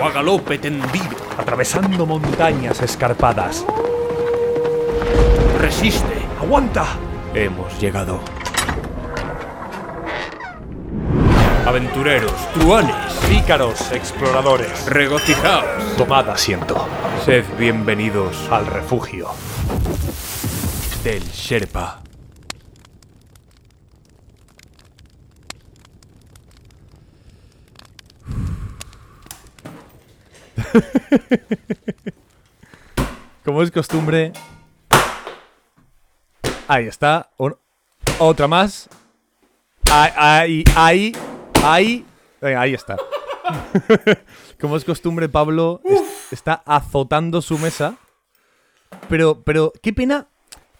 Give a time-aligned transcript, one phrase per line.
[0.00, 1.16] O a galope tendido.
[1.36, 3.64] Atravesando montañas escarpadas.
[5.60, 6.22] Resiste.
[6.40, 6.86] ¡Aguanta!
[7.34, 8.20] Hemos llegado.
[11.66, 12.94] Aventureros, truanes,
[13.28, 14.86] Pícaros, exploradores.
[14.86, 15.96] regocijaos.
[15.98, 16.88] Tomad asiento.
[17.24, 19.28] Sed bienvenidos Al refugio.
[21.04, 22.00] del Sherpa.
[33.44, 34.32] Como es costumbre.
[36.66, 37.30] Ahí está.
[38.18, 38.88] Otra más.
[39.90, 41.12] Ahí, ahí, ahí.
[41.64, 42.06] ahí.
[42.40, 42.96] Venga, ahí está.
[44.60, 47.96] Como es costumbre, Pablo es- está azotando su mesa.
[49.08, 50.26] Pero, pero, qué pena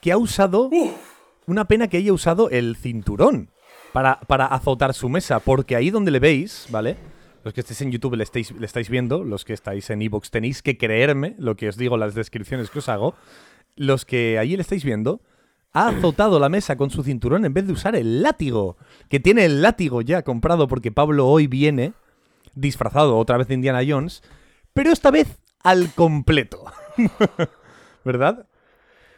[0.00, 0.70] que ha usado.
[1.46, 3.50] Una pena que haya usado el cinturón
[3.92, 5.40] para, para azotar su mesa.
[5.40, 6.96] Porque ahí donde le veis, ¿vale?
[7.48, 10.30] Los que estéis en YouTube le estáis, le estáis viendo, los que estáis en Evox
[10.30, 13.14] tenéis que creerme lo que os digo las descripciones que os hago.
[13.74, 15.22] Los que ahí le estáis viendo,
[15.72, 18.76] ha azotado la mesa con su cinturón en vez de usar el látigo.
[19.08, 21.94] Que tiene el látigo ya comprado porque Pablo hoy viene
[22.54, 24.22] disfrazado otra vez de Indiana Jones,
[24.74, 26.66] pero esta vez al completo.
[28.04, 28.46] ¿Verdad?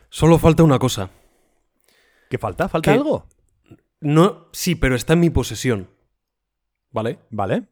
[0.08, 1.10] Solo falta una cosa.
[2.30, 2.68] ¿Qué falta?
[2.68, 2.96] ¿Falta ¿Qué?
[2.96, 3.26] algo?
[3.98, 5.90] No, sí, pero está en mi posesión.
[6.92, 7.18] ¿Vale?
[7.30, 7.66] Vale.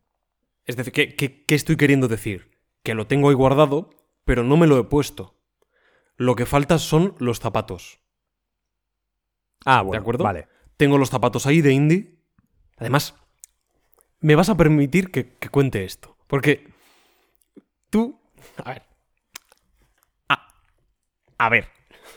[0.68, 2.52] Es decir, ¿qué, qué- qué estoy queriendo decir?
[2.84, 3.90] Que lo tengo ahí guardado,
[4.24, 5.34] pero no me lo he puesto.
[6.16, 8.00] Lo que falta son los zapatos.
[9.64, 10.00] Ah, bueno.
[10.00, 10.22] acuerdo?
[10.24, 10.46] Vale.
[10.76, 12.18] Tengo los zapatos ahí de indie.
[12.76, 13.14] Además,
[14.20, 16.16] me vas a permitir que, que cuente esto.
[16.28, 16.68] Porque
[17.90, 18.20] tú...
[18.64, 18.82] A ver.
[20.28, 20.48] A,
[21.38, 21.68] a ver.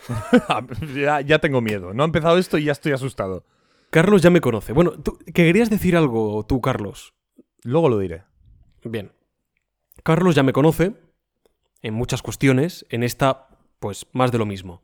[0.96, 1.94] ya, ya tengo miedo.
[1.94, 3.46] No ha empezado esto y ya estoy asustado.
[3.90, 4.74] Carlos ya me conoce.
[4.74, 7.14] Bueno, ¿tú, que querías decir algo tú, Carlos?
[7.64, 8.24] Luego lo diré.
[8.84, 9.12] Bien.
[10.04, 10.94] Carlos ya me conoce
[11.82, 13.48] en muchas cuestiones, en esta,
[13.80, 14.82] pues más de lo mismo.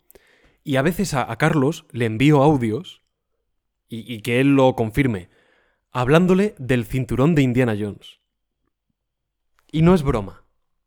[0.63, 3.02] Y a veces a, a Carlos le envío audios,
[3.88, 5.30] y, y que él lo confirme,
[5.91, 8.19] hablándole del cinturón de Indiana Jones.
[9.72, 10.44] Y no es broma,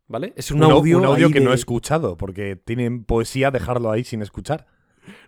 [0.06, 0.32] ¿vale?
[0.36, 4.22] Es un, audio, un audio que no he escuchado, porque tienen poesía dejarlo ahí sin
[4.22, 4.66] escuchar.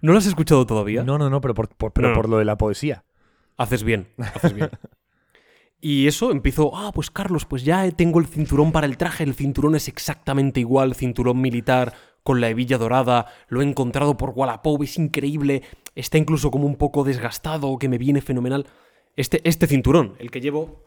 [0.00, 1.02] ¿No lo has escuchado todavía?
[1.02, 2.14] No, no, no, pero por, por- pero no.
[2.14, 3.04] por lo de la poesía.
[3.56, 4.70] Haces bien, haces bien.
[5.84, 9.34] Y eso empiezo, ah, pues Carlos, pues ya tengo el cinturón para el traje, el
[9.34, 14.80] cinturón es exactamente igual, cinturón militar con la hebilla dorada, lo he encontrado por Wallapop,
[14.84, 15.64] es increíble,
[15.96, 18.68] está incluso como un poco desgastado, que me viene fenomenal.
[19.16, 20.84] Este, este cinturón, el que llevo,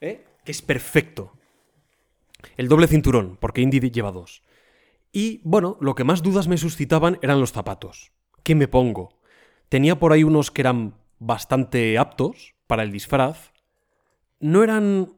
[0.00, 0.24] ¿eh?
[0.44, 1.32] que es perfecto.
[2.56, 4.44] El doble cinturón, porque Indy lleva dos.
[5.10, 8.12] Y bueno, lo que más dudas me suscitaban eran los zapatos.
[8.44, 9.18] ¿Qué me pongo?
[9.68, 13.50] Tenía por ahí unos que eran bastante aptos para el disfraz.
[14.38, 15.12] No eran...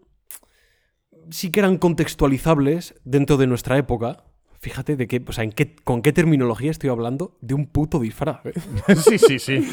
[1.31, 4.25] Sí que eran contextualizables dentro de nuestra época.
[4.61, 7.99] Fíjate de qué, o sea, en qué, con qué terminología estoy hablando de un puto
[8.01, 8.41] disfraz.
[8.47, 8.53] ¿eh?
[8.97, 9.69] sí, sí, sí.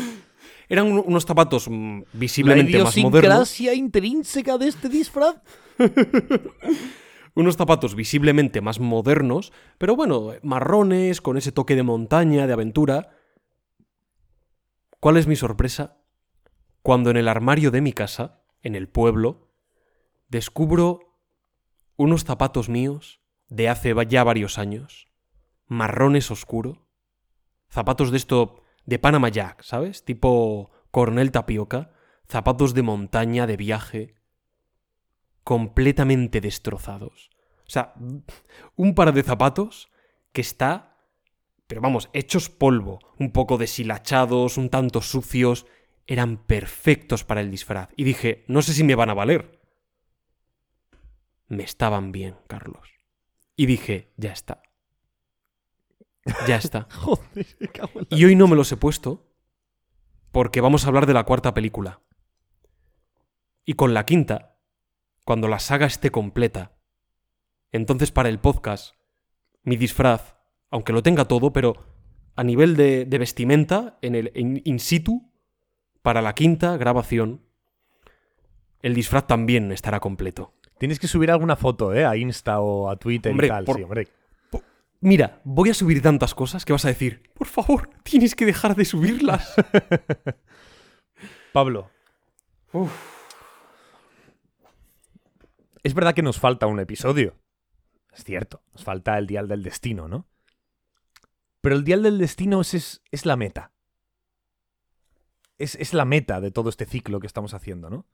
[0.70, 3.60] Eran un- unos zapatos mm, La visiblemente más modernos.
[3.62, 5.38] intrínseca de este disfraz.
[7.36, 13.12] Unos zapatos visiblemente más modernos, pero bueno, marrones, con ese toque de montaña, de aventura.
[15.00, 15.97] ¿Cuál es mi sorpresa?
[16.88, 19.52] Cuando en el armario de mi casa, en el pueblo,
[20.30, 21.20] descubro
[21.98, 23.20] unos zapatos míos
[23.50, 25.10] de hace ya varios años,
[25.66, 26.88] marrones oscuro,
[27.70, 30.06] zapatos de esto de Panama Jack, ¿sabes?
[30.06, 31.92] Tipo Cornell Tapioca,
[32.30, 34.16] zapatos de montaña, de viaje,
[35.44, 37.32] completamente destrozados.
[37.68, 37.96] O sea,
[38.78, 39.92] un par de zapatos
[40.32, 40.96] que está,
[41.68, 45.66] pero vamos, hechos polvo, un poco deshilachados, un tanto sucios,
[46.08, 47.90] eran perfectos para el disfraz.
[47.98, 49.60] Y dije, no sé si me van a valer.
[51.48, 52.90] Me estaban bien, Carlos.
[53.56, 54.64] Y dije, ya está.
[56.48, 56.88] Ya está.
[56.92, 57.46] Joder,
[58.10, 59.28] Y hoy no me los he puesto
[60.32, 62.02] porque vamos a hablar de la cuarta película.
[63.66, 64.60] Y con la quinta,
[65.26, 66.78] cuando la saga esté completa,
[67.72, 68.96] entonces para el podcast,
[69.64, 70.36] mi disfraz,
[70.70, 71.86] aunque lo tenga todo, pero
[72.36, 75.27] a nivel de, de vestimenta, en el in situ,
[76.08, 77.42] para la quinta grabación,
[78.82, 80.54] el disfraz también estará completo.
[80.80, 82.06] Tienes que subir alguna foto, ¿eh?
[82.06, 83.66] A Insta o a Twitter Hombre, y tal.
[83.66, 84.08] por- Sí, hombre.
[85.02, 88.74] Mira, voy a subir tantas cosas que vas a decir, por favor, tienes que dejar
[88.78, 89.54] de subirlas.
[91.52, 91.90] Pablo.
[95.84, 97.36] Es verdad que nos falta un episodio.
[98.14, 100.26] Es cierto, nos falta el Dial del Destino, ¿no?
[101.60, 103.74] Pero el Dial del Destino es, es, es la meta.
[105.58, 108.06] Es, es la meta de todo este ciclo que estamos haciendo, ¿no?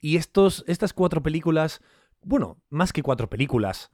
[0.00, 1.80] Y estos, estas cuatro películas,
[2.22, 3.90] bueno, más que cuatro películas,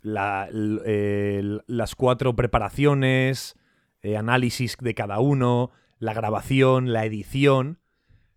[0.00, 3.56] la- el- las cuatro preparaciones,
[4.02, 7.80] eh, análisis de cada uno, la grabación, la edición,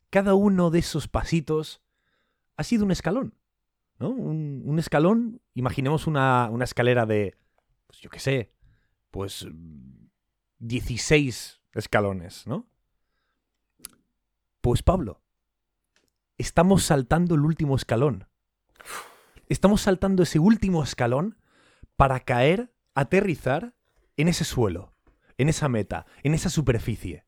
[0.10, 1.81] cada uno de esos pasitos
[2.57, 3.36] ha sido un escalón.
[4.00, 4.10] ¿no?
[4.12, 7.36] Un, un escalón, imaginemos una, una escalera de,
[7.86, 8.54] pues yo qué sé,
[9.12, 10.07] pues mm,
[10.60, 12.66] 16 escalones, ¿no?
[14.69, 15.19] Pues Pablo,
[16.38, 18.27] estamos saltando el último escalón.
[19.48, 21.39] Estamos saltando ese último escalón
[21.95, 23.74] para caer, aterrizar
[24.16, 24.94] en ese suelo,
[25.39, 27.25] en esa meta, en esa superficie.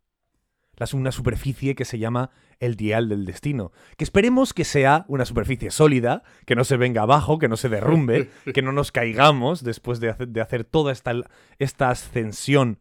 [0.76, 2.30] La, una superficie que se llama
[2.60, 3.72] el dial del destino.
[3.98, 7.70] Que esperemos que sea una superficie sólida, que no se venga abajo, que no se
[7.70, 11.14] derrumbe, que no nos caigamos después de hacer, de hacer toda esta,
[11.58, 12.78] esta ascensión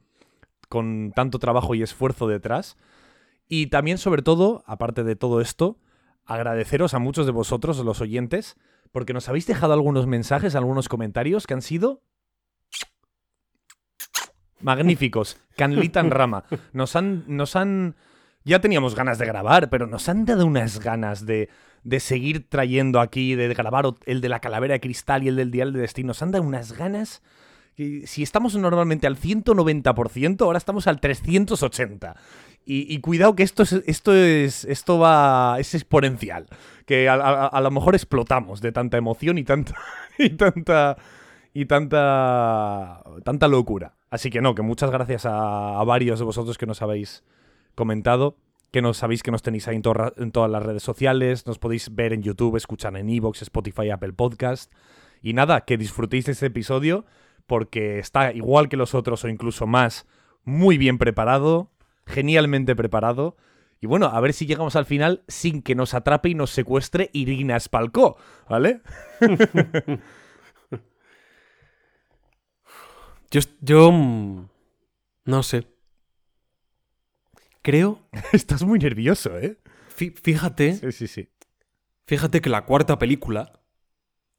[0.68, 2.76] con tanto trabajo y esfuerzo detrás.
[3.52, 5.76] Y también, sobre todo, aparte de todo esto,
[6.25, 8.56] agradeceros a muchos de vosotros, los oyentes,
[8.93, 12.05] porque nos habéis dejado algunos mensajes, algunos comentarios que han sido
[14.61, 15.37] magníficos.
[15.56, 16.44] Canlita en rama.
[16.73, 17.97] Nos han, nos han.
[18.44, 21.49] Ya teníamos ganas de grabar, pero nos han dado unas ganas de,
[21.82, 25.50] de seguir trayendo aquí, de grabar el de la calavera de cristal y el del
[25.50, 26.08] dial de destino.
[26.08, 27.20] Nos han dado unas ganas.
[27.76, 32.14] si estamos normalmente al 190%, ahora estamos al 380%.
[32.66, 36.46] Y, cuidado que esto es, esto es esto va es exponencial,
[36.86, 39.74] que a, lo mejor explotamos de tanta emoción y tanta
[40.18, 40.96] y tanta
[41.52, 43.96] y tanta tanta locura.
[44.08, 47.24] Así que no, que muchas gracias a, a varios de vosotros que nos habéis
[47.74, 48.36] comentado,
[48.70, 49.82] que nos sabéis que nos tenéis ahí en,
[50.16, 54.12] en todas las redes sociales, nos podéis ver en YouTube, escuchar en Evox, Spotify, Apple
[54.12, 54.72] Podcast.
[55.22, 57.04] Y nada, que disfrutéis de este episodio
[57.46, 60.06] porque está igual que los otros o incluso más,
[60.44, 61.72] muy bien preparado,
[62.10, 63.36] genialmente preparado.
[63.80, 67.08] Y bueno, a ver si llegamos al final sin que nos atrape y nos secuestre
[67.14, 68.16] Irina Spalco,
[68.48, 68.82] ¿vale?
[73.30, 74.48] Yo, yo mm,
[75.26, 75.66] no sé.
[77.62, 78.00] Creo,
[78.32, 79.58] Estás muy nervioso, ¿eh?
[79.96, 81.28] fí- fíjate, Sí, sí, sí.
[82.06, 83.60] fíjate que la cuarta película,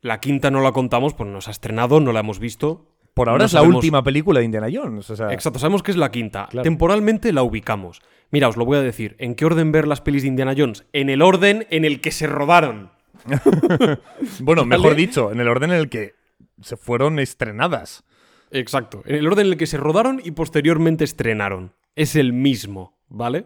[0.02, 2.91] la quinta no la contamos, pues nos ha estrenado, no la hemos visto.
[3.14, 5.10] Por ahora No es la sabemos- última película de Indiana Jones.
[5.10, 6.48] O sea, Exacto, sabemos que es la quinta.
[6.50, 6.64] Claro.
[6.64, 8.02] Temporalmente la ubicamos.
[8.32, 9.16] Mira, os lo voy a decir.
[9.20, 10.86] ¿En qué orden ver las pelis de Indiana Jones?
[10.94, 12.92] En el orden en el que se rodaron.
[14.40, 14.66] bueno, ¿Vale?
[14.66, 16.16] mejor dicho, en el orden en el que
[16.62, 18.04] se fueron estrenadas.
[18.52, 19.02] Exacto.
[19.06, 21.74] En el orden en el que se rodaron y posteriormente estrenaron.
[21.96, 23.46] Es el mismo, ¿vale?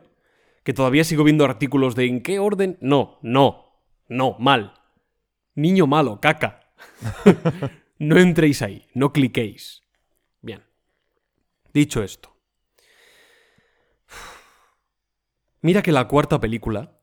[0.63, 2.77] Que todavía sigo viendo artículos de ¿en qué orden?
[2.81, 3.65] No, no,
[4.07, 4.73] no, mal.
[5.55, 6.61] Niño malo, caca.
[7.97, 9.83] no entréis ahí, no cliquéis.
[10.41, 10.63] Bien.
[11.73, 12.35] Dicho esto.
[15.61, 16.99] Mira que la cuarta película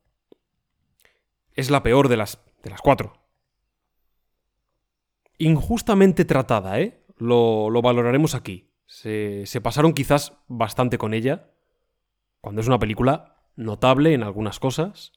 [1.55, 3.21] es la peor de las, de las cuatro.
[5.39, 7.05] Injustamente tratada, ¿eh?
[7.17, 8.71] Lo, lo valoraremos aquí.
[8.87, 11.51] Se, se pasaron quizás bastante con ella,
[12.41, 15.13] cuando es una película notable en algunas cosas,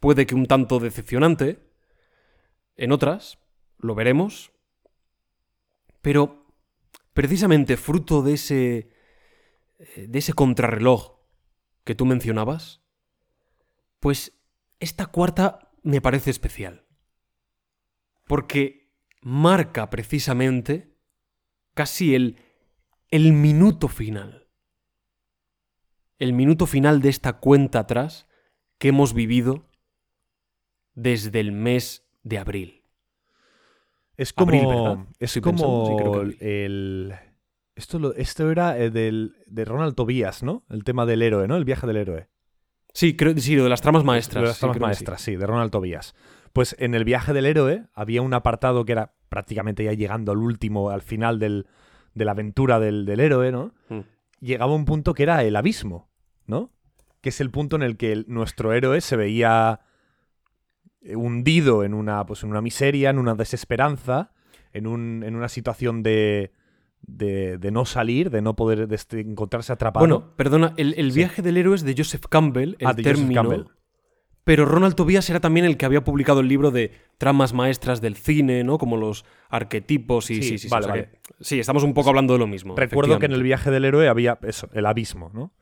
[0.00, 1.68] puede que un tanto decepcionante,
[2.76, 3.38] en otras,
[3.78, 4.52] lo veremos,
[6.00, 6.46] pero
[7.12, 8.90] precisamente fruto de ese,
[9.78, 11.18] eh, de ese contrarreloj
[11.84, 12.82] que tú mencionabas,
[14.00, 14.38] pues
[14.80, 16.86] esta cuarta me parece especial.
[18.24, 20.94] Porque marca precisamente
[21.74, 22.36] casi el,
[23.10, 24.48] el minuto final.
[26.18, 28.26] El minuto final de esta cuenta atrás
[28.78, 29.68] que hemos vivido
[30.94, 32.77] desde el mes de abril.
[34.18, 34.50] Es como.
[34.50, 35.06] Abril.
[35.18, 37.14] Es Estoy pensando, sí, como el.
[37.74, 40.64] Esto, lo- esto era eh, del, de Ronald Tobias, ¿no?
[40.68, 41.56] El tema del héroe, ¿no?
[41.56, 42.28] El viaje del héroe.
[42.92, 44.42] Sí, creo sí, lo de las tramas maestras.
[44.42, 45.36] De las sí, tramas que maestras, sí.
[45.36, 46.14] de Ronald Tobias.
[46.52, 50.38] Pues en el viaje del héroe había un apartado que era prácticamente ya llegando al
[50.38, 51.66] último, al final del,
[52.14, 53.72] de la aventura del, del héroe, ¿no?
[53.90, 54.00] Mm.
[54.40, 56.10] Llegaba un punto que era el abismo,
[56.46, 56.72] ¿no?
[57.20, 59.80] Que es el punto en el que el- nuestro héroe se veía
[61.16, 64.32] hundido en una, pues, en una miseria, en una desesperanza,
[64.72, 66.52] en, un, en una situación de,
[67.02, 70.04] de, de no salir, de no poder de este- encontrarse atrapado.
[70.06, 71.18] Bueno, perdona, el, el Sí.
[71.18, 73.42] viaje del héroe es de Joseph Campbell, el Ah, de Joseph término.
[73.42, 73.64] Campbell.
[74.44, 78.16] Pero Ronald Tobias era también el que había publicado el libro de tramas maestras del
[78.16, 78.78] cine, ¿no?
[78.78, 81.10] Como los arquetipos y Sí, sí, sí, vale, o sea vale.
[81.10, 82.74] que- sí, estamos un poco hablando de lo mismo.
[82.74, 85.52] Recuerdo que en el viaje del héroe había eso, el abismo, ¿no?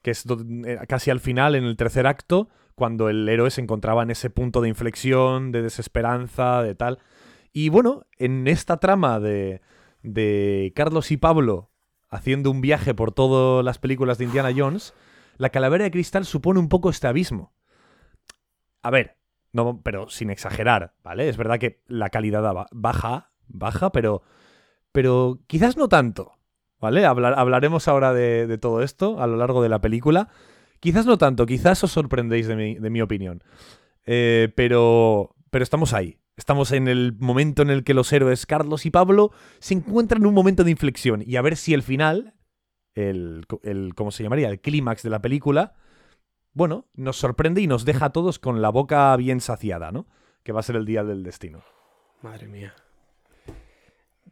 [0.00, 0.24] Que es
[0.66, 2.48] eh, casi al final, en el tercer acto,
[2.82, 6.98] cuando el héroe se encontraba en ese punto de inflexión, de desesperanza, de tal.
[7.52, 9.60] Y bueno, en esta trama de,
[10.02, 11.70] de Carlos y Pablo
[12.08, 14.94] haciendo un viaje por todas las películas de Indiana Jones,
[15.36, 17.52] la calavera de cristal supone un poco este abismo.
[18.82, 19.16] A ver,
[19.52, 21.28] no, pero sin exagerar, ¿vale?
[21.28, 24.22] Es verdad que la calidad ba- baja, baja, pero,
[24.90, 26.32] pero quizás no tanto,
[26.80, 27.06] ¿vale?
[27.06, 30.30] Hablar- hablaremos ahora de, de todo esto a lo largo de la película.
[30.82, 33.44] Quizás no tanto, quizás os sorprendéis de mi, de mi opinión.
[34.04, 36.18] Eh, pero, pero estamos ahí.
[36.36, 40.26] Estamos en el momento en el que los héroes Carlos y Pablo se encuentran en
[40.26, 41.22] un momento de inflexión.
[41.24, 42.34] Y a ver si el final,
[42.96, 44.48] el, el ¿cómo se llamaría?
[44.48, 45.74] El clímax de la película,
[46.52, 50.08] bueno, nos sorprende y nos deja a todos con la boca bien saciada, ¿no?
[50.42, 51.62] Que va a ser el día del destino.
[52.22, 52.74] Madre mía.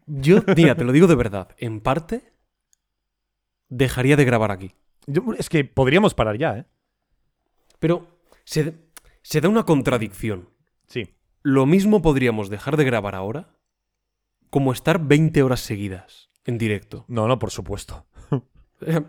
[0.04, 1.54] Yo, mira, te lo digo de verdad.
[1.58, 2.32] En parte,
[3.68, 4.74] dejaría de grabar aquí.
[5.06, 6.64] Yo- es que podríamos parar ya, ¿eh?
[7.78, 8.06] Pero
[8.44, 8.74] se,
[9.22, 10.48] se da una contradicción.
[10.86, 11.14] Sí.
[11.42, 13.56] Lo mismo podríamos dejar de grabar ahora
[14.50, 17.04] como estar 20 horas seguidas en directo.
[17.08, 18.06] No, no, por supuesto.
[18.82, 19.06] En,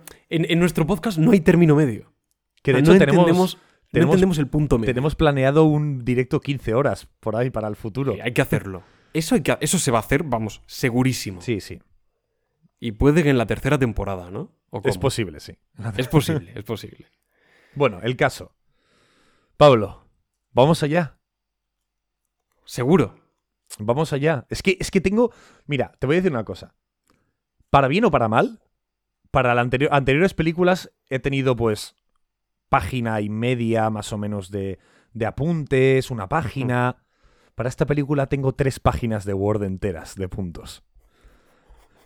[0.49, 2.13] en nuestro podcast no hay término medio.
[2.61, 3.57] Que de hecho no tenemos, entendemos,
[3.93, 4.93] no entendemos el punto medio.
[4.93, 8.13] tenemos planeado un directo 15 horas por ahí para el futuro.
[8.13, 8.83] Sí, hay que hacerlo.
[9.13, 11.41] Eso, hay que, eso se va a hacer, vamos, segurísimo.
[11.41, 11.81] Sí, sí.
[12.79, 14.51] Y puede que en la tercera temporada, ¿no?
[14.71, 15.57] ¿O Es posible, sí.
[15.97, 17.07] Es posible, es posible.
[17.73, 18.53] Bueno, el caso.
[19.55, 20.09] Pablo,
[20.51, 21.21] vamos allá.
[22.65, 23.15] Seguro.
[23.79, 24.45] Vamos allá.
[24.49, 25.31] Es que, es que tengo.
[25.67, 26.75] Mira, te voy a decir una cosa.
[27.69, 28.61] Para bien o para mal,
[29.31, 31.95] para las anterior, anteriores películas he tenido, pues,
[32.67, 34.79] página y media más o menos de,
[35.13, 37.05] de apuntes, una página.
[37.55, 40.83] Para esta película tengo tres páginas de Word enteras de puntos.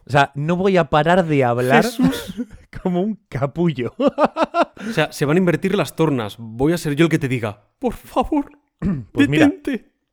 [0.08, 1.86] O sea, no voy a parar de hablar
[2.84, 3.94] como un capullo.
[3.98, 6.36] O sea, se van a invertir las tornas.
[6.38, 8.50] Voy a ser yo el que te diga, por favor,
[9.12, 9.52] Pues mira,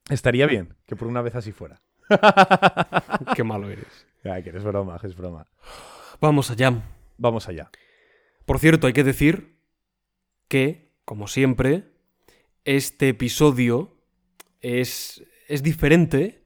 [0.08, 1.80] estaría bien que por una vez así fuera.
[3.36, 4.06] Qué malo eres.
[4.24, 5.46] Ay, que es broma, es broma.
[6.20, 6.82] Vamos allá.
[7.18, 7.70] Vamos allá.
[8.44, 9.58] Por cierto, hay que decir
[10.48, 11.92] que, como siempre,
[12.64, 13.96] este episodio
[14.60, 16.44] es, es diferente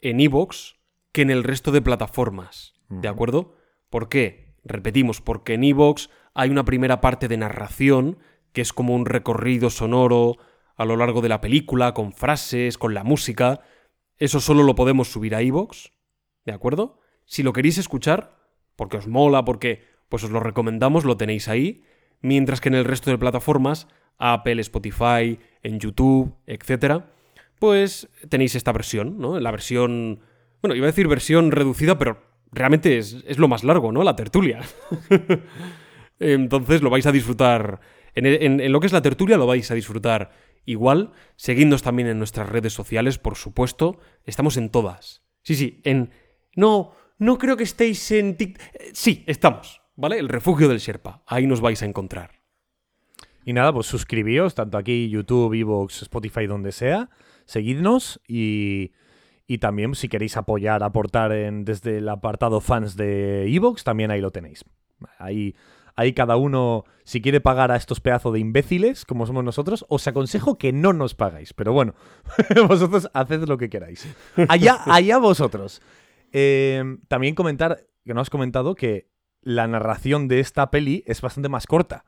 [0.00, 0.76] en Evox
[1.12, 2.74] que en el resto de plataformas.
[2.88, 3.56] ¿De acuerdo?
[3.90, 4.54] ¿Por qué?
[4.64, 8.18] Repetimos, porque en Evox hay una primera parte de narración
[8.52, 10.36] que es como un recorrido sonoro
[10.76, 13.60] a lo largo de la película, con frases, con la música.
[14.16, 15.92] Eso solo lo podemos subir a Evox.
[16.44, 17.00] ¿De acuerdo?
[17.24, 18.38] Si lo queréis escuchar,
[18.76, 21.82] porque os mola, porque pues os lo recomendamos, lo tenéis ahí.
[22.20, 23.88] Mientras que en el resto de plataformas,
[24.18, 27.04] Apple, Spotify, en YouTube, etc.,
[27.58, 29.38] pues tenéis esta versión, ¿no?
[29.40, 30.20] La versión.
[30.62, 32.22] Bueno, iba a decir versión reducida, pero
[32.52, 34.02] realmente es, es lo más largo, ¿no?
[34.02, 34.60] La tertulia.
[36.18, 37.80] Entonces lo vais a disfrutar.
[38.14, 40.30] En, lo que es la tertulia lo vais a disfrutar
[40.64, 41.12] igual.
[41.36, 43.98] Seguidnos también en nuestras redes sociales, por supuesto.
[44.24, 45.22] Estamos en todas.
[45.42, 46.10] Sí, sí, en.
[46.56, 50.18] No, no creo que estéis en Tik- eh, Sí, estamos, ¿vale?
[50.18, 51.22] El refugio del Sherpa.
[51.26, 52.32] Ahí nos vais a encontrar.
[53.44, 57.08] Y nada, pues suscribíos, tanto aquí, YouTube, Evox, Spotify, donde sea.
[57.46, 58.92] Seguidnos y,
[59.50, 64.20] y también si queréis apoyar, aportar en, desde el apartado fans de Evox, también ahí
[64.20, 64.62] lo tenéis.
[65.18, 65.56] Ahí,
[65.96, 70.06] ahí cada uno, si quiere pagar a estos pedazos de imbéciles, como somos nosotros, os
[70.06, 71.54] aconsejo que no nos pagáis.
[71.54, 71.94] Pero bueno,
[72.68, 74.06] vosotros haced lo que queráis.
[74.48, 75.80] Allá, allá vosotros.
[76.30, 79.08] Eh, también comentar, que no has comentado, que
[79.40, 82.04] la narración de esta peli es bastante más corta.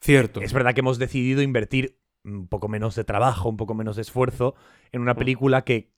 [0.00, 0.40] Cierto.
[0.40, 4.02] Es verdad que hemos decidido invertir un poco menos de trabajo, un poco menos de
[4.02, 4.54] esfuerzo
[4.92, 5.18] en una Mm.
[5.18, 5.92] película que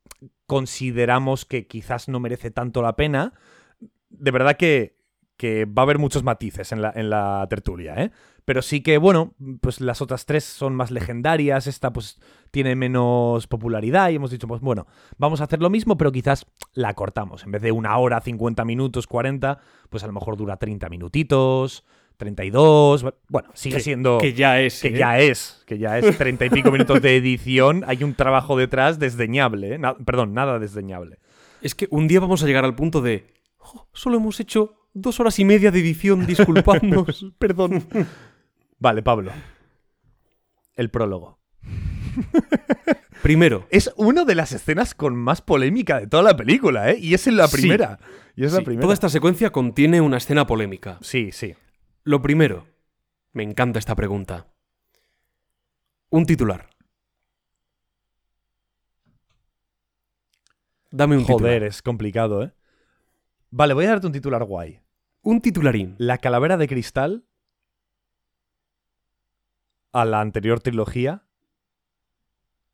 [0.47, 3.33] consideramos que quizás no merece tanto la pena.
[4.09, 4.97] De verdad que,
[5.37, 8.11] que va a haber muchos matices en la, en la tertulia, ¿eh?
[8.45, 12.21] Pero sí que, bueno, pues las otras tres son más legendarias, esta pues
[12.53, 14.87] tiene menos popularidad y hemos dicho, pues bueno,
[15.19, 17.43] vamos a hacer lo mismo, pero quizás la cortamos.
[17.45, 19.59] En vez de una hora, 50 minutos, 40,
[19.91, 21.85] pues a lo mejor dura 30 minutitos,
[22.17, 24.19] 32, bueno, sigue Que- siendo...
[24.19, 24.81] Que ya es.
[24.81, 24.99] Que ¿eh?
[24.99, 27.85] ya es, que ya es treinta y pico minutos de edición.
[27.87, 29.79] Hay un trabajo detrás desdeñable, ¿eh?
[29.79, 31.19] Na- perdón, nada desdeñable.
[31.63, 33.27] Es que un día vamos a llegar al punto de.
[33.59, 37.27] Oh, solo hemos hecho dos horas y media de edición, disculpadnos.
[37.39, 37.85] Perdón.
[38.79, 39.33] Vale, Pablo.
[40.75, 41.39] El prólogo.
[43.23, 46.99] Primero, Es una de las escenas con más polémica de toda la película, ¿eh?
[47.01, 47.57] Y es en la Sí.
[47.57, 47.99] primera.
[48.37, 48.83] Y es la primera.
[48.83, 50.99] toda esta secuencia contiene una escena polémica.
[51.01, 51.55] Sí, sí.
[52.07, 52.69] Lo primero,
[53.33, 54.47] me encanta esta pregunta.
[56.09, 56.71] Un titular.
[60.93, 61.63] Dame un Joder, titular.
[61.65, 62.53] es complicado, ¿eh?
[63.51, 64.81] Vale, voy a darte un titular guay.
[65.23, 65.97] Un titularín.
[65.99, 67.25] La calavera de cristal
[69.91, 71.27] a la anterior trilogía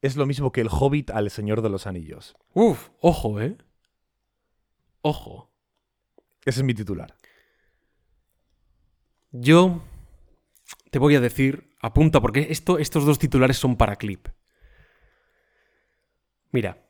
[0.02, 2.36] es lo mismo que el Hobbit al Señor de los Anillos.
[2.52, 3.56] Uf, ojo, ¿eh?
[5.00, 5.50] Ojo.
[6.44, 7.16] Ese es mi titular.
[9.32, 9.82] Yo
[10.90, 14.28] te voy a decir, apunta, porque esto, estos dos titulares son para clip.
[16.50, 16.86] Mira,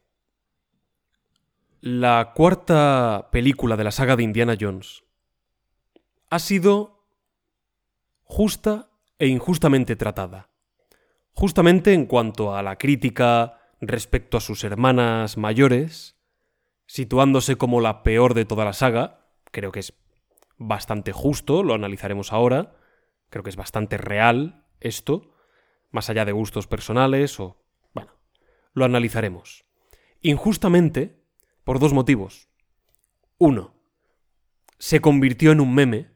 [1.81, 5.05] la cuarta película de la saga de Indiana Jones
[6.31, 7.07] ha sido
[8.25, 10.51] justa e injustamente tratada.
[11.35, 16.17] Justamente en cuanto a la crítica respecto a sus hermanas mayores,
[16.87, 19.93] situándose como la peor de toda la saga, creo que es
[20.59, 22.77] bastante justo, lo analizaremos ahora.
[23.31, 25.35] Creo que es bastante real esto,
[25.91, 27.63] más allá de gustos personales o...
[27.95, 28.13] Bueno,
[28.73, 29.65] lo analizaremos.
[30.21, 31.25] Injustamente,
[31.65, 32.49] por dos motivos.
[33.39, 33.75] Uno,
[34.79, 36.11] se convirtió en un meme,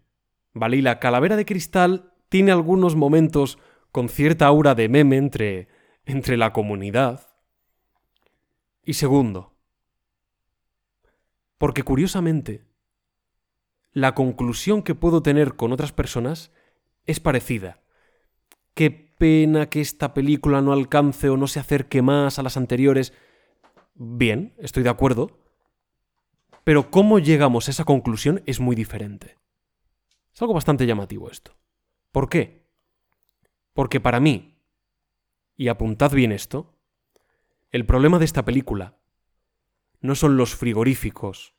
[0.53, 0.79] ¿vale?
[0.79, 3.59] Y la calavera de cristal tiene algunos momentos
[3.93, 5.69] con cierta aura de meme entre,
[6.05, 7.29] entre la comunidad.
[8.83, 9.57] Y segundo,
[11.59, 12.65] porque curiosamente,
[13.97, 16.53] la conclusión que puedo tener con otras personas
[17.07, 17.81] es parecida.
[18.75, 23.15] Qué pena que esta película no alcance o no se acerque más a las anteriores.
[23.95, 25.39] Bien, estoy de acuerdo.
[26.63, 29.39] Pero cómo llegamos a esa conclusión es muy diferente.
[30.35, 31.57] Es algo bastante llamativo esto.
[32.13, 32.69] ¿Por qué?
[33.73, 34.61] Porque para mí,
[35.57, 36.79] y apuntad bien esto,
[37.71, 38.99] el problema de esta película
[40.03, 41.56] no son los frigoríficos,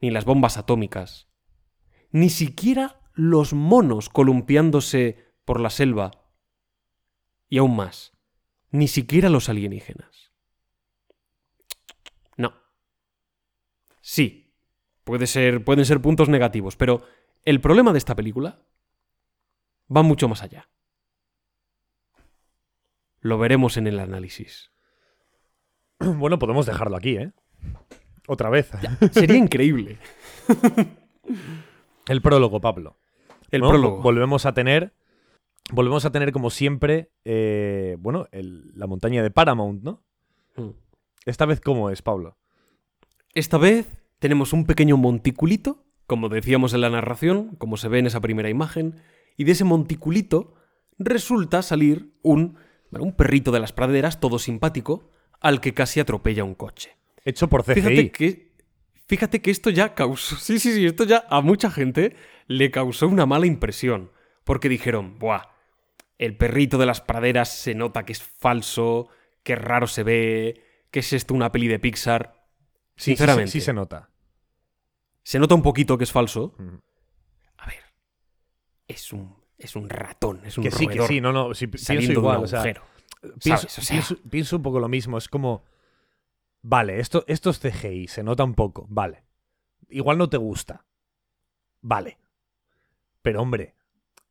[0.00, 1.28] ni las bombas atómicas,
[2.10, 6.10] ni siquiera los monos columpiándose por la selva,
[7.48, 8.12] y aún más,
[8.70, 10.32] ni siquiera los alienígenas.
[12.36, 12.52] No.
[14.00, 14.52] Sí,
[15.04, 17.04] pueden ser puntos negativos, pero
[17.44, 18.66] el problema de esta película
[19.94, 20.68] va mucho más allá.
[23.20, 24.72] Lo veremos en el análisis.
[25.98, 27.32] Bueno, podemos dejarlo aquí, ¿eh?
[28.28, 28.70] Otra vez.
[29.12, 29.98] Sería increíble.
[32.08, 32.98] El prólogo, Pablo.
[33.50, 34.02] El prólogo.
[34.02, 34.92] Volvemos a tener.
[35.72, 40.04] Volvemos a tener, como siempre, eh, bueno, el- la montaña de Paramount, ¿no?
[40.56, 40.70] Mm.
[41.24, 42.36] Esta vez, ¿cómo es, Pablo?
[43.34, 43.88] Esta vez
[44.20, 48.48] tenemos un pequeño monticulito, como decíamos en la narración, como se ve en esa primera
[48.48, 49.00] imagen,
[49.36, 50.54] y de ese monticulito
[50.98, 52.56] resulta salir un,
[52.92, 55.10] bueno, un perrito de las praderas, todo simpático,
[55.40, 56.95] al que casi atropella un coche.
[57.26, 57.74] Hecho por CGI.
[57.74, 58.52] Fíjate que,
[59.06, 60.36] fíjate que esto ya causó.
[60.40, 64.10] Sí, sí, sí, esto ya a mucha gente le causó una mala impresión.
[64.44, 65.42] Porque dijeron, ¡buah!
[66.18, 69.08] El perrito de las praderas se nota que es falso,
[69.42, 72.46] que raro se ve, que es esto una peli de Pixar.
[72.96, 74.08] Sí, sí, Sinceramente, sí, sí se nota.
[75.22, 76.54] se nota un poquito que es falso.
[77.58, 77.80] A ver,
[78.88, 81.52] es un, es un ratón, es un Que sí, que sí, no, no.
[81.54, 82.38] sí, pienso de igual.
[82.38, 82.82] un o sea, agujero.
[83.42, 83.78] pienso, ¿sabes?
[83.78, 85.18] O sea- pienso- pienso un poco lo mismo.
[85.18, 85.64] Es como.
[86.68, 88.86] Vale, esto, esto es CGI, se nota un poco.
[88.88, 89.22] Vale.
[89.88, 90.84] Igual no te gusta.
[91.80, 92.18] Vale.
[93.22, 93.76] Pero hombre,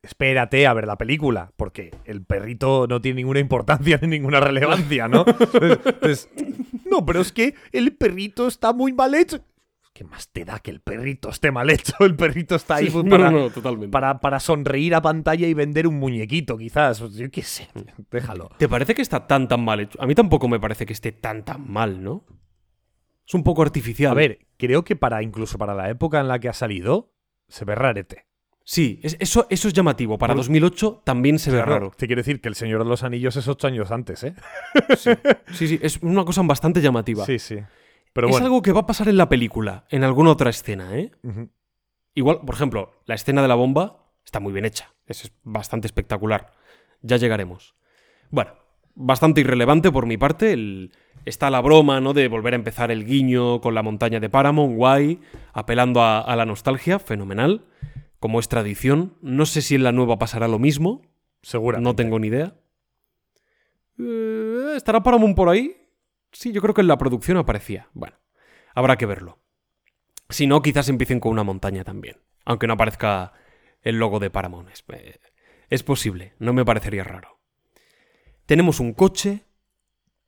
[0.02, 5.08] espérate a ver la película, porque el perrito no tiene ninguna importancia ni ninguna relevancia,
[5.08, 5.24] ¿no?
[5.54, 6.28] Entonces-
[6.84, 9.40] no, pero es que el perrito está muy mal hecho.
[9.96, 11.94] ¿Qué más te da que el perrito esté mal hecho?
[12.00, 13.88] El perrito está ahí Sí, pues, para, no, no, totalmente.
[13.90, 16.98] para, para sonreír a pantalla y vender un muñequito, quizás.
[17.14, 17.68] Yo qué sé,
[18.10, 18.50] déjalo.
[18.58, 19.98] ¿Te parece que está tan tan mal hecho?
[20.02, 22.26] A mí tampoco me parece que esté tan tan mal, ¿no?
[23.26, 24.12] Es un poco artificial.
[24.12, 27.14] A ver, creo que para incluso para la época en la que ha salido,
[27.48, 28.26] se ve rarete.
[28.64, 30.18] Sí, es- eso, eso es llamativo.
[30.18, 31.92] Para Bueno, 2008 también se ve Claro, raro.
[31.96, 34.34] Te quiero decir que El Señor de los Anillos es ocho años antes, ¿eh?
[35.52, 37.24] Sí, sí, es una cosa bastante llamativa.
[37.26, 37.56] Sí, sí.
[38.16, 38.46] Pero es bueno.
[38.46, 41.12] algo que va a pasar en la película, en alguna otra escena, ¿eh?
[42.14, 44.92] Igual, por ejemplo, la escena de la bomba está muy bien hecha.
[45.06, 46.50] Es bastante espectacular.
[47.02, 47.76] Ya llegaremos.
[48.30, 48.52] Bueno,
[48.96, 50.52] bastante irrelevante por mi parte.
[50.52, 50.92] el-
[51.26, 52.12] Está la broma, ¿no?
[52.14, 55.20] De volver a empezar el guiño con la montaña de Paramount, guay,
[55.52, 57.64] apelando a, a la nostalgia, fenomenal.
[58.20, 59.14] Como es tradición.
[59.22, 61.02] No sé si en la nueva pasará lo mismo.
[61.42, 61.80] Segura.
[61.80, 62.54] No tengo ni idea.
[63.98, 65.76] Eh, ¿Estará Paramount por ahí?
[66.38, 67.88] Sí, yo creo que en la producción aparecía.
[67.94, 68.16] Bueno,
[68.74, 69.38] habrá que verlo.
[70.28, 72.18] Si no, quizás empiecen con una montaña también.
[72.44, 73.32] Aunque no aparezca
[73.80, 74.68] el logo de Paramount.
[74.68, 77.38] Es, eh, posible, no me parecería raro.
[78.44, 79.46] Tenemos un coche,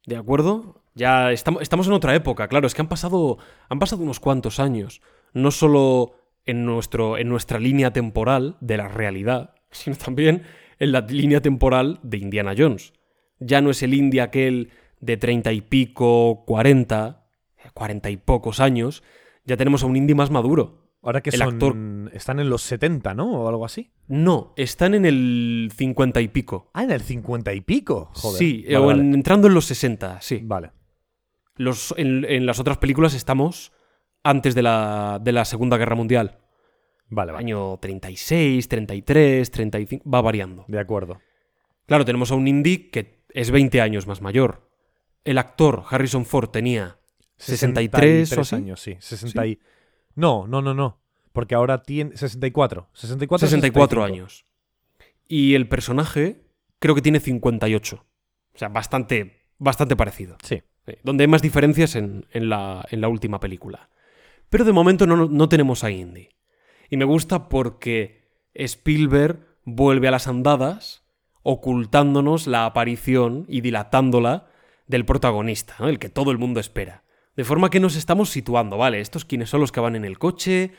[0.07, 0.83] ¿de acuerdo?
[0.95, 3.37] Ya estamos, estamos en otra época, claro, es que han pasado,
[3.69, 5.03] han pasado unos cuantos años.
[5.35, 6.15] No solo
[6.47, 10.45] en, nuestro, en nuestra línea temporal de la realidad, sino también
[10.79, 12.95] en la línea temporal de Indiana Jones.
[13.41, 17.27] Ya no es el Indy aquel de treinta y pico, cuarenta,
[17.75, 19.03] cuarenta y pocos años,
[19.45, 20.87] ya tenemos a un Indy más maduro.
[21.03, 23.43] Ahora que El son, actor- están en los 70, ¿no?
[23.43, 23.93] O algo así.
[24.09, 26.71] No, están en el cincuenta y pico.
[26.75, 28.11] Ah, en el 50 y pico.
[28.15, 28.39] Joder.
[28.39, 29.01] Sí, Vale, o vale.
[29.03, 30.41] en- entrando en los 60, sí.
[30.43, 30.73] Vale.
[31.57, 33.73] Los, en, en las otras películas estamos
[34.25, 36.39] antes de la, de la Segunda Guerra Mundial.
[37.11, 37.45] Vale, vale.
[37.45, 40.65] Año 36, 33, 35, va variando.
[40.69, 41.21] De acuerdo.
[41.87, 44.68] Claro, tenemos a un Indy que es 20 años más mayor.
[45.29, 46.97] El actor Harrison Ford tenía
[47.37, 48.55] 63 o así.
[48.55, 48.97] años, sí.
[48.99, 49.59] 60 y...
[50.15, 51.03] No, no, no, no.
[51.35, 52.89] Porque ahora tiene 64.
[52.95, 54.03] 64, 64 65.
[54.03, 54.47] años.
[55.29, 56.47] Y el personaje
[56.79, 57.97] creo que tiene 58.
[58.55, 60.39] O sea, bastante, bastante parecido.
[60.43, 60.63] Sí.
[61.03, 63.91] Donde hay más diferencias en, en la, en la última película.
[64.49, 66.31] Pero de momento no, no tenemos a Indy.
[66.89, 71.05] Y me gusta porque Spielberg vuelve a las andadas
[71.43, 74.49] ocultándonos la aparición y dilatándola
[74.89, 75.89] del protagonista, ¿no?
[75.89, 77.05] el que todo el mundo espera.
[77.37, 79.01] De forma que nos estamos situando, ¿vale?
[79.01, 80.73] ¿Estos quiénes son los que van en el coche?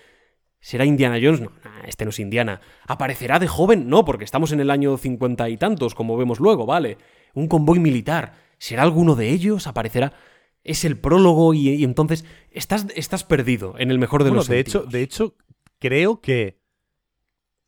[0.60, 1.40] ¿Será Indiana Jones?
[1.40, 2.60] No, nah, este no es Indiana.
[2.86, 3.88] ¿Aparecerá de joven?
[3.88, 6.98] No, porque estamos en el año cincuenta y tantos, como vemos luego, ¿vale?
[7.34, 8.34] Un convoy militar.
[8.58, 9.68] ¿Será alguno de ellos?
[9.68, 10.12] ¿Aparecerá?
[10.66, 14.50] Es el prólogo y, y entonces estás, estás perdido, en el mejor de Bueno, los
[14.50, 15.36] de hecho, de hecho,
[15.80, 16.60] creo que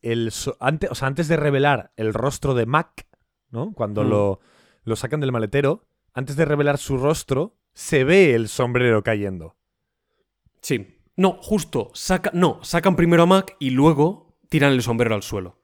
[0.01, 3.07] el so- antes, o sea, antes de revelar el rostro de Mac,
[3.49, 3.71] ¿no?
[3.73, 4.09] Cuando Mm.
[4.09, 4.39] lo,
[4.83, 9.55] lo sacan del maletero, antes de revelar su rostro, se ve el sombrero cayendo.
[10.61, 10.97] Sí.
[11.15, 11.91] No, justo.
[11.93, 15.59] Saca, no, sacan primero a Mac y luego tiran el sombrero al suelo.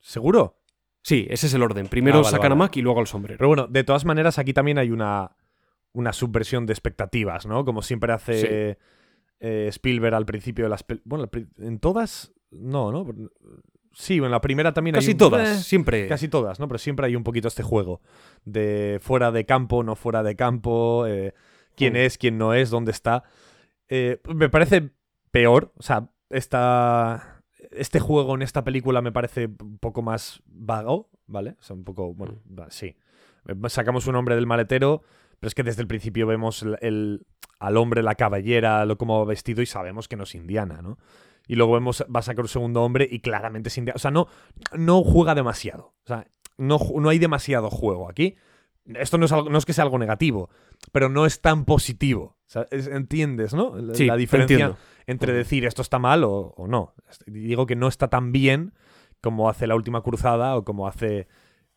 [0.00, 0.60] ¿Seguro?
[1.02, 1.88] Sí, ese es el orden.
[1.88, 2.54] Primero Ah, vale, sacan a.
[2.54, 3.38] Mac y luego al sombrero.
[3.38, 5.36] Pero bueno, de todas maneras, aquí también hay una,
[5.92, 7.64] una subversión de expectativas, ¿no?
[7.64, 8.78] Como siempre hace
[9.40, 10.84] eh, Spielberg al principio de las...
[11.04, 11.28] Bueno,
[11.58, 12.32] en todas...
[12.50, 13.06] No, ¿no?
[13.94, 16.06] Sí, en la primera también hay Casi todas, eh, siempre.
[16.08, 16.66] Casi todas, ¿no?
[16.68, 18.00] Pero siempre hay un poquito este juego
[18.44, 21.32] de fuera de campo, no fuera de campo, eh,
[21.76, 21.96] quién Mm.
[21.96, 23.22] es, quién no es, dónde está.
[23.88, 24.90] Eh, me parece
[25.30, 31.08] peor, o sea, esta, este juego en esta película me parece un poco más vago,
[31.26, 31.56] ¿vale?
[31.58, 32.96] O sea, un poco, bueno, va, sí.
[33.46, 35.02] Eh, Sacamos un hombre del maletero,
[35.40, 37.26] pero es que desde el principio vemos el, el-
[37.60, 40.98] al hombre, la cabellera, lo como vestido y sabemos que no es indiana, ¿no?
[41.46, 43.96] Y luego vemos, va a sacar un segundo hombre y claramente indiana.
[43.96, 44.28] O sea, no,
[44.76, 45.94] no juega demasiado.
[46.04, 46.26] O sea,
[46.56, 48.36] no, no hay demasiado juego aquí.
[48.86, 50.50] Esto no es, algo- no es que sea algo negativo,
[50.92, 52.36] pero no es tan positivo.
[52.46, 53.74] O sea, es- ¿Entiendes, no?
[53.76, 54.76] La, Sí, la diferencia entiendo.
[55.06, 56.94] entre decir esto está mal o, o no.
[57.26, 58.72] Digo que no está tan bien
[59.22, 61.28] como hace la última cruzada o como hace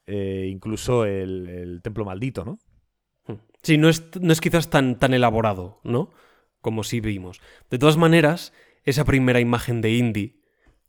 [0.05, 2.59] eh, incluso el, el templo maldito, ¿no?
[3.63, 6.11] Sí, no es, no es quizás tan, tan elaborado, ¿no?
[6.61, 7.41] Como sí vimos.
[7.69, 8.53] De todas maneras,
[8.87, 10.41] esa primera imagen de Indy,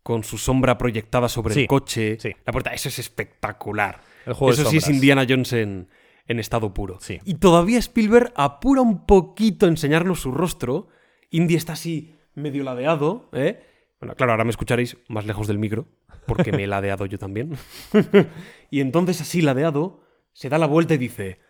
[0.03, 2.33] con su sombra proyectada sobre Sí, el coche, sí.
[2.47, 4.01] la puerta, eso es espectacular.
[4.25, 4.89] El juego de Eso sí es.
[4.89, 5.89] Indiana Jones en,
[6.27, 6.99] en estado puro.
[7.01, 7.19] Sí.
[7.25, 10.89] Y todavía Spielberg apura un poquito a enseñarnos su rostro.
[11.31, 13.61] Indy está así medio ladeado, ¿eh?
[14.01, 15.89] Bueno, claro, ahora me escucharéis más lejos del micro,
[16.27, 17.59] porque me he ladeado yo también.
[18.71, 21.41] y entonces así ladeado, se da la vuelta y dice,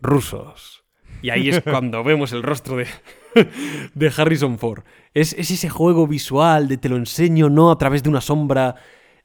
[0.00, 0.84] rusos.
[1.22, 2.86] Y ahí es cuando vemos el rostro de,
[3.94, 4.84] de Harrison Ford.
[5.12, 8.76] Es, es ese juego visual de te lo enseño, no a través de una sombra.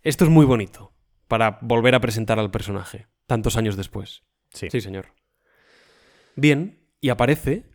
[0.02, 0.93] Esto es muy bonito
[1.28, 4.24] para volver a presentar al personaje, tantos años después.
[4.50, 4.67] Sí.
[4.72, 5.13] Sí, señor.
[6.36, 7.65] Bien, y aparece,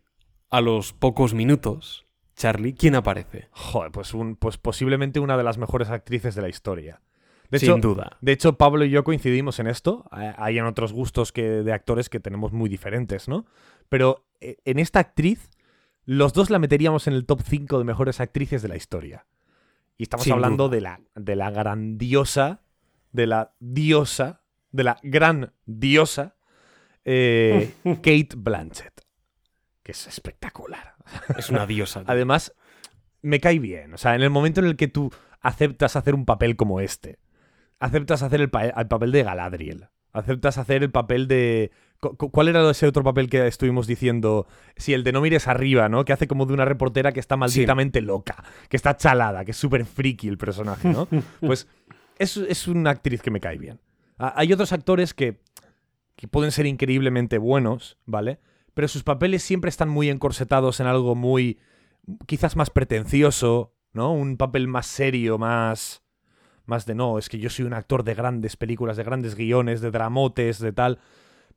[0.50, 3.48] a los pocos minutos, Charlie, ¿quién aparece?
[3.52, 7.00] Joder, pues, un, pues posiblemente una de las mejores actrices de la historia.
[7.50, 8.16] De Sin hecho, duda.
[8.20, 10.04] De hecho, Pablo y yo coincidimos en esto.
[10.10, 13.46] Hay en otros gustos que, de actores que tenemos muy diferentes, ¿no?
[13.88, 15.50] Pero eh, en esta actriz,
[16.06, 19.26] los dos la meteríamos en el top 5 de mejores actrices de la historia.
[19.96, 20.74] Y estamos Sin hablando duda.
[20.76, 22.62] de la, de la grandiosa,
[23.12, 26.36] de la diosa, de la gran diosa,
[27.04, 29.02] eh, Kate Blanchett.
[29.82, 30.94] Que es espectacular.
[31.36, 32.02] Es una diosa.
[32.06, 32.54] Además,
[33.22, 33.92] me cae bien.
[33.94, 37.18] O sea, en el momento en el que tú aceptas hacer un papel como este,
[37.78, 41.70] aceptas hacer el, pa- el papel de Galadriel, aceptas hacer el papel de...
[42.08, 44.46] cu- cu- ¿Cuál era ese otro papel que estuvimos diciendo?
[44.76, 46.04] Sí, el de No mires arriba, ¿no?
[46.04, 49.56] Que hace como de una reportera que está malditamente loca, que está chalada, que es
[49.56, 51.08] súper friki el personaje, ¿no?
[51.40, 51.66] Pues
[52.18, 53.80] es, es una actriz que me cae bien.
[54.18, 55.40] Ah, Hay otros actores que,
[56.16, 58.38] que pueden ser increíblemente buenos, ¿vale?
[58.74, 61.58] Pero sus papeles siempre están muy encorsetados en algo muy
[62.26, 64.12] quizás más pretencioso, ¿no?
[64.12, 66.02] Un papel más serio, más
[66.66, 69.82] más de no, es que yo soy un actor de grandes películas, de grandes guiones,
[69.82, 70.98] de dramotes, de tal.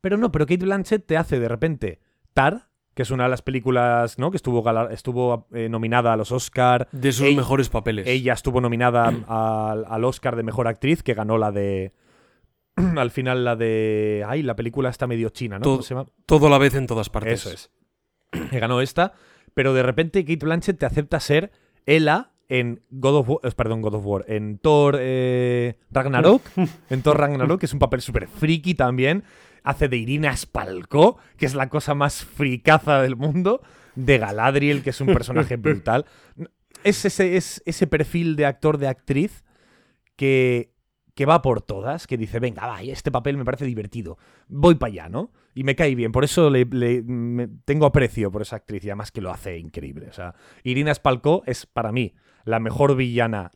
[0.02, 2.00] Pero no, pero Kate Blanchett te hace de repente
[2.34, 4.32] Tar, que es una de las películas, ¿no?
[4.32, 6.88] Que estuvo, estuvo eh, nominada a los Oscar.
[6.92, 8.08] De sus Ella- mejores papeles.
[8.08, 11.94] Ella estuvo nominada al, al Oscar de Mejor Actriz, que ganó la de...
[12.98, 14.24] al final la de...
[14.28, 15.64] Ay, la película está medio china, ¿no?
[15.64, 16.10] Todo- ¿Cómo se llama?
[16.26, 17.46] Todo la vez en todas partes.
[17.46, 17.72] Eso es.
[18.52, 19.14] Que ganó esta,
[19.54, 21.52] pero de repente Kate Blanchett te acepta ser
[21.86, 26.42] Ella en God of War, perdón, God of War, en Thor eh, Ragnarok,
[26.90, 29.24] en Thor Ragnarok, que es un papel súper friki también,
[29.70, 33.62] hace de Irina Spalko, que es la cosa más fricaza del mundo,
[33.96, 36.06] de Galadriel, que es un personaje brutal.
[36.84, 39.44] Es ese, es ese perfil de actor, de actriz,
[40.16, 40.74] que,
[41.16, 44.92] que va por todas, que dice, venga, va, este papel me parece divertido, voy para
[44.92, 45.32] allá, ¿no?
[45.54, 48.90] Y me cae bien, por eso le, le- me- tengo aprecio por esa actriz y
[48.90, 50.08] además que lo hace increíble.
[50.10, 52.14] O sea, Irina Spalko es para mí
[52.46, 53.52] la mejor villana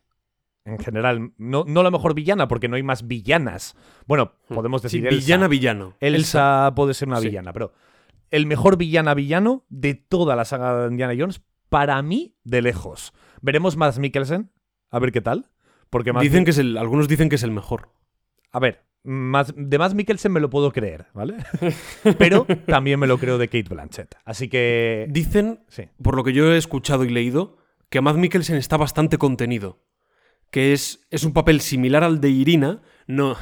[0.66, 1.32] en general.
[1.38, 3.76] No, no la mejor villana porque no hay más villanas.
[4.08, 4.88] Bueno, podemos Hmm.
[4.90, 5.26] Sí, decir Elsa.
[5.26, 5.98] villana, villano.
[6.00, 7.28] Elsa puede ser una Sí.
[7.30, 7.74] villana, pero
[8.30, 13.14] el mejor villana villano de toda la saga de Indiana Jones, para mí, de lejos.
[13.42, 14.52] Veremos más Mikkelsen,
[14.90, 15.50] a ver qué tal.
[15.90, 17.90] Porque Dicen que es el, algunos dicen que es el mejor.
[18.54, 21.38] a ver, más, de más Mikkelsen me lo puedo creer, ¿vale?
[22.18, 24.16] Pero también me lo creo de Kate Blanchett.
[24.24, 25.08] Así que.
[25.10, 25.84] Dicen, Sí.
[26.02, 27.58] por lo que yo he escuchado y leído,
[27.90, 29.80] que Matt Mikkelsen está bastante contenido.
[30.52, 32.82] Que es, es un papel similar al de Irina.
[33.08, 33.36] No,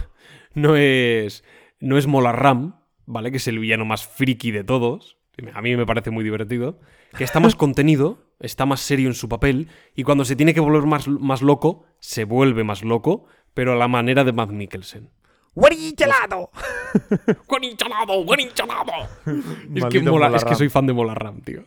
[0.54, 1.44] no es.
[1.80, 3.32] No es Molarram, ¿vale?
[3.32, 5.18] Que es el villano más friki de todos.
[5.54, 6.80] A mí me parece muy divertido.
[7.18, 9.70] Que está más contenido, está más serio en su papel.
[9.96, 13.76] Y cuando se tiene que volver más, más loco, se vuelve más loco, pero a
[13.76, 15.10] la manera de Matt Mikkelsen.
[15.56, 16.52] ¡Buen hinchalado!
[17.48, 18.24] ¡Buen hinchalado!
[19.26, 20.58] Es que, Maldito mola, es que Molarram.
[20.58, 21.64] soy fan de Molarram, tío.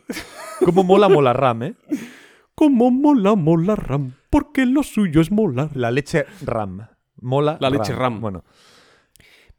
[0.63, 1.73] Como mola mola Ram, ¿eh?
[2.55, 5.75] Como mola, mola Ram, porque lo suyo es molar.
[5.75, 6.87] La leche Ram.
[7.21, 7.57] Mola.
[7.59, 8.21] La leche Ram.
[8.21, 8.43] Bueno.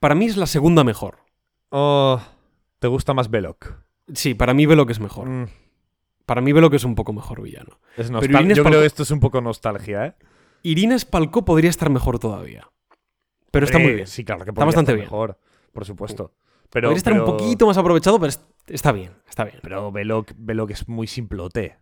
[0.01, 1.19] Para mí es la segunda mejor.
[1.71, 2.21] Oh,
[2.79, 3.73] ¿Te gusta más Belloc?
[4.13, 5.29] Sí, para mí Belloc es mejor.
[5.29, 5.47] Mm,
[6.27, 7.81] Para mí Belloc es un poco mejor villano.
[7.97, 10.15] es Pero Yo creo que esto es un poco nostalgia, ¿eh?
[10.63, 12.69] Irina Spalko podría estar mejor todavía.
[13.51, 14.07] Pero está muy bien.
[14.07, 15.07] Sí, claro que Está podría bastante estar bien.
[15.07, 15.39] mejor,
[15.73, 16.33] por supuesto.
[16.71, 19.59] Pero, podría estar pero- un poquito más aprovechado, pero es- está bien, está bien.
[19.63, 21.77] Pero Belloc es muy simplote.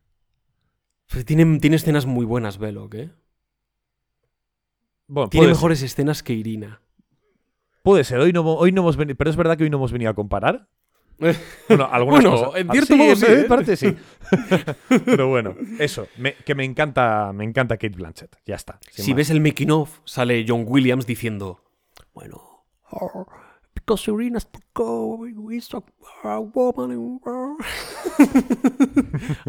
[1.13, 3.11] Pues tiene, tiene escenas muy buenas Belloc, ¿eh?
[5.07, 6.81] Bueno, Tiene mejores escenas que Irina.
[7.83, 9.93] Puede ser, hoy no, hoy no hemos venido, pero es verdad que hoy no hemos
[9.93, 10.69] venido a comparar.
[11.69, 12.61] Bueno, algunas Bueno, cosas.
[12.61, 13.45] en Ah, cierto sí, modo sí, ¿eh?
[13.49, 13.95] parte sí.
[15.05, 18.37] pero bueno, eso, me- que me encanta, me encanta Kate Blanchett.
[18.45, 18.79] Ya está.
[18.91, 19.17] Si más.
[19.19, 21.63] ves el making of, sale John Williams diciendo,
[22.15, 22.65] bueno,
[23.85, 24.09] because
[25.51, 25.83] is a,
[26.41, 26.93] woman.
[26.93, 27.21] in-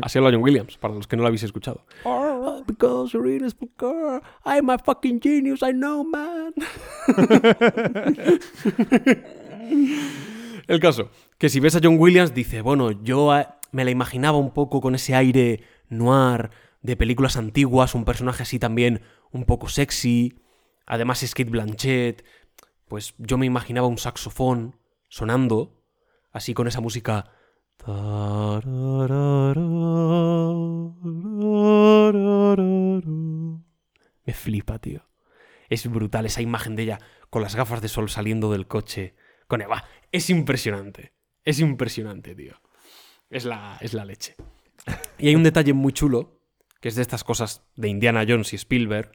[0.01, 1.85] Así habla John Williams, para los que no lo habéis escuchado.
[2.03, 3.15] "Oh, because
[3.49, 6.53] Spalko, I'm a fucking genius, I know, man.
[10.67, 14.37] El caso, que si ves a John Williams, dice, bueno, yo eh, me la imaginaba
[14.37, 19.67] un poco con ese aire noir de películas antiguas, un personaje así también un poco
[19.67, 20.39] sexy.
[20.85, 22.23] Además es Kate Blanchett.
[22.93, 24.75] Pues yo me imaginaba un saxofón
[25.09, 25.81] sonando,
[26.31, 27.31] así con esa música.
[34.23, 35.09] Me flipa, tío.
[35.69, 36.99] Es brutal esa imagen de ella
[37.31, 39.15] con las gafas de sol saliendo del coche.
[39.47, 39.85] Con Eva.
[40.11, 41.13] Es impresionante.
[41.43, 42.61] Es impresionante, tío.
[43.31, 44.35] Es la, es la leche.
[45.17, 46.43] Y hay un detalle muy chulo,
[46.79, 49.13] que es de estas cosas de Indiana Jones y Spielberg,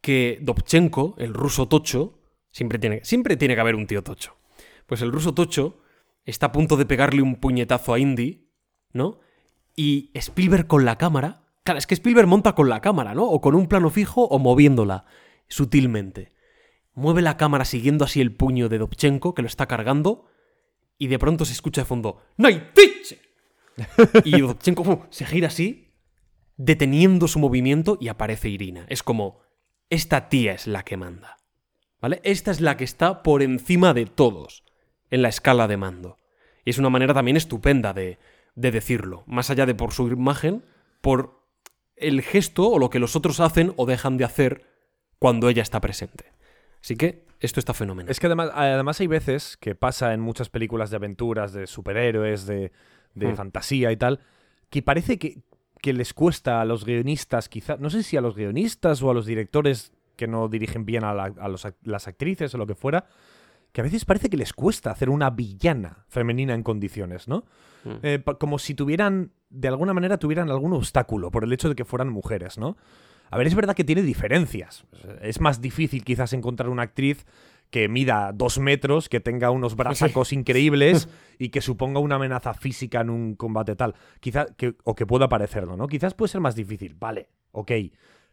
[0.00, 2.22] que Dobchenko, el ruso tocho,
[2.56, 4.38] siempre tiene, siempre tiene que haber un tío tocho.
[4.86, 5.82] Pues el ruso tocho
[6.24, 8.48] está a punto de pegarle un puñetazo a Indy,
[8.94, 9.20] ¿no?
[9.74, 11.42] Y Spielberg con la cámara.
[11.64, 13.24] Claro, es que Spielberg monta con la cámara, ¿no?
[13.24, 15.04] O con un plano fijo o moviéndola
[15.48, 16.32] sutilmente.
[16.94, 20.24] Mueve la cámara siguiendo así el puño de Dobchenko, que lo está cargando,
[20.96, 23.20] y de pronto se escucha de fondo ¡Naitiche!
[24.24, 25.92] Y Dobchenko se gira así,
[26.56, 28.86] deteniendo su movimiento, y aparece Irina.
[28.88, 29.40] Es como,
[29.90, 31.35] esta tía es la que manda.
[32.06, 32.20] ¿Vale?
[32.22, 34.62] Esta es la que está por encima de todos
[35.10, 36.18] en la escala de mando.
[36.64, 38.20] Y es una manera también estupenda de,
[38.54, 39.24] de decirlo.
[39.26, 40.62] Más allá de por su imagen,
[41.00, 41.42] por
[41.96, 44.66] el gesto o lo que los otros hacen o dejan de hacer
[45.18, 46.26] cuando ella está presente.
[46.80, 48.08] Así que esto está fenomenal.
[48.08, 52.46] Es que además, además hay veces que pasa en muchas películas de aventuras, de superhéroes,
[52.46, 52.70] de,
[53.16, 53.34] de Hmm.
[53.34, 54.20] fantasía y tal,
[54.70, 55.40] que parece que,
[55.82, 59.14] que les cuesta a los guionistas, quizá, no sé si a los guionistas o a
[59.14, 62.66] los directores que no dirigen bien a, la- a los ac- las actrices o lo
[62.66, 63.06] que fuera,
[63.72, 67.44] que a veces parece que les cuesta hacer una villana femenina en condiciones, ¿no?
[67.84, 67.90] Mm.
[68.02, 71.84] Eh, como si tuvieran, de alguna manera, tuvieran algún obstáculo por el hecho de que
[71.84, 72.76] fueran mujeres, ¿no?
[73.30, 74.86] A ver, es verdad que tiene diferencias.
[75.20, 77.26] Es más difícil quizás encontrar una actriz
[77.70, 83.00] que mida dos metros, que tenga unos brazacos increíbles y que suponga una amenaza física
[83.00, 83.94] en un combate tal.
[84.20, 85.88] Quizás, que, o que pueda parecerlo, ¿no?
[85.88, 87.72] Quizás puede ser más difícil, vale, ok.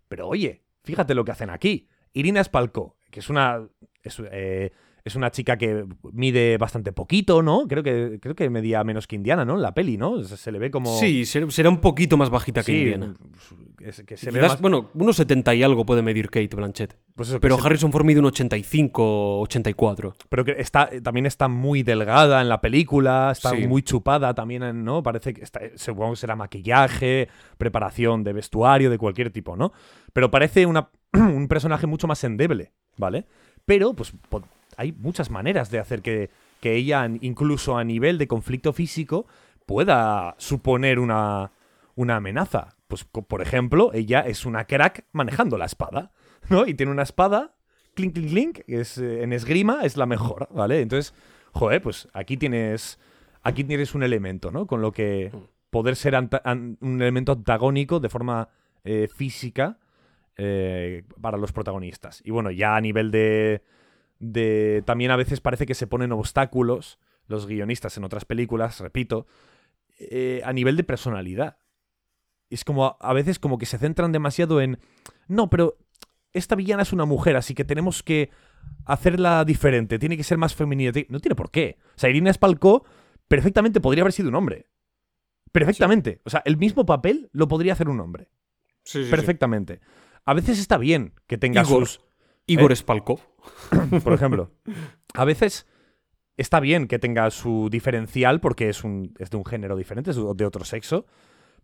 [0.07, 1.87] Pero oye, fíjate lo que hacen aquí.
[2.13, 3.67] Irina Spalko, que es una.
[4.31, 4.71] Eh,
[5.05, 7.67] es una chica que mide bastante poquito, ¿no?
[7.67, 9.55] Creo que, creo que medía menos que Indiana, ¿no?
[9.55, 10.23] En la peli, ¿no?
[10.23, 10.97] Se, se le ve como.
[10.97, 13.13] Sí, ser- será un poquito más bajita que Indiana.
[13.81, 16.97] es que se ve más- bueno, unos 70 y algo puede medir Kate Blanchett.
[17.15, 20.15] pues eso, Pero se- Harrison Ford mide un 85, 84.
[20.29, 23.67] pero que está, también está muy delgada en la película, está Sí.
[23.67, 25.03] muy chupada también, en- ¿no?
[25.03, 29.73] Parece que está, supongo que será maquillaje, preparación de vestuario, de cualquier tipo, ¿no?
[30.13, 33.25] Pero parece una, un personaje mucho más endeble, ¿vale?
[33.65, 34.13] Pero, pues,
[34.77, 39.25] hay muchas maneras de hacer que, que ella, incluso a nivel de conflicto físico,
[39.65, 41.51] pueda suponer una,
[41.95, 42.75] una amenaza.
[42.87, 46.11] Pues, por ejemplo, ella es una crack manejando la espada,
[46.49, 46.67] ¿no?
[46.67, 47.55] Y tiene una espada,
[47.95, 50.81] clink, clink, clink, es, eh, en esgrima es la mejor, ¿vale?
[50.81, 51.13] Entonces,
[51.51, 52.99] joder, pues aquí tienes,
[53.41, 54.67] aquí tienes un elemento, ¿no?
[54.67, 55.31] Con lo que
[55.69, 58.49] poder ser un elemento antagónico de forma
[58.83, 59.79] eh, física
[60.37, 62.21] eh, para los protagonistas.
[62.23, 63.63] Y bueno, ya a nivel de,
[64.23, 64.83] de...
[64.85, 69.27] También a veces parece que se ponen obstáculos los guionistas en otras películas, repito,
[69.99, 71.57] eh, a nivel de personalidad.
[72.49, 74.79] Es como a, veces como que se centran demasiado en...
[75.27, 75.77] No, pero
[76.31, 78.29] esta villana es una mujer, así que tenemos que
[78.85, 80.91] hacerla diferente, tiene que ser más femenina.
[81.09, 81.77] No tiene por qué.
[81.95, 82.85] O sea, Irina Spalko
[83.27, 84.67] perfectamente podría haber sido un hombre.
[85.51, 86.21] Perfectamente.
[86.25, 88.29] O sea, el mismo papel lo podría hacer un hombre.
[89.09, 89.81] Perfectamente.
[90.25, 91.87] A veces está bien que tenga Igor.
[91.87, 92.01] sus...
[92.47, 92.75] Igor Eh.
[92.75, 93.19] Spalkov.
[94.03, 94.51] Por ejemplo.
[95.13, 95.67] A veces
[96.37, 100.17] está bien que tenga su diferencial porque es, un, es de un género diferente, es
[100.17, 101.05] de otro sexo.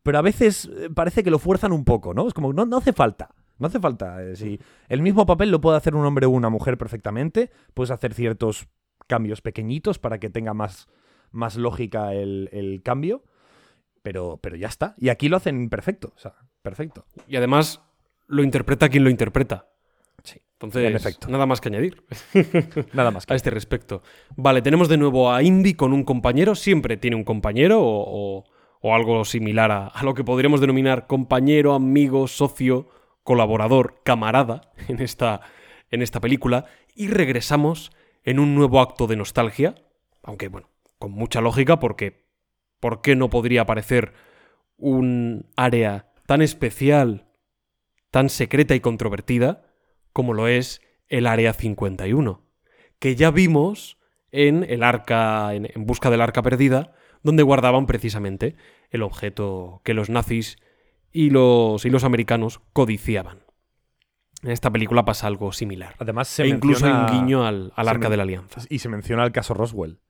[0.04, 2.28] Pero a veces eh, parece que lo fuerzan un poco, ¿no?
[2.28, 3.34] Es como, no, no hace falta.
[3.58, 4.24] No hace falta.
[4.24, 7.52] eh, si el mismo papel lo puede hacer un hombre o una mujer perfectamente.
[7.74, 8.68] Puedes hacer ciertos
[9.08, 10.88] cambios pequeñitos para que tenga más,
[11.32, 13.24] más lógica el, el cambio.
[14.02, 14.96] Pero, pero ya está.
[14.98, 16.14] Y aquí lo hacen perfecto.
[16.16, 17.06] O sea, perfecto.
[17.28, 17.82] Y además
[18.28, 19.68] lo interpreta quien lo interpreta.
[20.24, 20.40] Sí.
[20.62, 22.04] Entonces, En nada más que añadir
[22.94, 24.04] Nada más que a este respecto.
[24.36, 26.54] Vale, tenemos de nuevo a Indy con un compañero.
[26.54, 28.44] Siempre tiene un compañero o, o-
[28.82, 32.88] o algo similar a, a lo que podríamos denominar compañero, amigo, socio,
[33.24, 35.42] colaborador, camarada en esta,
[35.92, 36.66] en esta película.
[36.96, 37.92] Y regresamos
[38.24, 39.76] en un nuevo acto de nostalgia.
[40.24, 42.28] Aunque, bueno, con mucha lógica porque
[42.82, 44.14] ¿por qué no podría aparecer
[44.78, 47.28] un área tan especial,
[48.12, 49.69] tan secreta y controvertida
[50.20, 52.44] como lo es el Área 51?
[53.00, 53.98] Que ya vimos
[54.34, 56.92] en el arca, en, en busca del arca perdida,
[57.24, 58.58] donde guardaban precisamente
[58.90, 60.58] el objeto que los nazis
[61.14, 63.46] y los, y los americanos codiciaban.
[64.44, 65.96] En esta película pasa algo similar.
[66.00, 68.60] Además, se e incluso hay un guiño al, al arca de la alianza.
[68.68, 70.02] Y se menciona el caso Roswell.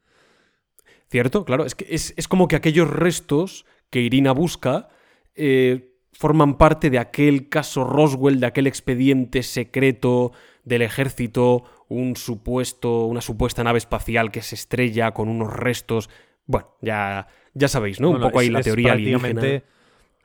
[1.12, 1.46] ¿Cierto?
[1.46, 4.90] Claro, es que es, es como que aquellos restos que Irina busca
[5.36, 5.89] eh,
[6.20, 10.34] forman parte de aquel caso Roswell, de aquel expediente secreto
[10.66, 16.10] del ejército, un supuesto, una supuesta nave espacial que se estrella con unos restos.
[16.46, 18.10] Bueno, ya, ya sabéis, ¿no?
[18.10, 19.42] Bueno, un poco ahí la teoría alienígena.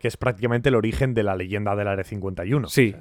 [0.00, 2.68] Que es prácticamente el origen de la leyenda del Área 51.
[2.68, 2.96] Sí,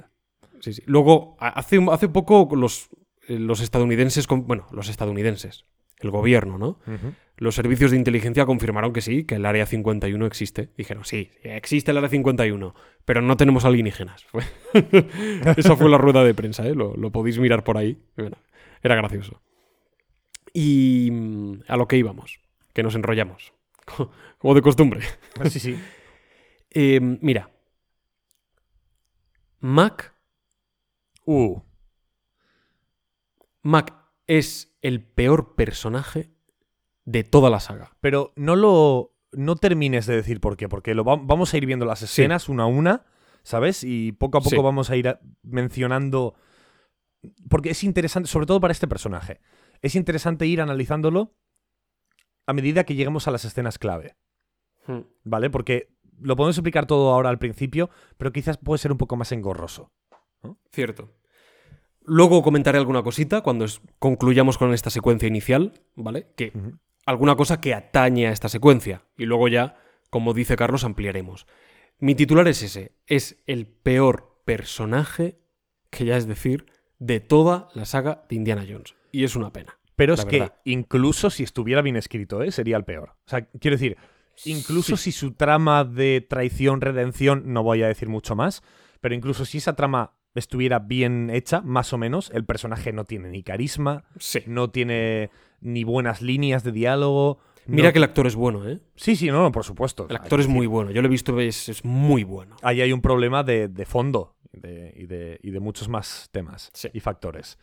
[0.60, 0.82] sí, sí.
[0.86, 2.90] Luego, hace, hace poco los,
[3.28, 5.66] eh, los estadounidenses, con- bueno, los estadounidenses,
[6.00, 6.78] el gobierno, ¿no?
[7.36, 10.70] Los servicios de inteligencia confirmaron que sí, que el Área 51 existe.
[10.76, 14.26] Dijeron, sí, existe el Área 51, pero no tenemos alienígenas.
[15.56, 16.74] Esa fue la rueda de prensa, ¿eh?
[16.74, 17.98] Lo, lo podéis mirar por ahí.
[18.16, 18.36] Bueno,
[18.82, 19.42] era gracioso.
[20.52, 22.40] Y mm, a lo que íbamos,
[22.72, 23.52] que nos enrollamos,
[24.38, 25.00] como de costumbre.
[25.50, 25.78] Sí, sí.
[26.70, 27.50] Eh, mira,
[29.60, 30.14] Mac,
[31.26, 31.58] Uh,
[33.62, 33.94] Mac
[34.26, 36.30] es el peor personaje
[37.04, 37.96] de toda la saga.
[38.00, 39.10] pero no lo.
[39.32, 42.48] No termines de decir por qué, porque lo va- vamos a ir viendo las escenas
[42.48, 43.04] una a una,
[43.42, 43.82] ¿sabes?
[43.82, 44.62] Y poco a poco Sí.
[44.62, 46.34] vamos a ir a- mencionando.
[47.50, 49.40] Porque es interesante, sobre todo para este personaje.
[49.82, 51.34] Es interesante ir analizándolo
[52.46, 54.14] a medida que lleguemos a las escenas clave.
[55.24, 55.50] ¿Vale?
[55.50, 59.32] Porque lo podemos explicar todo ahora al principio, pero quizás puede ser un poco más
[59.32, 59.90] engorroso.
[60.70, 61.10] Cierto.
[62.04, 63.66] Luego comentaré alguna cosita cuando
[63.98, 66.28] concluyamos con esta secuencia inicial, ¿vale?
[66.36, 66.52] Que
[67.06, 69.02] alguna cosa que atañe a esta secuencia.
[69.16, 69.76] Y luego ya,
[70.10, 71.46] como dice Carlos, ampliaremos.
[71.98, 72.92] Mi titular es ese.
[73.06, 75.38] Es el peor personaje,
[75.90, 76.66] que ya es decir,
[76.98, 78.94] de toda la saga de Indiana Jones.
[79.10, 79.78] Y es una pena.
[79.96, 82.50] Pero es que incluso si estuviera bien escrito, ¿eh?
[82.50, 83.10] sería el peor.
[83.26, 83.96] O sea, quiero decir,
[84.44, 88.62] incluso si su trama de traición, redención, no voy a decir mucho más,
[89.00, 93.28] pero incluso si esa trama estuviera bien hecha, más o menos, el personaje no tiene
[93.30, 94.40] ni carisma, Sí.
[94.46, 95.30] no tiene
[95.60, 97.38] ni buenas líneas de diálogo.
[97.66, 98.80] Mira no- que el actor es bueno, ¿eh?
[98.96, 100.06] Sí, sí, no, no, por supuesto.
[100.10, 100.90] El actor es muy bueno.
[100.90, 102.56] Yo lo he visto, es, es muy bueno.
[102.62, 106.70] Ahí hay un problema de, de fondo de- y, de, y de muchos más temas
[106.74, 106.88] Sí.
[106.92, 107.58] y factores.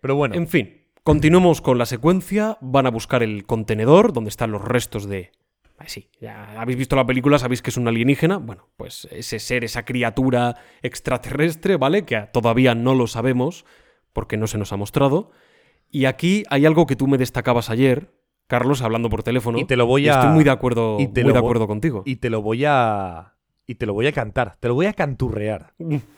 [0.00, 2.58] Pero bueno, En fin, continuemos con la secuencia.
[2.60, 5.32] Van a buscar el contenedor donde están los restos de.
[5.86, 8.38] Sí, ya habéis visto la película, sabéis que es un alienígena.
[8.38, 12.04] Bueno, pues ese ser, esa criatura extraterrestre, ¿vale?
[12.04, 13.64] Que todavía no lo sabemos
[14.12, 15.30] porque no se nos ha mostrado.
[15.90, 18.12] Y aquí hay algo que tú me destacabas ayer,
[18.46, 19.58] Carlos, hablando por teléfono.
[19.58, 20.14] y te lo voy a...
[20.14, 22.02] estoy muy de acuerdo, y te muy de acuerdo contigo.
[22.04, 23.34] Y te lo voy a...
[23.66, 24.56] Y te lo voy a cantar.
[24.60, 25.74] Te lo voy a canturrear.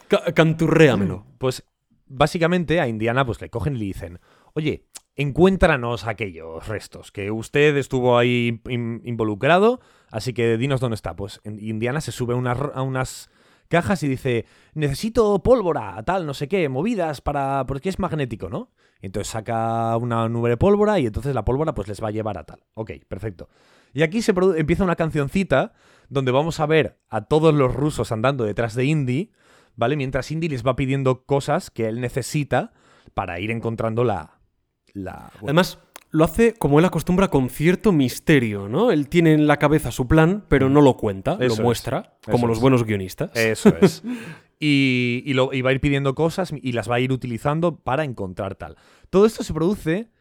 [0.07, 1.25] Ca- canturréamelo.
[1.37, 1.63] Pues
[2.07, 4.19] básicamente a Indiana pues le cogen y le dicen,
[4.53, 4.85] oye,
[5.15, 11.15] encuéntranos aquellos restos, que usted estuvo ahí in- involucrado, así que dinos dónde está.
[11.15, 13.29] Pues Indiana se sube a unas,
[13.67, 17.65] cajas y dice, necesito pólvora, tal, no sé qué, movidas para...
[17.65, 18.69] porque es magnético, ¿no?
[19.01, 22.37] Entonces saca una nube de pólvora y entonces la pólvora pues les va a llevar
[22.37, 22.63] a tal.
[22.73, 23.49] Ok, perfecto.
[23.93, 25.73] Y aquí se empieza una cancioncita
[26.09, 29.31] donde vamos a ver a todos los rusos andando detrás de Indy,
[29.75, 29.95] ¿vale?
[29.95, 32.73] Mientras Indy les va pidiendo cosas que él necesita
[33.13, 34.40] para ir encontrando la...
[34.93, 35.79] la Además,
[36.09, 38.91] lo hace como él acostumbra con cierto misterio, ¿no?
[38.91, 42.37] Él tiene en la cabeza su plan, pero no lo cuenta, Eso lo muestra, como
[42.39, 42.61] Eso los es.
[42.61, 43.31] buenos guionistas.
[43.35, 44.03] Eso es.
[44.63, 47.77] Y, y lo, y va a ir pidiendo cosas y las va a ir utilizando
[47.77, 48.75] para encontrar tal.
[49.09, 50.11] Todo esto se produce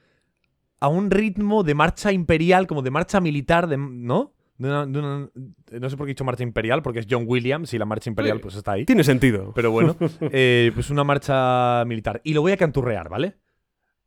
[0.80, 4.32] a un ritmo de marcha imperial, como de marcha militar, de, ¿no?
[4.56, 5.30] De una- de una-
[5.78, 8.08] no sé por qué he dicho marcha imperial, porque es John Williams y la marcha
[8.08, 8.86] imperial pues está ahí.
[8.86, 9.52] Tiene sentido.
[9.54, 9.94] Pero bueno,
[10.32, 12.22] eh, pues una marcha militar.
[12.24, 13.36] Y lo voy a canturrear, ¿vale?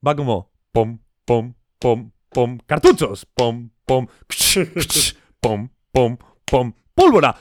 [0.04, 4.08] Va como pom, pom, pom, pom, cartuchos, pom, pom,
[5.40, 7.36] pom, pom, pom, pólvora,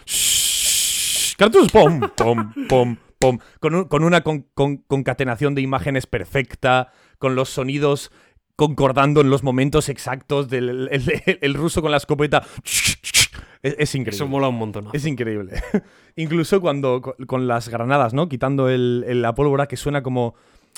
[1.38, 6.92] cartuchos, pom, pom, pom, pom, con, un- con una con- con- concatenación de imágenes perfecta,
[7.18, 8.12] con los sonidos
[8.54, 12.44] concordando en los momentos exactos del el, el- el ruso con la escopeta.
[12.64, 14.16] Es, es increíble.
[14.16, 14.88] Eso mola un montón.
[14.92, 15.62] Es increíble.
[16.16, 18.28] Incluso cuando co- con, las granadas, ¿no?
[18.28, 20.34] Quitando la pólvora que suena como.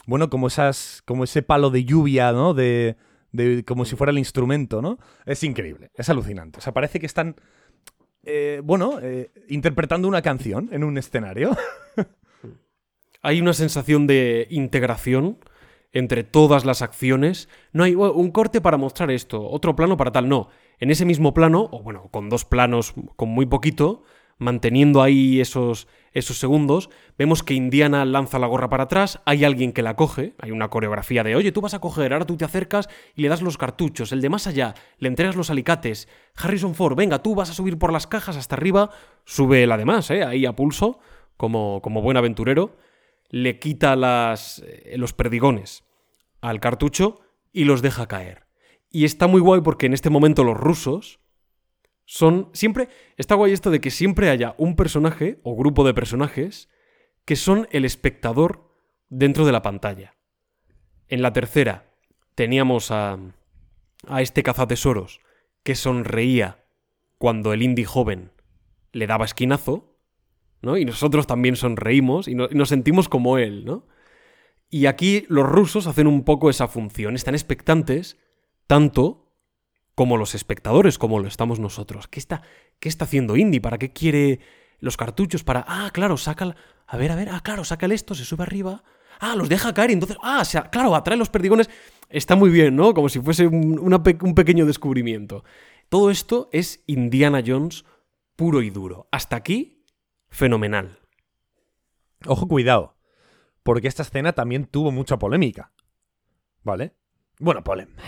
[0.06, 1.02] Bueno, como esas.
[1.06, 2.54] como ese palo de lluvia, ¿no?
[2.54, 2.96] De.
[3.32, 4.98] de- como si fuera el instrumento, ¿no?
[5.26, 5.90] Es increíble.
[5.94, 6.58] Es alucinante.
[6.58, 7.36] O sea, parece que están.
[8.22, 11.56] eh, bueno, eh, interpretando una canción en un escenario.
[13.22, 15.38] Hay una sensación de integración
[15.92, 17.48] entre todas las acciones.
[17.72, 20.28] No hay "Oh, un corte para mostrar esto, otro plano para tal.
[20.28, 20.48] No.
[20.78, 24.02] En ese mismo plano, o bueno, con dos planos, con muy poquito,
[24.38, 29.72] manteniendo ahí esos, esos segundos, vemos que Indiana lanza la gorra para atrás, hay alguien
[29.72, 32.44] que la coge, hay una coreografía de, oye, tú vas a coger, ahora tú te
[32.44, 36.74] acercas y le das los cartuchos, el de más allá, le entregas los alicates, Harrison
[36.74, 38.90] Ford, venga, tú vas a subir por las cajas hasta arriba,
[39.24, 40.24] sube el además, ¿eh?
[40.24, 40.98] ahí a pulso,
[41.36, 42.76] como, como buen aventurero,
[43.30, 45.84] le quita las, eh, los perdigones
[46.40, 47.20] al cartucho
[47.52, 48.44] y los deja caer.
[48.90, 51.20] Y está muy guay porque en este momento los rusos
[52.04, 56.68] son siempre está guay esto de que siempre haya un personaje o grupo de personajes
[57.24, 58.70] que son el espectador
[59.08, 60.14] dentro de la pantalla.
[61.08, 61.90] En la tercera
[62.34, 63.18] teníamos a
[64.08, 65.20] a este cazatesoros
[65.62, 66.64] que sonreía
[67.18, 68.32] cuando el indie joven
[68.92, 69.96] le daba esquinazo,
[70.62, 70.76] ¿no?
[70.76, 73.86] Y nosotros también sonreímos y, y nos sentimos como él, ¿no?
[74.70, 78.18] Y aquí los rusos hacen un poco esa función, están expectantes
[78.66, 79.32] tanto
[79.94, 82.08] como los espectadores, como lo estamos nosotros.
[82.08, 82.42] ¿Qué está,
[82.80, 83.60] qué está haciendo Indy?
[83.60, 84.40] ¿Para qué quiere
[84.80, 85.44] los cartuchos?
[85.44, 86.56] Para, ah, claro, saca,
[86.86, 88.84] a ver, a ver, ah, claro, saca esto, se sube arriba,
[89.20, 91.70] ah, los deja caer y entonces, ah, o sea, claro, atrae los perdigones.
[92.08, 92.94] Está muy bien, ¿no?
[92.94, 95.42] Como si fuese un pequeño descubrimiento.
[95.88, 97.84] Todo esto es Indiana Jones
[98.36, 99.08] puro y duro.
[99.10, 99.84] Hasta aquí,
[100.28, 100.98] fenomenal.
[102.26, 102.96] Ojo, cuidado.
[103.62, 105.72] Porque esta escena también tuvo mucha polémica.
[106.62, 106.94] ¿Vale?
[107.38, 108.02] Bueno, polémica.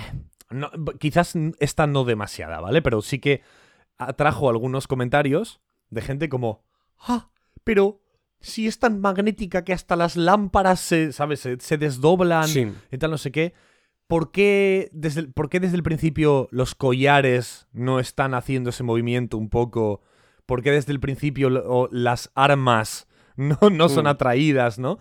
[0.98, 2.82] quizás esta no demasiada, ¿vale?
[2.82, 3.42] Pero sí que
[3.98, 5.60] atrajo algunos comentarios
[5.90, 6.64] de gente como.
[6.98, 7.30] ¡Ah!
[7.64, 8.02] Pero
[8.40, 11.40] si es tan magnética que hasta las lámparas se, ¿sabes?
[11.40, 12.72] Se, se desdoblan Sí.
[12.92, 13.54] y tal, no sé qué.
[14.06, 18.84] ¿Por qué, desde el, por qué desde el principio los collares no están haciendo ese
[18.84, 20.00] movimiento un poco?
[20.46, 24.08] ¿Por qué desde el principio lo- las armas no, no son Mm.
[24.08, 24.98] atraídas, no?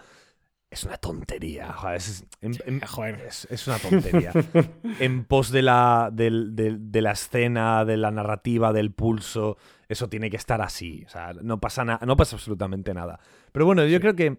[0.71, 1.71] Es una tontería.
[1.73, 3.21] joder, es, en- en- Joder.
[3.27, 4.31] es- es una tontería.
[4.99, 9.57] en pos de la, del- del- de la escena, de la narrativa, del pulso,
[9.87, 11.03] eso tiene que estar así.
[11.05, 13.19] O sea, no pasa, no pasa absolutamente nada.
[13.51, 14.37] Pero bueno, yo creo que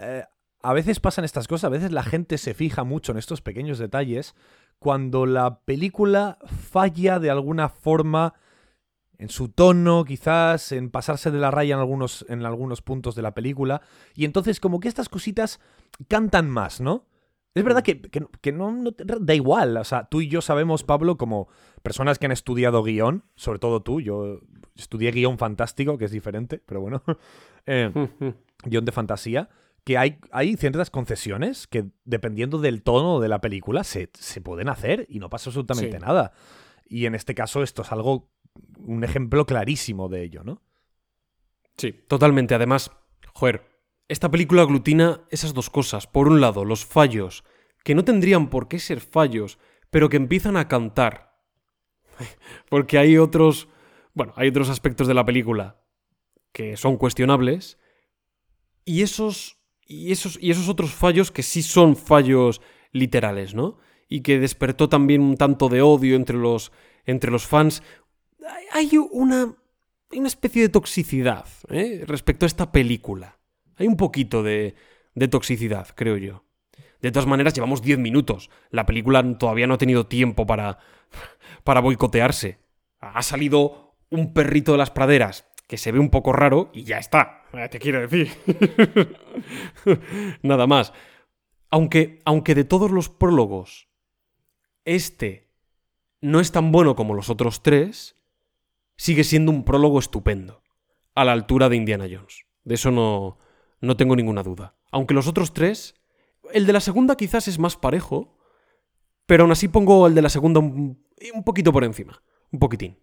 [0.00, 0.24] eh,
[0.62, 3.78] a veces pasan estas cosas, a veces la gente se fija mucho en estos pequeños
[3.78, 4.34] detalles
[4.78, 6.38] cuando la película
[6.70, 8.34] falla de alguna forma
[9.18, 13.22] en su tono, quizás, en pasarse de la raya en algunos, en algunos puntos de
[13.22, 13.80] la película.
[14.14, 15.60] Y entonces como que estas cositas
[16.08, 17.06] cantan más, ¿no?
[17.56, 19.76] Es verdad que, que- que no, no te- da igual.
[19.78, 21.48] O sea, tú y yo sabemos, Pablo, como
[21.82, 24.40] personas que han estudiado guion, sobre todo tú, yo
[24.76, 27.02] estudié guion fantástico, que es diferente, pero bueno,
[27.66, 27.90] eh,
[28.64, 29.48] guion de fantasía,
[29.84, 34.68] que hay, hay ciertas concesiones que dependiendo del tono de la película se, se pueden
[34.68, 36.04] hacer y no pasa absolutamente Sí.
[36.04, 36.32] nada.
[36.88, 38.28] Y en este caso esto es algo,
[38.78, 40.60] un ejemplo clarísimo de ello, ¿no?
[41.76, 42.54] Sí, totalmente.
[42.54, 42.90] Además,
[43.32, 43.62] joder,
[44.08, 46.06] esta película aglutina esas dos cosas.
[46.06, 47.44] Por un lado, los fallos,
[47.84, 49.58] que no tendrían por qué ser fallos,
[49.90, 51.40] pero que empiezan a cantar.
[52.68, 53.68] Porque hay otros.
[54.14, 55.82] Bueno, hay otros aspectos de la película
[56.52, 57.78] que son cuestionables.
[58.84, 59.58] Y esos.
[59.88, 63.78] Y esos, y esos otros fallos que sí son fallos literales, ¿no?
[64.08, 66.72] Y que despertó también un tanto de odio entre los,
[67.04, 67.84] entre los fans.
[68.72, 69.54] Hay- una,
[70.10, 72.02] una especie de toxicidad ¿eh?
[72.06, 73.35] respecto a esta película.
[73.76, 74.74] Hay un poquito de,
[75.30, 76.44] toxicidad, creo yo.
[77.00, 78.50] De todas maneras, llevamos 10 minutos.
[78.70, 80.78] La película todavía no ha tenido tiempo para,
[81.64, 82.58] para boicotearse.
[83.00, 86.98] Ha salido un perrito de las praderas que se ve un poco raro y ya
[86.98, 87.44] está.
[87.52, 88.30] Eh, Te quiero decir.
[90.42, 90.92] Nada más.
[91.70, 93.88] Aunque, aunque de todos los prólogos,
[94.84, 95.50] este
[96.20, 98.16] no es tan bueno como los otros tres,
[98.96, 100.62] sigue siendo un prólogo estupendo,
[101.14, 102.46] a la altura de Indiana Jones.
[102.64, 103.38] De eso no,
[103.80, 104.74] no tengo ninguna duda.
[104.90, 105.94] Aunque los otros tres,
[106.52, 108.36] el de la segunda quizás es más parejo,
[109.26, 111.04] pero aún así pongo el de la segunda un,
[111.34, 112.22] un poquito por encima,
[112.52, 112.98] un poquitín.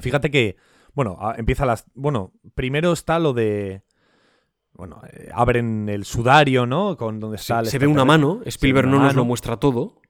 [0.00, 0.56] Fíjate que,
[0.94, 1.86] bueno, empieza las...
[1.94, 3.82] Bueno, primero está lo de...
[4.74, 6.96] Bueno, eh, abren el sudario, ¿no?
[6.96, 9.20] Con donde está el se ve una mano, Spielberg una no nos mano.
[9.22, 10.00] lo muestra todo.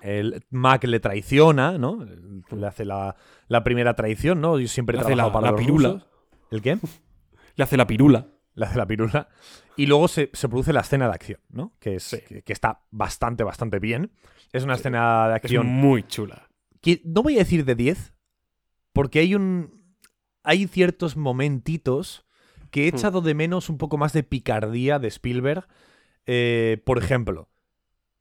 [0.00, 2.04] El Mac le traiciona, ¿no?
[2.50, 3.16] Le hace la,
[3.48, 4.58] la primera traición, ¿no?
[4.60, 5.88] Yo siempre he Le hace trabajado la- para la los pirula.
[5.94, 6.08] rusos.
[6.50, 6.78] ¿El qué?
[7.56, 8.26] Le hace la pirula.
[8.54, 9.28] Le hace la pirula.
[9.76, 11.72] Y luego se, se produce la escena de acción, ¿no?
[11.80, 12.18] Que, es, Sí.
[12.28, 14.12] que, que está bastante, bastante bien.
[14.52, 16.48] Es una escena de Es acción muy chula.
[16.82, 18.12] que no voy a decir de 10,
[18.92, 19.82] porque hay un.
[20.44, 22.26] Hay ciertos momentitos
[22.70, 22.96] que he Hmm.
[22.96, 25.66] echado de menos un poco más de picardía de Spielberg.
[26.26, 27.48] Eh, por ejemplo,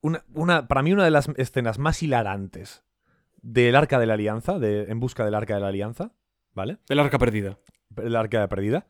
[0.02, 2.84] una, una, para mí una de las escenas más hilarantes
[3.42, 6.14] del Arca de la Alianza, de En busca del Arca de la Alianza,
[6.54, 6.78] ¿vale?
[6.90, 7.58] El arca perdida.
[7.98, 8.88] El Arca perdida.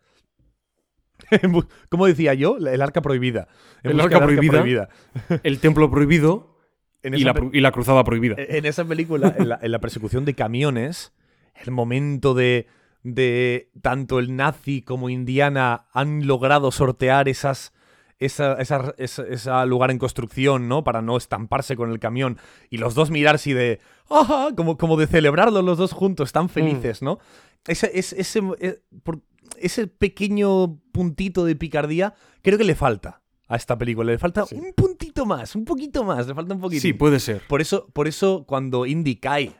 [1.89, 2.57] ¿Cómo decía yo?
[2.57, 3.47] El Arca prohibida.
[3.83, 4.89] En El Arca prohibida.
[5.43, 6.57] El templo prohibido
[7.03, 8.35] En y la, y cruzada prohibida.
[8.37, 11.13] En esa película, en la, en la persecución de camiones,
[11.55, 12.67] el momento de,
[13.03, 17.73] de tanto el nazi como Indiana han logrado sortear esas,
[18.19, 20.83] esa, esa- lugar en construcción, ¿no?
[20.83, 22.37] Para no estamparse con el camión.
[22.69, 23.79] Y los dos mirarse y de.
[24.09, 24.49] ¡Ajá!
[24.55, 27.19] Como, como de celebrarlo los dos juntos, tan felices, ¿no?
[27.67, 29.21] Ese, ese, ese, eh, por-
[29.61, 34.11] ese pequeño puntito de picardía creo que le falta a esta película.
[34.11, 34.55] Le falta Sí.
[34.55, 36.81] un puntito más, un poquito más, le falta un poquito.
[36.81, 37.41] Sí, puede ser.
[37.47, 39.55] Por eso, por eso cuando Indy cae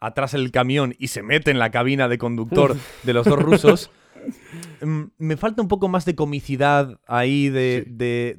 [0.00, 3.90] atrás del camión y se mete en la cabina de conductor de los dos rusos,
[4.82, 7.92] mm, me falta un poco más de comicidad ahí, de, Sí.
[7.94, 8.38] de-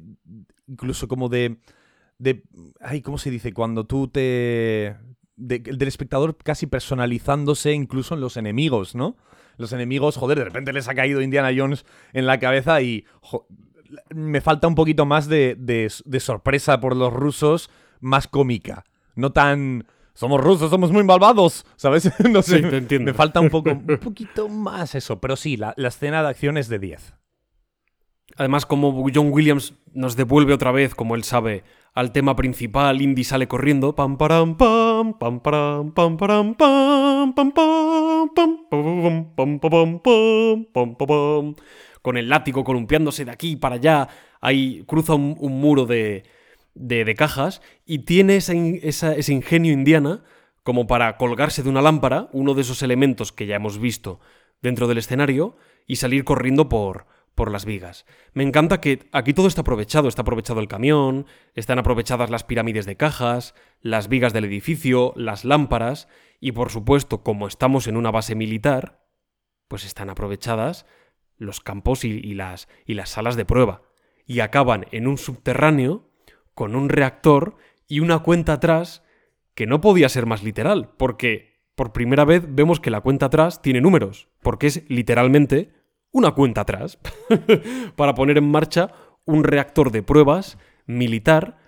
[0.66, 1.58] incluso como de,
[2.18, 2.42] de,
[2.80, 3.52] ay, ¿cómo se dice?
[3.52, 4.96] Cuando tú te,
[5.36, 9.16] de- del espectador casi personalizándose incluso en los enemigos, ¿no?
[9.56, 13.46] Los enemigos, joder, de repente les ha caído Indiana Jones en la cabeza y jo-
[14.14, 18.84] me falta un poquito más de, de- de sorpresa por los rusos, más cómica.
[19.14, 19.86] No tan.
[20.14, 22.10] Somos rusos, somos muy malvados, ¿sabes?
[22.30, 22.58] no sé.
[22.58, 23.10] Sí, te entiendo.
[23.10, 25.20] Me falta un poco, un poquito más eso.
[25.20, 27.14] Pero sí, la, la escena de acción es de 10.
[28.36, 31.62] Además, como John Williams nos devuelve otra vez, como él sabe,
[31.94, 33.94] al tema principal, Indy sale corriendo.
[33.94, 40.66] Pam param pam, pam param pam param pam, pam pam pam, pam pam pam pam
[40.72, 41.54] pam, pam.
[42.02, 44.08] Con el látigo columpiándose de aquí para allá.
[44.40, 46.24] Ahí cruza un, muro de,
[46.74, 50.22] de, cajas y tiene esa- ese ingenio indiana
[50.64, 54.20] como para colgarse de una lámpara, uno de esos elementos que ya hemos visto
[54.60, 58.06] dentro del escenario, y salir corriendo por, por las vigas.
[58.32, 60.08] Me encanta que aquí todo está aprovechado.
[60.08, 65.44] Está aprovechado el camión, están aprovechadas las pirámides de cajas, las vigas del edificio, las
[65.44, 66.08] lámparas,
[66.40, 69.04] y por supuesto, como estamos en una base militar,
[69.68, 70.86] pues están aprovechadas
[71.36, 73.82] los campos y, las, y las salas de prueba.
[74.26, 76.10] Y acaban en un subterráneo
[76.54, 77.56] con un reactor
[77.88, 79.02] y una cuenta atrás
[79.54, 83.62] que no podía ser más literal, porque por primera vez vemos que la cuenta atrás
[83.62, 85.72] tiene números, porque es literalmente
[86.14, 86.96] una cuenta atrás
[87.96, 88.92] para poner en marcha
[89.24, 91.58] un reactor de pruebas militar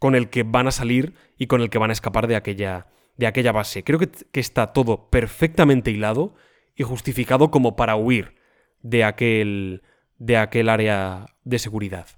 [0.00, 2.88] con el que van a salir y con el que van a escapar de aquella,
[3.16, 3.84] de aquella base.
[3.84, 6.34] Creo que, que está todo perfectamente hilado
[6.74, 8.34] y justificado como para huir
[8.82, 9.82] de aquel,
[10.18, 12.08] de aquel área de seguridad.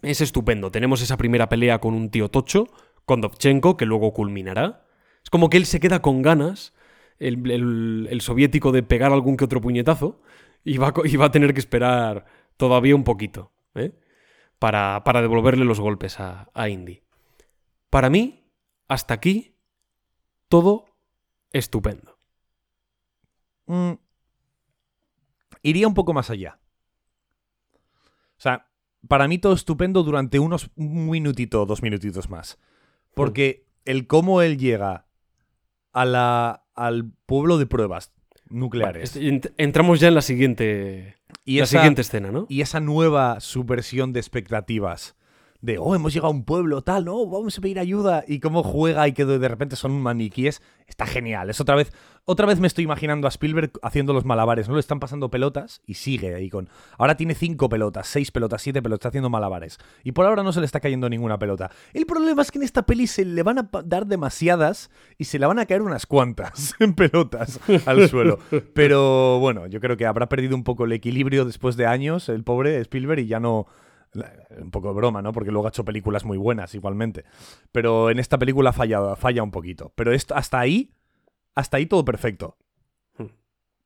[0.00, 0.70] Es estupendo.
[0.70, 2.66] Tenemos esa primera pelea con un tío tocho,
[3.04, 4.86] con Dovchenko, que luego culminará.
[5.22, 6.72] Es como que él se queda con ganas,
[7.18, 10.22] el, el- el soviético, de pegar algún que otro puñetazo,
[10.68, 13.92] y va, a co- y va a tener que esperar todavía un poquito, ¿eh?
[14.58, 17.02] para, para devolverle los golpes a, a Indy.
[17.90, 18.50] Para mí,
[18.88, 19.56] hasta aquí,
[20.48, 20.86] todo
[21.52, 22.18] estupendo.
[23.66, 23.92] Mm,
[25.62, 26.60] iría un poco más allá.
[28.36, 28.70] O sea,
[29.06, 32.58] para mí todo estupendo durante unos un minutito, dos minutitos más.
[33.14, 35.06] Porque el cómo él llega
[35.92, 38.12] a la, al pueblo de pruebas
[38.50, 42.46] nucleares Vale, ent- entramos ya en la siguiente, y, la esa, siguiente escena, ¿no?
[42.48, 45.14] y esa nueva subversión de expectativas.
[45.60, 48.22] De, oh, hemos llegado a un pueblo, tal, no, vamos a pedir ayuda.
[48.28, 50.62] Y cómo juega y que de de repente son maniquíes.
[50.86, 51.50] Está genial.
[51.50, 51.92] Es otra vez,
[52.30, 54.68] otra vez me estoy imaginando a Spielberg haciendo los malabares.
[54.68, 56.68] No le están pasando pelotas y sigue ahí con.
[56.98, 59.78] Ahora tiene cinco pelotas, seis pelotas, siete pelotas, está haciendo malabares.
[60.04, 61.70] Y por ahora no se le está cayendo ninguna pelota.
[61.94, 65.38] El problema es que en esta peli se le van a dar demasiadas y se
[65.38, 68.38] le van a caer unas cuantas en pelotas al suelo.
[68.74, 72.44] Pero bueno, yo creo que habrá perdido un poco el equilibrio después de años, el
[72.44, 73.66] pobre Spielberg, y ya no.
[74.60, 75.32] Un poco de broma, ¿no?
[75.32, 77.24] Porque luego ha hecho películas muy buenas igualmente.
[77.72, 79.92] Pero en esta película ha fallado, falla un poquito.
[79.94, 80.90] Pero esto, hasta ahí,
[81.58, 82.56] hasta ahí todo perfecto.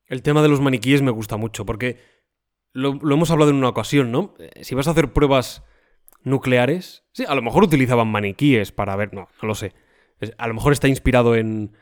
[0.07, 1.99] El tema de los maniquíes me gusta mucho porque
[2.75, 4.35] lo, lo hemos hablado en una ocasión, ¿no?
[4.39, 5.65] Eh, Si vas a hacer pruebas
[6.23, 9.73] nucleares, sí, a lo mejor utilizaban maniquíes para ver, no, no lo sé.
[10.37, 11.75] A lo mejor está inspirado en,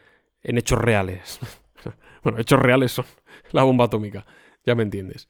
[0.43, 1.41] en hechos reales.
[2.23, 3.07] bueno, hechos reales son
[3.51, 4.25] la bomba atómica,
[4.65, 5.29] ya me entiendes.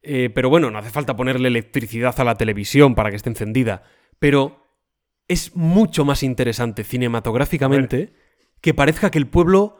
[0.00, 3.82] Eh, pero bueno, no hace falta ponerle electricidad a la televisión para que esté encendida.
[4.18, 4.64] Pero
[5.28, 8.14] es mucho más interesante cinematográficamente
[8.62, 9.78] que parezca que el pueblo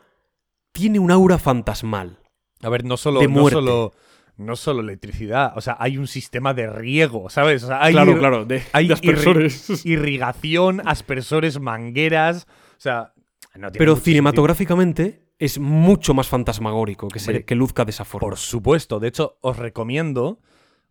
[0.73, 2.19] tiene un aura fantasmal.
[2.63, 3.93] A ver, no solo, De no solo,
[4.37, 7.65] no solo electricidad, o sea, hay un sistema de riego, ¿sabes?
[7.65, 9.87] O sea, hay claro, claro, de, hay de aspersores.
[9.87, 13.13] irrigación, aspersores, mangueras, o sea,
[13.55, 18.05] no tiene Pero cinematográficamente es mucho más fantasmagórico que, se, Hombre, que luzca de esa
[18.05, 18.29] forma.
[18.29, 18.99] Por supuesto.
[19.01, 20.41] De hecho, os recomiendo.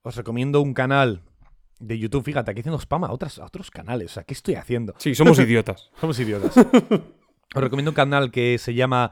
[0.03, 1.21] Os recomiendo un canal
[1.79, 2.23] de YouTube.
[2.23, 4.11] Fíjate, aquí haciendo spam a, otras, a otros canales.
[4.11, 4.93] O sea, ¿qué estoy haciendo?
[4.97, 5.91] Sí, somos idiotas.
[5.99, 6.55] Somos idiotas.
[7.55, 9.11] os recomiendo un canal que se llama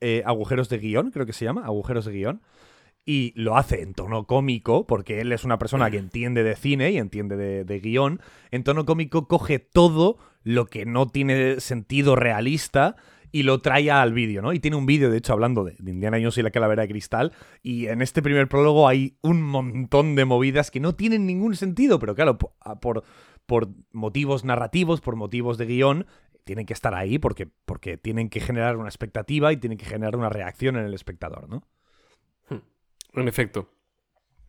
[0.00, 2.42] Eh, Agujeros de Guión, creo que se llama, Agujeros de Guión.
[3.06, 6.90] Y lo hace en tono cómico, porque él es una persona que entiende de cine
[6.90, 8.20] y entiende de, guion.
[8.50, 12.96] En tono cómico coge todo lo que no tiene sentido realista
[13.30, 14.54] y lo trae al vídeo, ¿no?
[14.54, 17.32] Y tiene un vídeo, de hecho, hablando de, Indiana Jones y la calavera de cristal.
[17.62, 21.98] Y en este primer prólogo hay un montón de movidas que no tienen ningún sentido,
[21.98, 23.04] pero claro, po- a- por,
[23.44, 26.06] por motivos narrativos, por motivos de guion,
[26.44, 30.16] tienen que estar ahí porque, porque tienen que generar una expectativa y tienen que generar
[30.16, 31.66] una reacción en el espectador, ¿no?
[33.14, 33.70] En efecto.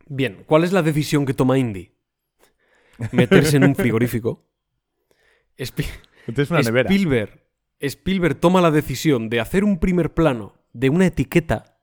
[0.07, 1.91] Bien, ¿cuál es la decisión que toma Indy?
[3.11, 4.47] Meterse en un frigorífico.
[5.57, 6.89] Entonces una nevera.
[6.89, 7.43] Spielberg,
[7.79, 11.79] Spielberg toma la decisión de hacer un primer plano de una etiqueta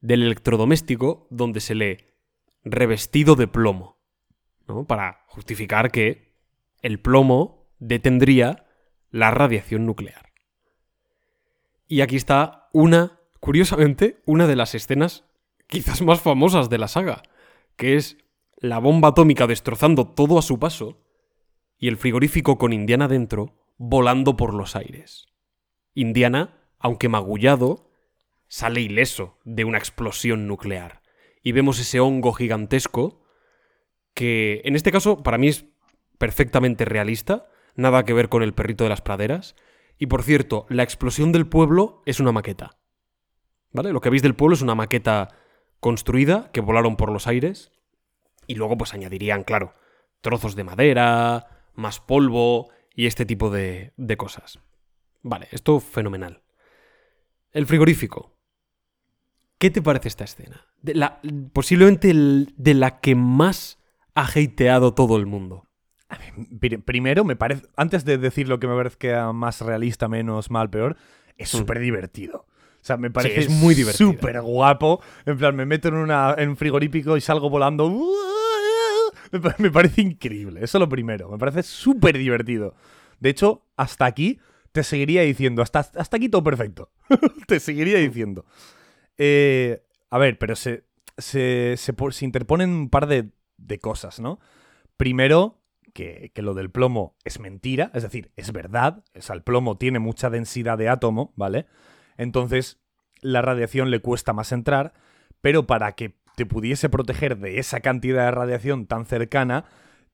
[0.00, 1.96] del electrodoméstico donde se lee
[2.64, 3.98] revestido de plomo,
[4.66, 4.86] ¿no?
[4.86, 6.34] Para justificar que
[6.82, 8.67] el plomo detendría
[9.10, 10.32] la radiación nuclear.
[11.86, 15.24] Y aquí está una, curiosamente, una de las escenas
[15.66, 17.22] quizás más famosas de la saga,
[17.76, 18.18] que es
[18.56, 21.00] la bomba atómica destrozando todo a su paso
[21.78, 25.26] y el frigorífico con Indiana dentro volando por los aires.
[25.94, 27.90] Indiana, aunque magullado,
[28.48, 31.02] sale ileso de una explosión nuclear.
[31.42, 33.22] Y vemos ese hongo gigantesco
[34.14, 35.66] que, en este caso, para mí es
[36.18, 37.48] perfectamente realista,
[37.78, 39.54] nada que ver con el perrito de las praderas.
[39.98, 42.76] Y por cierto, la explosión del pueblo es una maqueta.
[43.72, 43.92] ¿Vale?
[43.92, 45.28] Lo que veis del pueblo es una maqueta
[45.80, 47.72] construida que volaron por los aires.
[48.46, 49.74] Y luego, pues añadirían, claro,
[50.20, 54.58] trozos de madera, más polvo y este tipo de, de cosas.
[55.22, 56.42] Vale, esto fenomenal.
[57.52, 58.36] El frigorífico.
[59.58, 60.66] ¿Qué te parece esta escena?
[60.82, 61.20] De la,
[61.52, 63.78] posiblemente de la que más
[64.14, 65.67] ha hateado todo el mundo.
[66.60, 67.66] Pri- Primero, me parece.
[67.76, 70.96] Antes de decir lo que me parezca más realista, menos mal, peor,
[71.36, 71.58] es Mm.
[71.58, 72.46] súper divertido.
[72.80, 74.12] O sea, me parece es muy divertido.
[74.12, 75.02] súper guapo.
[75.26, 77.88] En plan, me meto en, una, en un frigorífico y salgo volando.
[79.32, 80.60] Me, pa- me parece increíble.
[80.64, 81.28] Eso lo primero.
[81.28, 82.74] Me parece súper divertido.
[83.20, 84.38] De hecho, hasta aquí
[84.72, 85.60] te seguiría diciendo.
[85.60, 86.90] Hasta, hasta aquí todo perfecto.
[87.46, 88.46] te seguiría diciendo.
[89.18, 90.84] Eh, a ver, pero se,
[91.18, 93.28] se, se, se interponen un par de,
[93.58, 94.38] de cosas, ¿no?
[94.96, 95.57] Primero,
[95.98, 99.02] que, lo del plomo es mentira, es decir, es verdad.
[99.14, 101.66] O el plomo tiene mucha densidad de átomo, ¿vale?
[102.16, 102.80] Entonces,
[103.20, 104.92] la radiación le cuesta más entrar,
[105.40, 109.64] pero para que te pudiese proteger de esa cantidad de radiación tan cercana,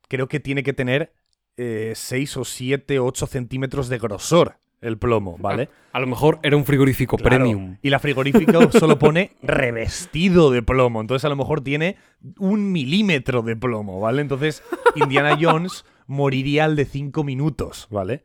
[0.08, 1.12] creo que tiene que tener
[1.56, 5.68] 6 o 7 o 8 centímetros de grosor el plomo, ¿vale?
[5.92, 7.78] A lo mejor era un frigorífico Claro, premium.
[7.82, 11.00] Y la frigorífico solo pone revestido de plomo.
[11.00, 11.96] Entonces a lo mejor tiene
[12.38, 14.22] un milímetro de plomo, ¿vale?
[14.22, 14.62] Entonces
[14.94, 18.24] Indiana Jones moriría al de 5 minutos, ¿vale?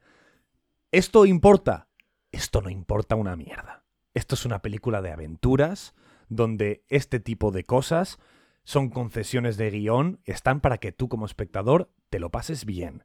[0.92, 1.88] ¿Esto importa?
[2.32, 3.84] Esto no importa una mierda.
[4.14, 5.96] Esto es una película de aventuras
[6.28, 8.20] donde este tipo de cosas
[8.64, 13.04] son concesiones de guion, están para que tú como espectador te lo pases bien.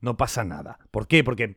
[0.00, 0.78] No pasa nada.
[0.90, 1.24] ¿Por qué?
[1.24, 1.56] Porque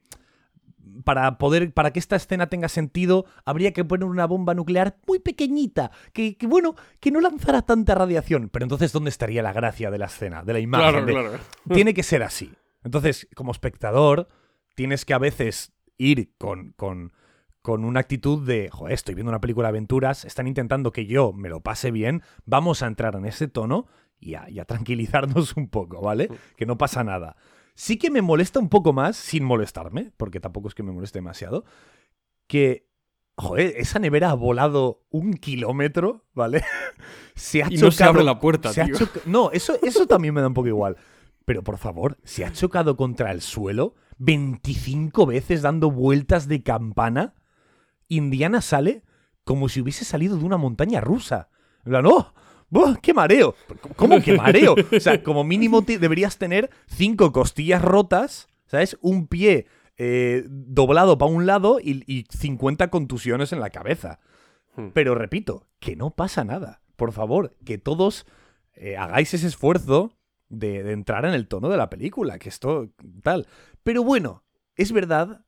[1.03, 5.19] para poder, para que esta escena tenga sentido, habría que poner una bomba nuclear muy
[5.19, 8.49] pequeñita, que, que, bueno, que no lanzara tanta radiación.
[8.49, 11.05] Pero entonces, ¿dónde estaría la gracia de la escena, de la imagen?
[11.05, 11.13] de-
[11.73, 12.51] Tiene que ser así.
[12.84, 14.27] Entonces, como espectador,
[14.75, 17.13] tienes que a veces ir con, con,
[17.61, 21.32] con una actitud de, joder, estoy viendo una película de aventuras, están intentando que yo
[21.34, 23.86] me lo pase bien, vamos a entrar en ese tono
[24.19, 26.29] y a, y a tranquilizarnos un poco, ¿vale?
[26.57, 27.36] Que no pasa nada.
[27.84, 31.17] Sí que me molesta un poco más, sin molestarme, porque tampoco es que me moleste
[31.17, 31.65] demasiado,
[32.45, 32.88] que,
[33.38, 36.63] joder, esa nevera ha volado un kilómetro, ¿vale?
[37.36, 38.97] se ha Y no se chocado- abre la puerta, se ha tío.
[38.97, 40.95] choca- No, eso, eso también me da un poco igual.
[41.43, 47.34] Pero por favor, se ha chocado contra el suelo 25 veces dando vueltas de campana.
[48.07, 49.03] Indiana sale
[49.43, 51.49] como si hubiese salido de una montaña rusa.
[51.84, 52.32] En plan, ¡oh!
[52.72, 53.53] ¡Buah, ¡Qué mareo!
[53.95, 54.76] ¿Cómo que mareo?
[54.95, 58.97] O sea, como mínimo te- deberías tener cinco costillas rotas, ¿sabes?
[59.01, 59.67] Un pie
[59.97, 64.19] eh, doblado para un lado y, y 50 contusiones en la cabeza.
[64.76, 64.88] Hmm.
[64.93, 66.82] Pero repito, que no pasa nada.
[66.95, 68.26] Por favor, que todos
[68.74, 70.17] eh, hagáis ese esfuerzo
[70.49, 72.89] de, de entrar en el tono de la película, que esto
[73.22, 73.47] tal.
[73.84, 74.43] Pero bueno,
[74.76, 75.45] es verdad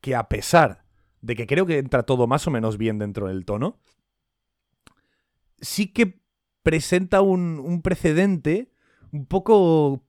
[0.00, 0.84] que a pesar
[1.20, 3.78] de que creo que entra todo más o menos bien dentro del tono,
[5.60, 6.20] sí que
[6.66, 8.72] presenta un, un precedente
[9.12, 10.02] un poco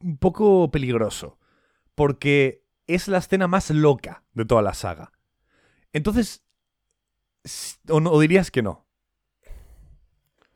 [0.00, 1.38] un poco peligroso,
[1.94, 5.12] porque es la escena más loca de toda la saga.
[5.92, 6.42] Entonces,
[7.90, 8.86] o, no, o dirías que no.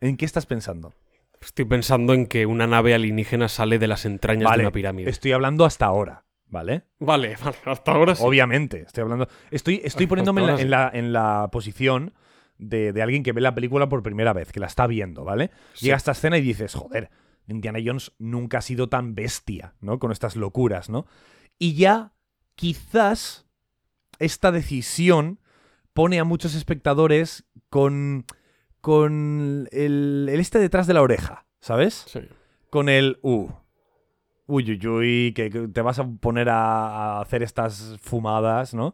[0.01, 0.95] ¿En qué estás pensando?
[1.43, 5.11] Estoy pensando en que una nave alienígena sale de las entrañas Vale, de una pirámide.
[5.11, 6.85] Estoy hablando hasta ahora, ¿vale?
[7.01, 8.23] Vale, vale, hasta ahora sí.
[8.25, 9.29] Obviamente, estoy hablando.
[9.51, 12.15] Estoy, estoy poniéndome en la, ahora en la- en la posición
[12.63, 15.51] de, de alguien que ve la película por primera vez, que la está viendo, ¿vale?
[15.75, 15.87] Sí.
[15.87, 17.11] Llega a esta escena y dices, joder,
[17.47, 19.99] Indiana Jones nunca ha sido tan bestia, ¿no?
[19.99, 21.07] Con estas locuras, ¿no?
[21.59, 22.13] Y ya,
[22.55, 23.47] quizás,
[24.19, 25.41] esta decisión
[25.93, 28.25] pone a muchos espectadores con.
[28.81, 32.05] con el, el este detrás de la oreja, ¿sabes?
[32.07, 32.21] Sí.
[32.71, 33.49] con el uh.
[34.47, 38.93] Uy, uy, uy, que, que te vas a poner a, a hacer estas fumadas, ¿no?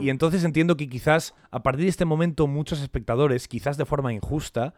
[0.00, 4.12] Y entonces entiendo que quizás a partir de este momento muchos espectadores, quizás de forma
[4.12, 4.74] injusta,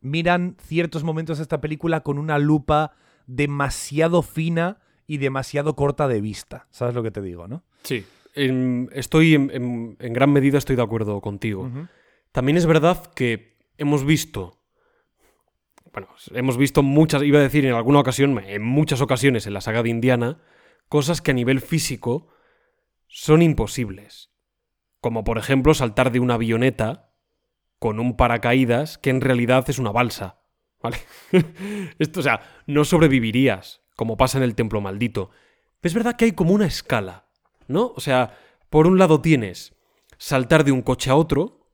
[0.00, 2.92] miran ciertos momentos de esta película con una lupa
[3.26, 6.66] demasiado fina y demasiado corta de vista.
[6.70, 7.64] ¿Sabes lo que te digo, no?
[7.82, 8.04] Sí.
[8.34, 11.70] En- estoy en, en- en gran medida estoy de acuerdo contigo.
[12.30, 14.58] También es verdad que hemos visto.
[15.92, 19.60] Bueno, hemos visto muchas, iba a decir en alguna ocasión, en muchas ocasiones en la
[19.60, 20.38] saga de Indiana,
[20.88, 22.28] cosas que a nivel físico
[23.08, 24.30] son imposibles.
[25.02, 27.10] Como por ejemplo saltar de una avioneta
[27.78, 30.38] con un paracaídas que en realidad es una balsa.
[30.80, 30.96] ¿Vale?
[31.98, 35.30] Esto, o sea, no sobrevivirías, como pasa en el templo maldito.
[35.82, 37.26] Es verdad que hay como una escala,
[37.66, 37.92] ¿no?
[37.96, 38.38] O sea,
[38.70, 39.76] por un lado tienes
[40.16, 41.68] saltar de un coche a otro,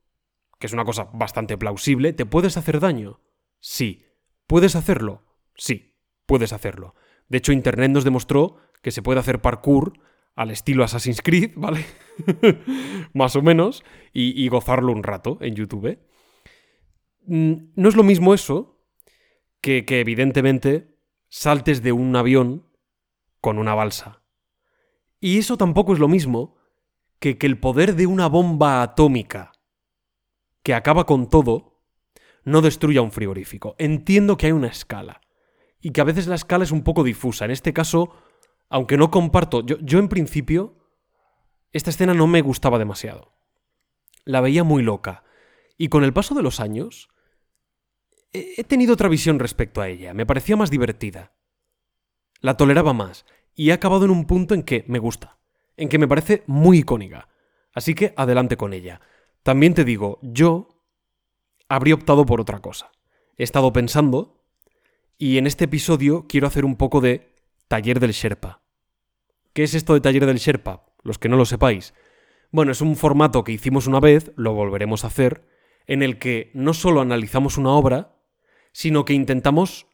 [0.59, 2.13] que es una cosa bastante plausible.
[2.13, 3.21] ¿Te puedes hacer daño?
[3.59, 4.07] Sí.
[4.47, 5.23] ¿Puedes hacerlo?
[5.55, 6.95] Sí, puedes hacerlo.
[7.27, 9.93] De hecho, Internet nos demostró que se puede hacer parkour
[10.35, 11.85] al estilo Assassin's Creed, ¿vale?
[13.13, 15.99] Más o menos, y, gozarlo un rato en YouTube.
[17.25, 18.81] Mm, No es lo mismo eso
[19.61, 20.97] que, que evidentemente
[21.29, 22.65] saltes de un avión
[23.41, 24.23] con una balsa.
[25.19, 26.57] Y eso tampoco es lo mismo
[27.19, 29.51] que que el poder de una bomba atómica
[30.63, 31.81] que acaba con todo
[32.43, 33.75] no destruya un frigorífico.
[33.77, 35.21] Entiendo que hay una escala
[35.81, 37.45] y que a veces la escala es un poco difusa.
[37.45, 38.13] En este caso,
[38.69, 40.77] aunque no comparto, yo, en principio,
[41.71, 43.33] esta escena no me gustaba demasiado.
[44.25, 45.23] La veía muy loca.
[45.77, 47.09] Y con el paso de los años,
[48.31, 50.13] he he tenido otra visión respecto a ella.
[50.13, 51.33] Me parecía más divertida.
[52.41, 53.25] La toleraba más.
[53.55, 55.39] Y he acabado en un punto en que me gusta.
[55.75, 57.27] En que me parece muy icónica.
[57.73, 59.01] Así que adelante con ella.
[59.41, 60.83] También te digo, yo
[61.67, 62.91] habría optado por otra cosa.
[63.37, 64.43] He estado pensando
[65.17, 67.33] Y en este episodio quiero hacer un poco de
[67.67, 68.58] taller del Sherpa.
[69.53, 70.85] ¿Qué es esto de taller del Sherpa?
[71.03, 71.93] Los que no lo sepáis.
[72.51, 75.47] Bueno, es un formato que hicimos una vez, lo volveremos a hacer,
[75.87, 78.15] en el que no solo analizamos una obra,
[78.71, 79.87] sino que intentamos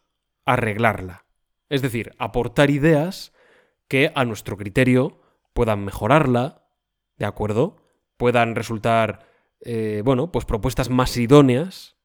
[0.46, 1.26] arreglarla.
[1.70, 3.34] Es decir, aportar ideas
[3.88, 5.22] que a nuestro criterio
[5.54, 6.68] puedan mejorarla,
[7.18, 7.78] ¿de acuerdo?
[8.18, 9.28] Puedan resultar,
[9.62, 11.98] eh, bueno, pues propuestas más idóneas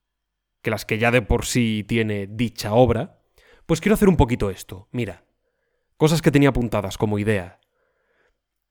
[0.63, 3.23] que las que ya de por sí tiene dicha obra.
[3.67, 4.89] Pues quiero hacer un poquito esto.
[4.93, 5.25] Mira,
[6.01, 7.61] cosas que tenía apuntadas como idea.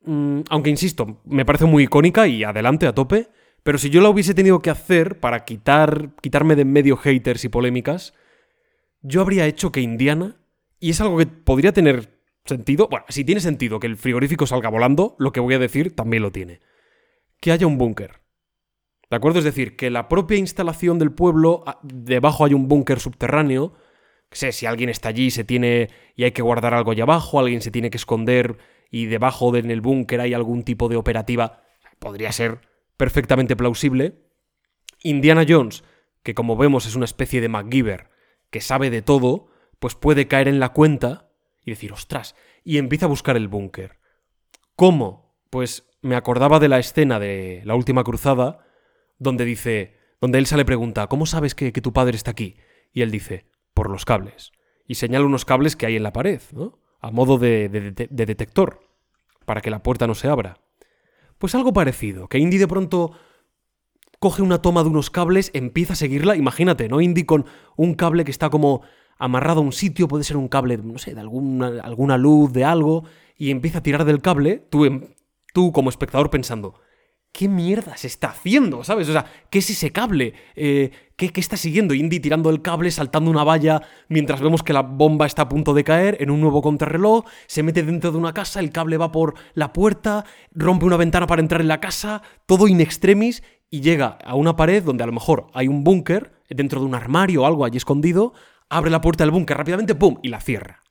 [0.02, 3.28] Mm, aunque insisto, me parece muy icónica y adelante a tope,
[3.62, 7.46] pero si yo la hubiese tenido que hacer para quitar, quitarme de en medio haters
[7.46, 8.16] y polémicas,
[9.04, 10.38] yo habría hecho que Indiana,
[10.80, 14.70] y es algo que podría tener sentido, bueno, si tiene sentido que el frigorífico salga
[14.70, 16.62] volando, lo que voy a decir también lo tiene.
[17.40, 18.22] Que haya un búnker.
[19.08, 19.38] ¿De acuerdo?
[19.38, 23.76] Es decir, que la propia instalación del pueblo, ah, debajo hay un búnker subterráneo,
[24.32, 27.62] sé, si alguien está allí se tiene y hay que guardar algo allá abajo, alguien
[27.62, 28.58] se tiene que esconder
[28.92, 31.64] y debajo en el búnker hay algún tipo de operativa,
[32.00, 32.62] podría ser
[32.98, 34.20] perfectamente plausible.
[35.04, 35.84] Indiana Jones,
[36.24, 38.10] que como vemos es una especie de MacGyver,
[38.50, 39.48] que sabe de todo,
[39.80, 41.32] pues puede caer en la cuenta
[41.64, 44.00] y decir, ostras, y empieza a buscar el búnker.
[44.76, 45.38] ¿Cómo?
[45.50, 48.66] Pues me acordaba de la escena de La Última Cruzada,
[49.18, 52.58] donde dice, donde Elsa le pregunta, ¿cómo sabes que, que tu padre está aquí?
[52.92, 54.52] Y él dice, por los cables.
[54.88, 56.80] Y señala unos cables que hay en la pared, ¿no?
[57.00, 58.82] A modo de, de, de detector,
[59.46, 60.60] para que la puerta no se abra.
[61.38, 63.14] Pues algo parecido, que Indy de pronto
[64.20, 67.02] coge una toma de unos cables, empieza a seguirla, imagínate, ¿no?
[67.02, 67.46] Indy con
[67.78, 68.82] un cable que está como
[69.18, 72.66] amarrado a un sitio, puede ser un cable, no sé, de alguna, alguna luz, de
[72.66, 73.06] algo,
[73.38, 75.14] y empieza a tirar del cable, tú, em,
[75.54, 76.76] tú como espectador pensando,
[77.32, 78.84] ¿qué mierda se está haciendo?
[78.84, 79.08] ¿Sabes?
[79.10, 80.34] O sea, ¿qué es ese cable?
[80.56, 81.94] Eh, ¿qué, ¿qué, está siguiendo?
[81.94, 85.74] Indy tirando el cable, saltando una valla, mientras vemos que la bomba está a punto
[85.74, 89.12] de caer en un nuevo contrarreloj, se mete dentro de una casa, el cable va
[89.12, 93.82] por la puerta, rompe una ventana para entrar en la casa, todo in extremis, y
[93.82, 97.44] llega a una pared donde a lo mejor hay un búnker, dentro de un armario
[97.44, 98.34] o algo allí escondido,
[98.70, 100.20] abre la puerta del búnker rápidamente, ¡pum!
[100.24, 100.84] y la cierra.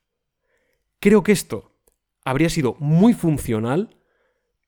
[0.99, 1.75] Creo que esto
[2.23, 3.97] habría sido muy funcional,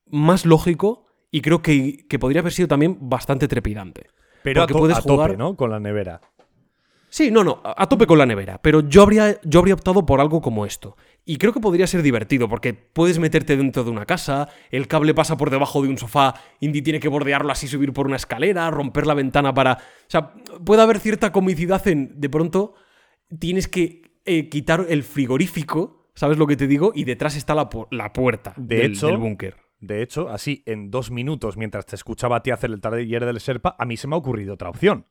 [0.06, 4.08] más lógico y creo que podría haber sido también bastante trepidante.
[4.42, 5.56] Pero a, to- puedes a jugar- tope, ¿no?
[5.56, 6.20] Con la nevera.
[7.08, 10.18] Sí, no, no, a tope con la nevera, pero yo habría, yo habría optado por
[10.22, 10.96] algo como esto.
[11.26, 15.12] Y creo que podría ser divertido, porque puedes meterte dentro de una casa, el cable
[15.12, 18.70] pasa por debajo de un sofá, Indy tiene que bordearlo así, subir por una escalera,
[18.70, 19.74] romper la ventana para...
[19.74, 19.78] O
[20.08, 20.32] sea,
[20.64, 22.72] puede haber cierta comicidad en, de pronto,
[23.38, 26.92] tienes que eh, quitar el frigorífico, ¿sabes lo que te digo?
[26.94, 29.56] Y detrás está la, pu- la puerta De del, del búnker.
[29.82, 33.40] De hecho, así, en dos minutos, mientras te escuchaba a ti hacer el taller del
[33.40, 35.06] Serpa, a mí se me ha ocurrido otra opción.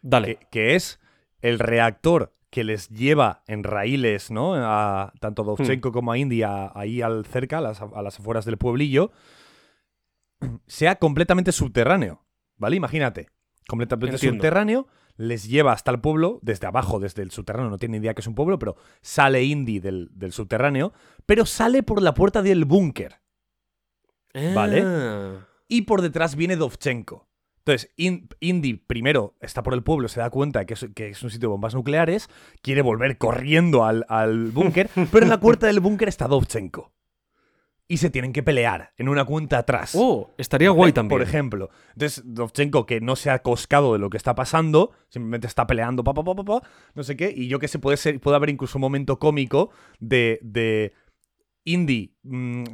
[0.00, 0.36] Dale.
[0.36, 0.98] que, que es
[1.42, 4.54] el reactor que les lleva en raíles, ¿no?
[4.54, 5.48] A, tanto a Hmm.
[5.48, 9.12] Dovchenko como a India, ahí al cerca, a las, a las afueras del pueblillo,
[10.66, 12.24] sea completamente subterráneo,
[12.56, 12.76] ¿vale?
[12.76, 13.28] Imagínate,
[13.68, 14.36] completamente Entiendo.
[14.38, 14.86] subterráneo,
[15.16, 18.26] les lleva hasta el pueblo, desde abajo, desde el subterráneo, no tiene idea que es
[18.26, 20.94] un pueblo, pero sale Indy del, del subterráneo,
[21.26, 23.16] pero sale por la puerta del búnker.
[24.54, 24.82] Vale.
[24.84, 25.46] Ah.
[25.68, 27.28] Y por detrás viene Dovchenko.
[27.58, 31.22] Entonces, In- Indy primero está por el pueblo, se da cuenta que es, que es
[31.22, 32.30] un sitio de bombas nucleares,
[32.62, 36.92] quiere volver corriendo al, al búnker, pero en la puerta del búnker está Dovchenko.
[37.90, 39.92] Y se tienen que pelear en una cuenta atrás.
[39.94, 41.08] Oh, estaría guay también.
[41.18, 41.70] Por ejemplo.
[41.94, 46.04] Entonces, Dovchenko, que no se ha coscado de lo que está pasando, simplemente está peleando,
[46.04, 46.62] pa, pa, pa, pa, pa,
[46.94, 49.70] no sé qué, y yo que sé, puede, ser, puede haber incluso un momento cómico
[50.00, 50.92] de, de
[51.72, 52.64] Indy, mm,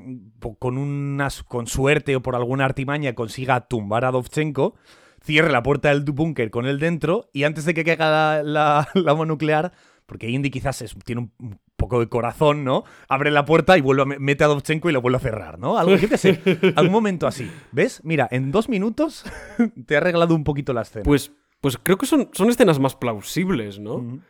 [0.59, 4.74] con, unas, con suerte o por alguna artimaña, consiga tumbar a Dovchenko,
[5.22, 8.88] cierre la puerta del búnker con él dentro, y antes de que caiga la, la,
[8.95, 9.72] la bomba nuclear,
[10.07, 12.84] porque Indy quizás es- tiene un, poco de corazón, ¿no?
[13.09, 15.59] Abre la puerta y vuelve a, me- mete a Dovchenko y lo vuelve a cerrar,
[15.59, 15.76] ¿no?
[15.78, 16.40] Algo, yo qué sé,
[16.76, 17.51] algún momento así.
[17.72, 18.01] ¿Ves?
[18.05, 19.24] Mira, en dos minutos
[19.86, 21.03] te ha arreglado un poquito la escena.
[21.05, 24.20] Pues, pues creo que son, son escenas más plausibles, ¿no?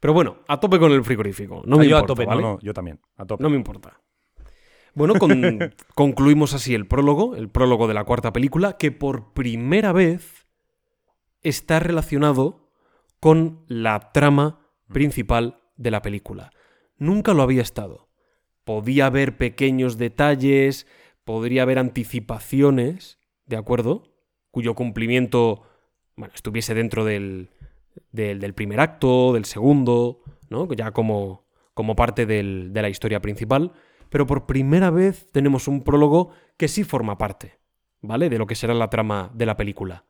[0.00, 1.62] Pero bueno, a tope con el frigorífico.
[1.66, 2.42] No me Ah, yo importa, a tope, ¿vale?
[2.42, 3.42] no, no, yo también, a tope.
[3.42, 4.00] No me importa.
[4.94, 5.58] Bueno, con-
[5.94, 10.46] concluimos así el prólogo, el prólogo de la cuarta película, que por primera vez
[11.42, 12.70] está relacionado
[13.20, 16.50] con la trama principal de la película.
[16.96, 18.08] Nunca lo había estado.
[18.64, 20.86] Podía haber pequeños detalles,
[21.24, 24.04] podría haber anticipaciones, ¿de acuerdo?
[24.50, 25.62] Cuyo cumplimiento
[26.16, 27.50] bueno, estuviese dentro del,
[28.12, 30.72] del, primer acto, del segundo, ¿no?
[30.72, 33.72] Ya como, como parte de la historia principal.
[34.10, 37.58] Pero por primera vez tenemos un prólogo que sí forma parte,
[38.02, 38.28] ¿vale?
[38.28, 40.04] De lo que será la trama de la película.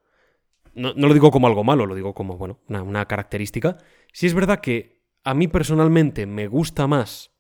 [0.75, 3.79] No, lo digo como algo malo, lo digo como, bueno, una, característica.
[4.13, 7.33] Sí es verdad que a mí personalmente me gusta más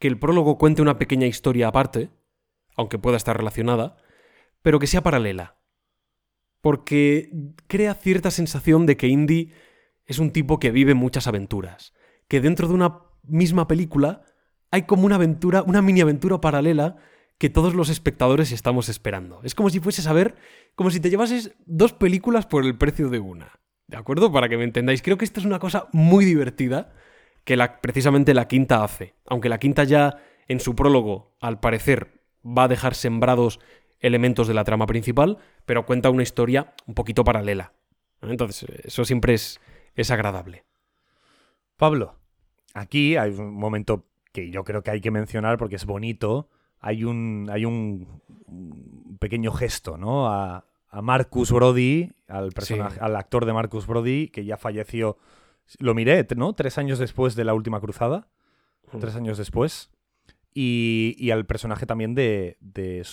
[0.00, 2.10] que el prólogo cuente una pequeña historia aparte,
[2.76, 3.96] aunque pueda estar relacionada,
[4.62, 5.56] pero que sea paralela.
[6.66, 7.30] Porque
[7.68, 9.52] crea cierta sensación de que Indy
[10.04, 11.94] es un tipo que vive muchas aventuras,
[12.26, 14.24] que dentro de una misma película
[14.72, 16.96] hay como una aventura, una mini aventura paralela
[17.38, 19.42] que todos los espectadores estamos esperando.
[19.44, 20.34] Es como si fueses a ver,
[20.74, 23.60] como si te llevases dos películas por el precio de una.
[23.86, 24.32] ¿De acuerdo?
[24.32, 25.02] Para que me entendáis.
[25.02, 26.92] Creo que esto es una cosa muy divertida
[27.44, 29.14] que precisamente la quinta hace.
[29.26, 33.60] Aunque la quinta ya en su prólogo, al parecer, va a dejar sembrados
[34.06, 37.72] elementos de la trama principal, pero cuenta una historia un poquito paralela.
[38.22, 39.60] Entonces, eso siempre es,
[39.94, 40.64] es agradable.
[41.76, 42.16] Pablo,
[42.74, 46.48] aquí hay un momento que yo creo que hay que mencionar porque es bonito
[46.80, 48.22] hay un, hay un,
[49.18, 50.28] pequeño gesto, ¿no?
[50.28, 50.64] A,
[51.02, 55.18] Marcus Brody, al, personaje, al actor de Marcus Brody, que ya falleció,
[55.78, 56.54] lo miré, ¿no?
[56.54, 58.28] Tres años después de la última cruzada,
[58.98, 59.90] tres años después,
[60.58, 63.04] y, al personaje también de, de,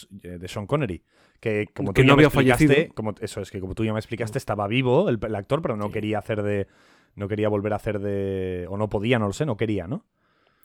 [0.47, 1.03] Sean Connery,
[1.41, 2.73] que como tú no había fallecido.
[2.95, 5.91] Como, eso es que como tú ya me explicaste, estaba vivo el, actor, pero no
[5.91, 6.67] quería hacer de...
[7.15, 8.65] No quería volver a hacer de...
[8.69, 10.05] O no podía, no lo sé, no quería, ¿no?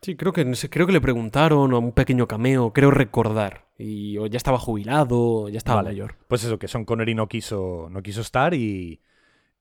[0.03, 3.66] Sí, creo que, creo que le preguntaron a un pequeño cameo, creo recordar.
[3.76, 6.14] Y ya estaba jubilado, ya estaba mayor.
[6.29, 9.03] Pues eso, que Sean Connery no quiso, no quiso estar y,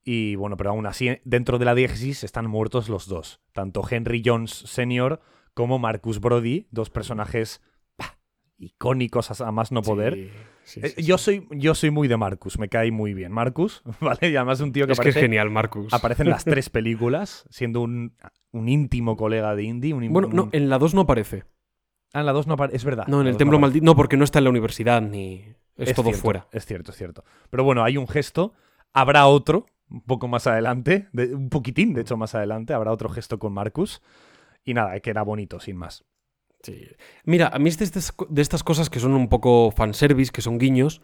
[0.03, 3.41] y bueno, pero aún así, dentro de la diégesis están muertos los dos.
[3.53, 5.20] Tanto Henry Jones Sr.
[5.58, 7.64] como Marcus Brody, dos personajes
[8.60, 10.14] icónicos a más no poder.
[10.76, 13.32] Eh, yo, soy, yo soy muy de Marcus, me cae muy bien.
[13.32, 14.30] Marcus, ¿vale?
[14.30, 15.91] Y además un tío que es que es genial, Marcus.
[15.91, 18.14] Aparece en las tres películas, siendo un,
[18.53, 19.93] íntimo colega de Indy.
[19.93, 21.45] bueno, no, en la dos no aparece.
[22.14, 23.08] Ah, en la 2 no aparece, es verdad.
[23.08, 23.84] No, en el Templo Maldito.
[23.84, 25.43] No, porque no está en la universidad ni.
[25.76, 26.47] Es, todo fuera.
[26.51, 27.24] Es cierto, es cierto.
[27.49, 28.53] Pero bueno, hay un gesto.
[28.93, 32.74] Habrá otro, un poco más adelante, un poquitín, de hecho, más adelante.
[32.74, 34.01] Habrá otro gesto con Marcus.
[34.68, 36.03] Y nada, que era bonito, sin más.
[37.24, 41.01] Mira, a mí de estas cosas que son un poco fanservice, que son guiños,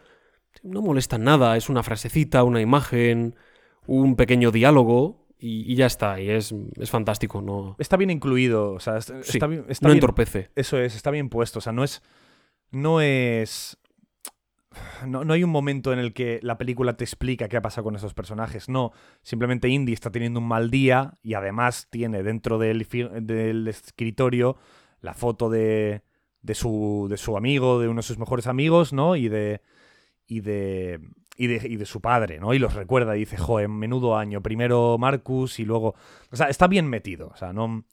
[0.63, 1.55] no molestan nada.
[1.55, 3.37] Es una frasecita, una imagen,
[3.87, 6.19] un pequeño diálogo y, ya está.
[6.19, 6.53] Y es,
[6.87, 7.41] fantástico.
[7.41, 7.77] No...
[7.79, 8.73] Está bien incluido.
[8.73, 10.49] O sea, está, bien, no entorpece.
[10.57, 11.59] Eso es, está bien puesto.
[11.59, 12.01] O sea, no es.
[12.69, 13.77] No es.
[15.05, 17.85] No, no, hay un momento en el que la película te explica qué ha pasado
[17.85, 18.69] con esos personajes.
[18.69, 22.87] No, simplemente Indy está teniendo un mal día y además tiene dentro del,
[23.21, 24.57] del escritorio
[25.01, 26.03] la foto de,
[26.41, 29.15] de, su, de su amigo, de uno de sus mejores amigos, ¿no?
[29.15, 29.61] Y de,
[30.27, 30.99] y de,
[31.37, 32.53] y de, y de su padre, ¿no?
[32.53, 34.41] Y los recuerda y dice, joder, menudo año.
[34.41, 35.95] Primero Marcus y luego...
[36.31, 37.85] O sea, está bien metido, o sea, no...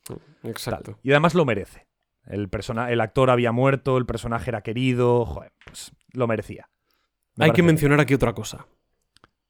[0.43, 0.99] Exacto.
[1.03, 1.90] Y además lo merece.
[2.27, 6.69] El, persona el actor había muerto, el personaje era querido, joder, pues lo merecía.
[7.39, 8.67] Hay que mencionar aquí otra cosa.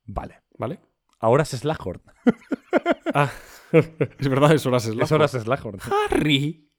[0.04, 0.42] Vale.
[0.58, 0.80] ¿Vale?
[1.18, 2.02] Ahora es Slahorn.
[3.14, 3.30] ah,
[3.72, 5.02] es verdad, es Horas Slahorn.
[5.02, 5.78] Es Horas Slahorn.
[6.10, 6.70] Harry.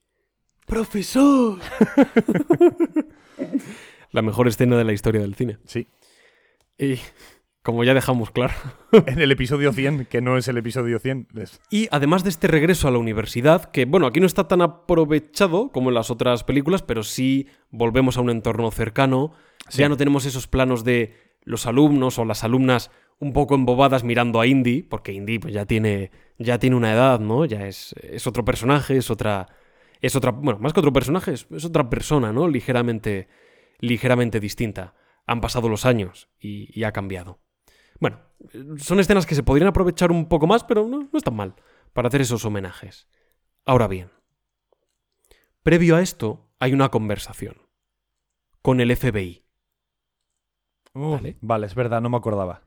[0.66, 1.60] ¡Profesor!
[4.12, 5.58] la mejor escena de la historia del cine.
[5.66, 5.88] Sí.
[6.78, 7.00] Y
[7.64, 8.54] como ya dejamos claro.
[8.92, 11.28] en el episodio 100, que no es el episodio 100.
[11.70, 15.72] Y además de este regreso a la universidad, que bueno, aquí no está tan aprovechado
[15.72, 19.34] como en las otras películas, pero sí volvemos a un entorno cercano.
[19.72, 24.42] Ya no tenemos esos planos de los alumnos o las alumnas un poco embobadas mirando
[24.42, 26.10] a Indy, porque Indy pues, ya, tiene,
[26.40, 27.46] ya tiene una edad, ¿no?
[27.46, 29.48] Ya es, es otro personaje, es otra,
[30.02, 32.48] es otra, bueno, más que otro personaje, es, otra persona, ¿no?
[32.48, 33.28] Ligeramente,
[33.80, 34.96] ligeramente distinta.
[35.28, 37.40] Han pasado los años y, ha cambiado.
[38.02, 38.20] Bueno,
[38.78, 41.56] son escenas que se podrían aprovechar un poco más, pero no, no están mal
[41.94, 43.08] para hacer esos homenajes.
[43.64, 44.10] Ahora bien,
[45.62, 47.58] previo a esto hay una conversación
[48.64, 49.46] con el FBI.
[50.94, 51.38] ¿Vale?
[51.42, 52.64] vale, es verdad, no me acordaba.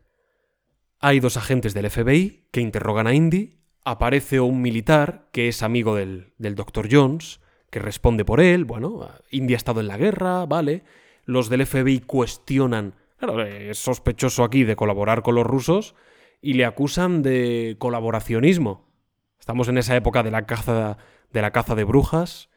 [1.01, 5.97] Hay dos agentes del FBI que interrogan a Indy aparece un militar que es amigo
[5.97, 6.89] del, del Dr.
[6.91, 10.85] Jones, que responde por él, bueno, India ha estado en la guerra, vale,
[11.24, 15.95] los del FBI cuestionan, claro, es sospechoso aquí de colaborar con los rusos
[16.41, 18.89] y le acusan de colaboracionismo.
[19.39, 20.97] Estamos en esa época de la caza
[21.75, 22.51] de brujas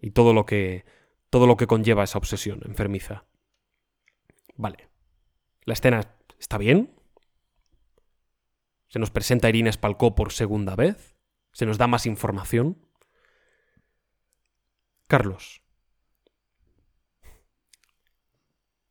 [0.00, 0.84] y todo lo que
[1.30, 3.24] todo lo que conlleva esa obsesión enfermiza.
[4.56, 4.88] Vale.
[5.64, 6.96] La escena está bien,
[8.88, 11.16] se nos presenta Irina Spalkó por segunda vez.
[11.52, 12.78] Se nos da más información.
[15.06, 15.62] Carlos.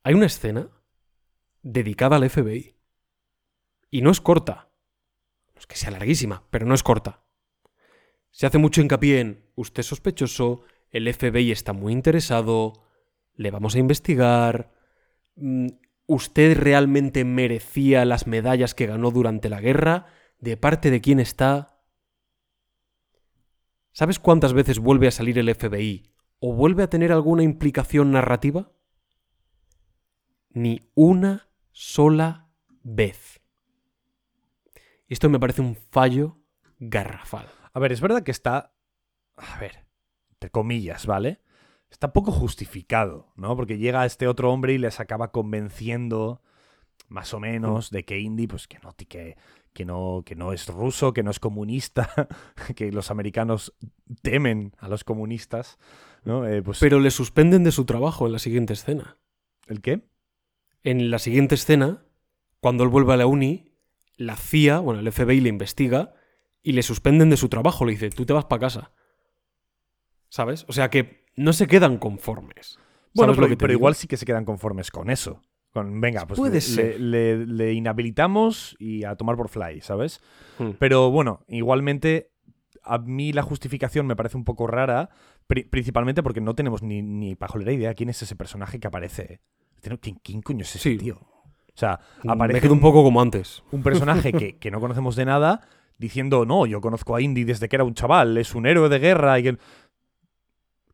[0.04, 0.70] Hay una escena
[1.66, 2.78] dedicada al FBI.
[3.90, 4.72] Y no es corta.
[5.54, 7.26] No es que sea larguísima, pero no es corta.
[8.32, 12.74] Se hace mucho hincapié en usted es sospechoso, el FBI está muy interesado,
[13.34, 14.74] le vamos a investigar,
[15.36, 15.68] mm,
[16.08, 20.06] ¿Usted realmente merecía las medallas que ganó durante la guerra?
[20.40, 21.82] ¿De parte de quién está?
[23.92, 28.72] ¿Sabes cuántas veces vuelve a salir el FBI o vuelve a tener alguna implicación narrativa?
[30.50, 32.48] Ni una sola
[32.84, 33.42] vez.
[35.08, 36.40] Esto me parece un fallo
[36.80, 37.48] garrafal.
[37.74, 38.74] A ver, es verdad que está.
[39.36, 39.86] A ver,
[40.32, 41.42] entre comillas, ¿vale?
[41.92, 43.56] Está poco justificado, ¿no?
[43.58, 46.42] Porque llega este otro hombre y les acaba convenciendo,
[47.10, 49.36] más o menos, de que Indy, pues que no, que,
[49.74, 52.10] que no, que no es ruso, que no es comunista,
[52.78, 53.76] que los americanos
[54.22, 55.78] temen a los comunistas,
[56.24, 56.48] ¿no?
[56.48, 59.18] Eh, pues, Pero le suspenden de su trabajo en la siguiente escena.
[59.68, 60.08] ¿El qué?
[60.86, 62.06] En la siguiente escena,
[62.62, 63.74] cuando él vuelve a la uni,
[64.18, 66.14] la CIA, bueno, el FBI le investiga
[66.64, 67.84] y le suspenden de su trabajo.
[67.86, 68.92] Le dice, tú te vas para casa.
[70.30, 70.66] ¿Sabes?
[70.68, 72.78] O sea que no se quedan conformes.
[73.14, 75.42] Bueno, ¿Sabes lo pero, igual sí que se quedan conformes con eso.
[75.72, 77.00] Con, venga, pues Puede le, ser.
[77.02, 80.22] le- le- le inhabilitamos y a tomar por fly, ¿sabes?
[80.58, 80.72] Hmm.
[80.80, 82.32] Pero bueno, igualmente
[82.84, 85.10] a mí la justificación me parece un poco rara,
[85.48, 89.42] pri- principalmente porque no tenemos ni, ni pajolera idea quién es ese personaje que aparece.
[90.02, 90.98] ¿Quién, quién coño es ese Sí.
[90.98, 91.16] tío?
[91.18, 93.64] O sea, Me aparece quedo un poco como antes.
[93.72, 95.62] un personaje que, que no conocemos de nada
[95.98, 99.00] diciendo, no, yo conozco a Indy desde que era un chaval, es un héroe de
[99.00, 99.58] guerra y.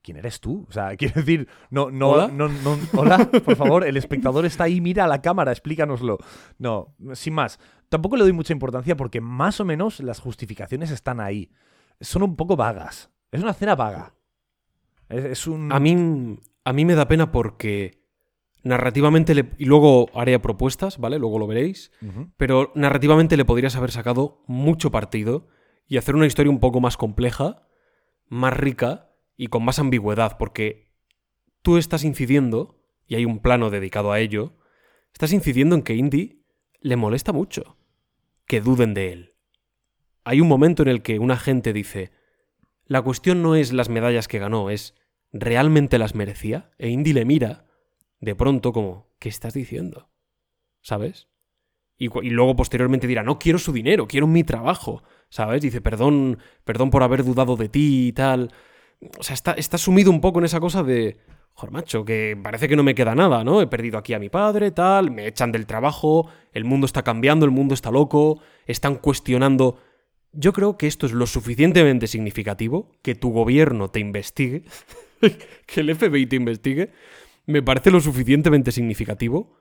[0.03, 0.65] ¿Quién eres tú?
[0.67, 2.27] O sea, quiero decir, no, no, ¿Hola?
[2.29, 6.17] no, no, hola, por favor, el espectador está ahí, mira a la cámara, explícanoslo.
[6.57, 7.59] No, sin más.
[7.89, 11.51] Tampoco le doy mucha importancia porque más o menos las justificaciones están ahí.
[11.99, 13.11] Son un poco vagas.
[13.31, 14.15] Es una escena vaga.
[15.07, 15.71] Es, es un...
[15.71, 18.00] A mí, a mí me da pena porque
[18.63, 21.19] narrativamente, le- y luego haré propuestas, ¿vale?
[21.19, 21.91] Luego lo veréis.
[22.37, 25.47] Pero narrativamente le podrías haber sacado mucho partido
[25.87, 27.67] y hacer una historia un poco más compleja,
[28.27, 30.91] más rica y con más ambigüedad, porque
[31.61, 34.57] tú estás incidiendo, y hay un plano dedicado a ello,
[35.13, 36.45] estás incidiendo en que Indy
[36.79, 37.77] le molesta mucho
[38.45, 39.35] que duden de él.
[40.23, 42.11] Hay un momento en el que un agente dice,
[42.85, 44.95] la cuestión no es las medallas que ganó, es
[45.33, 46.71] ¿realmente las merecía?
[46.77, 47.65] E Indy le mira
[48.21, 50.09] de pronto como, ¿qué estás diciendo?
[50.81, 51.27] ¿Sabes?
[51.97, 55.61] Y, luego posteriormente dirá, no quiero su dinero, quiero mi trabajo, ¿sabes?
[55.61, 58.51] Dice, perdón, perdón por haber dudado de ti y tal.
[59.19, 61.17] O sea, está, está sumido un poco en esa cosa de,
[61.53, 63.61] joder, macho, que parece que no me queda nada, ¿no?
[63.61, 67.45] He perdido aquí a mi padre, tal, me echan del trabajo, el mundo está cambiando,
[67.45, 69.79] el mundo está loco, están cuestionando...
[70.33, 74.63] Yo creo que esto es lo suficientemente significativo, que tu gobierno te investigue,
[75.67, 76.91] que el FBI te investigue,
[77.45, 79.57] me parece lo suficientemente significativo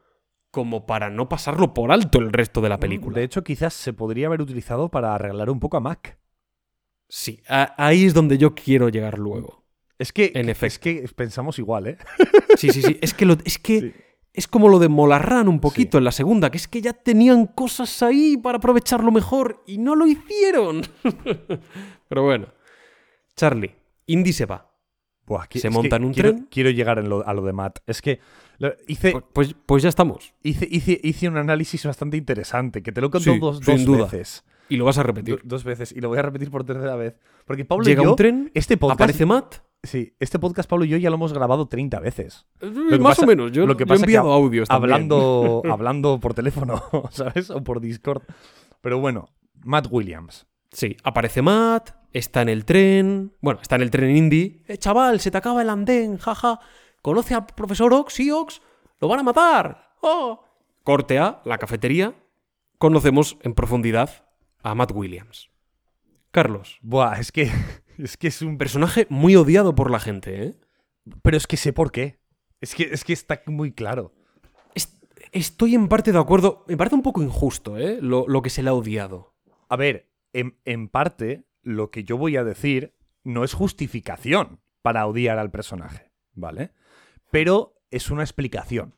[0.50, 3.18] como para no pasarlo por alto el resto de la película.
[3.18, 6.18] De hecho, quizás se podría haber utilizado para arreglar un poco a Mac.
[7.08, 9.64] Sí, a- ahí es donde yo quiero llegar luego.
[9.98, 10.80] Es que, En es efecto.
[10.82, 11.98] que pensamos igual, ¿eh?
[12.56, 12.98] Sí, sí, sí.
[13.00, 13.92] Es que, lo- es, que Sí.
[14.32, 17.46] es como lo de Molarran un poquito en la segunda, que es que ya tenían
[17.46, 20.82] cosas ahí para aprovecharlo mejor y no lo hicieron.
[22.08, 22.48] Pero bueno.
[23.36, 23.74] Charlie,
[24.06, 24.69] Indy se va.
[25.30, 26.48] Buah, que- Se es monta que en un quiero, tren.
[26.50, 27.78] Quiero llegar en lo- a lo de Matt.
[27.86, 28.18] Es que
[28.58, 30.34] lo- hice, Pues, pues, pues ya estamos.
[30.42, 34.10] hice, hice, hice un análisis bastante interesante, que te lo he contado Sí, dos, dos
[34.10, 34.44] veces.
[34.68, 35.40] Y lo vas a Do- repetir.
[35.44, 35.92] dos veces.
[35.92, 37.14] Y lo voy a repetir por tercera vez.
[37.44, 39.56] Porque Pablo Llega y yo, un tren, este podcast, aparece Matt.
[39.84, 42.46] sí, este podcast Pablo y yo ya lo hemos grabado 30 veces.
[42.60, 43.52] Eh, que Más pasa- o menos.
[43.52, 44.92] Yo, lo que yo he que enviado hab- audios también.
[44.92, 47.50] Hablando, hablando por teléfono, ¿sabes?
[47.50, 48.22] O por Discord.
[48.80, 49.28] Pero bueno,
[49.64, 50.46] Matt Williams.
[50.72, 53.32] Sí, aparece Matt, está en el tren.
[53.41, 54.62] Bueno, está en el tren Indy.
[54.68, 56.61] Eh, chaval, se te acaba el andén, jaja.
[57.03, 58.14] ¿Conoce al profesor Ox?
[58.14, 58.61] Sí, Ox.
[59.00, 59.95] Lo van a matar.
[60.03, 60.45] Oh.
[60.84, 62.14] Corte A, la cafetería.
[62.78, 64.26] Conocemos en profundidad
[64.62, 65.50] a Matt Williams.
[66.30, 67.50] Carlos, Buah, es que,
[67.99, 68.57] es que es un...
[68.58, 70.54] personaje muy odiado por la gente, ¿eh?
[71.22, 72.20] Pero es que sé por qué.
[72.61, 74.12] Es que, es que está muy claro.
[74.74, 74.99] Es-
[75.32, 76.64] Estoy en parte de acuerdo.
[76.68, 77.99] Me parece un poco injusto, ¿eh?
[78.00, 79.34] Lo, lo que se le ha odiado.
[79.68, 85.07] A ver, en, en parte, lo que yo voy a decir no es justificación para
[85.07, 86.72] odiar al personaje, ¿vale?
[87.30, 88.95] Pero es una explicación.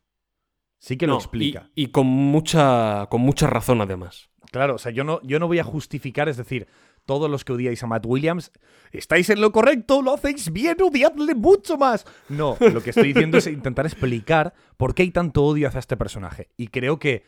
[0.78, 1.70] Sí que lo explica.
[1.74, 4.30] Y, y con, mucha, con mucha razón, además.
[4.50, 6.66] Claro, o sea, yo no, yo no voy a justificar, es decir,
[7.06, 8.52] todos los que odiáis a Matt Williams,
[8.90, 12.04] estáis en lo correcto, lo hacéis bien, odiadle mucho más.
[12.28, 15.96] No, lo que estoy diciendo es intentar explicar por qué hay tanto odio hacia este
[15.96, 16.50] personaje.
[16.56, 17.24] Y creo que,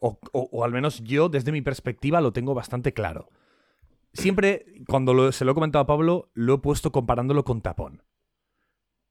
[0.00, 3.28] o, o- o al menos yo, desde mi perspectiva, lo tengo bastante claro.
[4.12, 8.02] Siempre, cuando se lo he comentado a Pablo, lo he puesto comparándolo con Tapón.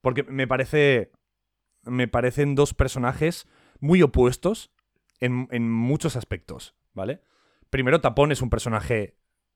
[0.01, 1.11] Porque me parece.
[1.83, 3.47] Me parecen dos personajes
[3.79, 4.71] muy opuestos
[5.19, 7.21] en, muchos aspectos, ¿vale?
[7.69, 9.15] Primero, Tapón es un personaje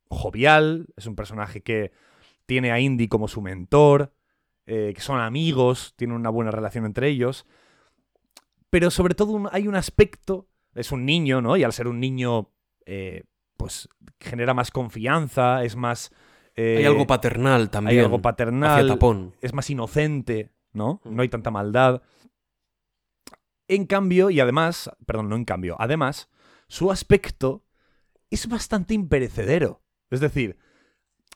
[0.10, 1.92] jovial, es un personaje que
[2.48, 4.14] tiene a Indy como su mentor,
[4.66, 7.46] eh, que son amigos, tienen una buena relación entre ellos.
[8.72, 11.58] Pero sobre todo hay un aspecto, es un niño, ¿no?
[11.58, 12.52] Y al ser un niño,
[12.86, 13.24] eh,
[13.58, 16.12] pues genera más confianza, es más
[16.56, 18.00] eh, Hay algo paternal también.
[18.00, 18.80] hay algo paternal.
[18.80, 19.34] Hacia Tapón.
[19.42, 21.02] es más inocente, ¿no?
[21.04, 21.16] Mm.
[21.16, 22.02] No hay tanta maldad.
[23.68, 26.30] En cambio, y además, perdón, no en cambio, además,
[26.68, 27.66] su aspecto
[28.30, 29.82] es bastante imperecedero.
[30.10, 30.58] Es decir,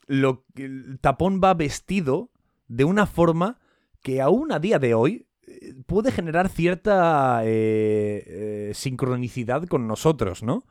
[0.05, 2.31] lo, el tapón va vestido
[2.67, 3.59] de una forma
[4.01, 10.43] que aún a día de hoy eh, puede generar cierta eh, eh, sincronicidad con nosotros,
[10.43, 10.63] ¿no?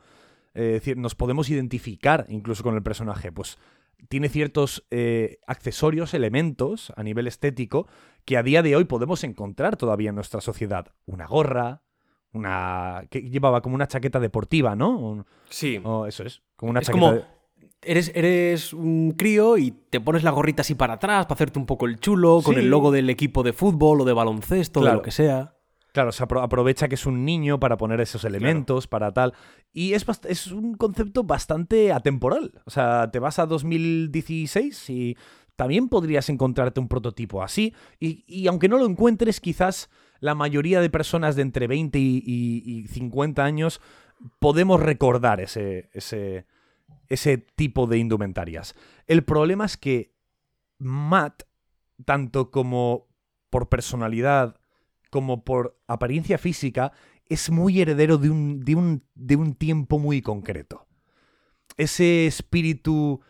[0.59, 3.31] Eh, Es decir, nos podemos identificar incluso con el personaje.
[3.33, 3.59] Pues
[4.09, 7.87] tiene ciertos eh, accesorios, elementos a nivel estético
[8.25, 10.89] que a día de hoy podemos encontrar todavía en nuestra sociedad.
[11.07, 11.83] Una gorra,
[12.33, 13.05] una...
[13.11, 15.25] que llevaba como una chaqueta deportiva, ¿no?
[15.49, 15.81] Sí.
[15.83, 17.01] o eso es, como una es chaqueta...
[17.07, 17.17] como.
[17.17, 17.25] de-
[17.81, 21.67] Eres, eres un crío y te pones la gorrita así para atrás para hacerte un
[21.67, 22.61] poco el chulo, con Sí.
[22.61, 24.97] el logo del equipo de fútbol o de baloncesto, de Claro.
[24.97, 25.55] lo que sea.
[25.99, 29.35] Claro, se apro- aprovecha que es un niño para poner esos elementos, para tal.
[29.73, 32.63] Y es, un concepto bastante atemporal.
[32.67, 35.17] O sea, te vas a 2016 y
[35.57, 37.75] también podrías encontrarte un prototipo así.
[37.99, 42.23] Y, y aunque no lo encuentres, quizás la mayoría de personas de entre 20 y,
[42.25, 43.81] y- y 50 años
[44.39, 46.47] podemos recordar ese, ese,
[47.09, 48.77] ese tipo de indumentarias.
[49.09, 50.15] El problema es que
[50.79, 51.43] Matt,
[52.05, 53.09] tanto como
[53.51, 54.58] por personalidad
[55.11, 56.93] como por apariencia física,
[57.27, 60.87] es muy heredero de un, de un, de un tiempo muy concreto.
[61.77, 63.21] Ese espíritu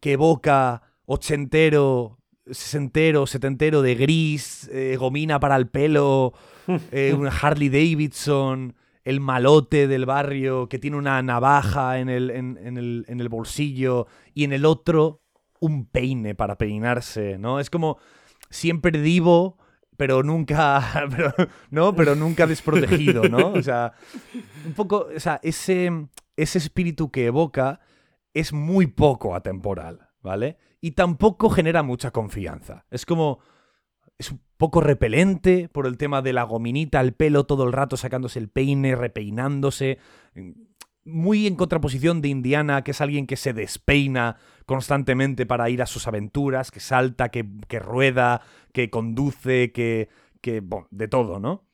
[0.00, 2.18] que evoca ochentero,
[2.50, 6.34] sesentero, setentero de gris, eh, gomina para el pelo,
[6.92, 12.58] eh, un Harley Davidson, el malote del barrio que tiene una navaja en el, en-
[12.60, 15.22] en el- en el bolsillo y en el otro
[15.60, 17.60] un peine para peinarse, ¿no?
[17.60, 17.98] Es como
[18.50, 19.56] siempre divo,
[19.96, 21.08] pero nunca,
[21.70, 21.94] ¿no?
[21.94, 23.52] Pero nunca desprotegido, ¿no?
[23.52, 23.92] O sea,
[24.64, 25.90] un poco, o sea, ese,
[26.36, 27.80] ese espíritu que evoca
[28.34, 30.58] es muy poco atemporal, ¿vale?
[30.80, 32.84] Y tampoco genera mucha confianza.
[32.90, 33.40] Es como,
[34.18, 37.96] es un poco repelente por el tema de la gominita, el pelo todo el rato
[37.96, 39.98] sacándose el peine, repeinándose.
[41.06, 45.86] Muy en contraposición de Indiana, que es alguien que se despeina constantemente para ir a
[45.86, 48.42] sus aventuras, que salta, que, que rueda,
[48.72, 50.08] que conduce, que,
[50.40, 51.64] que bueno, de todo, ¿no?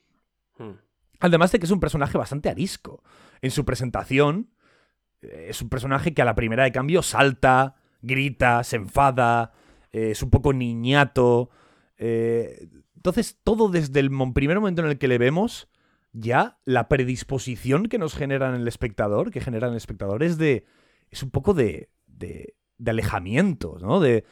[0.59, 0.77] Hmm.
[1.21, 3.03] Además de que es un personaje bastante arisco.
[3.41, 4.51] En su presentación,
[5.23, 9.53] eh, es un personaje que a la primera de cambio salta, grita, se enfada,
[9.93, 11.51] eh, es un poco niñato.
[11.97, 15.69] eh, entonces, todo desde el primer momento en el que le vemos,
[16.13, 20.39] ya la predisposición que nos genera en el espectador, que genera en el espectador, es
[20.39, 20.65] de.
[21.11, 21.91] es un poco de.
[22.07, 24.01] de, de alejamiento, ¿no?
[24.01, 24.25] De.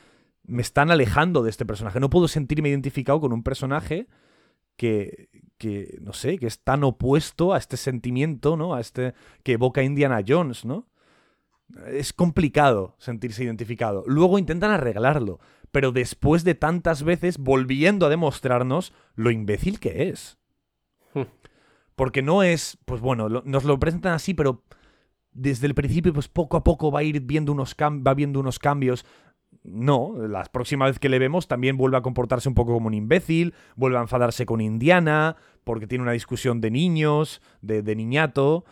[0.43, 2.01] Me están alejando de este personaje.
[2.01, 4.09] No puedo sentirme identificado con un personaje
[4.77, 5.29] que,
[5.59, 8.75] que, no sé, que es tan opuesto a este sentimiento, ¿no?
[8.75, 10.89] A este que evoca Indiana Jones, ¿no?
[11.87, 14.03] Es complicado sentirse identificado.
[14.07, 15.39] Luego intentan arreglarlo,
[15.71, 20.40] pero después de tantas veces volviendo a demostrarnos lo imbécil que es.
[21.97, 24.65] Porque no es, pues bueno, nos lo presentan así, pero
[25.33, 28.59] desde el principio, pues poco a poco va a ir viendo unos, va viendo unos
[28.59, 29.05] cambios.
[29.63, 32.95] No, la próxima vez que le vemos también vuelve a comportarse un poco como un
[32.95, 38.65] imbécil, vuelve a enfadarse con Indiana, porque tiene una discusión de niños, de, de niñato.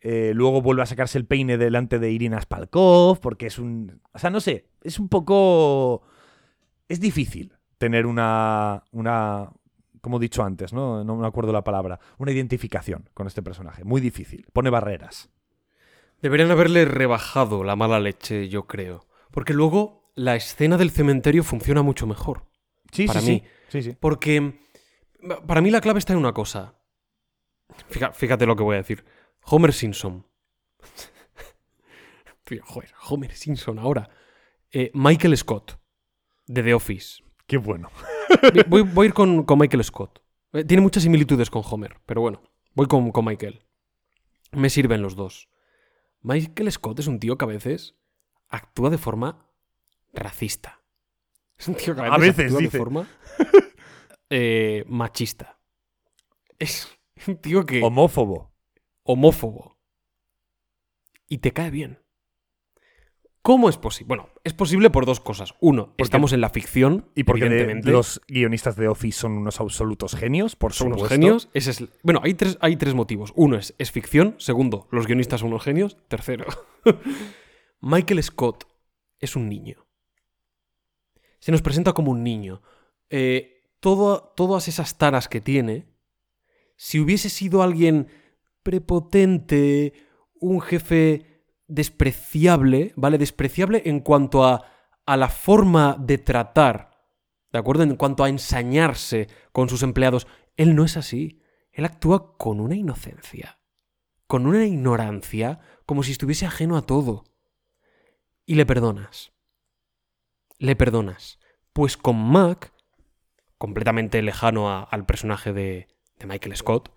[0.00, 4.02] Eh, luego vuelve a sacarse el peine delante de Irina Spalkov, porque es un...
[4.12, 6.02] O sea, no sé, es un poco...
[6.88, 8.84] Es difícil tener una...
[8.92, 9.50] una
[10.04, 11.02] como he dicho antes, ¿no?
[11.02, 11.98] No me acuerdo la palabra.
[12.18, 13.82] Una identificación con este personaje.
[13.82, 14.46] Muy difícil.
[14.52, 15.30] Pone barreras.
[16.22, 19.06] Deberían haberle rebajado la mala leche, yo creo.
[19.32, 22.46] Porque luego la escena del cementerio funciona mucho mejor.
[22.92, 23.42] Sí, Para sí, mí.
[23.68, 23.82] sí.
[23.82, 23.96] Sí, sí.
[23.98, 24.60] Porque
[25.46, 26.74] para mí la clave está en una cosa.
[28.12, 29.04] Fíjate lo que voy a decir.
[29.42, 30.26] Homer Simpson.
[32.44, 34.08] Tío, joder, Homer Simpson ahora.
[34.70, 35.78] Eh, Michael Scott,
[36.46, 37.22] de The Office.
[37.46, 37.90] Qué bueno.
[38.68, 40.20] Voy, voy a ir con, con Michael Scott.
[40.52, 42.42] Eh, tiene muchas similitudes con Homer, pero bueno,
[42.74, 43.64] voy con, con Michael.
[44.52, 45.48] Me sirven los dos.
[46.20, 47.96] Michael Scott es un tío que a veces
[48.48, 49.46] actúa de forma
[50.12, 50.80] racista.
[51.58, 52.72] Es un tío que a A veces, veces, actúa dice.
[52.72, 53.08] de forma
[54.30, 55.58] eh, machista.
[56.58, 56.88] Es
[57.26, 58.52] un tío que Homófobo.
[59.02, 59.76] homófobo.
[61.28, 61.98] Y te cae bien.
[63.46, 64.08] ¿Cómo es posible?
[64.08, 65.52] Bueno, es posible por dos cosas.
[65.60, 67.10] Uno, estamos en la ficción.
[67.14, 67.90] Y porque de- evidentemente.
[67.90, 71.14] los guionistas de Office son unos absolutos genios, por son unos supuesto.
[71.14, 71.50] genios.
[71.52, 73.34] Ese es, bueno, hay tres, hay tres motivos.
[73.36, 74.34] Uno es, es ficción.
[74.38, 75.98] Segundo, los guionistas son unos genios.
[76.08, 76.46] Tercero,
[77.82, 78.64] Michael Scott
[79.18, 79.86] es un niño.
[81.38, 82.62] Se nos presenta como un niño.
[83.10, 85.86] Eh, todo- todas esas taras que tiene,
[86.76, 88.08] si hubiese sido alguien
[88.62, 89.92] prepotente,
[90.40, 91.33] un jefe
[91.66, 93.18] despreciable, ¿vale?
[93.18, 94.70] Despreciable en cuanto a
[95.06, 96.90] a la forma de tratar,
[97.52, 97.82] ¿de acuerdo?
[97.82, 100.26] En cuanto a ensañarse con sus empleados,
[100.56, 101.42] él no es así.
[101.72, 103.58] Él actúa con una inocencia,
[104.26, 107.24] con una ignorancia, como si estuviese ajeno a todo.
[108.46, 109.32] Y le perdonas.
[110.58, 111.38] Le perdonas.
[111.74, 112.72] Pues con Mac,
[113.58, 115.88] completamente lejano a- al personaje de,
[116.18, 116.94] de Michael Scott,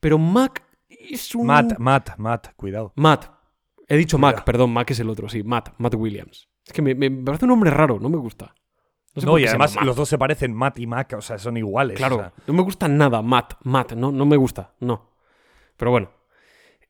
[0.00, 1.46] pero Mac es un...
[1.46, 2.92] Matt, Matt, Matt, cuidado.
[2.96, 3.35] Matt.
[3.88, 6.48] He dicho Mac, perdón, Mac es el otro, sí, Matt, Matt Williams.
[6.64, 8.54] Es que me, parece un nombre raro, no me gusta.
[9.14, 11.38] No, sé No, por y además los dos se parecen, Matt y Mac, o sea,
[11.38, 11.96] son iguales.
[11.96, 12.32] Claro, o sea.
[12.46, 15.12] no me gusta nada, Matt, Matt, no, no me gusta, no.
[15.76, 16.10] Pero bueno,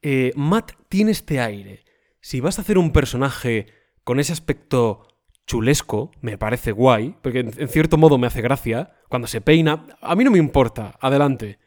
[0.02, 1.84] eh, Matt tiene este aire.
[2.20, 3.66] Si vas a hacer un personaje
[4.02, 5.06] con ese aspecto
[5.46, 9.86] chulesco, me parece guay, porque en, en cierto modo me hace gracia, cuando se peina,
[10.00, 11.58] a mí no me importa, adelante.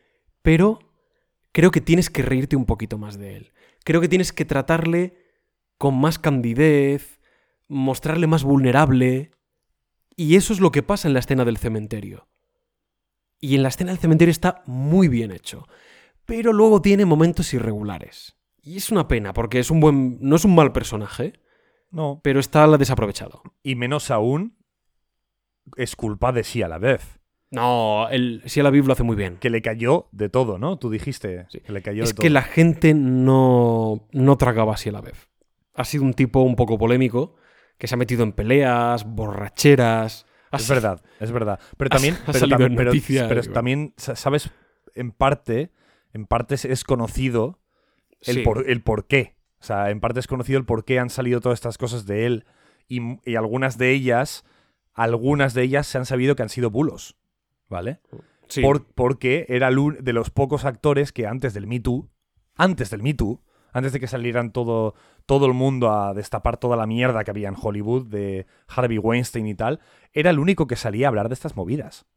[0.42, 0.80] Pero
[1.52, 3.52] creo que tienes que reírte un poquito más de él.
[3.90, 5.16] Creo que tienes que tratarle
[5.80, 7.20] con más candidez,
[7.68, 9.32] mostrarle más vulnerable.
[10.16, 12.28] Y eso es lo que pasa en la escena del cementerio.
[13.40, 15.66] Y en la escena del cementerio está muy bien hecho.
[16.26, 18.38] Pero luego tiene momentos irregulares.
[18.62, 20.20] Y es una pena, porque es un buen.
[20.22, 21.40] no es un mal personaje,
[21.90, 22.22] No.
[22.24, 23.42] pero está desaprovechado.
[23.64, 24.56] Y menos aún,
[25.78, 27.19] es culpa de sí a la vez.
[27.52, 29.38] No, el a la Biblia lo hace muy bien.
[29.38, 30.78] Que le cayó de todo, ¿no?
[30.78, 32.22] Tú dijiste que le cayó Es de todo.
[32.24, 35.30] que la gente no, no tragaba así a la vez.
[35.74, 37.36] Ha sido un tipo un poco polémico,
[37.78, 40.26] que se ha metido en peleas, borracheras.
[40.52, 41.60] Es verdad, es verdad.
[41.78, 44.50] Pero también, ha pero, salido tam- en pero- noticias, pero y- también, sa- sabes,
[44.96, 45.72] en parte,
[46.14, 47.60] en parte es- es conocido
[48.22, 48.42] el, Sí.
[48.42, 49.38] por, el por qué.
[49.60, 52.26] O sea, en parte es conocido el por qué han salido todas estas cosas de
[52.26, 52.46] él.
[52.88, 53.00] Y,
[53.30, 54.44] y algunas de ellas,
[54.94, 57.16] algunas de ellas se han sabido que han sido bulos.
[57.70, 58.02] ¿Vale?
[58.48, 58.62] Sí.
[58.62, 62.10] Por- porque era de los pocos actores que antes del Me Too,
[62.56, 63.42] antes del Me Too,
[63.72, 64.96] antes de que salieran todo,
[65.28, 69.46] todo el mundo a destapar toda la mierda que había en Hollywood de Harvey Weinstein
[69.46, 69.80] y tal,
[70.12, 72.08] era el único que salía a hablar de estas movidas.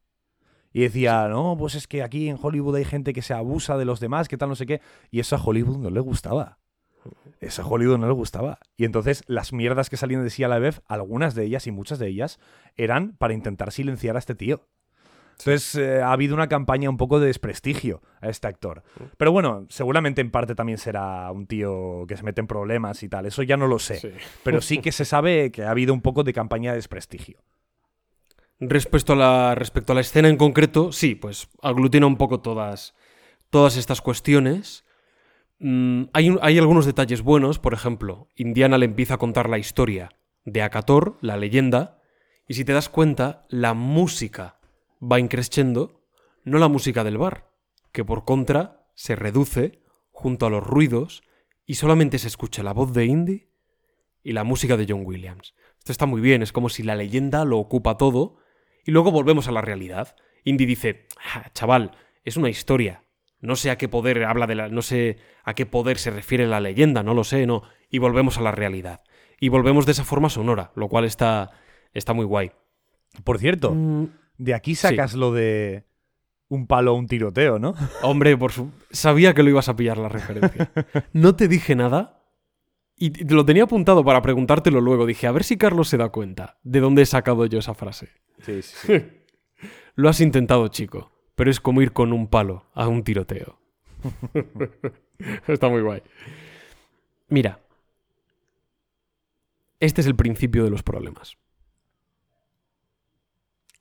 [0.72, 3.84] Y decía, no, pues es que aquí en Hollywood hay gente que se abusa de
[3.84, 4.80] los demás, que tal, no sé qué.
[5.10, 6.58] Y eso a Hollywood no le gustaba.
[7.40, 8.58] Eso a Hollywood no le gustaba.
[8.78, 11.72] Y entonces las mierdas que salían de sí a la vez, algunas de ellas y
[11.72, 12.40] muchas de ellas,
[12.76, 14.66] eran para intentar silenciar a este tío.
[15.44, 18.82] Entonces eh, ha habido una campaña un poco de desprestigio a este actor.
[19.16, 23.08] Pero bueno, seguramente en parte también será un tío que se mete en problemas y
[23.08, 23.26] tal.
[23.26, 23.98] Eso ya no lo sé.
[23.98, 24.10] Sí.
[24.44, 27.42] Pero sí que se sabe que ha habido un poco de campaña de desprestigio.
[28.60, 32.94] Respecto a, la, respecto a la escena en concreto, sí, pues aglutina un poco todas,
[33.50, 34.84] todas estas cuestiones.
[35.58, 40.10] Mm, hay, hay algunos detalles buenos, por ejemplo, Indiana le empieza a contar la historia
[40.44, 41.98] de Akator, la leyenda,
[42.46, 44.60] y si te das cuenta, la música
[45.02, 46.02] va increciendo,
[46.44, 47.50] no la música del bar,
[47.92, 51.22] que por contra se reduce junto a los ruidos
[51.66, 53.48] y solamente se escucha la voz de Indy
[54.22, 55.54] y la música de John Williams.
[55.78, 58.36] Esto está muy bien, es como si la leyenda lo ocupa todo
[58.84, 60.14] y luego volvemos a la realidad.
[60.44, 61.92] Indy dice, "Ah, chaval,
[62.24, 63.04] es una historia.
[63.40, 64.68] No sé a qué poder habla de la.
[64.68, 67.62] No sé a qué poder se refiere la leyenda, no lo sé, no.
[67.90, 69.00] Y volvemos a la realidad.
[69.40, 71.50] Y volvemos de esa forma sonora, lo cual está,
[71.92, 72.52] está muy guay.
[73.24, 74.04] Por cierto, Mm,
[74.38, 75.84] de aquí sacas lo de
[76.48, 77.74] un palo o un tiroteo, ¿no?
[78.02, 78.70] hombre, por su...
[78.90, 80.70] sabía que lo ibas a pillar la referencia.
[81.12, 82.22] No te dije nada
[82.96, 85.06] y te lo tenía apuntado para preguntártelo luego.
[85.06, 88.10] Dije, a ver si Carlos se da cuenta de dónde he sacado yo esa frase.
[88.40, 89.02] Sí, sí, sí.
[89.94, 93.58] Lo has intentado, chico, pero es como ir con un palo a un tiroteo.
[95.46, 96.02] Está muy guay.
[97.28, 97.60] Mira,
[99.80, 101.36] este es el principio de los problemas.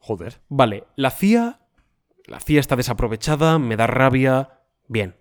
[0.02, 0.42] Joder.
[0.50, 1.60] Vale, la CIA,
[2.26, 5.16] la CIA está desaprovechada, me da rabia, bien.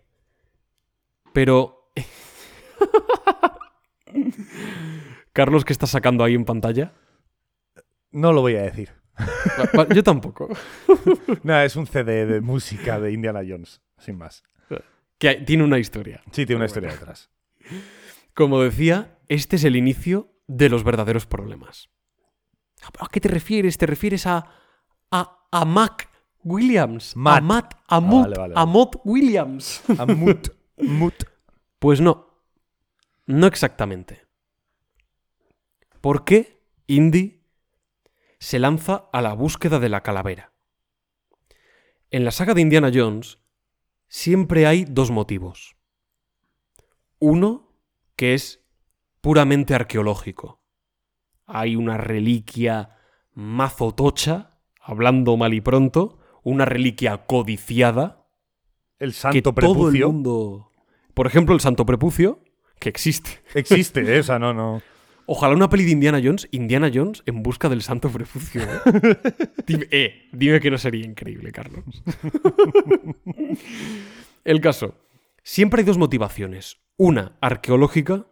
[1.34, 1.92] Pero...
[5.32, 6.94] Carlos, ¿qué estás sacando ahí en pantalla?
[8.10, 8.94] No lo voy a decir.
[9.94, 10.48] Yo tampoco.
[11.42, 14.42] Nada, es un CD de música de Indiana Jones, sin más.
[15.18, 16.22] Que tiene una historia.
[16.32, 17.30] Sí, tiene una historia detrás.
[18.32, 21.90] Como decía, este es el inicio de los verdaderos problemas.
[22.98, 23.76] ¿A qué te refieres?
[23.76, 24.59] ¿Te refieres a,
[25.10, 26.08] a, a Mac
[26.44, 27.16] Williams?
[27.16, 27.38] Matt.
[27.38, 28.70] A Matt, a Mut, vale, vale, a vale.
[28.70, 29.82] Mott Williams.
[29.98, 30.48] A Mut.
[30.78, 31.24] Mut.
[31.78, 32.26] Pues no.
[33.26, 34.26] No exactamente.
[36.00, 37.44] ¿Por qué Indy
[38.38, 40.52] se lanza a la búsqueda de la calavera?
[42.10, 43.38] En la saga de Indiana Jones
[44.08, 45.76] siempre hay dos motivos.
[47.18, 47.76] Uno,
[48.16, 48.64] que es
[49.20, 50.62] puramente arqueológico.
[51.46, 52.96] Hay una reliquia
[53.32, 58.26] mazo tocha, hablando mal y pronto, una reliquia codiciada,
[58.98, 60.12] El que santo todo el prepucio.
[60.12, 60.66] mundo...
[61.14, 62.40] Por ejemplo, el santo prepucio,
[62.78, 63.42] que existe.
[63.54, 64.20] Existe, ¿eh?
[64.20, 64.80] O sea, no, no.
[65.26, 68.62] Ojalá una peli de Indiana Jones, Indiana Jones en busca del santo prepucio.
[68.62, 69.16] ¿eh?
[69.66, 71.84] dime, eh, dime que no sería increíble, Carlos.
[74.44, 74.96] El caso.
[75.44, 76.80] Siempre hay dos motivaciones.
[76.96, 78.26] Una, arqueológica.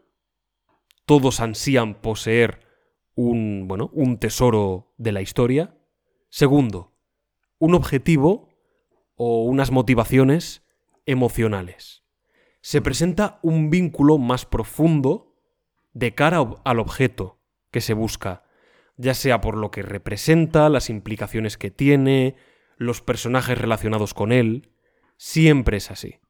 [1.05, 2.67] Todos ansían poseer
[3.15, 5.78] un, bueno, un tesoro de la historia.
[6.29, 6.95] Segundo,
[7.59, 8.49] un objetivo
[9.15, 10.67] o unas motivaciones
[11.07, 12.05] emocionales.
[12.61, 15.37] Se presenta un vínculo más profundo
[15.93, 17.41] de cara al objeto
[17.71, 18.45] que se busca,
[18.97, 22.37] ya sea por lo que representa, las implicaciones que tiene,
[22.77, 24.71] los personajes relacionados con él.
[25.17, 26.21] Siempre es así.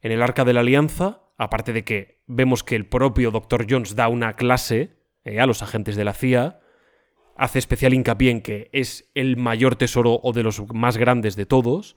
[0.00, 3.66] En el Arca de la Alianza, aparte de que vemos que el propio Dr.
[3.68, 6.60] Jones da una clase eh, a los agentes de la CIA,
[7.36, 11.46] hace especial hincapié en que es el mayor tesoro o de los más grandes de
[11.46, 11.96] todos,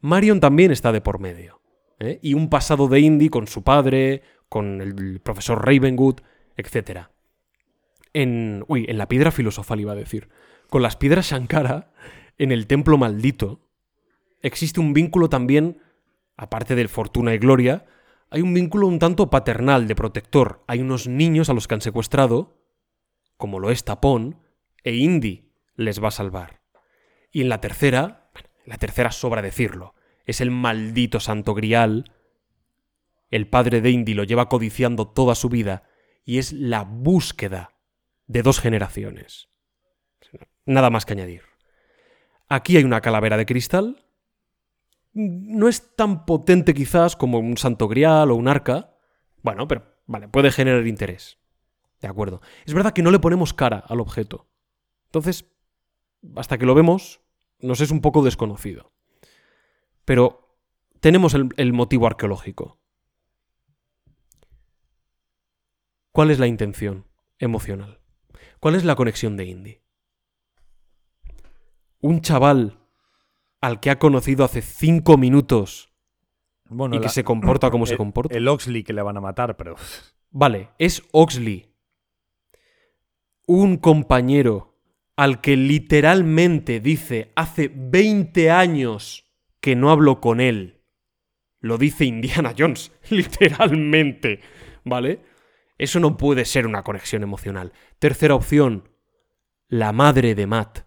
[0.00, 1.60] Marion también está de por medio.
[1.98, 2.18] ¿eh?
[2.22, 6.20] Y un pasado de Indy con su padre, con el profesor Ravenwood,
[6.56, 7.08] etc.
[8.12, 10.28] En, uy, en la piedra filosofal iba a decir.
[10.68, 11.92] Con las piedras Shankara,
[12.38, 13.60] en el templo maldito,
[14.40, 15.78] existe un vínculo también
[16.40, 17.84] aparte del fortuna y gloria,
[18.30, 20.64] hay un vínculo un tanto paternal, de protector.
[20.68, 22.56] Hay unos niños a los que han secuestrado,
[23.36, 24.38] como lo es Tapón,
[24.84, 26.60] e Indy les va a salvar.
[27.30, 28.30] Y en la tercera,
[28.64, 29.94] la tercera sobra decirlo,
[30.24, 32.12] es el maldito santo grial.
[33.30, 35.84] El padre de Indy lo lleva codiciando toda su vida
[36.24, 37.76] y es la búsqueda
[38.26, 39.48] de dos generaciones.
[40.66, 41.42] Nada más que añadir.
[42.48, 44.04] Aquí hay una calavera de cristal
[45.12, 48.96] no es tan potente quizás como un santo grial o un arca.
[49.42, 51.38] Bueno, pero vale, puede generar interés.
[52.00, 52.40] De acuerdo.
[52.64, 54.48] Es verdad que no le ponemos cara al objeto.
[55.10, 55.44] Entonces,
[56.36, 57.20] hasta que lo vemos,
[57.58, 58.92] nos es un poco desconocido.
[60.04, 60.56] Pero
[61.00, 62.78] tenemos el, el motivo arqueológico.
[66.12, 67.06] ¿Cuál es la intención
[67.38, 68.00] emocional?
[68.60, 69.80] ¿Cuál es la conexión de Indy?
[72.00, 72.78] Un chaval
[73.60, 75.92] al que ha conocido hace cinco minutos
[76.68, 78.36] Bueno, y que la- se comporta como se comporta.
[78.36, 79.74] El Oxley que le van a matar, pero.
[80.30, 81.74] Vale, es Oxley.
[83.46, 84.69] Un compañero
[85.20, 89.30] al que literalmente dice hace 20 años
[89.60, 90.80] que no hablo con él.
[91.60, 94.40] Lo dice Indiana Jones, literalmente.
[94.82, 95.20] ¿Vale?
[95.76, 97.74] Eso no puede ser una conexión emocional.
[97.98, 98.88] Tercera opción,
[99.68, 100.86] la madre de Matt.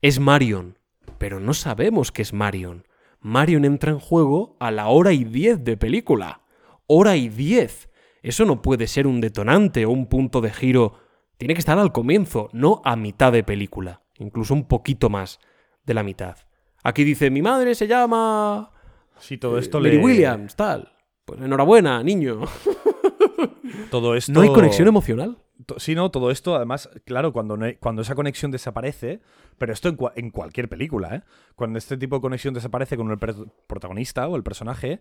[0.00, 0.78] Es Marion,
[1.18, 2.88] pero no sabemos que es Marion.
[3.20, 6.46] Marion entra en juego a la hora y diez de película.
[6.86, 7.90] Hora y diez.
[8.22, 11.09] Eso no puede ser un detonante o un punto de giro.
[11.40, 14.02] Tiene que estar al comienzo, no a mitad de película.
[14.18, 15.40] Incluso un poquito más
[15.84, 16.36] de la mitad.
[16.84, 18.70] Aquí dice, mi madre se llama...
[19.18, 20.04] Sí, todo eh, esto Mary le.
[20.04, 20.92] Williams, tal.
[21.24, 22.42] Pues enhorabuena, niño.
[23.90, 24.32] Todo esto.
[24.32, 25.38] ¿No hay conexión emocional?
[25.76, 29.20] Sí, no, todo esto, además, claro, cuando, no hay- cuando esa conexión desaparece,
[29.58, 31.22] pero esto en, cua- en cualquier película, ¿eh?
[31.54, 35.00] Cuando este tipo de conexión desaparece con el protagonista o el personaje,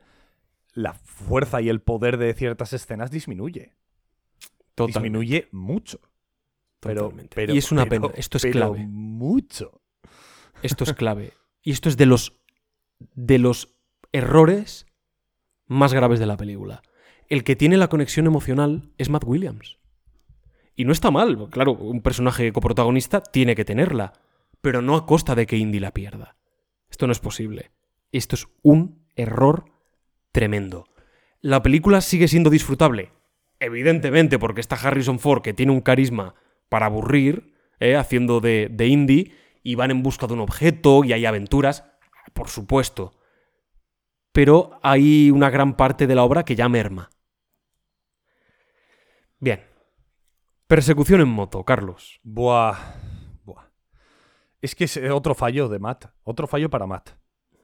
[0.74, 3.74] la fuerza y el poder de ciertas escenas disminuye.
[4.76, 5.00] Totalmente.
[5.20, 6.00] Disminuye mucho.
[6.80, 7.12] Pero,
[7.54, 8.14] y es una pero- pena.
[8.18, 8.86] Esto es pero clave.
[8.88, 9.82] Mucho.
[10.64, 11.34] Esto es clave.
[11.62, 12.40] Y esto es de los,
[13.00, 13.76] de los
[14.12, 14.86] errores
[15.68, 16.82] más graves de la película.
[17.28, 19.78] El que tiene la conexión emocional es Matt Williams.
[20.76, 24.14] Y no está mal, claro, un personaje coprotagonista tiene que tenerla,
[24.62, 26.38] pero no a costa de que Indy la pierda.
[26.90, 27.72] Esto no es posible.
[28.12, 29.66] Esto es un error
[30.32, 30.88] tremendo.
[31.42, 33.12] La película sigue siendo disfrutable,
[33.60, 36.34] evidentemente porque está Harrison Ford, que tiene un carisma
[36.70, 37.96] para aburrir, ¿eh?
[37.96, 39.34] haciendo de, de Indy,
[39.64, 41.84] y van en busca de un objeto y hay aventuras,
[42.34, 43.14] por supuesto.
[44.32, 47.10] Pero hay una gran parte de la obra que ya merma.
[49.40, 49.62] Bien.
[50.68, 52.20] Persecución en moto, Carlos.
[52.24, 52.78] Buah.
[53.44, 53.66] Buah.
[54.62, 56.06] Es que es eh, otro fallo de Matt.
[56.24, 57.12] Otro fallo para Matt.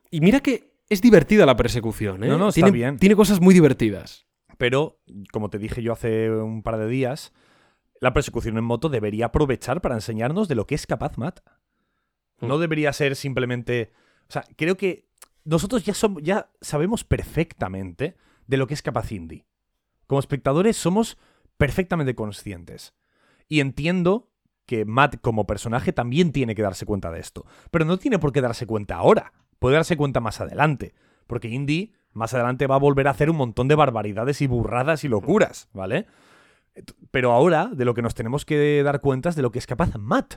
[0.09, 2.27] Y mira que es divertida la persecución, ¿eh?
[2.27, 2.97] No, no, está tiene, bien.
[2.97, 4.27] Tiene cosas muy divertidas.
[4.57, 5.01] Pero,
[5.31, 7.33] como te dije yo hace un par de días,
[8.05, 11.39] la persecución en moto debería aprovechar para enseñarnos de lo que es capaz Matt.
[12.39, 12.61] No Mm.
[12.61, 13.91] debería ser simplemente.
[14.29, 15.09] O sea, creo que
[15.43, 18.15] nosotros ya, somos, ya sabemos perfectamente
[18.47, 19.43] de lo que es capaz Indy.
[20.07, 21.17] Como espectadores somos
[21.57, 22.93] perfectamente conscientes.
[23.47, 24.31] Y entiendo
[24.65, 27.45] que Matt como personaje también tiene que darse cuenta de esto.
[27.71, 29.33] Pero no tiene por qué darse cuenta ahora.
[29.59, 30.93] Puede darse cuenta más adelante.
[31.27, 35.03] Porque Indy más adelante va a volver a hacer un montón de barbaridades y burradas
[35.03, 36.07] y locuras, ¿vale?
[37.11, 39.67] Pero ahora de lo que nos tenemos que dar cuenta es de lo que es
[39.67, 40.35] capaz Matt.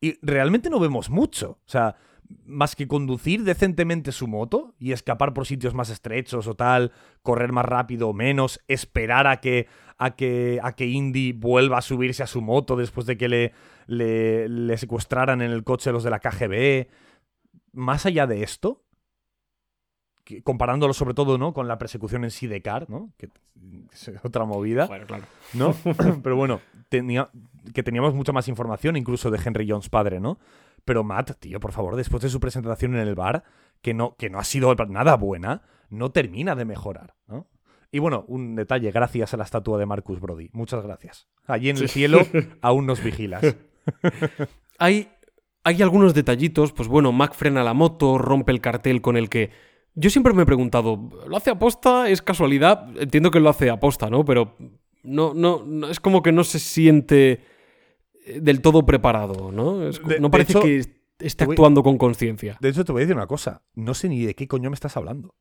[0.00, 1.58] Y realmente no vemos mucho.
[1.64, 1.96] O sea,
[2.44, 6.92] más que conducir decentemente su moto y escapar por sitios más estrechos o tal,
[7.22, 9.68] correr más rápido o menos, esperar a que,
[9.98, 13.52] a que, a que Indy vuelva a subirse a su moto después de que le,
[13.86, 16.88] le, le secuestraran en el coche los de la KGB.
[17.72, 18.85] Más allá de esto,
[20.26, 21.54] que- comparándolo sobre todo ¿no?
[21.54, 23.12] con la persecución en sí de Car, ¿no?
[23.16, 23.30] que
[23.92, 24.86] es otra movida.
[24.86, 25.24] Bueno, claro.
[25.54, 25.74] ¿no?
[26.22, 27.30] Pero bueno, tenía,
[27.72, 30.38] que teníamos mucha más información incluso de Henry Jones padre, ¿no?
[30.84, 33.44] Pero Matt, tío, por favor, después de su presentación en el bar,
[33.80, 37.46] que no, que no ha sido nada buena, no termina de mejorar, ¿no?
[37.92, 40.50] Y bueno, un detalle, gracias a la estatua de Marcus Brody.
[40.52, 41.28] Muchas gracias.
[41.46, 42.18] Allí en el cielo
[42.60, 43.56] aún nos vigilas.
[44.78, 45.08] Hay,
[45.64, 49.50] hay algunos detallitos, pues bueno, Mac frena la moto, rompe el cartel con el que...
[49.98, 52.08] Yo siempre me he preguntado, ¿lo hace aposta?
[52.10, 52.88] ¿Es casualidad?
[53.00, 54.24] Entiendo que lo hace aposta, ¿no?
[54.24, 54.54] Pero
[55.02, 57.40] no, no, no- es como que no se siente
[58.26, 59.82] eh, del todo preparado, ¿no?
[59.88, 60.82] Es co- De- no parece hecho, que
[61.18, 62.58] esté voy- actuando con conciencia.
[62.60, 63.62] De hecho, te voy a decir una cosa.
[63.74, 65.34] No sé ni de qué coño me estás hablando.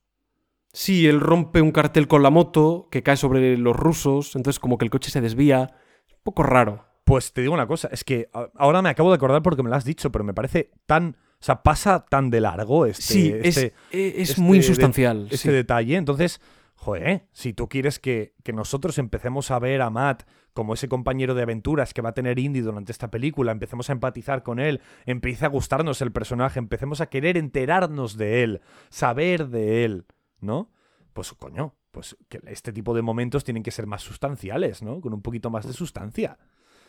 [0.71, 4.77] Sí, él rompe un cartel con la moto que cae sobre los rusos, entonces como
[4.77, 5.75] que el coche se desvía.
[6.07, 6.85] Es un poco raro.
[7.05, 9.75] Pues te digo una cosa, es que ahora me acabo de acordar porque me lo
[9.75, 11.17] has dicho, pero me parece tan...
[11.45, 15.27] O sea, pasa tan de largo este, sí, es, este- es este muy de- insustancial.
[15.29, 15.49] ese sí.
[15.49, 15.95] detalle.
[15.95, 16.41] Entonces,
[16.73, 20.23] joder, si tú quieres que, que nosotros empecemos a ver a Matt
[20.53, 23.93] como ese compañero de aventuras que va a tener Indy durante esta película, empecemos a
[23.93, 29.49] empatizar con él, empiece a gustarnos el personaje, empecemos a querer enterarnos de él, saber
[29.49, 30.05] de él,
[30.39, 30.71] ¿no?
[31.13, 34.99] Pues coño, pues que este tipo de momentos tienen que ser más sustanciales, ¿no?
[34.99, 36.39] Con un poquito más de sustancia.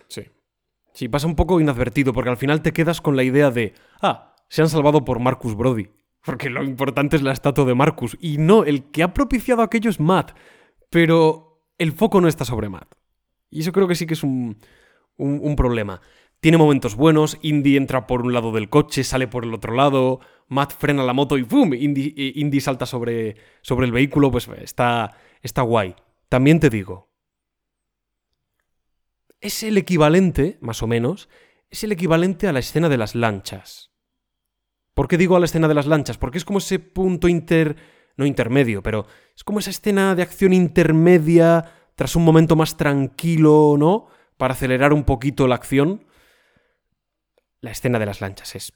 [0.09, 0.23] Sí.
[0.95, 4.33] Sí, pasa un poco inadvertido, porque al final te quedas con la idea de, ah,
[4.49, 5.89] se han salvado por Marcus Brody.
[6.25, 8.17] Porque lo importante es la estatua de Marcus.
[8.21, 10.33] Y no, el que ha propiciado aquello es Matt.
[10.91, 12.95] Pero el foco no está sobre Matt.
[13.51, 14.59] Y eso creo que sí que es un,
[15.17, 16.01] un- un problema.
[16.41, 20.21] Tiene momentos buenos, Indy entra por un lado del coche, sale por el otro lado,
[20.49, 21.73] Matt frena la moto y ¡pum!
[21.75, 25.95] Indy, eh, Indy salta sobre, sobre el vehículo, pues está, está guay.
[26.29, 27.11] También te digo,
[29.41, 31.29] es el equivalente, más o menos,
[31.71, 33.93] es el equivalente a la escena de las lanchas.
[34.97, 36.17] ¿Por qué digo a la escena de las lanchas?
[36.17, 37.77] Porque es como ese punto inter...
[38.17, 39.07] no intermedio, pero
[39.37, 44.07] es como esa escena de acción intermedia tras un momento más tranquilo, ¿no?
[44.39, 46.07] Para acelerar un poquito la acción.
[47.61, 48.73] La escena de las lanchas es,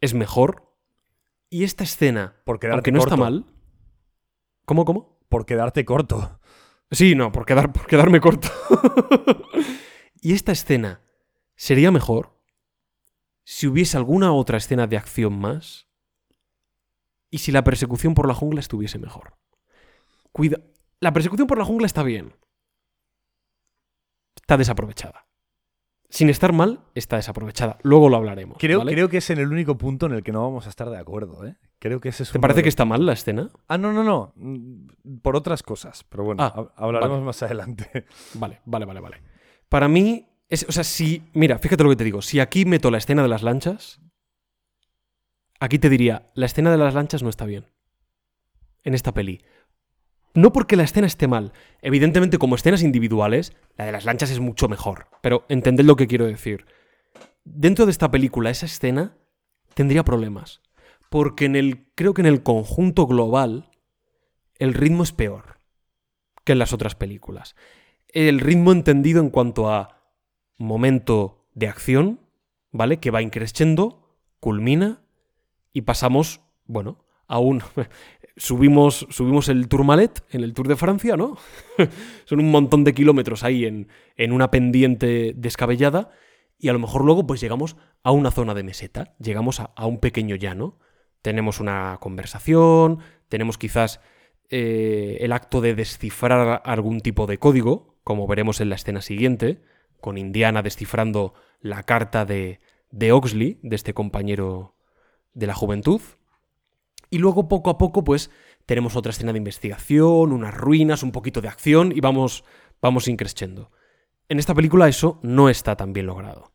[0.00, 0.72] es mejor.
[1.48, 3.44] Y esta escena, Por quedarte aunque no está mal...
[4.66, 5.18] ¿Cómo, cómo?
[5.28, 6.38] Por quedarte corto.
[6.92, 8.48] Sí, no, por, quedar, por quedarme corto.
[10.22, 11.00] y esta escena
[11.56, 12.39] sería mejor
[13.52, 15.88] si hubiese alguna otra escena de acción más
[17.32, 19.34] y si la persecución por la jungla estuviese mejor.
[20.30, 20.58] Cuida.
[21.00, 22.32] La persecución por la jungla está bien.
[24.36, 25.26] Está desaprovechada.
[26.08, 27.78] Sin estar mal, está desaprovechada.
[27.82, 28.56] Luego lo hablaremos.
[28.58, 28.92] Creo, ¿vale?
[28.92, 30.98] creo que es en el único punto en el que no vamos a estar de
[30.98, 31.56] acuerdo, ¿eh?
[31.80, 33.50] Creo que ese es ¿Te parece de que está mal la escena?
[33.66, 34.32] Ah, no, no, no.
[34.36, 36.04] Mm, Por otras cosas.
[36.04, 37.24] Pero bueno, Ah, hab- hablaremos vale.
[37.26, 38.06] más adelante.
[38.34, 39.22] Vale, vale, vale, vale.
[39.68, 41.22] Para mí, es, o sea, si.
[41.32, 42.20] Mira, fíjate lo que te digo.
[42.22, 44.00] Si aquí meto la escena de las lanchas,
[45.60, 47.66] aquí te diría, la escena de las lanchas no está bien.
[48.82, 49.42] En esta peli.
[50.34, 51.52] No porque la escena esté mal.
[51.82, 55.06] Evidentemente, como escenas individuales, la de las lanchas es mucho mejor.
[55.22, 56.66] Pero entended lo que quiero decir.
[57.44, 59.16] Dentro de esta película, esa escena
[59.74, 60.60] tendría problemas.
[61.08, 61.86] Porque en el.
[61.94, 63.70] Creo que en el conjunto global,
[64.58, 65.60] el ritmo es peor
[66.44, 67.54] que en las otras películas
[68.12, 69.99] el ritmo entendido en cuanto a
[70.60, 72.20] momento de acción,
[72.70, 72.98] ¿vale?
[72.98, 75.02] Que va increciendo, culmina
[75.72, 77.62] y pasamos, bueno, a un...
[78.36, 81.36] subimos, subimos el Tourmalet en el Tour de Francia, ¿no?
[82.24, 86.10] Son un montón de kilómetros ahí en, en una pendiente descabellada
[86.60, 89.98] y a lo mejor luego pues llegamos a una zona de meseta, llegamos a, un
[89.98, 90.78] pequeño llano,
[91.22, 94.00] tenemos una conversación, tenemos quizás
[94.50, 99.62] eh, el acto de descifrar algún tipo de código, como veremos en la escena siguiente,
[100.00, 102.60] con Indiana descifrando la carta de,
[102.90, 104.74] de Oxley, de este compañero
[105.34, 106.00] de la juventud.
[107.10, 108.30] Y luego poco a poco, pues,
[108.66, 112.44] tenemos otra escena de investigación, unas ruinas, un poquito de acción y vamos,
[112.80, 113.72] vamos increciendo.
[114.28, 116.52] En esta película eso no está tan bien logrado.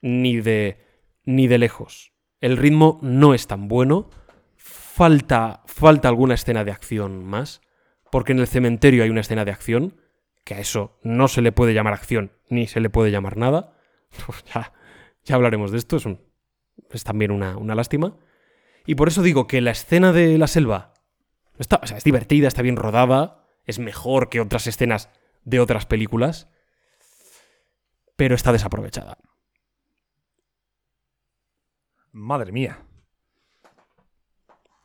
[0.00, 0.82] Ni de,
[1.24, 2.14] ni de lejos.
[2.40, 4.08] El ritmo no es tan bueno.
[4.56, 7.60] Falta, falta alguna escena de acción más.
[8.10, 10.00] Porque en el cementerio hay una escena de acción.
[10.44, 13.76] Que a eso no se le puede llamar acción, ni se le puede llamar nada.
[14.54, 14.72] ya,
[15.24, 15.98] ya hablaremos de esto.
[16.90, 18.16] Es, también una, una lástima.
[18.86, 20.94] Y por eso digo que la escena de la selva
[21.58, 25.10] está, es divertida, está bien rodada, es mejor que otras escenas
[25.44, 26.48] de otras películas,
[28.16, 29.18] pero está desaprovechada.
[32.12, 32.89] Madre mía.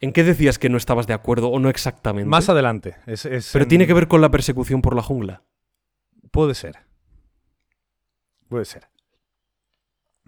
[0.06, 2.30] ¿En qué decías que no estabas de acuerdo o no exactamente?
[2.30, 2.95] Más adelante.
[3.07, 5.41] Es, es Pero en- tiene que ver con la persecución por la jungla.
[6.30, 6.77] Puede ser.
[8.48, 8.88] Puede ser.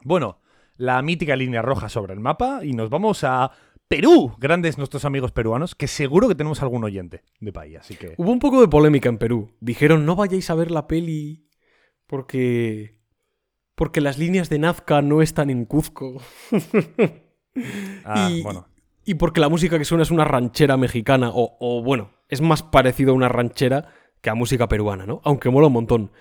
[0.04, 0.40] Bueno,
[0.78, 3.52] la mítica línea roja sobre el mapa y nos vamos a
[3.88, 4.36] Perú.
[4.40, 8.16] Grandes nuestros amigos peruanos, que seguro que tenemos algún oyente de país, así que...
[8.18, 9.52] Hubo un poco de polémica en Perú.
[9.60, 11.48] Dijeron, no vayáis a ver la peli
[12.08, 13.00] porque...
[13.76, 16.20] Porque las líneas de Nazca no están en Cuzco.
[18.06, 18.68] Ah, y, bueno.
[19.08, 21.32] Y porque la música que suena es una ranchera mexicana.
[21.34, 23.86] O, bueno, es más parecido a una ranchera
[24.22, 25.22] que a música peruana, ¿no?
[25.24, 26.12] Aunque mola un montón.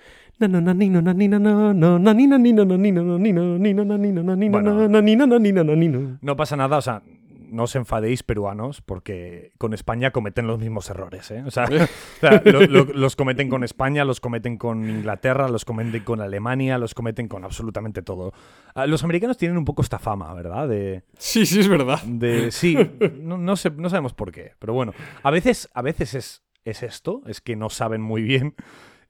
[6.21, 7.01] No pasa nada, o sea,
[7.49, 11.43] no os enfadéis peruanos porque con España cometen los mismos errores, ¿eh?
[11.45, 15.65] O sea, o sea, lo- lo- los cometen con España, los cometen con Inglaterra, los
[15.65, 18.33] cometen con Alemania, los cometen con absolutamente todo.
[18.75, 20.67] Ah, Los americanos tienen un poco esta fama, ¿verdad?
[20.67, 22.01] De, Sí, sí, es verdad.
[22.03, 22.77] de sí,
[23.21, 24.93] no, no sé, no sabemos por qué, pero bueno,
[25.23, 28.55] a veces, a veces es, es esto, es que no saben muy bien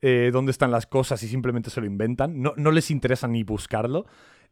[0.02, 3.44] eh, dónde están las cosas y simplemente se lo inventan, no, no les interesa ni
[3.44, 4.06] buscarlo,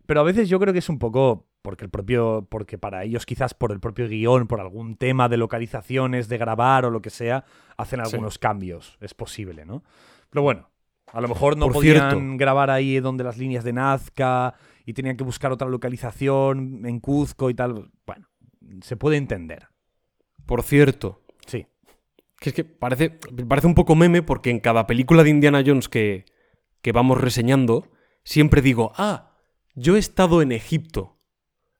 [0.07, 3.25] pero a veces yo creo que es un poco porque el propio, porque para ellos
[3.25, 7.09] quizás por el propio guion, por algún tema de localizaciones, de grabar o lo que
[7.09, 7.43] sea,
[7.75, 8.11] hacen Sí.
[8.13, 9.83] algunos cambios, es posible, ¿no?
[10.29, 10.69] Pero bueno.
[11.13, 12.37] A lo mejor no Por podían cierto.
[12.37, 14.53] grabar ahí donde las líneas de Nazca
[14.85, 17.89] y tenían que buscar otra localización en Cuzco y tal.
[18.05, 18.27] Bueno,
[18.81, 19.67] se puede entender.
[20.45, 21.67] Por cierto, Sí.
[22.39, 23.11] que es que parece,
[23.47, 26.25] parece un poco meme porque en cada película de Indiana Jones que,
[26.81, 27.87] que vamos reseñando,
[28.23, 29.31] siempre digo, ah,
[29.75, 31.14] yo he estado en Egipto.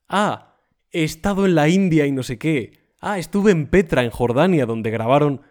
[0.08, 0.58] Ah,
[0.92, 2.86] he estado en la India y no sé qué.
[3.00, 5.42] Ah, estuve en Petra, en Jordania, donde grabaron...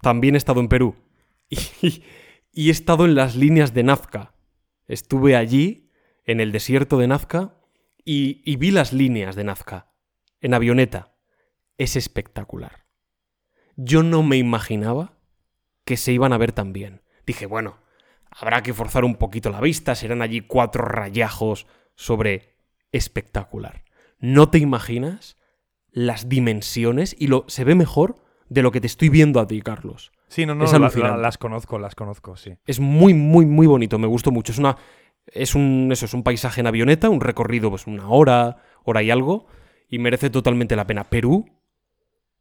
[0.00, 0.96] También he estado en Perú.
[2.54, 4.34] Y, he estado en las líneas de Nazca.
[4.86, 5.90] Estuve allí,
[6.26, 7.56] en el desierto de Nazca,
[8.04, 9.94] y, y vi las líneas de Nazca,
[10.42, 11.14] en avioneta.
[11.78, 12.84] Es espectacular.
[13.76, 15.16] Yo no me imaginaba
[15.86, 17.00] que se iban a ver tan bien.
[17.24, 17.78] Dije, bueno,
[18.30, 22.51] habrá que forzar un poquito la vista, serán allí cuatro rayajos sobre
[22.92, 23.84] espectacular.
[24.18, 25.36] No te imaginas
[25.90, 28.16] las dimensiones y lo se ve mejor
[28.48, 30.12] de lo que te estoy viendo a ti, Carlos.
[30.28, 31.20] Sí, no, no, Es la- la- alucinante.
[31.22, 32.54] las conozco, las conozco, sí.
[32.66, 33.98] Es muy, muy, muy bonito.
[33.98, 34.52] Me gustó mucho.
[34.52, 34.76] Es una.
[35.26, 35.88] Es un.
[35.92, 39.46] Eso, es un paisaje en avioneta, un recorrido, pues una hora, hora y algo.
[39.88, 41.04] Y merece totalmente la pena.
[41.10, 41.46] Perú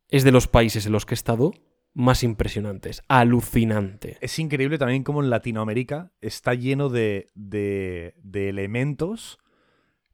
[0.08, 1.52] es de los países en los que he estado
[1.94, 3.04] más impresionantes.
[3.10, 4.18] Alucinante.
[4.22, 9.38] Es increíble también cómo en Latinoamérica está lleno de, de- de elementos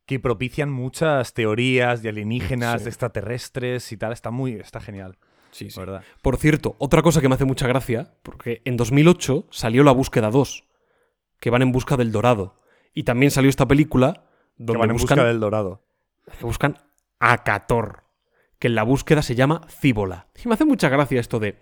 [0.08, 2.86] que propician muchas teorías de alienígenas, Sí.
[2.86, 4.14] de extraterrestres y tal.
[4.14, 5.18] Está muy, está genial,
[5.52, 5.80] Sí, sí.
[5.80, 6.02] ¿verdad?
[6.24, 10.32] Por cierto, otra cosa que me hace mucha gracia, porque en 2008 salió La Búsqueda
[10.32, 10.64] 2,
[11.40, 12.60] que van en busca del dorado.
[12.96, 14.24] Y también salió esta película
[14.58, 15.84] donde que van en buscan, busca del dorado.
[16.40, 16.78] que buscan
[17.20, 18.04] a Cator,
[18.60, 20.28] que en la búsqueda se llama Cíbola.
[20.44, 21.58] Y me hace mucha gracia esto de...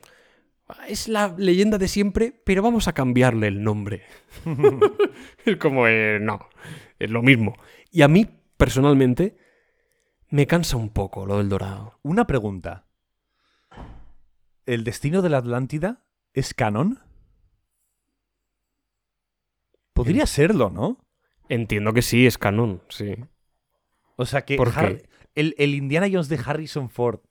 [0.70, 4.04] "Ah, Es la leyenda de siempre, pero vamos a cambiarle el nombre.
[5.46, 6.48] es como, eh, no,
[7.00, 7.56] es lo mismo.
[7.96, 8.28] Y a mí,
[8.58, 9.38] personalmente,
[10.28, 11.98] me cansa un poco lo del dorado.
[12.04, 12.90] Una pregunta.
[14.66, 16.04] ¿El destino de la Atlántida
[16.34, 17.00] es canon?
[19.94, 21.08] Podría serlo, ¿no?
[21.48, 23.16] Entiendo que sí, es canon, sí.
[24.18, 24.58] O sea que
[25.36, 27.22] el, el Indiana Jones de Harrison Ford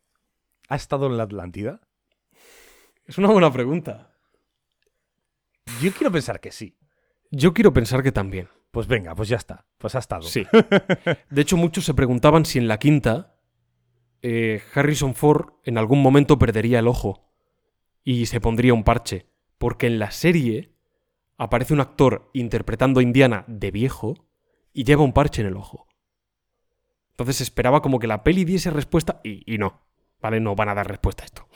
[0.71, 1.83] ha estado en la Atlántida.
[3.05, 4.17] Es una buena pregunta.
[5.83, 6.79] Yo quiero pensar que sí.
[7.31, 8.49] Yo quiero pensar que también.
[8.75, 9.67] Pues venga, pues ya está.
[9.79, 10.23] Pues ha estado.
[10.23, 10.45] Sí.
[11.31, 13.37] De hecho, muchos se preguntaban si en la quinta
[14.21, 17.31] eh, Harrison Ford en algún momento perdería el ojo
[18.03, 19.29] y se pondría un parche.
[19.59, 20.75] Porque en la serie
[21.39, 24.27] aparece un actor interpretando a Indiana de viejo
[24.73, 25.87] y lleva un parche en el ojo.
[27.11, 29.83] Entonces esperaba como que la peli diese respuesta y, y no.
[30.21, 30.41] ¿Vale?
[30.41, 31.47] No van a dar respuesta a esto.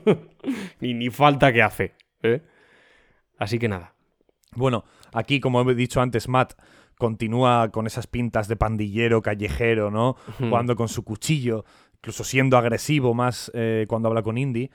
[0.80, 1.94] ni, ni falta que hace.
[2.22, 2.40] ¿eh?
[3.36, 3.92] Así que nada.
[4.54, 6.52] Bueno, aquí, como he dicho antes, Matt
[6.96, 10.16] continúa con esas pintas de pandillero, callejero, ¿no?
[10.38, 11.64] Jugando con su cuchillo,
[11.96, 14.70] incluso siendo agresivo más eh, cuando habla con Indy.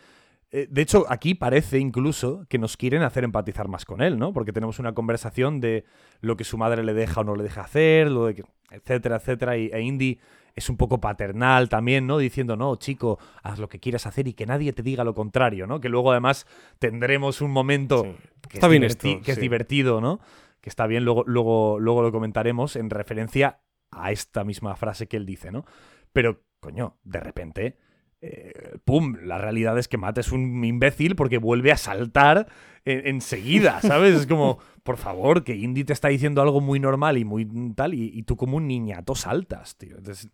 [0.51, 4.31] Eh, de hecho, aquí parece incluso que nos quieren hacer empatizar más con él, ¿no?
[4.31, 5.83] Porque tenemos una conversación de
[6.21, 9.17] lo que su madre le deja o no le deja hacer, lo de que- etcétera,
[9.17, 9.57] etcétera.
[9.57, 10.19] Y, e Indy
[10.55, 12.17] es un poco paternal también, ¿no?
[12.17, 15.65] Diciendo, no, chico, haz lo que quieras hacer y que nadie te diga lo contrario,
[15.67, 15.79] ¿no?
[15.81, 16.45] Que luego además
[16.79, 18.15] tendremos un momento Sí.
[18.49, 20.19] que, Está es, bien diverti- esto, que es divertido, ¿no?
[20.61, 23.59] Que está bien, luego, luego, luego lo comentaremos en referencia
[23.91, 25.65] a esta misma frase que él dice, ¿no?
[26.13, 27.77] Pero, coño, de repente,
[28.25, 29.17] eh, ¡pum!
[29.23, 32.47] La realidad es que Matt es un imbécil porque vuelve a saltar
[32.85, 34.15] en- enseguida, ¿sabes?
[34.15, 37.45] Es como, por favor, que Indy te está diciendo algo muy normal y muy
[37.75, 39.97] tal, y, y tú como un niñato saltas, tío.
[39.97, 40.29] Entonces,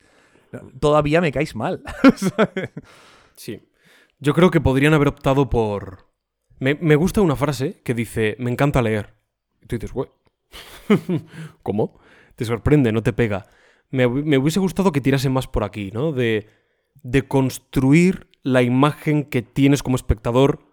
[0.80, 1.82] todavía me caes mal.
[3.36, 3.62] Sí.
[4.20, 6.10] Yo creo que podrían haber optado por.
[6.60, 9.14] Me, me gusta una frase que dice: Me encanta leer.
[9.62, 10.10] Y tú dices, güey.
[11.64, 12.00] ¿Cómo?
[12.36, 13.48] Te sorprende, no te pega.
[13.92, 16.12] Me, me hubiese gustado que tirasen más por aquí, ¿no?
[16.12, 16.48] De,
[17.04, 20.68] de construir la imagen que tienes como espectador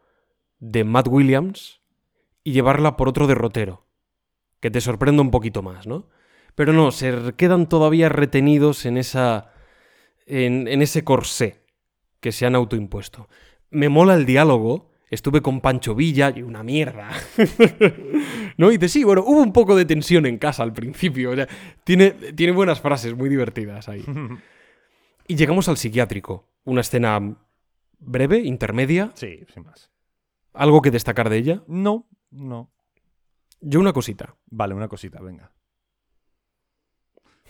[0.58, 1.80] de Matt Williams
[2.42, 3.86] y llevarla por otro derrotero.
[4.60, 6.08] Que te sorprenda un poquito más, ¿no?
[6.54, 9.52] Pero no, se quedan todavía retenidos en esa.
[10.26, 11.64] en, ese corsé
[12.20, 13.28] que se han autoimpuesto.
[13.70, 14.92] Me mola el diálogo.
[15.08, 17.10] Estuve con Pancho Villa y una mierda.
[18.56, 18.72] ¿No?
[18.72, 21.32] Y dice, sí, bueno, hubo un poco de tensión en casa al principio.
[21.84, 24.04] Tiene, tiene buenas frases muy divertidas ahí.
[25.28, 26.48] Y llegamos al psiquiátrico.
[26.64, 27.36] Una escena
[27.98, 29.12] breve, intermedia.
[29.14, 29.90] Sí, sin más.
[30.52, 31.62] ¿Algo que destacar de ella?
[31.66, 32.70] No, no.
[33.60, 34.36] Yo una cosita.
[34.46, 35.52] Vale, una cosita, venga.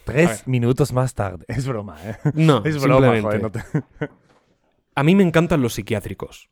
[0.05, 1.44] Tres minutos más tarde.
[1.48, 2.16] Es broma, ¿eh?
[2.35, 3.43] No, Es broma, joder.
[3.43, 3.65] no te-
[4.94, 6.48] A mí me encantan los psiquiátricos.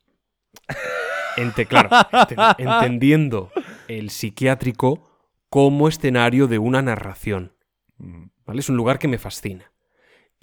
[1.37, 3.51] Ente- claro, ente- entendiendo
[3.89, 5.09] el psiquiátrico
[5.49, 7.57] como escenario de una narración.
[7.99, 8.61] Mm, ¿Vale?
[8.61, 9.73] Es un lugar que me fascina.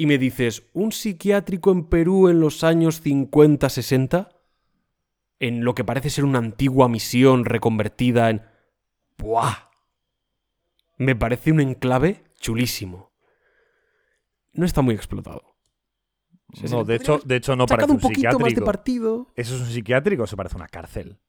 [0.01, 4.29] Y me dices, ¿un psiquiátrico en Perú en los años 50, 60?
[5.37, 8.41] En lo que parece ser una antigua misión reconvertida en...
[9.19, 9.69] ¡Buah!
[10.97, 13.11] Me parece un enclave chulísimo.
[14.53, 15.55] No está muy explotado.
[16.71, 18.65] No, de hecho, de hecho no parece un un poquito más de psiquiátrico.
[18.65, 19.27] partido.
[19.35, 21.19] ¿Eso es un psiquiátrico o se parece a una cárcel?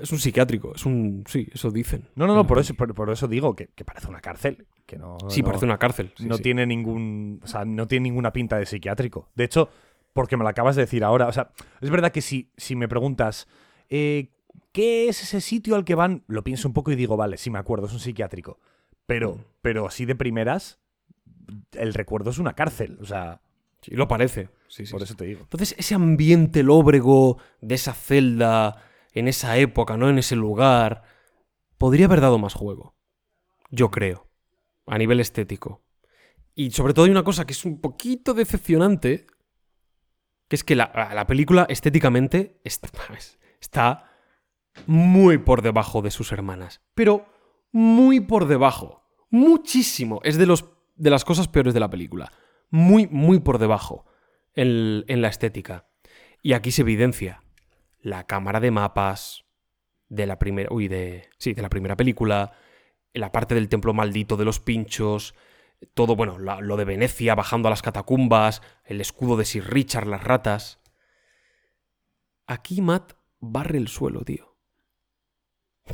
[0.00, 1.24] Es un psiquiátrico, es un...
[1.28, 2.08] Sí, eso dicen.
[2.16, 4.66] No, no, no, por eso, por, por eso digo que, que parece una cárcel.
[4.86, 6.12] Que no, Sí, no- parece una cárcel.
[6.16, 6.42] sí, no sí.
[6.42, 7.40] tiene ningún.
[7.44, 9.28] O sea, no tiene ninguna pinta de psiquiátrico.
[9.36, 9.68] De hecho,
[10.12, 11.28] porque me lo acabas de decir ahora.
[11.28, 13.46] O sea, es verdad que si, si me preguntas.
[13.88, 14.30] eh,
[14.72, 16.24] ¿Qué es ese sitio al que van?
[16.26, 18.58] Lo pienso un poco y digo, vale, sí me acuerdo, es un psiquiátrico.
[19.06, 19.40] Pero, Mm.
[19.62, 20.80] pero así de primeras,
[21.72, 22.98] el recuerdo es una cárcel.
[23.00, 23.40] O sea,
[23.82, 24.48] Sí, lo parece.
[24.66, 25.42] Sí, por eso te digo.
[25.42, 28.76] Entonces, ese ambiente lóbrego de esa celda,
[29.14, 30.08] en esa época, ¿no?
[30.10, 31.04] En ese lugar,
[31.78, 32.96] podría haber dado más juego.
[33.70, 34.28] Yo creo.
[34.86, 35.82] A nivel estético.
[36.54, 39.26] Y sobre todo hay una cosa que es un poquito decepcionante,
[40.48, 42.90] que es que la, la película estéticamente está,
[43.60, 44.10] está
[44.86, 46.82] muy por debajo de sus hermanas.
[46.94, 47.26] Pero
[47.72, 49.02] muy por debajo.
[49.30, 50.20] Muchísimo.
[50.24, 50.66] Es de, los,
[50.96, 52.30] de las cosas peores de la película.
[52.70, 54.06] Muy, muy por debajo
[54.54, 55.88] en, en la estética.
[56.42, 57.43] Y aquí se evidencia
[58.04, 59.46] la cámara de mapas
[60.08, 60.68] de la primera.
[60.70, 61.30] Uy, de.
[61.38, 62.52] Sí, de la primera película.
[63.14, 65.34] La parte del templo maldito de los pinchos.
[65.94, 68.60] Todo, bueno, la- lo de Venecia bajando a las catacumbas.
[68.84, 70.80] El escudo de Sir Richard, las ratas.
[72.46, 74.54] Aquí Matt barre el suelo, tío.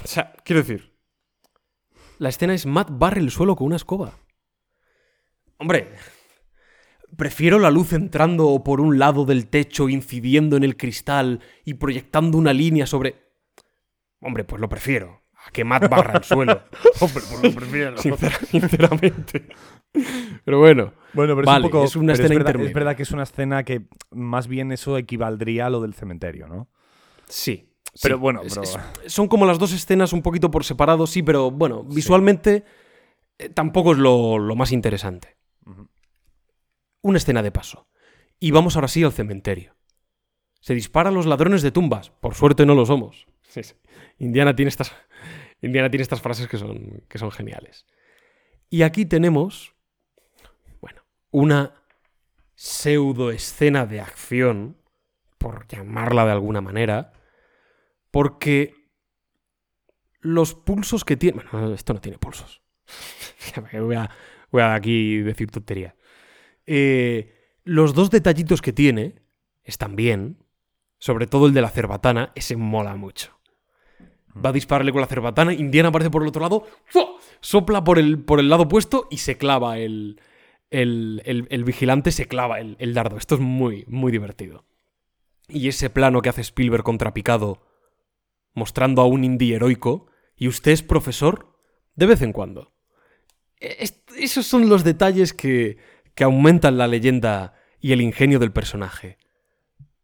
[0.02, 0.96] O sea, quiero decir.
[2.18, 4.18] La escena es Matt barre el suelo con una escoba.
[5.58, 5.94] Hombre,
[7.16, 12.38] Prefiero la luz entrando por un lado del techo, incidiendo en el cristal y proyectando
[12.38, 13.16] una línea sobre...
[14.20, 15.22] Hombre, pues lo prefiero.
[15.46, 16.62] A que Matt barra el suelo.
[17.00, 17.96] Hombre, pues lo prefiero.
[17.98, 19.46] Sincera- sinceramente.
[20.44, 20.92] Pero bueno.
[21.14, 21.84] Bueno, pero Vale, es un poco.
[21.84, 25.66] es una escena verdad, es verdad que es una escena que más bien eso equivaldría
[25.66, 26.68] a lo del cementerio, ¿no?
[27.26, 27.72] Sí.
[28.02, 28.20] Pero sí.
[28.20, 31.50] bueno, Es- pero- es- son como las dos escenas un poquito por separado, sí, pero
[31.50, 32.64] bueno, visualmente
[33.38, 35.36] eh, tampoco es lo, lo más interesante.
[37.02, 37.88] Una escena de paso.
[38.38, 39.76] Y vamos ahora sí al cementerio.
[40.60, 42.10] Se disparan los ladrones de tumbas.
[42.10, 43.26] Por suerte no lo somos.
[44.18, 44.92] Indiana tiene estas,
[45.60, 47.86] Indiana tiene estas frases que son, que son geniales.
[48.68, 49.74] Y aquí tenemos,
[50.80, 51.74] bueno, una
[52.54, 54.76] pseudo escena de acción,
[55.38, 57.12] por llamarla de alguna manera,
[58.10, 58.74] porque
[60.20, 61.42] los pulsos que tiene...
[61.50, 62.62] Bueno, esto no tiene pulsos.
[63.72, 64.10] voy, a,
[64.50, 65.96] voy a aquí decir tontería.
[66.72, 67.34] Eh,
[67.64, 69.16] los dos detallitos que tiene
[69.64, 70.38] están bien.
[70.98, 73.38] Sobre todo el de la cerbatana, ese mola mucho.
[74.36, 77.16] Va a dispararle con la cerbatana, Indiana aparece por el otro lado, ¡fua!
[77.40, 80.20] sopla por el, por el lado opuesto y se clava el,
[80.70, 83.16] el, el- vigilante, se clava el, el dardo.
[83.16, 84.66] Esto es muy, muy divertido.
[85.48, 87.66] Y ese plano que hace Spielberg contra Picado,
[88.54, 90.06] mostrando a un indie heroico,
[90.36, 91.56] y usted es profesor,
[91.96, 92.72] de vez en cuando.
[93.58, 95.78] E- es- esos son los detalles que,
[96.20, 99.16] que aumentan la leyenda y el ingenio del personaje.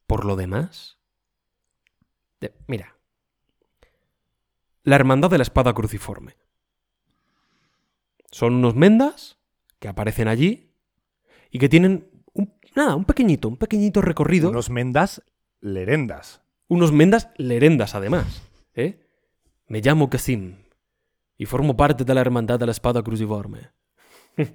[0.07, 0.97] Por lo demás...
[2.41, 2.97] de- mira.
[4.83, 6.35] La Hermandad de la Espada Cruciforme.
[8.31, 9.37] Son unos mendas
[9.79, 10.73] que aparecen allí
[11.51, 14.49] y que tienen un, nada, un pequeñito, un pequeñito recorrido.
[14.49, 15.23] Unos mendas
[15.61, 16.41] lerendas.
[16.67, 18.41] Unos mendas lerendas, además.
[18.73, 19.07] ¿eh?
[19.67, 20.63] Me llamo Kasim
[21.37, 23.69] y formo parte de la Hermandad de la Espada Cruciforme.
[24.39, 24.51] es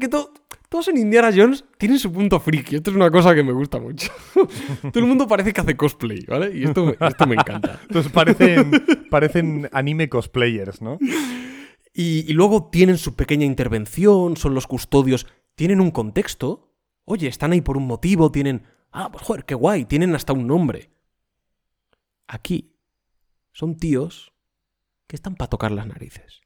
[0.00, 0.32] que todo,
[0.68, 2.76] todos en Indiana Jones tienen su punto friki.
[2.76, 4.10] Esto es una cosa que me gusta mucho.
[4.82, 6.56] Todo el mundo parece que hace cosplay, ¿vale?
[6.56, 7.80] Y esto, me- esto me encanta.
[7.82, 8.70] Entonces parecen,
[9.10, 10.98] parecen anime cosplayers, ¿no?
[11.94, 16.74] Y, y luego tienen su pequeña intervención, son los custodios, tienen un contexto.
[17.04, 18.64] Oye, están ahí por un motivo, tienen...
[18.90, 20.90] Ah, pues joder, qué guay, tienen hasta un nombre.
[22.26, 22.74] Aquí
[23.52, 24.32] son tíos
[25.06, 26.40] que están para tocar las narices.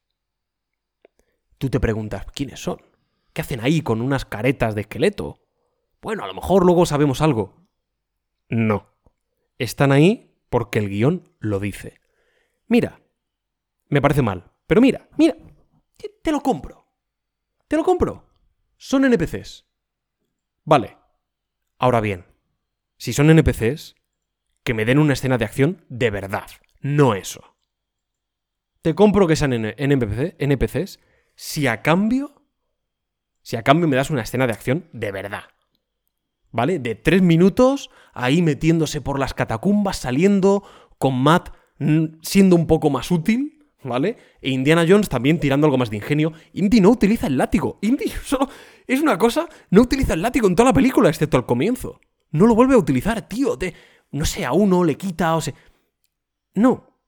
[1.58, 2.78] Tú te preguntas, ¿quiénes son?
[3.32, 5.40] ¿Qué hacen ahí con unas caretas de esqueleto?
[6.02, 7.66] Bueno, a lo mejor luego sabemos algo.
[8.48, 8.90] No.
[9.58, 12.00] Están ahí porque el guion lo dice.
[12.66, 13.00] Mira,
[13.88, 15.36] me parece mal, pero mira, mira,
[16.22, 16.86] te lo compro.
[17.68, 18.26] Te lo compro.
[18.76, 19.66] Son NPCs.
[20.64, 20.96] Vale.
[21.78, 22.26] Ahora bien,
[22.96, 23.94] si son NPCs,
[24.62, 26.48] que me den una escena de acción de verdad,
[26.80, 27.56] no eso.
[28.82, 31.00] Te compro que sean NPC, NPCs
[31.34, 32.39] si a cambio,
[33.50, 35.42] si a cambio me das una escena de acción de verdad.
[36.52, 36.78] ¿Vale?
[36.78, 40.62] De tres minutos, ahí metiéndose por las catacumbas, saliendo,
[40.98, 41.48] con Matt
[41.80, 44.18] mm, siendo un poco más útil, ¿vale?
[44.40, 46.32] E Indiana Jones también tirando algo más de ingenio.
[46.52, 47.80] Indy no utiliza el látigo.
[47.82, 48.48] Indy solo
[48.86, 52.00] es una cosa, no utiliza el látigo en toda la película, excepto al comienzo.
[52.30, 53.58] No lo vuelve a utilizar, tío.
[53.58, 53.74] Te-
[54.12, 55.56] no sé, a uno le quita o se...
[56.54, 57.00] No.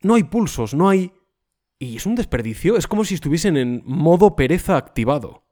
[0.00, 1.12] No hay pulsos, no hay...
[1.78, 5.43] Y es un desperdicio, es como si estuviesen en modo pereza activado.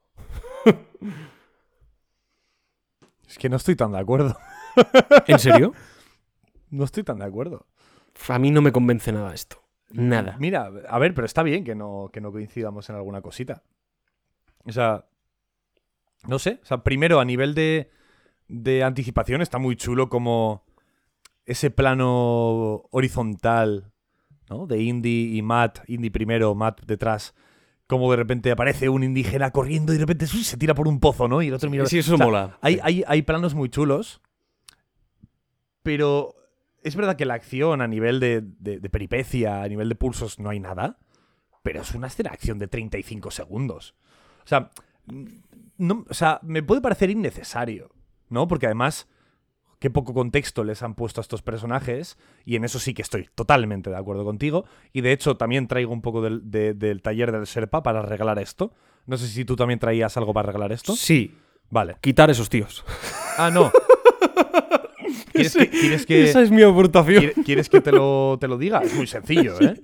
[3.27, 4.37] Es que no estoy tan de acuerdo.
[5.27, 5.73] ¿En serio?
[6.69, 7.67] No estoy tan de acuerdo.
[8.29, 9.61] A mí no me convence nada esto.
[9.91, 10.37] Nada.
[10.39, 13.61] Mira, a ver, pero está bien que no, que no coincidamos en alguna cosita.
[14.65, 15.05] O sea,
[16.27, 16.59] no sé.
[16.63, 17.91] O sea, primero, a nivel de,
[18.47, 20.63] de anticipación, está muy chulo como
[21.45, 23.91] ese plano horizontal,
[24.49, 24.65] ¿no?
[24.65, 27.35] De Indy y Matt, Indy primero, Matt detrás.
[27.97, 30.43] Como de repente aparece un indígena corriendo y de repente ¡uy!
[30.43, 31.41] se tira por un pozo, ¿no?
[31.41, 31.85] Y el otro mira.
[31.85, 32.57] Sí, eso O sea, mola.
[32.61, 34.21] Hay, hay, hay planos muy chulos,
[35.81, 36.35] pero
[36.83, 40.39] es verdad que la acción a nivel de, de- de peripecia, a nivel de pulsos,
[40.39, 40.97] no hay nada,
[41.61, 43.95] pero es una escena de acción de 35 segundos.
[44.43, 44.71] O sea,
[45.77, 47.91] no, o sea, me puede parecer innecesario,
[48.29, 48.47] ¿no?
[48.47, 49.07] Porque además,
[49.83, 53.27] qué poco contexto les han puesto a estos personajes, y en eso sí que estoy
[53.35, 54.63] totalmente de acuerdo contigo.
[54.93, 58.39] Y de hecho, también traigo un poco del, de- del taller del Sherpa para arreglar
[58.39, 58.71] esto.
[59.07, 60.95] No sé si tú también traías algo para arreglar esto.
[60.95, 61.35] Sí,
[61.69, 61.97] Vale.
[61.99, 62.85] quitar esos tíos.
[63.37, 63.73] Ah, no.
[65.33, 67.19] ¿Quieres que, quieres que- Esa es mi aportación.
[67.19, 68.79] quiere- quieres que te lo, te lo diga?
[68.83, 69.81] Es muy sencillo, ¿eh?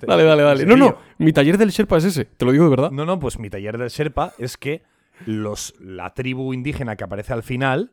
[0.00, 0.66] Te- Dale, dale, dale.
[0.66, 2.90] No, no, mi taller del Sherpa es ese, te lo digo de verdad.
[2.90, 4.82] No, no, pues mi taller del Sherpa es que
[5.24, 7.92] los, la tribu indígena que aparece al final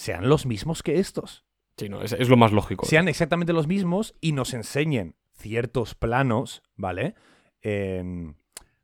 [0.00, 1.44] sean los mismos que estos.
[1.76, 2.86] Sí, no, es, es lo más lógico.
[2.86, 7.14] Sean exactamente los mismos y nos enseñen ciertos planos, ¿vale?
[7.60, 8.36] En-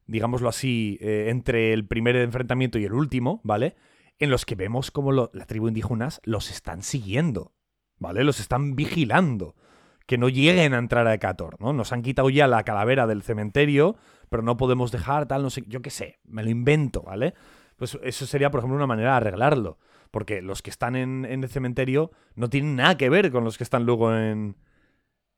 [0.06, 3.76] digámoslo así, eh, entre el primer enfrentamiento y el último, ¿vale?
[4.18, 7.54] En los que vemos como lo- la tribu indígenas los están siguiendo,
[7.98, 8.22] ¿vale?
[8.22, 9.54] Los están vigilando.
[10.06, 11.72] Que no lleguen a entrar a Ecator, ¿no?
[11.72, 13.96] Nos han quitado ya la calavera del cementerio,
[14.28, 17.34] pero no podemos dejar tal, no sé, yo qué sé, me lo invento, ¿vale?
[17.76, 19.78] Pues eso sería, por ejemplo, una manera de arreglarlo.
[20.16, 23.58] Porque los que están en, en el cementerio no tienen nada que ver con los
[23.58, 24.56] que están luego en.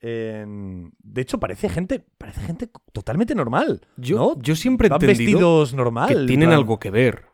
[0.01, 2.05] en- De hecho, parece gente.
[2.17, 3.81] Parece gente totalmente normal.
[3.97, 4.41] yo, ¿no?
[4.41, 6.09] yo siempre he entendido vestidos normal.
[6.09, 7.25] que tienen plan- algo que ver,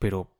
[0.00, 0.32] pero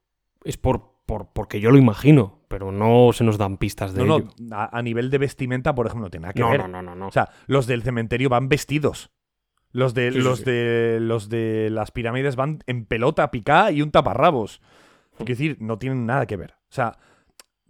[0.43, 4.17] es por, por porque yo lo imagino, pero no se nos dan pistas de No,
[4.19, 4.29] ello.
[4.41, 6.59] no, a, a nivel de vestimenta, por ejemplo, no tiene nada que No, ver.
[6.63, 7.07] no, no, no, no.
[7.07, 9.11] O sea, los del cementerio van vestidos.
[9.71, 10.45] Los de, sí, los sí.
[10.47, 14.61] de los de las pirámides van en pelota picada y un taparrabos.
[15.19, 16.53] Quiero decir, no tienen nada que ver.
[16.71, 16.99] O sea,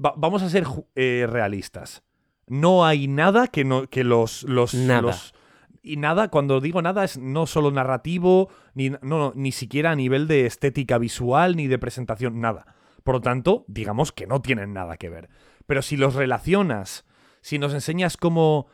[0.04, 0.64] va- vamos a ser
[0.94, 2.02] eh, realistas.
[2.46, 5.02] No hay nada que no que los los, Nada.
[5.02, 5.34] los-
[5.82, 9.96] y nada cuando digo nada es no solo narrativo ni no, no, ni siquiera a
[9.96, 12.74] nivel de estética visual ni de presentación nada.
[13.04, 15.28] Por lo tanto, digamos que no tienen nada que ver.
[15.66, 17.04] Pero si los relacionas,
[17.40, 18.66] si nos enseñas cómo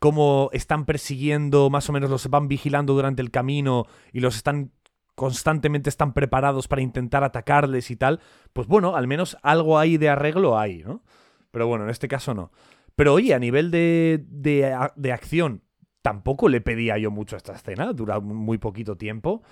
[0.00, 4.72] cómo están persiguiendo, más o menos los van vigilando durante el camino y los están
[5.14, 8.20] constantemente están preparados para intentar atacarles y tal,
[8.52, 11.02] pues bueno, al menos algo ahí de arreglo hay, ¿no?
[11.50, 12.50] Pero bueno, en este caso no.
[12.96, 15.62] Pero oye, a nivel de, de, de acción,
[16.02, 19.42] tampoco le pedía yo mucho a esta escena, dura muy poquito tiempo.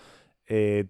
[0.47, 0.87] Eh,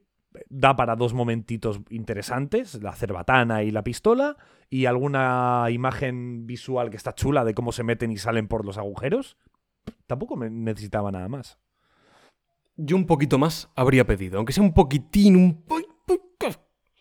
[0.48, 4.36] da para dos momentitos interesantes, la cerbatana y la pistola,
[4.68, 8.78] y alguna imagen visual que está chula de cómo se meten y salen por los
[8.78, 9.36] agujeros.
[10.06, 11.58] Tampoco me necesitaba nada más.
[12.82, 15.80] Yo un poquito más habría pedido, aunque sea un poquitín, un po-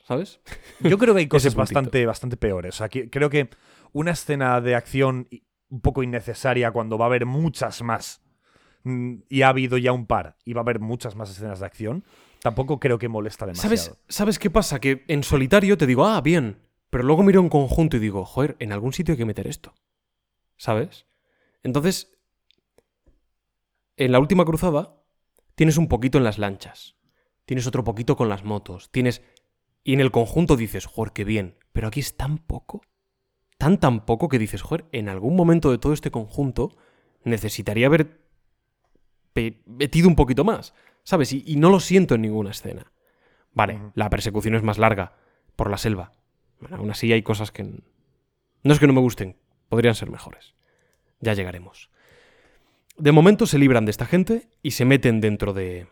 [0.05, 0.39] ¿sabes?
[0.79, 2.75] Yo creo que hay cosas bastante, bastante peores.
[2.75, 3.49] O sea, que- creo que
[3.93, 5.27] una escena de acción
[5.69, 8.21] un poco innecesaria cuando va a haber muchas más,
[8.83, 11.65] mm, y ha habido ya un par, y va a haber muchas más escenas de
[11.67, 12.03] acción,
[12.41, 13.75] tampoco creo que molesta demasiado.
[13.77, 14.79] ¿Sabes, ¿Sabes qué pasa?
[14.79, 16.57] Que en solitario te digo, ah, bien.
[16.89, 19.75] Pero luego miro en conjunto y digo, joder, en algún sitio hay que meter esto.
[20.57, 21.05] ¿Sabes?
[21.61, 22.11] Entonces,
[23.97, 24.95] en la última cruzada,
[25.59, 26.95] tienes un poquito en las lanchas.
[27.43, 28.89] Tienes otro poquito con las motos.
[28.91, 29.21] Tienes.
[29.83, 31.57] Y en el conjunto dices, joder, qué bien.
[31.73, 32.81] Pero aquí es tan poco.
[33.57, 36.77] Tan, tan poco que dices, joder, en algún momento de todo este conjunto
[37.25, 38.21] necesitaría haber
[39.65, 40.73] metido un poquito más.
[41.03, 41.33] ¿Sabes?
[41.33, 42.93] Y, y no lo siento en ninguna escena.
[43.51, 45.17] Vale, la persecución es más larga
[45.57, 46.13] por la selva.
[46.61, 47.63] Bueno, aún así hay cosas que...
[47.63, 49.35] No es que no me gusten,
[49.67, 50.55] podrían ser mejores.
[51.19, 51.89] Ya llegaremos.
[52.99, 55.87] De momento se libran de esta gente y se meten dentro de,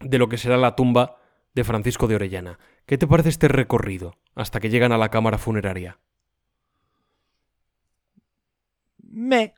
[0.00, 1.16] de lo que será la tumba
[1.54, 2.58] de Francisco de Orellana.
[2.86, 5.98] ¿Qué te parece este recorrido hasta que llegan a la cámara funeraria?
[8.98, 9.54] Me.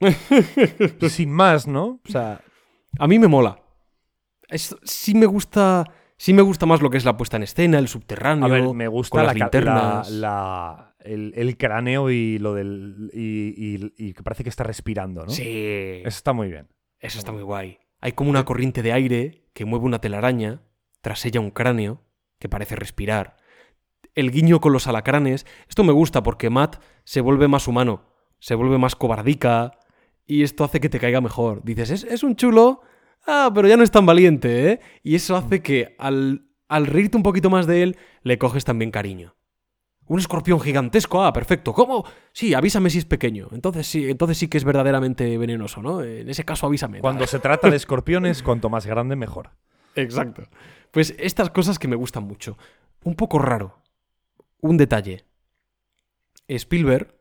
[1.08, 2.00] Sin más, ¿no?
[2.06, 2.40] O sea,
[2.98, 3.60] A mí me mola.
[4.48, 5.84] Es- sí me gusta.
[6.16, 8.44] Sí me gusta más lo que es la puesta en escena, el subterráneo.
[8.44, 10.10] a ver, me gusta con la, las linternas.
[10.10, 13.10] la- la- el, el cráneo y lo del.
[13.12, 15.30] Y que parece que está respirando, ¿no?
[15.30, 16.00] Sí.
[16.00, 16.68] Eso está muy bien.
[16.98, 17.78] Eso está muy guay.
[18.00, 20.62] Hay como una corriente de aire que mueve una telaraña,
[21.00, 22.02] tras ella un cráneo
[22.38, 23.36] que parece respirar.
[24.14, 25.46] El guiño con los alacranes.
[25.68, 28.04] Esto me gusta porque Matt se vuelve más humano,
[28.38, 29.78] se vuelve más cobardica
[30.26, 31.62] y esto hace que te caiga mejor.
[31.64, 32.80] Dices, es, es un chulo,
[33.26, 34.80] ah, pero ya no es tan valiente, ¿eh?
[35.02, 38.90] Y eso hace que al, al reírte un poquito más de él, le coges también
[38.90, 39.36] cariño.
[40.06, 41.72] Un escorpión gigantesco, ah, perfecto.
[41.72, 42.04] ¿Cómo?
[42.32, 43.48] Sí, avísame si es pequeño.
[43.52, 46.02] Entonces sí, entonces sí que es verdaderamente venenoso, ¿no?
[46.02, 47.00] En ese caso avísame.
[47.00, 49.50] Cuando se trata de escorpiones, cuanto más grande, mejor.
[49.94, 50.42] Exacto.
[50.90, 52.58] Pues estas cosas que me gustan mucho.
[53.04, 53.82] Un poco raro.
[54.60, 55.24] Un detalle.
[56.48, 57.14] Spielberg,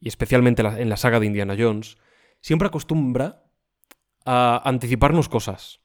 [0.00, 1.96] y especialmente en la saga de Indiana Jones,
[2.40, 3.44] siempre acostumbra
[4.26, 5.80] a anticiparnos cosas.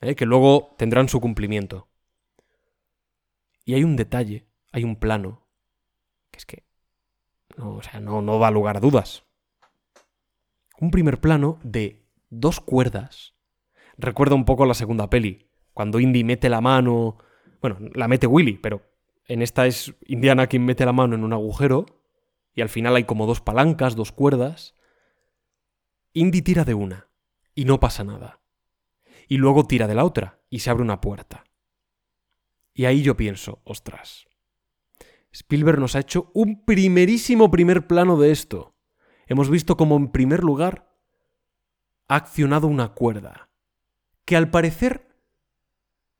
[0.00, 0.14] ¿eh?
[0.14, 1.88] Que luego tendrán su cumplimiento.
[3.64, 4.47] Y hay un detalle,
[4.78, 5.46] hay un plano,
[6.30, 6.64] que es que.
[7.56, 9.24] No, o sea, no, no da lugar a dudas.
[10.80, 13.34] Un primer plano de dos cuerdas
[13.96, 17.18] recuerda un poco la segunda peli, cuando Indy mete la mano,
[17.60, 18.82] bueno, la mete Willy, pero
[19.26, 21.86] en esta es Indiana quien mete la mano en un agujero
[22.54, 24.74] y al final hay como dos palancas, dos cuerdas.
[26.12, 27.08] Indy tira de una
[27.54, 28.40] y no pasa nada.
[29.28, 31.44] Y luego tira de la otra y se abre una puerta.
[32.72, 34.26] Y ahí yo pienso, ostras,
[35.32, 38.74] Spielberg nos ha hecho un primerísimo primer plano de esto.
[39.26, 40.88] Hemos visto como en primer lugar
[42.08, 43.50] ha accionado una cuerda
[44.24, 45.06] que al parecer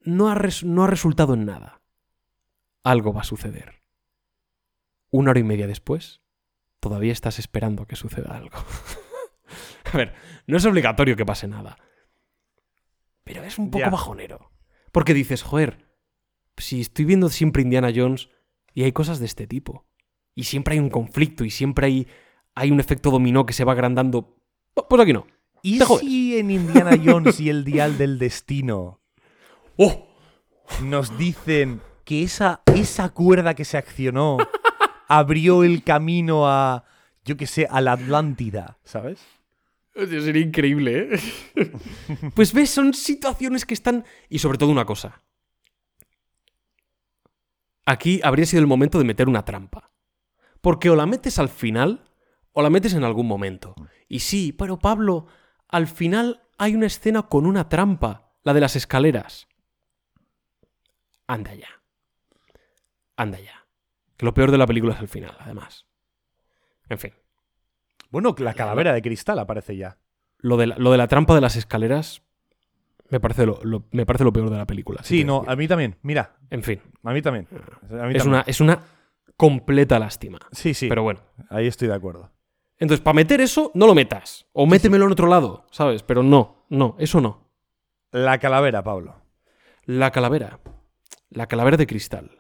[0.01, 1.81] no ha, res- no ha resultado en nada.
[2.85, 3.83] Algo va a suceder.
[5.11, 6.21] Una hora y media después,
[6.81, 8.59] todavía estás esperando que suceda algo.
[9.93, 10.15] a ver,
[10.47, 11.79] no es obligatorio que pase nada.
[13.25, 14.51] Pero es un poco bajonero.
[14.93, 15.87] Porque dices, joder,
[16.59, 18.29] si estoy viendo siempre Indiana Jones
[18.75, 19.87] y hay cosas de este tipo.
[20.35, 22.07] Y siempre hay un conflicto y siempre hay,
[22.55, 24.37] hay un efecto dominó que se va agrandando.
[24.89, 25.27] Pues aquí no.
[25.63, 29.01] ¿Y si en Indiana Jones y el Dial del Destino
[29.77, 30.07] ¡Oh!
[30.83, 34.39] nos dicen que esa, esa cuerda que se accionó
[35.09, 36.85] abrió el camino a,
[37.25, 39.21] yo qué sé, a la Atlántida, ¿sabes?
[39.95, 41.71] Sería increíble, ¿eh?
[42.35, 44.05] pues ves, son situaciones que están...
[44.29, 45.23] Y sobre todo una cosa.
[47.89, 49.91] Aquí habría sido el momento de meter una trampa.
[50.61, 52.05] Porque o la metes al final
[52.53, 53.75] o la metes en algún momento.
[54.09, 55.25] Y sí, pero Pablo,
[55.69, 59.49] al final hay una escena con una trampa, la de las escaleras.
[61.27, 61.69] Anda ya.
[63.17, 63.67] Anda ya.
[64.19, 65.87] Que lo peor de la película es el final, además.
[66.91, 67.15] En fin.
[68.11, 69.97] Bueno, la calavera de cristal aparece ya.
[70.37, 72.21] Lo de la, lo de la trampa de las escaleras
[73.11, 75.03] me parece lo, lo- me parece lo peor de la película.
[75.03, 75.97] Sí, no, a mí también.
[76.03, 77.47] Mira, En fin, a mí también.
[77.91, 78.83] A mí es una, es una
[79.37, 80.39] completa lástima.
[80.53, 81.21] Sí, sí, Pero bueno.
[81.51, 82.33] ahí estoy de acuerdo.
[82.79, 84.47] Entonces, para meter eso, no lo metas.
[84.53, 86.03] O métemelo en otro lado, ¿sabes?
[86.03, 87.51] Pero no, no, eso no.
[88.13, 89.23] La calavera, Pablo.
[89.85, 90.61] La calavera.
[91.31, 92.31] La calavera de cristal.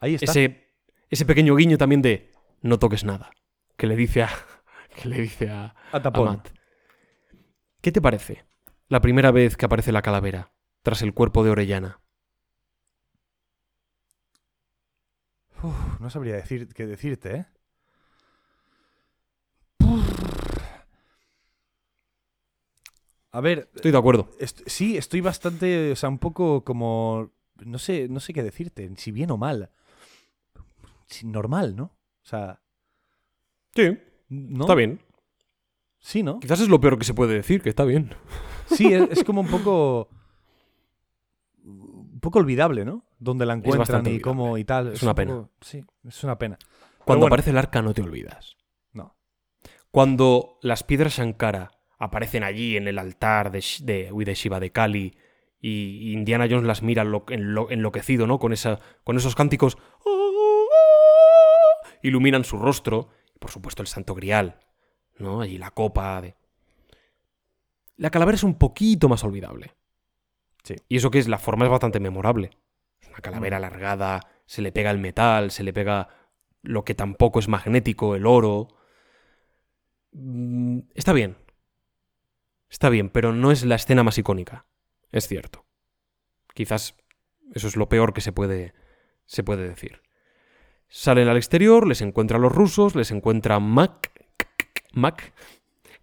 [0.00, 0.30] Ahí está.
[0.30, 0.72] Ese,
[1.10, 3.30] ese pequeño guiño también de no toques nada.
[3.76, 4.28] Que le dice a.
[5.02, 6.24] Que le dice a, a a tapón.
[6.28, 6.48] Matt.
[7.82, 8.45] ¿Qué te parece
[8.88, 10.52] la primera vez que aparece la calavera
[10.82, 12.00] tras el cuerpo de Orellana?
[15.62, 17.46] Uf, no sabría decir, qué decirte, ¿eh?
[23.32, 24.30] A ver, Estoy de acuerdo.
[24.38, 27.32] est- sí, estoy bastante, o sea, un poco como,
[27.64, 29.70] no sé, no sé qué decirte, si bien o mal.
[31.06, 31.84] Si- normal, ¿no?
[31.84, 32.60] O sea,
[33.74, 33.98] Sí,
[34.30, 34.64] ¿no?
[34.64, 35.00] está bien.
[35.98, 36.40] Sí, ¿no?
[36.40, 38.14] Quizás es lo peor que se puede decir, que está bien.
[38.66, 40.08] Sí, es, es como un poco...
[42.20, 43.04] poco olvidable, ¿no?
[43.18, 44.92] Donde la encuentran y cómo y tal.
[44.92, 45.34] Es una un pena.
[45.34, 46.58] poco- sí, es una pena.
[47.04, 47.26] Cuando bueno.
[47.34, 48.56] aparece el arca no te olvidas.
[48.92, 49.16] No.
[49.90, 55.16] Cuando las piedras Shankara aparecen allí en el altar de, de, de Shiva de Kali
[55.60, 58.38] y Indiana Jones las mira enlo- enlo- enloquecido, ¿no?
[58.38, 59.78] Con, esa, con esos cánticos.
[62.02, 63.08] Iluminan su rostro.
[63.34, 64.60] Y por supuesto el santo grial,
[65.18, 65.40] ¿no?
[65.42, 66.34] Allí la copa de...
[67.96, 69.74] La calavera es un poquito más olvidable.
[70.62, 70.74] Sí.
[70.88, 72.50] Y eso que es, la forma es bastante memorable.
[73.00, 76.08] Es una calavera alargada, se le pega el metal, se le pega
[76.62, 78.68] lo que tampoco es magnético, el oro.
[80.12, 81.36] Mm, Está bien.
[82.68, 84.66] Está bien, pero no es la escena más icónica.
[85.12, 85.64] Es cierto.
[86.52, 86.96] Quizás
[87.54, 88.74] eso es lo peor que se puede,
[89.24, 90.02] se puede decir.
[90.88, 94.10] Salen al exterior, les encuentra a los rusos, les encuentra Mac,
[94.92, 95.32] Mac,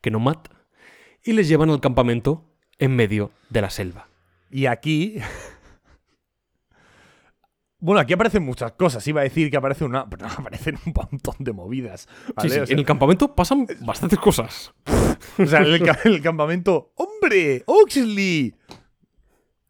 [0.01, 0.49] que no Matt,
[1.23, 2.43] y les llevan al campamento
[2.77, 4.07] en medio de la selva.
[4.51, 5.17] Y aquí.
[7.79, 9.05] Bueno, aquí aparecen muchas cosas.
[9.07, 10.09] Iba a decir que aparece una.
[10.09, 12.07] Pero no, aparecen un montón de movidas.
[12.35, 12.49] ¿vale?
[12.49, 14.73] Sí, sí, O sea, en el campamento pasan bastantes cosas.
[15.37, 16.93] O sea, en el, en el campamento.
[16.95, 17.63] ¡Hombre!
[17.65, 18.55] ¡Oxley!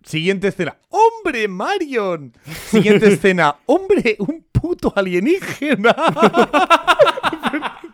[0.03, 0.77] Siguiente escena.
[0.89, 2.33] ¡Hombre, Marion!
[2.69, 3.55] Siguiente escena.
[3.65, 5.95] ¡Hombre, un puto alienígena!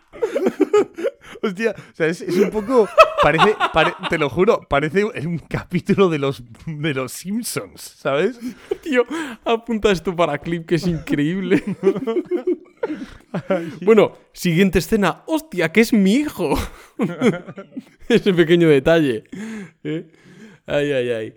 [1.42, 2.88] Hostia, o sea, es, es un poco.
[3.22, 8.38] Parece, pare- te lo juro, parece un capítulo de los, de los Simpsons, ¿sabes?
[8.82, 9.04] Tío,
[9.44, 11.62] apunta esto para clip que es increíble.
[13.82, 15.22] bueno, siguiente escena.
[15.26, 16.54] ¡Hostia, que es mi hijo!
[18.08, 19.24] Ese pequeño detalle.
[19.84, 20.08] ¿eh?
[20.66, 21.34] Ay, ay, ay.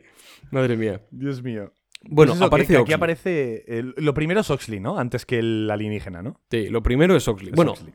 [0.52, 1.02] Madre mía.
[1.12, 1.74] Dios mío.
[2.06, 3.64] Bueno, Pues que- aparece que aquí aparece.
[3.68, 4.98] el- lo primero es Oxley, ¿no?
[4.98, 6.40] Antes que el alienígena, ¿no?
[6.52, 7.50] Sí, lo primero es Oxley.
[7.52, 7.94] Es bueno, Oxley.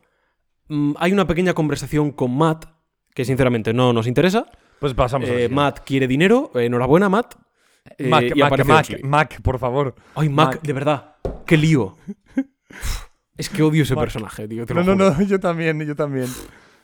[0.69, 2.66] Mm, hay una pequeña conversación con Matt
[3.15, 4.47] que sinceramente no nos interesa.
[4.81, 5.49] Pues pasamos Eh.
[5.51, 6.51] Matt quiere dinero.
[6.55, 7.35] eh, enhorabuena, Matt.
[7.97, 9.95] Eh, Mac, y Mac, Mac, por favor.
[10.15, 10.62] Ay, Mac, Mac.
[10.62, 11.16] de verdad.
[11.47, 11.97] Qué lío.
[13.36, 14.66] es que odio ese personaje, tío.
[14.66, 16.27] te No, lo no, no, yo también, yo también.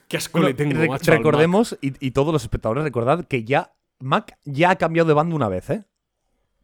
[0.08, 3.44] Qué asco Bueno, le tengo, re- macho, recordemos, y, y todos los espectadores, recordad que
[3.44, 5.84] ya Mac ya ha cambiado de bando una vez, ¿eh?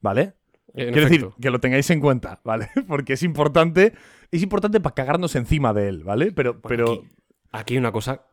[0.01, 0.35] ¿Vale?
[0.75, 1.27] En Quiero efecto.
[1.29, 2.69] decir, que lo tengáis en cuenta, ¿vale?
[2.89, 3.93] Porque es importante,
[4.31, 6.33] es importante para cagarnos encima de él, ¿vale?
[6.33, 7.09] Pero, Bueno, pero aquí,
[7.53, 8.27] aquí hay una cosa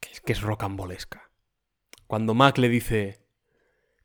[0.00, 1.30] que es, que es rocambolesca.
[2.06, 3.24] Cuando Mac le dice,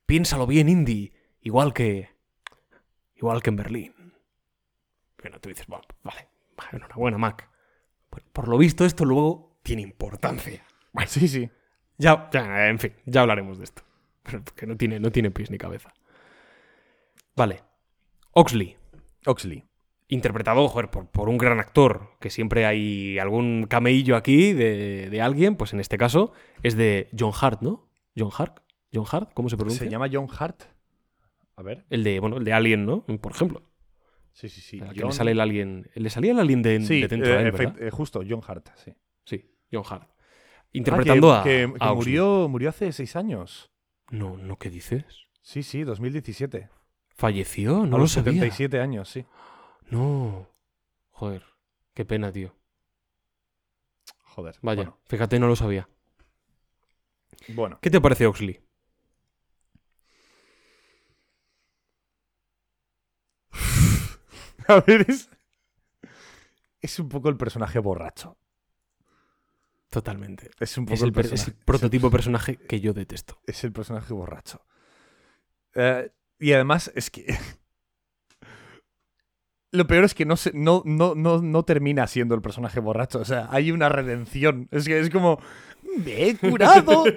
[0.06, 2.16] piénsalo bien, Indy, igual que...
[3.16, 4.14] Igual que en Berlín.
[5.22, 7.50] Bueno, tú dices, "Bueno, vale, vale, enhorabuena, Mac.
[8.32, 10.64] Por lo visto esto luego tiene importancia.
[10.94, 11.50] Bueno, sí, sí.
[11.98, 13.84] ya, ya, en fin, ya hablaremos de esto.
[14.24, 15.94] Pero que no tiene, no tiene pies ni cabeza.
[17.36, 17.64] Vale.
[18.32, 18.78] Oxley.
[19.26, 19.64] Oxley.
[20.10, 25.22] Interpretado joder, por, por un gran actor, que siempre hay algún cameillo aquí de, de
[25.22, 26.32] alguien, pues en este caso
[26.64, 27.90] es de John Hart, ¿no?
[28.16, 28.60] John Hart,
[28.94, 29.84] John Hart, ¿cómo se pronuncia?
[29.86, 30.64] ¿Se llama John Hart?
[31.58, 31.86] A ver.
[31.90, 33.04] El de, bueno, el de Alien, ¿no?
[33.06, 33.64] Por ejemplo.
[34.32, 34.80] Sí, sí, sí.
[34.80, 35.90] que le sale el Alien.
[35.96, 37.60] Le salía el Alien de, Sí, de dentro de eh, ¿verdad?
[37.76, 38.94] efect- eh, justo, John Hart, sí.
[39.26, 40.08] Sí, John Hart.
[40.10, 43.72] Ah, Interpretando que, a, que- murió, murió hace seis años.
[44.12, 45.04] No, no, ¿qué dices?
[45.42, 46.70] Sí, sí, 2017.
[47.10, 47.78] ¿Falleció?
[47.80, 48.34] No a lo los sabía.
[48.34, 49.26] 77 años, sí.
[49.90, 50.48] No.
[51.12, 51.44] Joder,
[51.94, 52.54] qué pena, tío.
[54.24, 54.58] Joder.
[54.62, 55.90] Vaya, Bueno, fíjate, no lo sabía.
[57.50, 57.80] bueno.
[57.82, 58.62] ¿Qué te parece Oxley?
[64.68, 65.30] A ver, es.
[66.82, 68.38] Es un poco el personaje borracho.
[69.90, 70.52] Totalmente.
[70.60, 73.42] Es un poco Es el, es prototipo de personaje que yo detesto.
[73.46, 74.66] es el personaje borracho.
[75.74, 77.26] Eh, y además es que.
[79.72, 83.20] Lo peor es que no, se, no, no, no, no termina siendo el personaje borracho.
[83.20, 84.68] O sea, hay una redención.
[84.72, 85.40] Es que es como.
[86.06, 87.04] ¡Me he curado!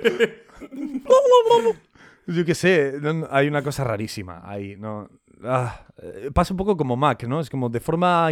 [2.26, 2.94] Yo qué sé,
[3.30, 4.76] hay una cosa rarísima ahí.
[4.76, 5.08] No,
[5.42, 7.40] Ah, eh, pasa un poco como Mac, ¿no?
[7.40, 8.28] Es como de forma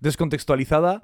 [0.00, 1.02] descontextualizada.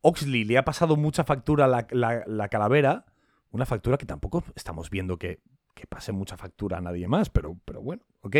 [0.00, 3.04] Oxley le ha pasado mucha factura a la, la- la calavera.
[3.50, 5.40] Una factura que tampoco estamos viendo que,
[5.74, 8.36] que pase mucha factura a nadie más, pero, pero bueno, ok.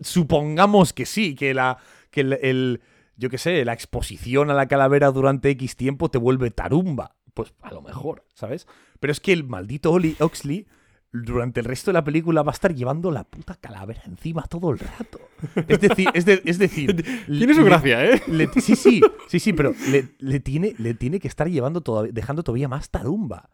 [0.00, 1.78] Supongamos que sí, que la.
[2.10, 2.80] que el, el-
[3.16, 7.14] yo qué sé, la exposición a la calavera durante X tiempo te vuelve tarumba.
[7.32, 8.66] Pues a lo mejor, ¿sabes?
[8.98, 10.66] Pero es que el maldito Oli Oxley
[11.12, 14.72] durante el resto de la película va a estar llevando la puta calavera encima todo
[14.72, 15.20] el rato.
[15.68, 18.20] Es decir, es, de- es decir Tiene su le- gracia, ¿eh?
[18.26, 22.10] le- sí, sí, sí, sí, pero le, le tiene, le tiene que estar llevando todavía,
[22.12, 23.48] dejando todavía más tarumba.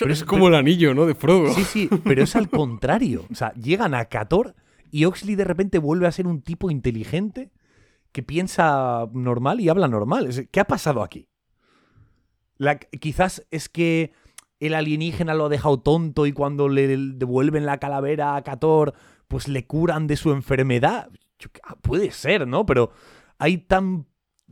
[0.00, 1.06] Pero es como el anillo, ¿no?
[1.06, 1.52] De Frodo.
[1.54, 3.26] Sí, sí, pero es al contrario.
[3.30, 4.56] O sea, llegan a Cator
[4.94, 7.50] y Oxley de repente vuelve a ser un tipo inteligente
[8.12, 10.30] que piensa normal y habla normal.
[10.52, 11.28] ¿Qué ha pasado aquí?
[13.00, 14.12] Quizás es que
[14.60, 18.94] el alienígena lo ha dejado tonto y cuando le devuelven la calavera a Cator,
[19.26, 21.10] pues le curan de su enfermedad.
[21.64, 22.64] Ah, puede ser, ¿no?
[22.64, 22.92] Pero
[23.38, 24.06] hay tan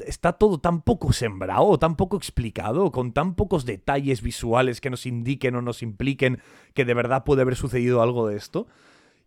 [0.05, 5.07] está todo tan poco sembrado, tan poco explicado, con tan pocos detalles visuales que nos
[5.07, 6.41] indiquen o nos impliquen
[6.75, 8.67] que de verdad puede haber sucedido algo de esto.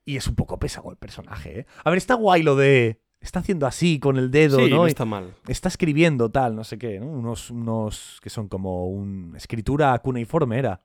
[0.05, 1.65] Y es un poco pesado el personaje, ¿eh?
[1.83, 3.01] A ver, está guay lo de...
[3.19, 4.77] Está haciendo así con el dedo, Sí, ¿no?
[4.77, 5.33] no está mal.
[5.47, 7.07] está escribiendo tal, no sé qué, ¿no?
[7.07, 10.83] Unos, unos que son como un escritura cuneiforme era.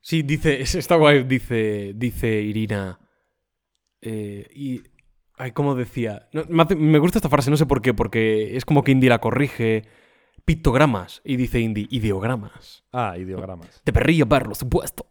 [0.00, 2.98] Sí, dice, es- está guay, dice, dice Irina.
[4.00, 4.82] eh, y.
[5.36, 6.28] Ay, ¿cómo decía?
[6.32, 6.44] No,
[6.76, 9.82] me, gusta esta frase, no sé por qué, porque es como que Indy la corrige.
[10.44, 11.22] Pictogramas.
[11.24, 12.84] Y dice Indy, ideogramas.
[12.92, 13.80] Ah, ideogramas.
[13.84, 15.06] Te perría por supuesto.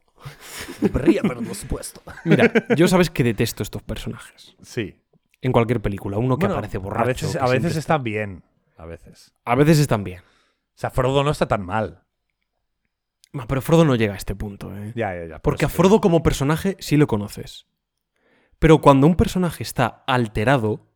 [0.82, 2.02] Ría, pero por supuesto.
[2.26, 4.56] Mira, yo sabes que detesto estos personajes.
[4.62, 4.96] Sí.
[5.42, 6.18] En cualquier película.
[6.18, 7.04] Uno que Bueno, aparece borracho.
[7.04, 8.44] A veces, que a veces siempre- está bien.
[8.78, 9.34] A veces.
[9.46, 10.22] a veces están bien.
[10.22, 12.04] O sea, Frodo no está tan mal.
[13.32, 14.94] Ma, Pero Frodo no llega a este punto, ¿eh?
[14.96, 15.34] Ya, ya, ya.
[15.36, 17.68] por Porque a eso te Frodo como personaje sí lo conoces.
[18.60, 20.88] Pero cuando un personaje está alterado,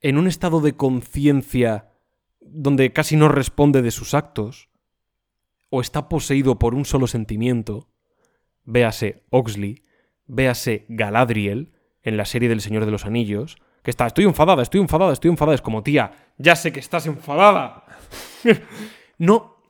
[0.00, 1.90] en un estado de conciencia
[2.40, 4.68] donde casi no responde de sus actos,
[5.70, 7.88] o está poseído por un solo sentimiento,
[8.68, 9.82] véase Oxley,
[10.26, 11.72] véase Galadriel
[12.02, 15.30] en la serie del Señor de los Anillos, que está, estoy enfadada, estoy enfadada, estoy
[15.30, 17.84] enfadada, es como, tía, ya sé que estás enfadada.
[19.18, 19.64] no,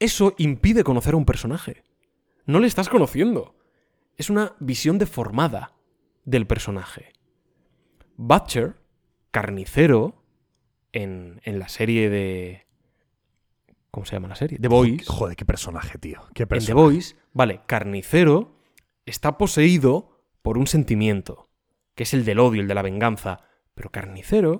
[0.00, 1.84] eso impide conocer a un personaje.
[2.44, 3.54] No le estás conociendo.
[4.16, 5.74] Es una visión deformada
[6.24, 7.12] del personaje.
[8.16, 8.76] Butcher,
[9.30, 10.24] carnicero,
[10.92, 12.66] en, en la serie de...
[13.92, 14.58] ¿Cómo se llama la serie?
[14.58, 15.06] The Boys.
[15.06, 16.20] Joder, qué personaje, tío.
[16.34, 16.74] Qué En The personaje.
[16.74, 18.56] Boys, vale, carnicero
[19.06, 21.48] está poseído por un sentimiento,
[21.94, 23.40] que es el del odio, el de la venganza.
[23.74, 24.58] Pero carnicero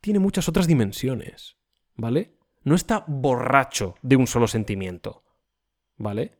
[0.00, 1.56] tiene muchas otras dimensiones,
[1.96, 2.36] ¿vale?
[2.62, 5.22] No está borracho de un solo sentimiento,
[5.96, 6.38] ¿vale?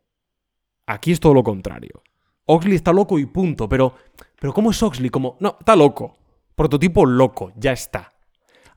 [0.86, 2.02] Aquí es todo lo contrario.
[2.46, 3.94] Oxley está loco y punto, pero,
[4.38, 5.08] pero ¿cómo es Oxley?
[5.08, 6.18] Como, no, está loco.
[6.54, 8.12] Prototipo loco, ya está.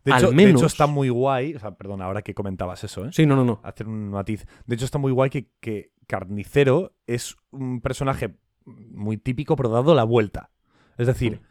[0.05, 1.53] De Al hecho, de menos- hecho, está muy guay.
[1.55, 3.09] O sea, perdón, ahora que comentabas eso, ¿eh?
[3.11, 3.59] Sí, no, no, no.
[3.63, 4.45] Hacer un matiz.
[4.65, 8.35] De hecho, está muy guay que, que Carnicero es un personaje
[8.65, 10.49] muy típico, pero dado la vuelta.
[10.97, 11.41] Es decir,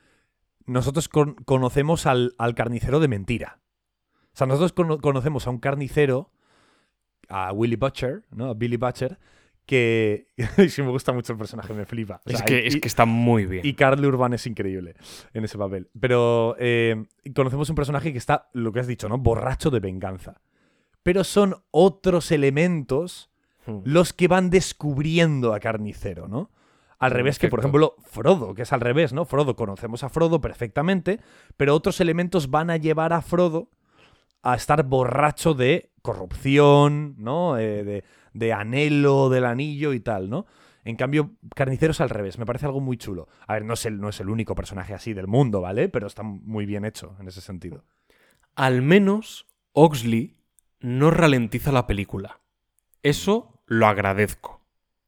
[0.67, 3.61] nosotros con- conocemos al, al carnicero de mentira.
[4.33, 6.31] O sea, nosotros cono- conocemos a un carnicero,
[7.29, 8.47] a Willy Butcher, ¿no?
[8.51, 9.19] A Billy Butcher,
[9.65, 10.29] que.
[10.69, 12.21] sí, me gusta mucho el personaje, me flipa.
[12.27, 13.65] O Es, que, y- es que está muy bien.
[13.67, 14.95] y Carl Urban es increíble
[15.33, 15.89] en ese papel.
[15.99, 19.19] Pero eh, conocemos un personaje que está, lo que has dicho, ¿no?
[19.19, 20.41] Borracho de venganza.
[21.03, 23.31] Pero son otros elementos
[23.67, 23.81] Hmm.
[23.85, 26.51] los que van descubriendo a Carnicero, ¿no?
[26.99, 29.27] Al revés que, por ejemplo, Frodo, que es al revés, ¿no?
[29.27, 31.21] Frodo, conocemos a Frodo perfectamente,
[31.59, 33.69] pero otros elementos van a llevar a Frodo
[34.43, 37.59] a estar borracho de corrupción, ¿no?
[37.59, 40.47] Eh, de, de anhelo del anillo y tal, ¿no?
[40.85, 43.29] En cambio, Carnicero es al revés, me parece algo muy chulo.
[43.49, 45.89] A ver, no es el, no es el único personaje así del mundo, ¿vale?
[45.89, 47.85] Pero está muy bien hecho en ese sentido.
[48.55, 50.39] al menos Oxley
[50.81, 52.41] no ralentiza la película.
[53.03, 54.61] Eso lo agradezco.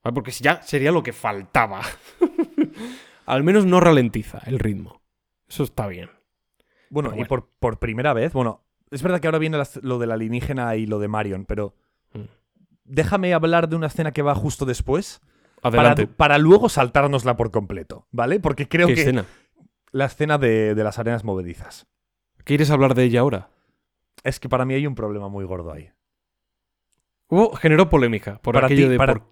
[0.04, 0.14] ¿Vale?
[0.14, 1.82] Porque si ya sería lo que faltaba.
[3.26, 5.00] al menos no ralentiza el ritmo.
[5.48, 6.10] Eso está bien.
[6.90, 10.10] Bueno, y por, por primera vez, bueno, es verdad que ahora viene las- lo del
[10.12, 11.74] alienígena y lo de Marion, pero
[12.14, 12.22] Mm.
[12.84, 15.20] déjame hablar de una escena que va justo después
[15.60, 18.40] para, para luego saltárnosla por completo, ¿vale?
[18.40, 19.26] Porque creo ¿Qué que escena?
[19.92, 21.86] la escena de, de las arenas movedizas.
[22.44, 23.50] ¿Quieres hablar de ella ahora?
[24.24, 25.90] Es que para mí hay un problema muy gordo ahí.
[27.28, 29.22] Hubo, generó polémica por Para aquello ti- de para- por,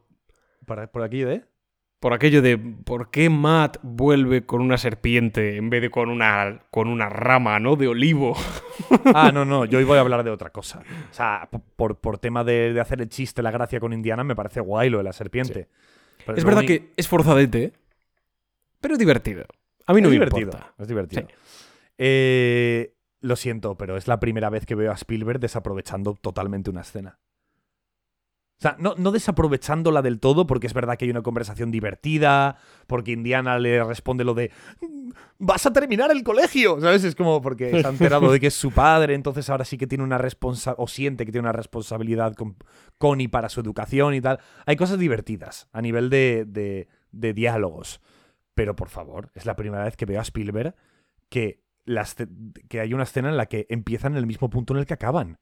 [0.67, 1.45] Para, por aquí, ¿eh?
[1.99, 6.61] por aquello de por qué Matt vuelve con una serpiente en vez de con una
[6.71, 7.77] con una rama, ¿no?
[7.77, 8.37] De olivo.
[9.15, 10.81] Ah, no, no, yo hoy voy a hablar de otra cosa.
[11.11, 14.37] O sea, por, por tema de, de hacer el chiste, la gracia con Indiana, me
[14.37, 15.69] parece guay lo de la serpiente.
[16.37, 17.73] Es verdad que es forzadete,
[18.81, 19.45] pero es divertido.
[19.87, 20.51] A mí no es me divertido.
[20.53, 20.75] importa.
[20.79, 21.27] Es divertido.
[21.99, 26.83] Eh, lo siento, pero es la primera vez que veo a Spielberg desaprovechando totalmente una
[26.83, 27.19] escena.
[28.59, 32.57] O sea, no, no desaprovechándola del todo, porque es verdad que hay una conversación divertida,
[32.87, 34.51] porque Indiana le responde lo de
[34.81, 37.05] "Mm, vas a terminar el colegio, ¿sabes?
[37.05, 39.87] Es como porque se ha enterado de que es su padre, entonces ahora sí que
[39.87, 42.57] tiene una responsabilidad, o siente que tiene una responsabilidad con,
[42.97, 44.39] con y para su educación y tal.
[44.65, 46.89] Hay cosas divertidas a nivel de, de-
[47.35, 48.01] diálogos.
[48.55, 50.75] Pero por favor, es la primera vez que veo a Spielberg
[51.29, 51.61] que,
[52.07, 52.27] ce-
[52.71, 54.95] que hay una escena en la que empiezan en el mismo punto en el que
[54.95, 55.39] acaban.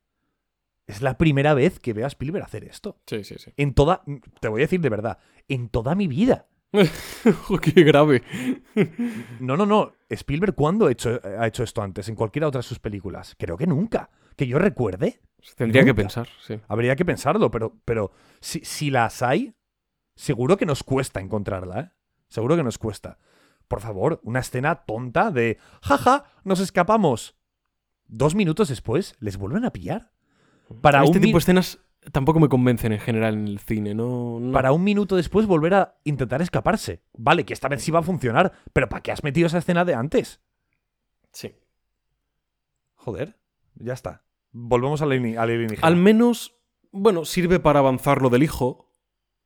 [0.86, 2.98] Es la primera vez que veo a Spielberg hacer esto.
[3.06, 3.52] Sí, sí, sí.
[3.56, 4.02] En toda,
[4.40, 6.46] te voy a decir de verdad, en toda mi vida.
[7.62, 8.22] qué grave.
[9.40, 9.92] No, no, no.
[10.10, 12.08] Spielberg, ¿cuándo ha hecho, ha hecho esto antes?
[12.08, 13.34] ¿En cualquiera otra de sus películas?
[13.38, 14.10] Creo que nunca.
[14.36, 15.20] Que yo recuerde.
[15.56, 16.58] Tendría que pensar, sí.
[16.68, 19.54] Habría que pensarlo, pero, pero si, si las hay,
[20.16, 21.90] seguro que nos cuesta encontrarla, ¿eh?
[22.28, 23.18] Seguro que nos cuesta.
[23.68, 27.36] por favor, una escena tonta de, jaja, nos escapamos.
[28.06, 30.13] Dos minutos después, les vuelven a pillar.
[30.80, 31.78] Para este un tipo de escenas
[32.12, 34.38] tampoco me convencen en general en el cine, ¿no?
[34.40, 34.52] no.
[34.52, 37.02] para un minuto después volver a intentar escaparse.
[37.16, 39.84] Vale, que esta vez sí va a funcionar, pero ¿para qué has metido esa escena
[39.84, 40.40] de antes?
[41.32, 41.54] Sí.
[42.94, 43.38] Joder,
[43.74, 44.24] ya está.
[44.52, 45.86] Volvemos al alien- al alienígena.
[45.86, 46.54] Al menos,
[46.92, 48.90] bueno, sirve para avanzar lo del hijo.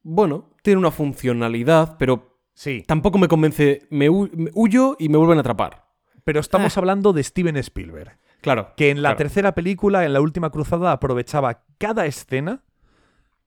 [0.03, 3.87] Bueno, tiene una funcionalidad, pero Sí, tampoco me convence.
[3.91, 5.87] Me, hu- me huyo y me vuelven a atrapar.
[6.25, 6.81] pero estamos Ah.
[6.81, 8.19] hablando de Steven Spielberg.
[8.41, 8.73] Claro.
[8.77, 9.17] que en la claro.
[9.19, 12.63] tercera película, en la última cruzada, aprovechaba cada escena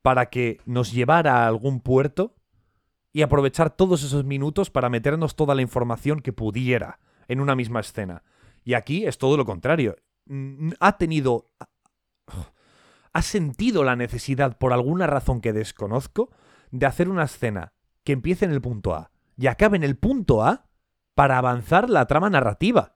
[0.01, 2.35] para que nos llevara a algún puerto
[3.13, 7.79] y aprovechar todos esos minutos para meternos toda la información que pudiera en una misma
[7.81, 8.23] escena.
[8.63, 9.95] Y aquí es todo lo contrario.
[10.25, 11.51] Mm, Ha tenido...
[13.13, 16.29] Ha sentido la necesidad, por alguna razón que desconozco,
[16.71, 17.73] de hacer una escena
[18.05, 20.67] que empiece en el punto A y acabe en el punto A
[21.13, 22.95] para avanzar la trama narrativa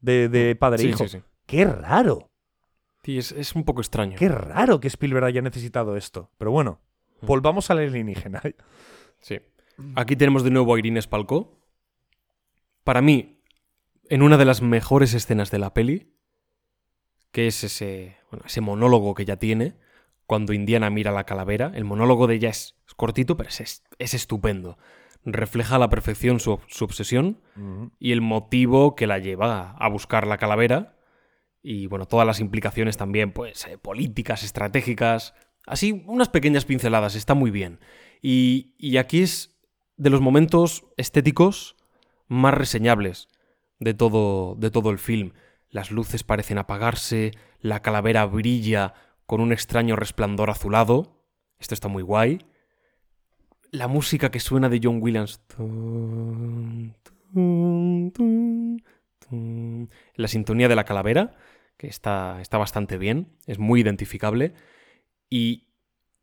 [0.00, 0.98] de, de padre e Sí, hijo.
[0.98, 1.22] sí, sí.
[1.46, 2.30] ¡Qué raro!
[3.02, 4.16] Sí, es, es un poco extraño.
[4.18, 6.30] Qué raro que Spielberg haya necesitado esto.
[6.38, 6.80] Pero bueno,
[7.20, 7.26] Mm.
[7.26, 8.42] volvamos al alienígena.
[9.20, 9.40] Sí.
[9.96, 11.58] Aquí tenemos de nuevo a Irene Spalko.
[12.84, 13.40] Para mí,
[14.10, 16.14] en una de las mejores escenas de la peli,
[17.32, 19.76] que es ese, bueno, ese monólogo que ella tiene,
[20.26, 21.72] cuando Indiana mira la calavera.
[21.74, 24.76] El monólogo de ella es, es cortito, pero es, es- es estupendo.
[25.24, 27.40] Refleja a la perfección su, su obsesión
[27.98, 30.93] y el motivo que la lleva a buscar la calavera.
[31.66, 35.32] Y bueno, todas las implicaciones también, pues, eh, políticas, estratégicas.
[35.66, 37.80] Así, unas pequeñas pinceladas, está muy bien.
[38.20, 39.58] Y, y aquí es
[39.96, 41.74] de los momentos estéticos
[42.28, 43.28] más reseñables
[43.80, 45.32] de todo, de todo el film.
[45.70, 48.92] Las luces parecen apagarse, la calavera brilla
[49.24, 51.24] con un extraño resplandor azulado.
[51.58, 52.44] Esto está muy guay.
[53.70, 55.40] La música que suena de John Williams.
[60.16, 61.34] La sintonía de la calavera,
[61.76, 64.54] que está, está bastante bien, es muy identificable.
[65.28, 65.68] Y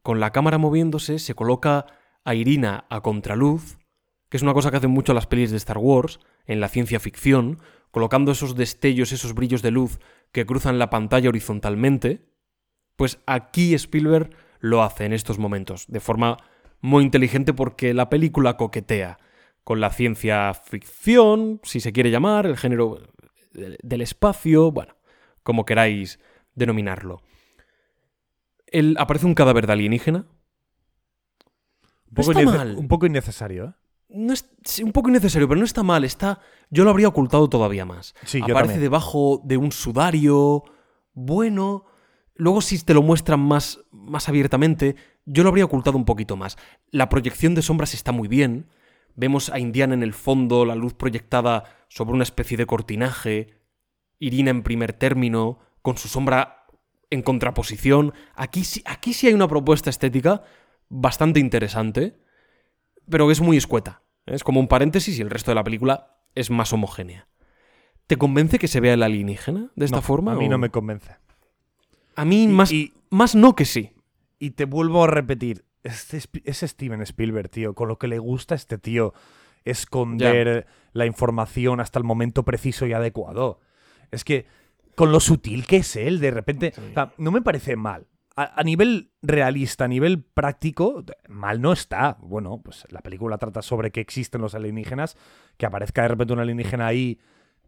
[0.03, 1.85] con la cámara moviéndose se coloca
[2.23, 3.77] a Irina a contraluz,
[4.29, 6.99] que es una cosa que hacen mucho las pelis de Star Wars, en la ciencia
[6.99, 7.59] ficción,
[7.91, 9.99] colocando esos destellos, esos brillos de luz
[10.31, 12.25] que cruzan la pantalla horizontalmente.
[12.95, 14.29] Pues aquí Spielberg
[14.59, 16.37] lo hace en estos momentos, de forma
[16.79, 19.19] muy inteligente porque la película coquetea
[19.63, 22.99] con la ciencia ficción, si se quiere llamar, el género
[23.53, 24.95] del- espacio, bueno,
[25.43, 26.19] como queráis
[26.55, 27.22] denominarlo.
[28.68, 30.26] El- aparece un cadáver de alienígena.
[32.09, 32.76] Un poco, no está innece- mal.
[32.77, 33.73] un poco innecesario, ¿eh?
[34.13, 36.03] No es, sí, un poco innecesario, pero no está mal.
[36.03, 36.39] Está,
[36.69, 38.13] yo lo habría ocultado todavía más.
[38.26, 40.63] Sí, Aparece debajo de un sudario.
[41.13, 41.85] Bueno.
[42.35, 44.95] Luego, si te lo muestran más, más abiertamente,
[45.26, 46.57] yo lo habría ocultado un poquito más.
[46.89, 48.68] La proyección de sombras está muy bien.
[49.15, 53.60] Vemos a Indiana en el fondo, la luz proyectada sobre una especie de cortinaje.
[54.22, 56.65] Irina en primer término, con su sombra
[57.10, 58.14] en contraposición.
[58.35, 60.43] Aquí, sí- aquí sí hay una propuesta estética
[60.89, 62.18] bastante interesante,
[63.10, 64.03] pero es muy escueta.
[64.27, 67.27] Es como un paréntesis y el resto de la película es más homogénea.
[68.06, 70.34] ¿Te convence que se vea el alienígena de esta No, forma?
[70.34, 71.15] A mí o- no me convence.
[72.15, 73.93] A mí Y- más, y- más no que sí.
[74.38, 77.73] Y te vuelvo a repetir, este es Steven Spielberg, tío.
[77.73, 79.14] Con lo que le gusta a este tío
[79.65, 83.60] esconder la información hasta el momento preciso y adecuado.
[84.11, 84.45] Es que
[84.95, 86.73] con lo sutil que es él, de repente...
[86.77, 88.07] o sea, no me parece mal.
[88.35, 92.17] A, a nivel realista, a nivel práctico, mal no está.
[92.21, 95.17] Bueno, pues la película trata sobre que existen los alienígenas,
[95.57, 97.19] que aparezca de repente un alienígena ahí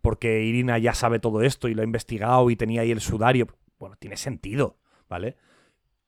[0.02, 3.48] porque Irina ya sabe todo esto y lo ha investigado y tenía ahí el sudario.
[3.80, 4.78] Bueno, tiene sentido,
[5.10, 5.38] ¿vale?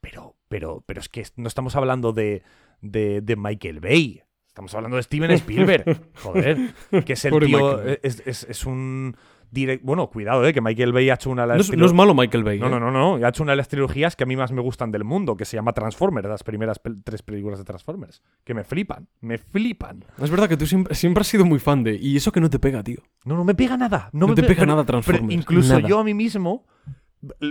[0.02, 2.44] Pero, pero, pero es que no estamos hablando de,
[2.82, 4.22] de, de Michael Bay.
[4.48, 6.12] Estamos hablando de Steven Spielberg.
[6.24, 6.74] Joder.
[7.06, 7.82] Que es el Pobre tío.
[8.04, 9.18] Es- es un.
[9.56, 11.70] Direct- bueno, cuidado, eh, que Michael Bay ha hecho una de No las.
[11.70, 12.60] es, no es malo Michael Bay.
[12.60, 12.70] no, ¿eh?
[12.70, 13.26] no, no, no.
[13.26, 15.46] Ha hecho una de las trilogías que a mí más me gustan del mundo, que
[15.46, 18.22] se llama Transformers, las primeras pel- tres películas de Transformers.
[18.44, 20.04] Que me flipan, me flipan.
[20.22, 21.96] Es verdad que tú siempre, siempre has sido muy fan de...
[21.96, 23.00] Y eso que no te pega, tío.
[23.24, 24.10] No, no me pega nada.
[24.12, 25.88] No, No me te pe- pega pero- nada pero Transformers, incluso nada.
[25.88, 26.66] yo a mí mismo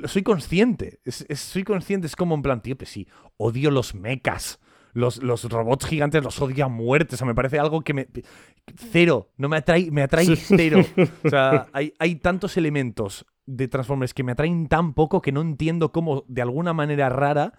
[0.05, 1.01] soy consciente.
[1.05, 2.06] Es- es- soy consciente.
[2.06, 4.60] Es como en plan, tío, pues sí, odio los mechas.
[4.95, 7.16] Los, los robots gigantes los odio a muerte.
[7.16, 8.09] O sea, me parece algo que me.
[8.91, 9.29] Cero.
[9.37, 10.81] No me atrae, me atrae cero.
[11.25, 15.43] O sea, hay, hay tantos elementos de Transformers que me atraen tan poco que no
[15.43, 17.53] entiendo cómo, de alguna manera rara,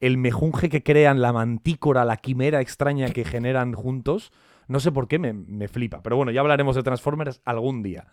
[0.00, 4.32] el mejunje que crean, la mantícora, la quimera extraña que generan juntos,
[4.68, 6.02] no sé por qué me, me flipa.
[6.02, 8.06] Pero bueno, ya hablaremos de Transformers algún día.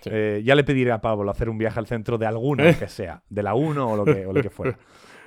[0.00, 0.10] Sí.
[0.12, 3.22] Eh, ya le pediré a Pablo hacer un viaje al centro de alguna que sea,
[3.28, 4.78] de la 1 o lo que, o lo que fuera.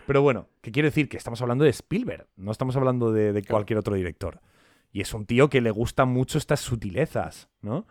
[0.07, 1.07] Pero bueno, ¿qué quiere decir?
[1.09, 4.41] Que estamos hablando de Spielberg, no estamos hablando de, de cualquier otro director.
[4.91, 7.87] Y es un tío que le gustan mucho estas sutilezas, ¿no?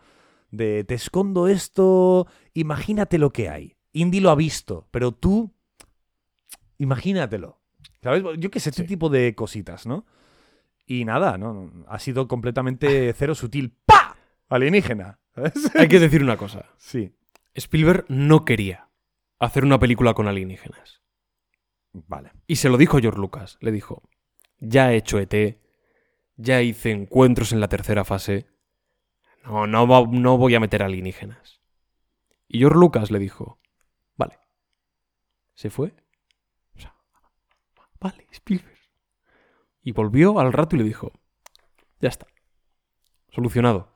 [0.51, 3.75] De te escondo esto, imagínate lo que hay.
[3.93, 5.53] Indy lo ha visto, pero tú,
[6.77, 7.59] imagínatelo.
[8.01, 8.23] ¿Sabes?
[8.37, 8.87] Yo qué sé, este Sí.
[8.87, 10.05] tipo de cositas, ¿no?
[10.85, 11.71] Y nada, ¿no?
[11.87, 13.75] Ha sido completamente cero sutil.
[13.85, 14.17] ¡Pa!
[14.49, 15.19] Alienígena.
[15.33, 15.53] ¿sabes?
[15.75, 16.65] Hay que decir una cosa.
[16.77, 17.13] Sí.
[17.55, 18.89] Spielberg no quería
[19.39, 21.00] hacer una película con alienígenas.
[21.93, 22.31] Vale.
[22.47, 23.57] Y se lo dijo George Lucas.
[23.61, 24.03] Le dijo,
[24.59, 25.59] ya he hecho ET,
[26.37, 28.47] ya hice encuentros en la tercera fase.
[29.43, 31.61] No, no, no voy a meter alienígenas.
[32.47, 33.59] Y George Lucas le dijo,
[34.15, 34.39] vale.
[35.53, 35.93] Se fue.
[36.75, 36.95] O sea,
[37.99, 38.77] vale, Spielberg.
[39.83, 41.11] Y volvió al rato y le dijo,
[41.99, 42.27] ya está.
[43.31, 43.93] Solucionado.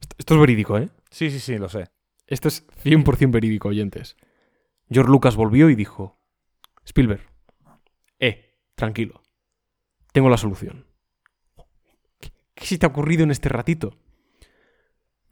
[0.00, 0.90] Esto, esto es verídico, ¿eh?
[1.10, 1.88] Sí, sí, sí, lo sé.
[2.26, 4.16] Esto es 100% verídico, oyentes.
[4.90, 6.19] George Lucas volvió y dijo,
[6.84, 7.22] Spielberg,
[8.18, 9.22] eh, tranquilo,
[10.12, 10.86] tengo la solución.
[12.18, 12.32] ¿Qué,
[12.66, 13.96] se te ha ocurrido en este ratito?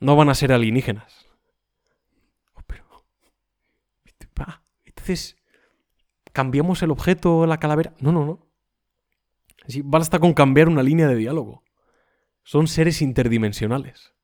[0.01, 1.27] No van a ser alienígenas.
[2.55, 2.85] Oh, pero...
[4.39, 5.37] Ah, entonces,
[6.33, 7.95] ¿cambiamos el objeto, la calavera?
[8.01, 8.47] No, no, no.
[9.67, 11.65] Sí, basta con cambiar una línea de diálogo.
[12.43, 14.15] Son seres interdimensionales.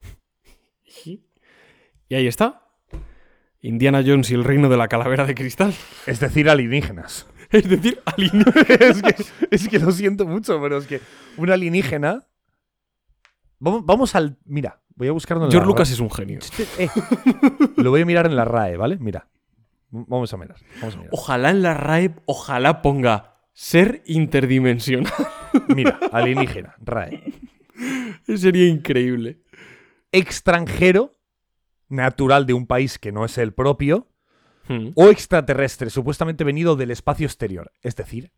[2.08, 2.65] Y ahí está.
[3.66, 5.74] Indiana Jones y el reino de la calavera de cristal.
[6.06, 7.26] Es decir, alienígenas.
[7.48, 8.70] Es decir, alienígenas.
[8.80, 11.00] es, que, es que lo siento mucho, pero es que
[11.36, 12.26] un alienígena.
[13.60, 14.36] Vamos, vamos al.
[14.44, 15.68] Mira, voy a buscarlo en la George.
[15.68, 16.40] Lucas es un genio.
[16.76, 16.88] Eh,
[17.76, 18.98] lo voy a mirar en la RAE, ¿vale?
[18.98, 19.28] Mira.
[19.90, 20.56] Vamos a mirar.
[20.80, 21.10] Vamos a mirar.
[21.12, 25.12] Ojalá en la RAE, ojalá ponga ser interdimensional.
[25.68, 27.32] Mira, alienígena, RAE.
[28.36, 29.40] Sería increíble.
[30.10, 31.12] Extranjero,
[31.88, 34.08] natural de un país que no es el propio,
[34.68, 34.88] Hmm.
[34.96, 37.70] o extraterrestre, supuestamente venido del espacio exterior.
[37.82, 38.32] Es decir,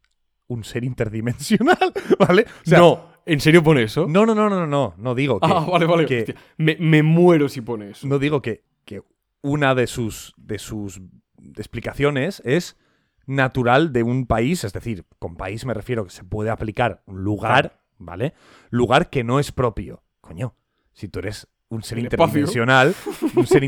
[0.46, 1.78] un ser interdimensional,
[2.18, 2.44] ¿vale?
[2.66, 4.06] O sea, no, ¿en serio pone eso?
[4.06, 5.46] no, no, no, no, no, no digo que.
[5.50, 6.04] ah, vale, vale.
[6.04, 6.34] que- hostia.
[6.58, 8.06] Me, me muero si pone eso.
[8.06, 9.02] no digo que, que
[9.40, 11.00] una de sus, de sus
[11.56, 12.76] explicaciones es
[13.26, 17.22] natural de un país, es decir, con país me refiero que se puede aplicar un
[17.24, 18.34] lugar, ¿vale?
[18.70, 20.02] Lugar que no es propio.
[20.20, 20.54] Coño,
[20.92, 22.94] si tú eres un ser interdimensional,
[23.36, 23.64] un ser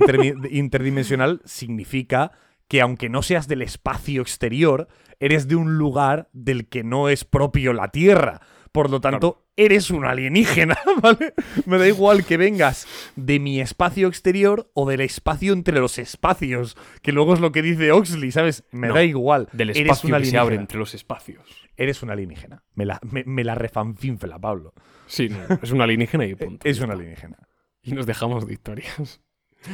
[0.51, 2.33] interdimensional significa
[2.69, 7.25] que aunque no seas del espacio exterior, eres de un lugar del que no es
[7.25, 8.41] propio la Tierra.
[8.73, 11.35] Por lo tanto, eres un alienígena, ¿vale?
[11.67, 12.87] Me da igual que vengas
[13.17, 17.61] de mi espacio exterior o del espacio entre los espacios, que luego es lo que
[17.63, 18.63] dice Oxley, ¿sabes?
[18.71, 19.49] Me No, da igual.
[19.53, 20.61] Del Eres espacio un que se abre alienígena.
[20.63, 21.45] entre los espacios.
[21.77, 22.63] Eres un alienígena.
[22.75, 24.73] Me la, me, me la refanfinfla, Pablo.
[25.07, 26.69] Sí, no, es un alienígena y punto.
[26.69, 27.37] Es un alienígena.
[27.83, 29.21] Y nos dejamos de historias.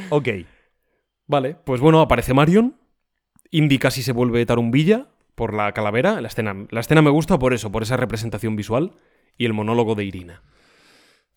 [0.09, 0.27] Ok.
[1.27, 2.79] Vale, pues bueno, aparece Marion.
[3.51, 6.21] Indy casi se vuelve tarumbilla por la calavera.
[6.21, 8.93] La escena, la escena me gusta por eso, por esa representación visual
[9.37, 10.41] y el monólogo de Irina.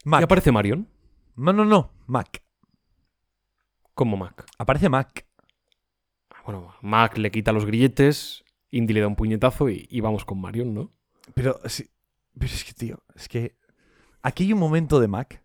[0.04, 0.20] Mac.
[0.20, 0.88] Y aparece Marion
[1.36, 1.92] No, no, no.
[2.06, 2.42] Mac.
[3.94, 4.46] como Mac.
[4.58, 5.26] Aparece Mac.
[6.44, 10.40] Bueno, Mac le quita los grilletes, Indy le da un puñetazo y, y vamos con
[10.40, 10.92] Marion, ¿no?
[11.34, 11.90] Pero, sí-
[12.38, 13.56] pero es que, tío, es que
[14.22, 15.44] aquí hay un momento de Mac.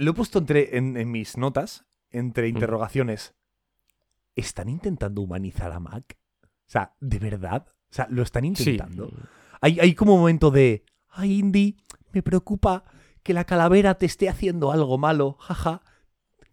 [0.00, 3.34] Lo he puesto entre, en, en mis notas, entre interrogaciones.
[4.34, 6.16] ¿Están intentando humanizar a Mac?
[6.42, 7.66] O sea, ¿de verdad?
[7.68, 8.70] O sea, ¿lo están Sí.
[8.70, 9.12] intentando?
[9.60, 11.76] Hay, hay como un momento de, ay, Indy,
[12.12, 12.84] me preocupa
[13.22, 15.82] que la calavera te esté haciendo algo malo, jaja.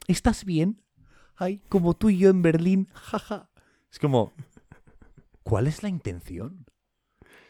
[0.08, 0.82] ¿Estás bien?
[1.38, 3.50] Ay, como tú y yo en Berlín, jaja.
[3.92, 4.34] Es como,
[5.44, 6.66] ¿cuál es la intención?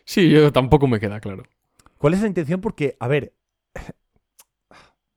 [0.06, 1.44] Sí, yo tampoco me queda claro.
[1.98, 2.61] ¿Cuál es la intención?
[2.61, 3.34] Porque, a ver.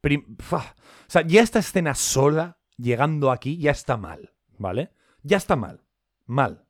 [0.02, 0.62] O
[1.06, 4.92] sea, ya esta escena sola, llegando aquí, ya está mal, ¿vale?
[5.22, 5.82] Ya está mal.
[6.26, 6.64] Mal.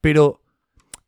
[0.00, 0.42] Pero,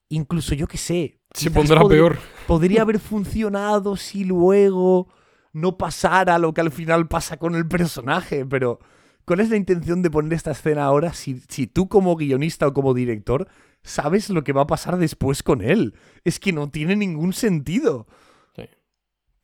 [0.09, 1.21] incluso yo que sé.
[1.33, 2.19] Se pondrá peor.
[2.47, 5.09] Podría haber funcionado si luego
[5.53, 8.81] no pasara lo que al final pasa con el personaje, pero.
[9.27, 12.75] ¿Cuál es la intención de poner esta escena ahora si, si tú como guionista o
[12.75, 13.49] como director
[13.83, 15.95] sabes lo que va a pasar después con él?
[16.25, 18.07] Es que no tiene ningún sentido.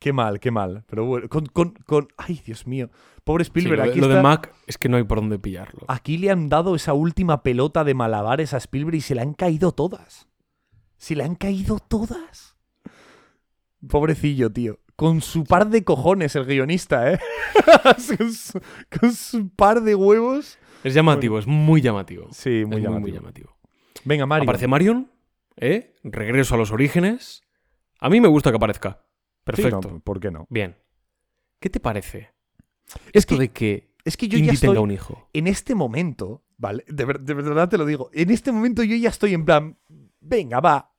[0.01, 0.05] Sí.
[0.09, 0.83] Qué mal, qué mal.
[0.87, 1.45] Pero bueno, con...
[1.45, 2.89] con, con- ay, Dios mío.
[3.23, 5.37] Pobre Sí, Spielberg, lo, de- aquí, lo de Mac es que no hay por dónde
[5.37, 5.85] pillarlo.
[5.87, 9.33] aquí le han dado esa última pelota de malabares a Spielberg y se le han
[9.33, 10.27] caído todas.
[10.97, 12.57] Se le han caído todas.
[13.87, 14.79] Pobrecillo, tío.
[14.95, 17.19] Con su par de cojones el guionista, ¿eh?
[17.83, 18.59] con, su,
[18.99, 20.59] con su par de huevos.
[20.83, 22.27] Es llamativo, es muy llamativo.
[22.31, 23.01] Sí, Es muy muy, llamativo.
[23.01, 23.57] muy llamativo.
[24.03, 24.43] Venga, Mario.
[24.43, 25.11] Aparece Marion,
[25.57, 25.93] ¿eh?
[26.03, 27.43] Regreso a los orígenes.
[27.99, 29.01] A mí me gusta que aparezca.
[29.41, 29.89] Sí, Perfecto.
[29.91, 30.45] no, ¿Por qué no?
[30.49, 30.75] Bien.
[31.59, 32.29] ¿Qué te parece
[33.07, 34.69] Es esto que, de que es que yo Indy ya estoy...
[34.69, 35.27] tenga un hijo?
[35.33, 36.83] en este momento, ¿vale?
[36.87, 38.09] De, ver- de verdad te lo digo.
[38.13, 39.77] En este momento yo ya estoy en plan,
[40.19, 40.93] venga, va.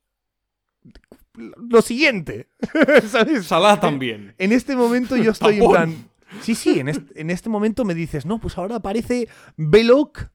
[1.35, 2.49] lo siguiente.
[3.09, 3.47] ¿Sabes?
[3.47, 4.35] Salah también.
[4.39, 6.09] En este momento yo estoy en plan.
[6.41, 10.29] Sí, sí, en este, en este momento me dices, no, pues ahora aparece Belloc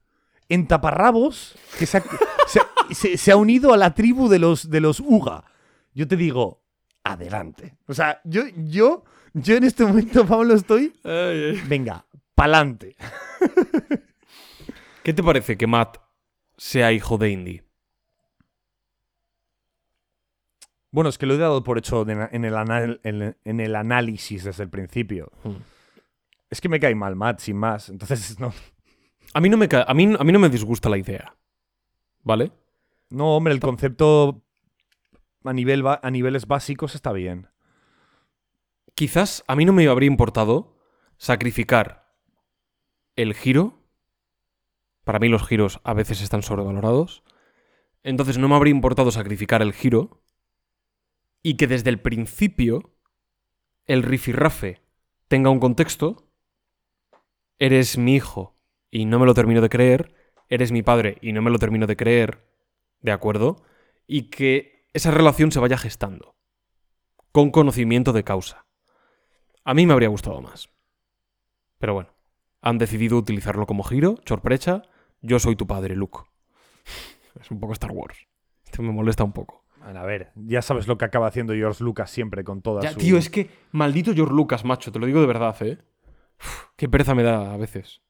[0.48, 2.04] en taparrabos que se ha,
[2.46, 5.44] se ha- se- se ha unido a la tribu de los, de los Uga.
[5.94, 6.62] Yo te digo,
[7.12, 7.76] adelante.
[7.86, 9.04] O sea, yo, yo,
[9.34, 10.92] yo en este momento, Pablo, estoy.
[11.68, 12.04] Venga,
[12.34, 12.96] pa'lante.
[15.02, 15.98] ¿Qué te parece que Matt
[16.56, 17.62] sea hijo de Indy?
[20.90, 24.44] Bueno, es que lo he dado por hecho en el, anal- en, en el análisis
[24.44, 25.30] desde el principio.
[25.44, 25.56] Hmm.
[26.50, 27.88] Es que me cae mal, Matt, sin más.
[27.90, 28.52] Entonces, no.
[29.34, 31.34] A mí no me, a mí, a mí no me disgusta la idea.
[32.22, 32.50] ¿Vale?
[33.10, 34.42] No, hombre, el concepto
[35.44, 37.48] a, nivel a niveles básicos está bien.
[38.94, 40.76] Quizás a mí no me habría importado
[41.18, 42.12] sacrificar
[43.16, 43.82] el giro.
[45.04, 47.22] Para mí los giros a veces están sobrevalorados.
[48.02, 50.22] Entonces no me habría importado sacrificar el giro
[51.42, 52.94] y que desde el principio
[53.86, 54.82] el rifirrafe
[55.28, 56.30] tenga un contexto.
[57.58, 58.56] Eres mi hijo
[58.90, 60.14] y no me lo termino de creer.
[60.48, 62.48] Eres mi padre y no me lo termino de creer.
[63.00, 63.62] ¿De acuerdo?
[64.06, 66.36] Y que esa relación se vaya gestando.
[67.32, 68.66] Con conocimiento de causa.
[69.64, 70.70] A mí me habría gustado más.
[71.78, 72.10] Pero bueno,
[72.60, 74.82] han decidido utilizarlo como giro, sorpresa.
[75.20, 76.20] Yo soy tu padre, Luke.
[77.40, 78.26] Es un poco Star Wars.
[78.64, 79.64] Esto me molesta un poco.
[79.78, 82.90] Bueno, a ver, ya sabes lo que acaba haciendo George Lucas siempre con toda Ya,
[82.92, 82.98] su...
[82.98, 85.78] tío, es que maldito George Lucas, macho, te lo digo de verdad, ¿eh?
[86.40, 88.02] Uf, qué pereza me da a veces.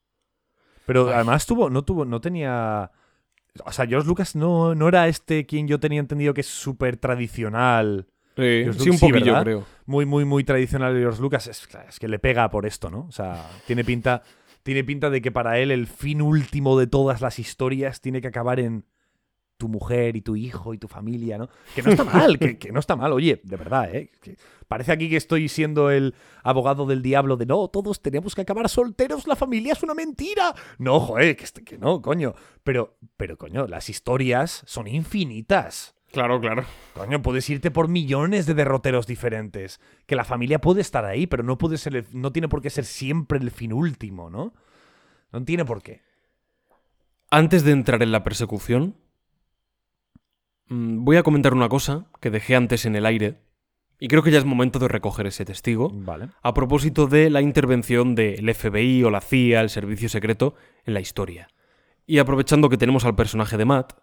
[0.87, 1.13] Pero Ay.
[1.13, 2.91] además tuvo, no tuvo, no tenía...
[3.65, 6.97] O sea, George Lucas no, no era este quien yo tenía entendido que es súper
[6.97, 8.07] tradicional.
[8.35, 9.65] George sí, un sí, poquillo, creo.
[9.85, 11.47] Muy, muy, muy tradicional de George Lucas.
[11.47, 13.05] Es, es que le pega por esto, ¿no?
[13.09, 14.23] O sea, tiene pinta,
[14.63, 18.27] tiene pinta de que para él el fin último de todas las historias tiene que
[18.27, 18.85] acabar en
[19.59, 21.49] tu mujer y tu hijo y tu familia, ¿no?
[21.75, 24.09] Que no está mal, que, que no está mal, oye, de verdad, ¿eh?
[24.21, 24.37] Que
[24.69, 28.69] parece aquí que estoy siendo el abogado del diablo de no, todos tenemos que acabar
[28.69, 30.55] solteros, la familia es una mentira.
[30.77, 32.33] No, joder, que, que no, coño.
[32.63, 35.93] Pero, pero, coño, las historias son infinitas.
[36.13, 36.63] Claro, claro.
[36.95, 39.79] Coño, puedes irte por millones de derroteros diferentes.
[40.07, 42.69] Que la familia puede estar ahí, pero no puede ser el- no tiene por qué
[42.69, 44.53] ser siempre el fin último, ¿no?
[45.31, 46.01] No tiene por qué.
[47.29, 48.95] Antes de entrar en la persecución,
[50.69, 53.41] voy a comentar una cosa que dejé antes en el aire.
[53.99, 55.89] Y creo que ya es momento de recoger ese testigo.
[55.93, 56.29] Vale.
[56.41, 60.55] a propósito de la intervención del FBI o la CIA, el servicio secreto,
[60.85, 61.49] en la historia.
[62.05, 63.93] Y aprovechando que tenemos al personaje de Matt,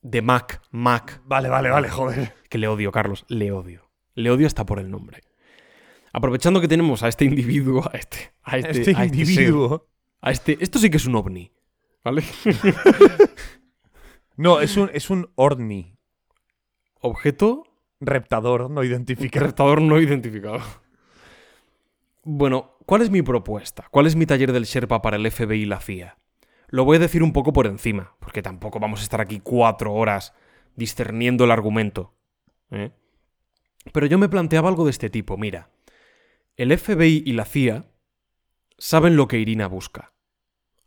[0.00, 2.32] de Mac, Mac, Vale, vale, vale, joder.
[2.48, 3.90] que le odio, Carlos, le odio.
[4.14, 5.20] Le odio hasta por el nombre.
[6.12, 9.86] Aprovechando que tenemos a este individuo, a este, a este, Este a este ser, individuo.
[10.22, 11.52] a este, esto sí que es un ovni,
[12.02, 12.22] ¿vale?
[14.36, 15.96] No, es un, es un orni.
[17.00, 17.64] Objeto
[18.00, 19.46] Reptador no identificado.
[19.46, 20.60] Restador no identificado.
[22.22, 23.86] Bueno, ¿cuál es mi propuesta?
[23.90, 26.18] ¿Cuál es mi taller del Sherpa para el FBI y la CIA?
[26.68, 29.94] Lo voy a decir un poco por encima, porque tampoco vamos a estar aquí cuatro
[29.94, 30.34] horas
[30.74, 32.14] discerniendo el argumento.
[32.70, 32.90] ¿eh?
[33.92, 35.70] Pero yo me planteaba algo de este tipo, mira.
[36.56, 37.86] El FBI y la CIA
[38.76, 40.12] saben lo que Irina busca.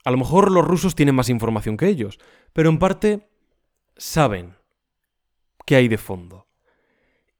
[0.03, 2.19] A lo mejor los rusos tienen más información que ellos,
[2.53, 3.29] pero en parte
[3.99, 4.55] saben
[5.65, 6.47] qué hay de fondo.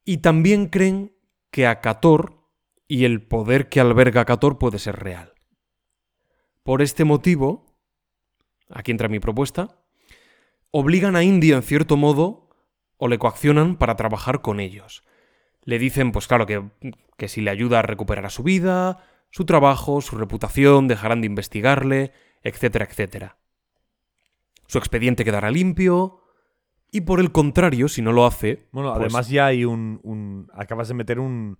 [0.05, 1.15] Y también creen
[1.49, 2.47] que Acator
[2.87, 5.33] y el poder que alberga Acator puede ser real.
[6.63, 7.65] Por este motivo,
[8.69, 9.83] aquí entra mi propuesta,
[10.71, 12.49] obligan a India en cierto modo
[12.97, 15.03] o le coaccionan para trabajar con ellos.
[15.63, 16.69] Le dicen, pues claro, que,
[17.17, 21.27] que si le ayuda a recuperar a su vida, su trabajo, su reputación, dejarán de
[21.27, 22.11] investigarle,
[22.43, 23.37] etcétera, etcétera.
[24.67, 26.21] Su expediente quedará limpio,
[26.91, 28.67] y por el contrario, si no lo hace...
[28.71, 31.57] Bueno, pues- además ya hay un, un- Acabas de meter un.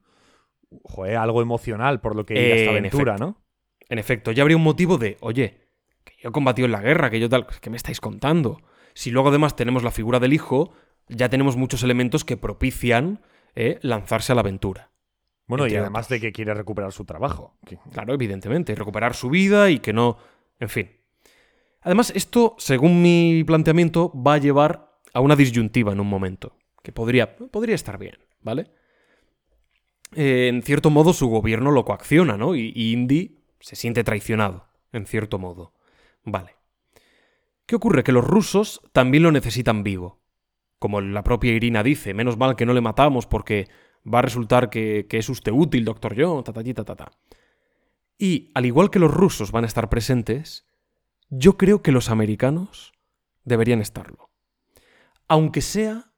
[0.83, 3.25] Joder, algo emocional por lo que Eh, esta en aventura, efecto.
[3.25, 3.45] ¿no?
[3.89, 5.57] En efecto, ya habría un motivo de, oye,
[6.03, 8.61] que yo he combatido en la guerra, que yo tal, ¿qué me estáis contando?
[8.93, 10.71] Si luego además tenemos la figura del hijo,
[11.07, 13.21] ya tenemos muchos elementos que propician
[13.55, 14.91] eh, lanzarse a la aventura.
[15.47, 16.21] Bueno, y además otros.
[16.21, 17.57] de que quiere recuperar su trabajo.
[17.65, 20.17] Que- Claro, evidentemente, recuperar su vida y que no...
[20.59, 20.91] En fin.
[21.81, 26.91] Además, esto, según mi planteamiento, va a llevar a una disyuntiva en un momento, que
[26.91, 28.71] podría, podría estar bien, ¿vale?
[30.15, 32.55] Eh, en cierto modo, su gobierno lo coacciona, ¿no?
[32.55, 35.73] Y, Indy se siente traicionado, en cierto modo.
[36.23, 36.55] Vale.
[37.65, 38.03] ¿Qué ocurre?
[38.03, 40.21] Que los rusos también lo necesitan vivo.
[40.79, 43.67] Como la propia Irina dice, menos mal que no le matamos porque
[44.11, 47.11] va a resultar que, que es usted útil, doctor John, ta, ta, ta, ta, ta.
[48.17, 50.65] Y al igual que los rusos van a estar presentes,
[51.29, 52.93] yo creo que los americanos
[53.43, 54.28] deberían estarlo.
[55.29, 56.11] Aunque sea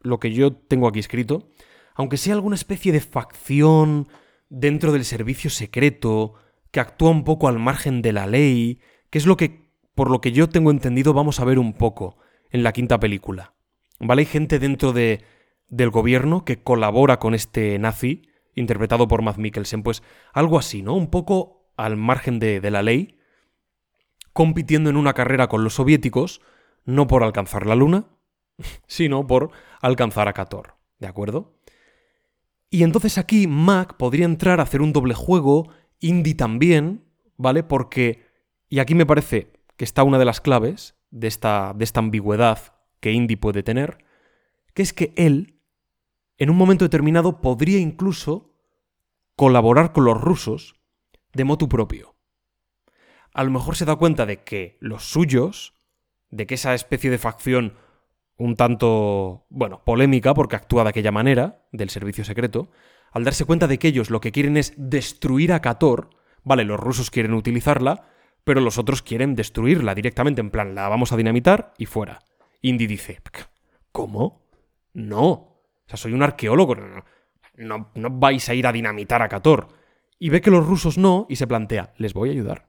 [0.00, 1.50] lo que yo tengo aquí escrito,
[1.94, 4.08] aunque sea alguna especie de facción
[4.48, 6.34] dentro del servicio secreto,
[6.70, 10.20] que actúa un poco al margen de la ley, que es lo que, por lo
[10.20, 12.18] que yo tengo entendido, vamos a ver un poco
[12.50, 13.54] en la quinta película.
[14.00, 14.22] ¿Vale?
[14.22, 15.24] Hay gente dentro de,
[15.68, 18.22] del gobierno que colabora con este nazi,
[18.54, 20.02] interpretado por Matt Mikkelsen, pues
[20.32, 20.94] algo así, ¿no?
[20.94, 23.18] Un poco al margen de, de la ley,
[24.32, 26.40] compitiendo en una carrera con los soviéticos,
[26.88, 28.06] no por alcanzar la luna,
[28.86, 29.50] sino por
[29.82, 31.54] alcanzar a Kator, ¿de acuerdo?
[32.70, 35.68] Y entonces aquí Mac podría entrar a hacer un doble juego,
[36.00, 37.04] Indy también,
[37.36, 37.62] ¿vale?
[37.62, 38.24] Porque,
[38.70, 42.74] y aquí me parece que está una de las claves de esta, de esta ambigüedad
[43.00, 43.98] que Indy puede tener,
[44.72, 45.60] que es que él,
[46.38, 48.54] en un momento determinado, podría incluso
[49.36, 50.74] colaborar con los rusos
[51.34, 52.16] de motu propio.
[53.34, 55.77] A lo mejor se da cuenta de que los suyos,
[56.30, 57.74] de que esa especie de facción
[58.38, 62.70] un tanto, bueno, polémica porque actúa de aquella manera, del servicio secreto,
[63.10, 66.10] al darse cuenta de que ellos lo que quieren es destruir a Kator,
[66.44, 68.08] vale, los rusos quieren utilizarla,
[68.44, 72.20] pero los otros quieren destruirla directamente, en plan, la vamos a dinamitar y fuera.
[72.62, 73.20] Indy dice,
[73.92, 74.46] ¿cómo?
[74.92, 75.28] No.
[75.30, 77.04] O sea, soy un arqueólogo, no,
[77.56, 79.68] no, no vais a ir a dinamitar a Kator.
[80.18, 82.67] Y ve que los rusos no y se plantea, les voy a ayudar.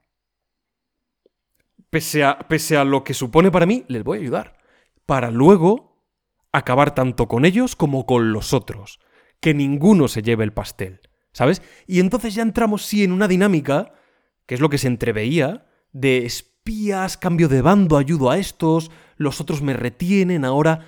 [1.90, 4.58] Pese a, pese a lo que supone para mí, les voy a ayudar
[5.06, 6.04] para luego
[6.52, 9.00] acabar tanto con ellos como con los otros.
[9.40, 11.00] Que ninguno se lleve el pastel,
[11.32, 11.62] ¿sabes?
[11.86, 13.94] Y entonces ya entramos, sí, en una dinámica,
[14.46, 19.40] que es lo que se entreveía, de espías, cambio de bando, ayudo a estos, los
[19.40, 20.86] otros me retienen, ahora...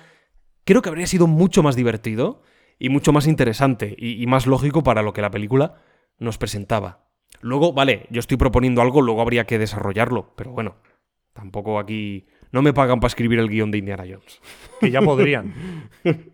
[0.65, 2.41] Creo que habría sido mucho más divertido
[2.79, 5.75] y mucho más interesante y, y más lógico para lo que la película
[6.19, 7.09] nos presentaba.
[7.41, 10.77] Luego, vale, yo estoy proponiendo algo, luego habría que desarrollarlo, pero bueno,
[11.33, 14.39] tampoco aquí no me pagan para escribir el guion de Indiana Jones.
[14.79, 15.89] Que ya podrían.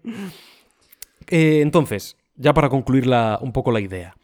[1.27, 4.15] Eh, entonces, ya para concluir la- un poco la idea.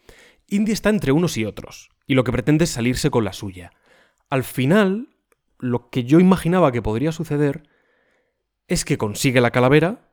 [0.47, 3.71] Indy está entre unos y otros, y lo que pretende es salirse con la suya.
[4.29, 5.09] Al final,
[5.59, 7.69] lo que yo imaginaba que podría suceder
[8.67, 10.09] es que consigue la calavera,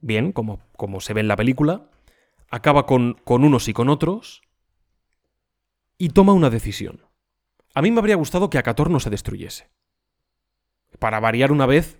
[0.00, 1.90] bien, como, como se ve en la película,
[2.50, 4.40] acaba con, con unos y con otros,
[5.98, 7.02] y toma una decisión.
[7.74, 9.70] A mí me habría gustado que Akator no se destruyese.
[11.02, 11.98] Para variar una vez,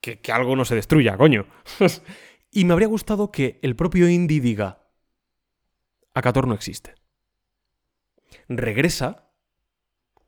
[0.00, 1.46] que, algo no se destruya, coño.
[2.50, 4.88] y me habría gustado que el propio Indy diga,
[6.14, 6.96] Akator no existe.
[8.48, 9.30] Regresa,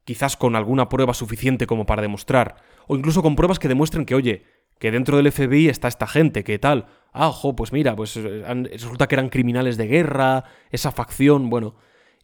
[0.04, 4.14] quizás con alguna prueba suficiente como para demostrar, o incluso con pruebas que demuestren que,
[4.14, 4.44] oye,
[4.78, 8.44] que dentro del FBI está esta gente, que tal, ah, ojo, pues mira, pues eh,
[8.70, 11.74] resulta que eran criminales de guerra, esa facción, bueno.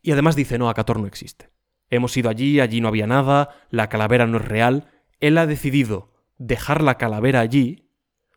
[0.00, 1.50] Y además dice, no, Akator no existe.
[1.90, 4.92] Hemos ido allí, allí no había nada, la calavera no es real.
[5.20, 7.90] Él ha decidido dejar la calavera allí,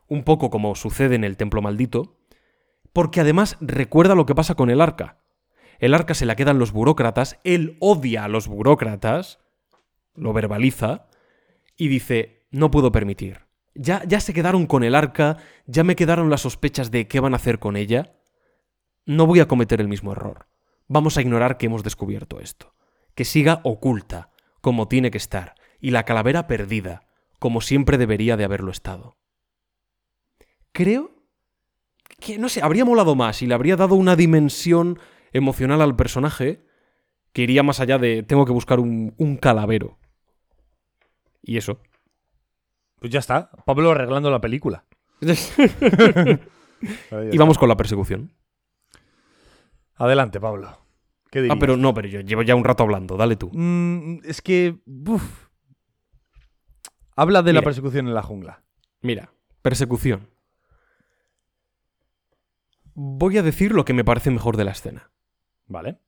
[0.08, 2.18] un poco como sucede en el templo maldito,
[2.94, 5.18] porque además recuerda lo que pasa con el arca.
[5.80, 9.40] El arca se la quedan los burócratas, él odia a los burócratas,
[10.16, 11.08] lo verbaliza,
[11.78, 13.46] y dice, no puedo permitir.
[13.74, 17.34] Ya, ya se quedaron con el arca, ya me quedaron las sospechas de qué van
[17.34, 18.14] a hacer con ella.
[19.06, 20.48] No voy a cometer el mismo error.
[20.88, 22.74] Vamos a ignorar que hemos descubierto esto.
[23.16, 24.30] Que siga oculta,
[24.60, 27.04] como tiene que estar, y la calavera perdida,
[27.40, 29.18] como siempre debería de haberlo estado.
[30.72, 31.12] Creo
[32.20, 35.00] que, no sé, habría molado más y le habría dado una dimensión
[35.34, 36.64] emocional al personaje
[37.34, 39.98] que iría más allá de tengo que buscar un, un calavero.
[41.42, 41.80] Y eso.
[43.00, 43.50] Pues ya está.
[43.66, 44.86] Pablo arreglando la película.
[45.22, 45.28] y
[47.38, 48.34] vamos con la persecución.
[49.96, 50.78] Adelante, Pablo.
[51.32, 51.48] ¿Qué?
[51.50, 53.50] Ah, pero no, pero yo llevo ya un rato hablando, dale tú.
[53.54, 54.82] Mm, es que.
[54.86, 55.51] uf.
[57.16, 58.64] Habla de la persecución en la jungla.
[59.02, 60.30] Mira, persecución.
[62.94, 65.12] Voy a decir lo que me parece mejor de la escena.
[65.68, 66.00] ¿Vale?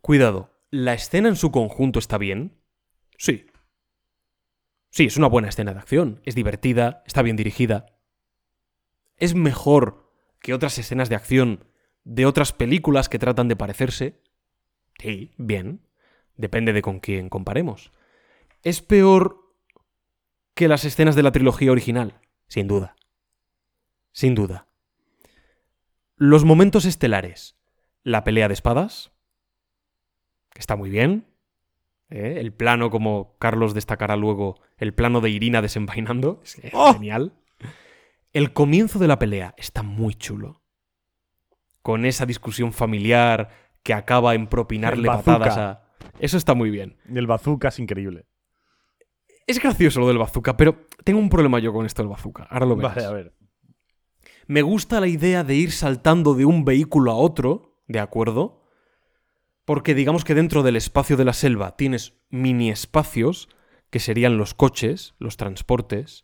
[0.00, 2.58] Cuidado, ¿la escena en su conjunto está bien?
[3.18, 3.46] Sí.
[4.90, 7.86] Sí, es una buena escena de acción, es divertida, está bien dirigida.
[9.16, 11.64] ¿Es mejor que otras escenas de acción
[12.04, 14.22] de otras películas que tratan de parecerse?
[14.98, 15.86] Sí, bien.
[16.36, 17.92] Depende de con quién comparemos.
[18.62, 19.47] ¿Es peor
[20.58, 22.20] que las escenas de la trilogía original?
[22.48, 22.96] Sin duda.
[24.10, 24.66] Sin duda.
[26.16, 27.56] Los momentos estelares.
[28.02, 29.12] La pelea de espadas,
[30.50, 31.28] que está muy bien.
[32.10, 32.38] ¿eh?
[32.38, 36.92] El plano, como Carlos destacará luego, el plano de Irina desenvainando, es es ¡Oh!
[36.92, 37.34] genial.
[38.32, 40.64] El comienzo de la pelea está muy chulo.
[41.82, 43.50] Con esa discusión familiar
[43.84, 45.84] que acaba en propinarle patadas a...
[46.18, 46.98] Eso está muy bien.
[47.08, 48.26] El bazooka es increíble.
[49.48, 52.46] Es gracioso lo del bazooka, pero tengo un problema yo con esto del bazooka.
[52.50, 52.94] Ahora lo verás.
[52.94, 53.34] Vale, a ver.
[54.46, 58.62] Me gusta la idea de ir saltando de un vehículo a otro, ¿de acuerdo?
[59.64, 63.48] Porque digamos que dentro del espacio de la selva tienes mini espacios,
[63.88, 66.20] que serían los coches, los transportes.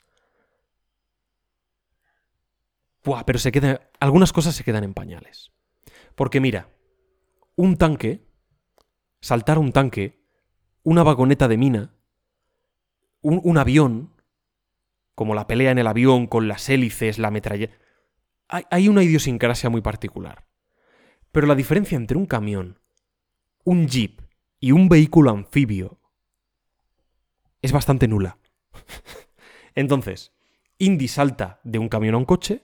[3.05, 5.51] Buah, pero se queda, algunas cosas se quedan en pañales.
[6.15, 6.69] Porque mira,
[7.57, 8.29] un tanque,
[9.23, 10.23] saltar un tanque,
[10.83, 11.95] una vagoneta de mina,
[13.25, 14.13] un, avión,
[15.15, 17.71] como la pelea en el avión con las hélices, la metralla...
[18.49, 20.47] Hay, hay una idiosincrasia muy particular.
[21.33, 22.79] Pero la diferencia entre un camión,
[23.65, 24.21] un jeep
[24.61, 25.99] y un vehículo anfibio
[27.63, 28.39] es bastante nula.
[29.75, 30.33] Entonces,
[30.79, 32.63] Indy salta de un camión a un coche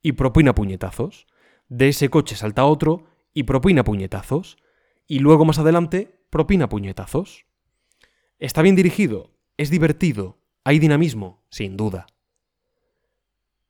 [0.00, 1.26] y propina puñetazos.
[1.68, 4.58] De ese coche salta a otro y propina puñetazos.
[5.08, 7.46] Y luego más adelante propina puñetazos.
[8.38, 9.37] ¿Está bien dirigido?
[9.58, 10.38] ¿Es divertido?
[10.64, 11.44] ¿Hay dinamismo?
[11.50, 12.06] Sin duda.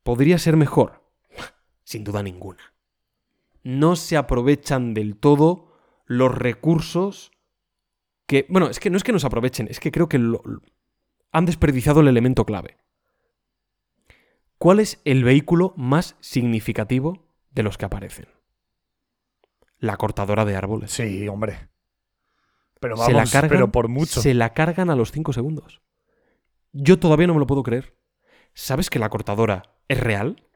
[0.02, 1.02] ¿Podría ser mejor?
[1.82, 2.74] Sin duda ninguna.
[3.64, 5.72] No se aprovechan del todo
[6.06, 7.32] los recursos
[8.26, 8.46] que...
[8.50, 10.20] Bueno, es que no es que nos aprovechen, es que creo que
[11.32, 12.76] han desperdiciado el elemento clave.
[14.58, 18.28] ¿Cuál es el vehículo más significativo de los que aparecen?
[19.78, 20.90] La cortadora de árboles.
[20.90, 21.70] Sí, hombre.
[22.80, 24.20] Pero se vamos, la cargan, pero por mucho.
[24.20, 25.80] Se la cargan a los 5 segundos.
[26.72, 27.96] Yo todavía no me lo puedo creer.
[28.54, 30.46] ¿Sabes que la cortadora es real?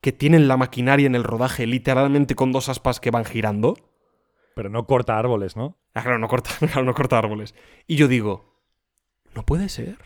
[0.00, 3.76] ¿Que tienen la maquinaria en el rodaje literalmente con dos aspas que van girando?
[4.54, 5.78] Pero no corta árboles, ¿no?
[5.94, 7.54] Ah, claro, no corta, claro, no corta árboles.
[7.86, 8.62] Y yo digo,
[9.34, 9.98] no puede ser.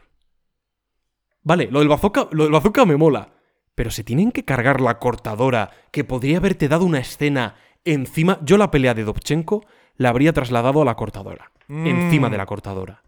[1.42, 3.34] Vale, lo del bazooka, lo del bazooka me mola.
[3.74, 8.38] Pero se tienen que cargar la cortadora que podría haberte dado una escena encima.
[8.42, 9.64] Yo la pelea de Dobchenko
[9.96, 11.52] la habría trasladado a la cortadora.
[11.68, 11.86] Mm.
[11.86, 13.02] Encima de la cortadora.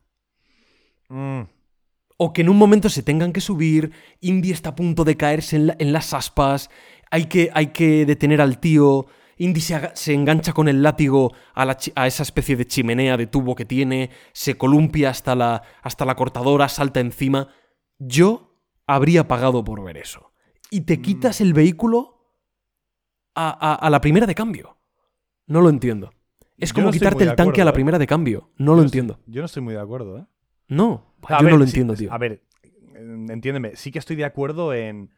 [1.09, 1.43] Mm.
[2.19, 5.57] O que en un momento se tengan que subir, Indy está a punto de caerse
[5.57, 6.71] en, la- en las aspas,
[7.11, 9.07] hay que, hay que detener al tío,
[9.37, 13.19] Indy se, se engancha con el látigo a, la chi- a esa especie de chimenea
[13.19, 17.49] de tubo que tiene, se columpia hasta la, hasta la cortadora, salta encima.
[17.99, 18.55] Yo
[18.87, 20.33] habría pagado por ver eso.
[20.71, 22.33] Y te quitas el vehículo
[23.35, 24.79] a, a- a la primera de cambio.
[25.47, 26.13] No lo entiendo.
[26.59, 27.75] Es como no quitarte el tanque a la ¿eh?
[27.75, 28.51] primera de cambio.
[28.57, 29.21] No Yo lo entiendo.
[29.27, 30.25] yo no estoy muy de acuerdo, ¿eh?
[30.69, 32.13] No, A yo ver, no lo sí, entiendo, tío.
[32.13, 33.77] A ver, eh, entiéndeme.
[33.77, 35.11] Sí que estoy de acuerdo en,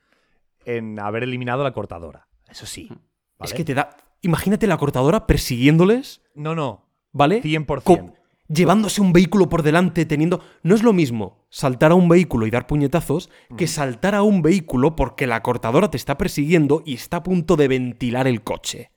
[0.64, 2.28] en haber eliminado la cortadora.
[2.48, 2.88] Eso sí.
[2.90, 2.98] Es
[3.38, 3.54] ¿vale?
[3.54, 3.96] que te da.
[4.22, 6.84] Imagínate la cortadora persiguiéndoles, No, no.
[7.12, 7.42] ¿vale?
[7.42, 7.82] 100%.
[7.84, 8.14] Co-
[8.48, 10.40] llevándose un vehículo por delante, teniendo.
[10.62, 14.42] No es lo mismo saltar a un vehículo y dar puñetazos que saltar a un
[14.42, 18.90] vehículo porque la cortadora te está persiguiendo y está a punto de ventilar el coche.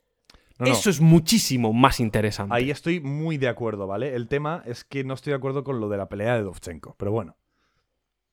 [0.61, 0.71] No, no.
[0.73, 2.53] Eso es muchísimo más interesante.
[2.53, 4.13] Ahí estoy muy de acuerdo, ¿vale?
[4.15, 6.95] El tema es que no estoy de acuerdo con lo de la pelea de Dovchenko,
[6.99, 7.35] pero bueno.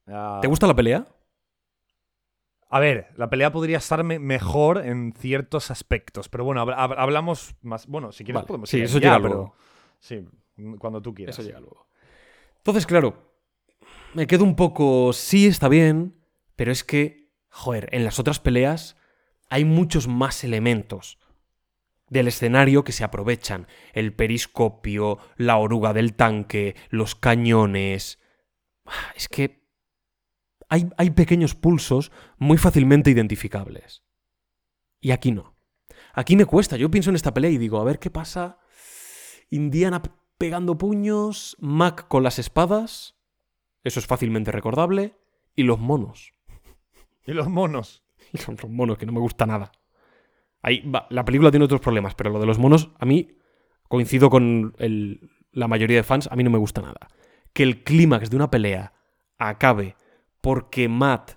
[0.06, 1.06] Ah, ¿Te gusta la pelea?
[2.70, 6.96] A ver, la pelea podría estar me- mejor en ciertos aspectos, pero bueno, hab- hab-
[6.98, 7.86] hablamos más.
[7.86, 9.54] Bueno, si quieres Vale, podemos sí, eso ya, llega luego.
[9.98, 10.26] Sí,
[10.78, 11.38] cuando tú quieras.
[11.38, 11.88] Eso llega luego.
[12.58, 13.32] Entonces, claro,
[14.12, 15.14] me quedo un poco.
[15.14, 16.14] Sí, está bien,
[16.56, 18.96] pero es que, joder, en las otras peleas
[19.48, 21.18] hay muchos más elementos
[22.10, 23.66] del escenario que se aprovechan.
[23.92, 28.20] El periscopio, la oruga del tanque, los cañones.
[28.86, 29.66] Ah, Es que
[30.68, 34.02] hay, hay pequeños pulsos muy fácilmente identificables.
[35.00, 35.56] Y aquí no.
[36.12, 36.76] Aquí me cuesta.
[36.76, 38.58] Yo pienso en esta pelea y digo, a ver qué pasa.
[39.50, 40.02] Indiana
[40.36, 43.16] pegando puños, Mac con las espadas.
[43.84, 45.16] Eso es fácilmente recordable.
[45.54, 46.32] Y los monos.
[47.26, 48.04] Y los monos.
[48.30, 49.72] Y son los monos, que no me gusta nada.
[50.62, 53.36] Ahí va, la película tiene otros problemas, pero lo de los monos, a mí,
[53.88, 57.08] coincido con el- la mayoría de fans, a mí no me gusta nada.
[57.52, 58.92] Que el clímax de una pelea
[59.38, 59.96] acabe
[60.40, 61.32] porque Matt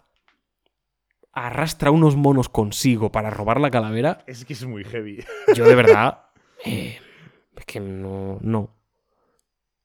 [1.34, 5.24] arrastra unos monos consigo para robar la calavera, Es que es muy heavy.
[5.56, 6.26] yo de verdad.
[6.66, 7.00] eh,
[7.56, 8.38] es que no.
[8.42, 8.76] No.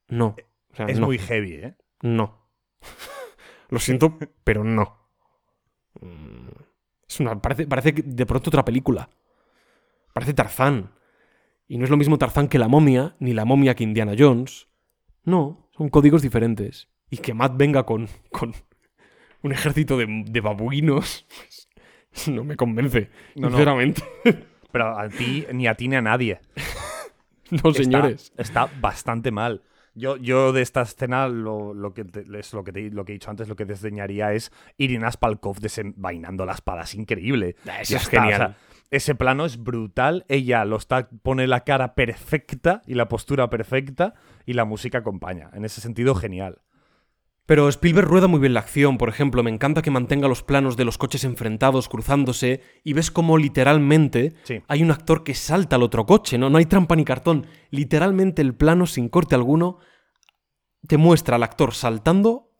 [0.09, 0.35] No.
[0.71, 1.05] O sea, Es no.
[1.07, 1.75] muy heavy, ¿eh?
[2.01, 2.47] No.
[3.69, 5.09] Lo siento, pero no.
[6.01, 6.47] Mm,
[7.07, 9.09] Es una, parece, parece que de pronto otra película.
[10.19, 10.91] Parece Tarzán.
[11.67, 14.67] Y no es lo mismo Tarzán que la momia, ni la momia que Indiana Jones.
[15.23, 16.87] No, son códigos diferentes.
[17.09, 18.53] Y que Matt venga con, con
[19.43, 21.25] un ejército de, de babuinos,
[22.11, 23.57] pues, no me convence, No, no.
[23.57, 24.03] sinceramente.
[24.71, 26.39] Pero a ti, ni a ti ni a nadie.
[27.63, 28.33] No, señores.
[28.37, 29.61] Está, bastante mal.
[29.95, 33.13] Yo, yo de esta escena, lo, lo que te- es lo que, te- lo que
[33.13, 36.81] he dicho antes, lo que desdeñaría es Irina Spalkov desenvainando la espada.
[36.83, 37.55] Es increíble.
[37.63, 38.33] Eso es está, genial.
[38.41, 38.57] o sea,
[38.91, 40.25] ese plano es brutal.
[40.29, 44.13] Ella lo está, pone la cara perfecta y la postura perfecta
[44.45, 45.49] y la música acompaña.
[45.53, 46.59] En ese sentido, genial.
[47.45, 50.75] Pero Spielberg rueda muy bien la acción, por ejemplo, me encanta que mantenga los planos
[50.75, 54.61] de los coches enfrentados, cruzándose, y ves como literalmente Sí.
[54.67, 56.49] hay un actor que salta al otro coche, ¿no?
[56.49, 57.47] No hay trampa ni cartón.
[57.69, 59.79] Literalmente el plano, sin corte alguno,
[60.87, 62.51] te muestra al actor saltando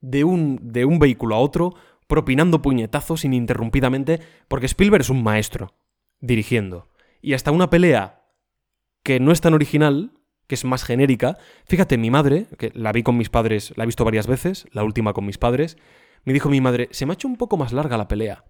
[0.00, 1.74] de un, de un vehículo a otro,
[2.12, 5.72] propinando puñetazos ininterrumpidamente, porque Spielberg es un maestro
[6.20, 6.90] dirigiendo.
[7.22, 8.26] Y hasta una pelea
[9.02, 10.12] que no es tan original,
[10.46, 11.38] que es más genérica.
[11.64, 14.84] Fíjate, mi madre, que la vi con mis padres, la he visto varias veces, la
[14.84, 15.78] última con mis padres,
[16.24, 18.44] me dijo mi madre, se me ha hecho un poco más larga la pelea.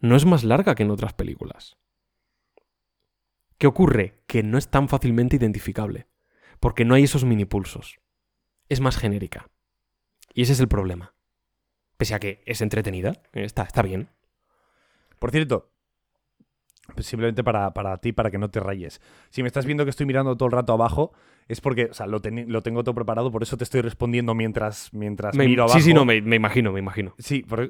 [0.00, 1.78] No es más larga que en otras películas.
[3.58, 4.24] ¿Qué ocurre?
[4.26, 6.08] Que no es tan fácilmente identificable,
[6.58, 8.00] porque no hay esos mini pulsos.
[8.68, 9.52] Es más genérica.
[10.34, 11.14] Y ese es el problema.
[11.98, 14.08] Pese a que es entretenida, eh, está, está bien.
[15.18, 15.70] Por cierto,
[16.94, 19.00] pues simplemente para, para ti, para que no te rayes.
[19.30, 21.12] Si me estás viendo que estoy mirando todo el rato abajo,
[21.48, 24.94] es porque, o sea, lo, lo tengo todo preparado, por eso te estoy respondiendo mientras,
[24.94, 25.78] mientras Me- miro abajo.
[25.78, 27.14] sí, sí, no, me, me imagino, me imagino.
[27.18, 27.60] Sí, por-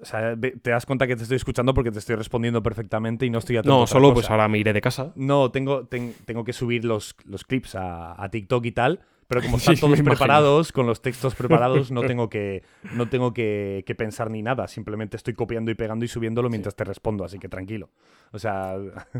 [0.00, 3.26] o sea, ve- te das cuenta que te estoy escuchando porque te estoy respondiendo perfectamente
[3.26, 4.14] y no estoy atento No, solo cosa.
[4.14, 5.12] pues ahora me iré de casa.
[5.16, 9.00] No, tengo, ten- tengo que subir los, los clips a, a TikTok y tal,
[9.30, 10.10] pero como Sí, están todos imagino.
[10.10, 14.66] preparados, con los textos preparados, no tengo que, no tengo que, que pensar ni nada.
[14.66, 17.90] Simplemente estoy copiando y pegando y subiéndolo mientras te respondo, así que tranquilo.
[18.32, 18.74] O sea,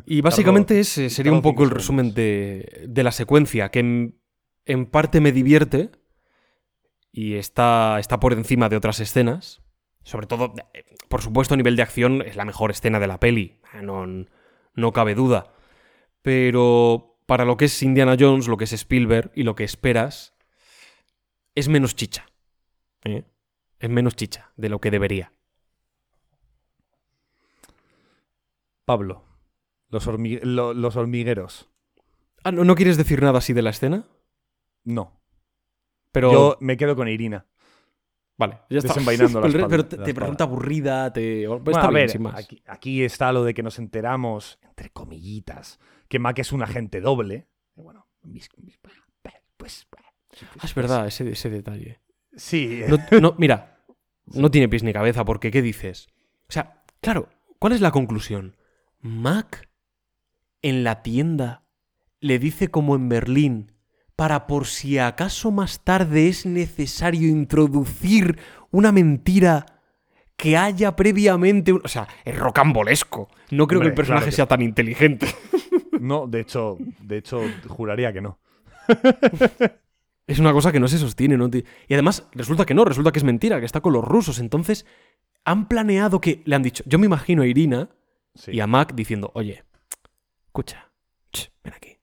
[0.04, 4.18] Y básicamente Tardo- ese sería un poco el resumen de, de la secuencia, que en,
[4.66, 5.90] en parte me divierte
[7.12, 9.62] y está, está por encima de otras escenas.
[10.02, 10.54] Sobre todo,
[11.08, 14.06] por supuesto, a nivel de acción es la mejor escena de la peli, no,
[14.74, 15.52] no cabe duda.
[16.22, 20.34] Pero para lo que es Indiana Jones, lo que es Spielberg y lo que esperas,
[21.54, 22.26] es menos chicha.
[23.04, 23.22] ¿eh?
[23.78, 25.32] Es menos chicha de lo que debería.
[28.84, 29.22] Pablo,
[29.90, 31.70] los, hormi- lo- los hormigueros.
[32.42, 34.08] Ah, ¿no, ¿no quieres decir nada así de la escena?
[34.82, 35.22] No.
[36.10, 36.32] Pero...
[36.32, 37.46] Yo me quedo con Irina.
[38.38, 38.88] Vale, ya está.
[38.94, 41.46] Desenvainando la pero, espada- pero te, resulta aburrida, te...
[41.46, 42.34] pues Bueno, está a bien, ver, sin más.
[42.44, 45.78] Aquí, aquí está lo de que nos enteramos, entre comillitas,
[46.10, 47.46] que Mac es un agente doble.
[47.76, 48.78] Bueno, mis- mis-
[49.56, 49.86] pues,
[50.58, 52.00] Ah, es verdad, ese, ese detalle.
[52.36, 53.82] Sí, No, no, mira,
[54.26, 56.08] no tiene pies ni cabeza, porque ¿qué dices?
[56.48, 58.56] O sea, claro, ¿cuál es la conclusión?
[59.00, 59.68] Mac
[60.62, 61.64] en la tienda
[62.20, 63.72] le dice como en Berlín,
[64.16, 68.38] para por si acaso más tarde es necesario introducir
[68.70, 69.66] una mentira
[70.36, 71.72] que haya previamente...
[71.72, 73.28] un- O sea, es rocambolesco.
[73.50, 75.26] No creo que el personaje claro que- sea tan inteligente.
[76.00, 78.38] No, de hecho, de hecho, juraría que no.
[80.26, 81.36] Es una cosa que no se sostiene,
[81.88, 84.38] Y además, resulta que no, resulta que es mentira, que está con los rusos.
[84.38, 84.86] Entonces,
[85.44, 86.42] han planeado que.
[86.44, 86.84] Le han dicho.
[86.86, 87.90] Yo me imagino a Irina
[88.34, 88.52] Sí.
[88.52, 89.64] y a Mac diciendo, oye,
[90.46, 90.92] escucha,
[91.32, 91.98] ch, ven aquí.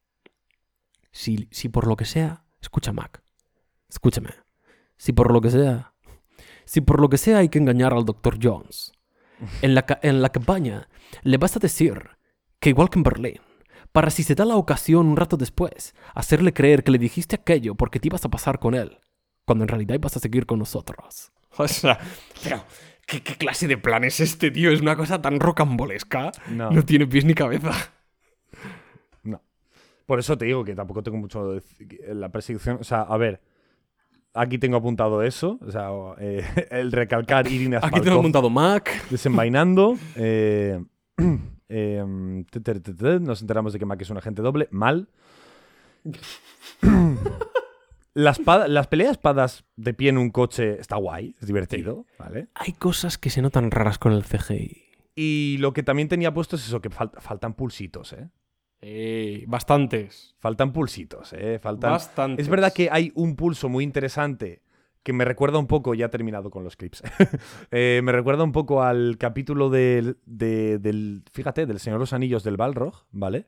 [1.12, 2.44] Si, si por lo que sea.
[2.62, 3.24] Escucha, Mac.
[3.90, 4.32] Escúchame.
[4.98, 5.94] Si por lo que sea.
[6.66, 8.40] Si por lo que sea hay que engañar al Dr.
[8.42, 8.92] Jones.
[9.62, 10.90] En la, en la campaña
[11.22, 12.10] le vas a decir
[12.60, 13.40] que igual que en Berlín,
[13.98, 17.74] para si se da la ocasión un rato después, hacerle creer que le dijiste aquello
[17.74, 19.00] porque te ibas a pasar con él,
[19.44, 21.32] cuando en realidad ibas a seguir con nosotros.
[21.58, 21.98] O sea,
[22.44, 22.64] pero,
[23.08, 24.70] ¿qué, qué clase de plan es este, tío?
[24.70, 26.32] Es una cosa tan rocambolesca.
[26.52, 26.70] No.
[26.70, 27.72] No tiene pies ni cabeza.
[29.24, 29.42] No.
[30.06, 31.64] Por eso te digo que tampoco tengo mucho de
[32.06, 32.78] en la persecución.
[32.80, 33.42] O sea, a ver.
[34.36, 35.58] Aquí tengo apuntado eso.
[35.66, 39.10] O sea, eh, el recalcar Irina Aquí tengo montado Mac.
[39.10, 39.98] desenvainando.
[40.16, 40.80] eh,
[41.70, 42.04] eh,
[42.50, 44.68] te, nos enteramos de que Mac es un agente doble.
[44.72, 45.08] Mal.
[48.14, 52.48] La, espada- las peleas espadas de pie en un coche está guay, es divertido, ¿vale?
[52.56, 54.86] Hay cosas que se notan raras con el CGI.
[55.16, 58.28] Y lo que también tenía puesto es eso, que fal- faltan pulsitos, ¿eh?
[58.82, 60.36] Eh, bastantes.
[60.40, 61.60] Faltan pulsitos, ¿eh?
[61.60, 61.92] Faltan...
[61.92, 62.44] Bastantes.
[62.46, 64.64] Es verdad que hay un pulso muy interesante
[65.08, 67.02] que me recuerda un poco, ya he terminado con los clips,
[67.72, 72.44] Eh, me recuerda un poco al capítulo del, de- del, fíjate, del Señor los Anillos
[72.44, 73.48] del Balrog, ¿vale?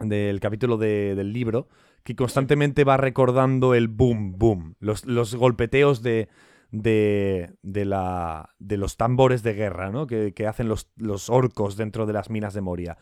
[0.00, 1.68] Del capítulo de- del libro,
[2.04, 6.28] que constantemente va recordando el boom, boom, los, los golpeteos de,
[6.70, 10.06] de, de, la, de los tambores de guerra, ¿no?
[10.06, 12.96] Que, que hacen los, los orcos dentro de las minas de Moria.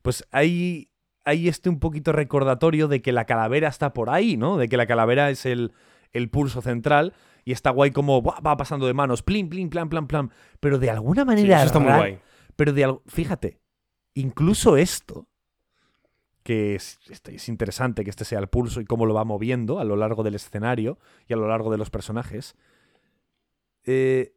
[0.00, 0.92] Pues hay,
[1.24, 4.58] hay este un poquito recordatorio de que la calavera está por ahí, ¿no?
[4.58, 5.72] De que la calavera es el,
[6.12, 7.14] el pulso central
[7.44, 8.40] y está guay como ¡buah!
[8.40, 10.30] va pasando de manos, plin, plin, plan, plan, plan.
[10.60, 11.56] Pero de alguna Sí, manera.
[11.58, 12.18] eso está muy rara- guay.
[12.56, 13.02] Pero de algo.
[13.06, 13.58] Fíjate,
[14.14, 15.26] incluso esto,
[16.42, 19.78] que es, este- es interesante que este sea el pulso y cómo lo va moviendo
[19.78, 22.56] a lo largo del escenario y a lo largo de los personajes,
[23.84, 24.34] eh,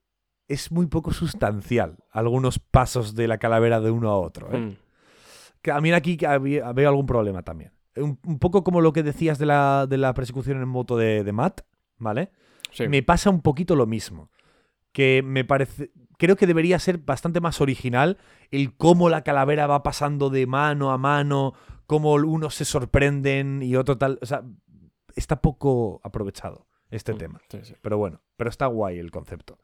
[0.48, 4.51] es muy poco sustancial algunos pasos de la calavera de uno a otro.
[4.53, 4.58] ¿eh?
[4.58, 4.77] Mm.
[5.61, 7.72] Que a mí aquí veo algún problema también.
[7.98, 11.24] Un, un poco como lo que decías de la, de la persecución en moto de,
[11.24, 11.61] de Matt,
[11.98, 12.32] ¿vale?
[12.72, 12.88] Sí.
[12.88, 14.30] me pasa un poquito lo mismo.
[14.94, 15.92] Que me parece.
[16.18, 18.18] Creo que debería ser bastante más original
[18.52, 21.53] el cómo la calavera va pasando de mano a mano,
[21.88, 24.20] cómo unos se sorprenden y otro tal.
[24.22, 24.44] O sea,
[25.16, 27.42] está poco aprovechado este Mm, tema.
[27.50, 27.74] sí, sí.
[27.82, 29.58] Pero bueno, pero está guay el concepto.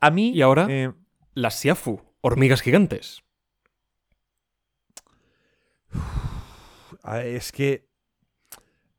[0.00, 0.30] A mí.
[0.30, 0.66] ¿Y ahora?
[0.70, 0.92] eh,
[1.34, 3.22] Las Siafu, hormigas gigantes.
[7.24, 7.88] Es que.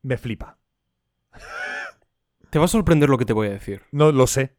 [0.01, 0.58] Me flipa.
[2.50, 3.82] Te va a sorprender lo que te voy a decir.
[3.92, 4.56] No lo sé.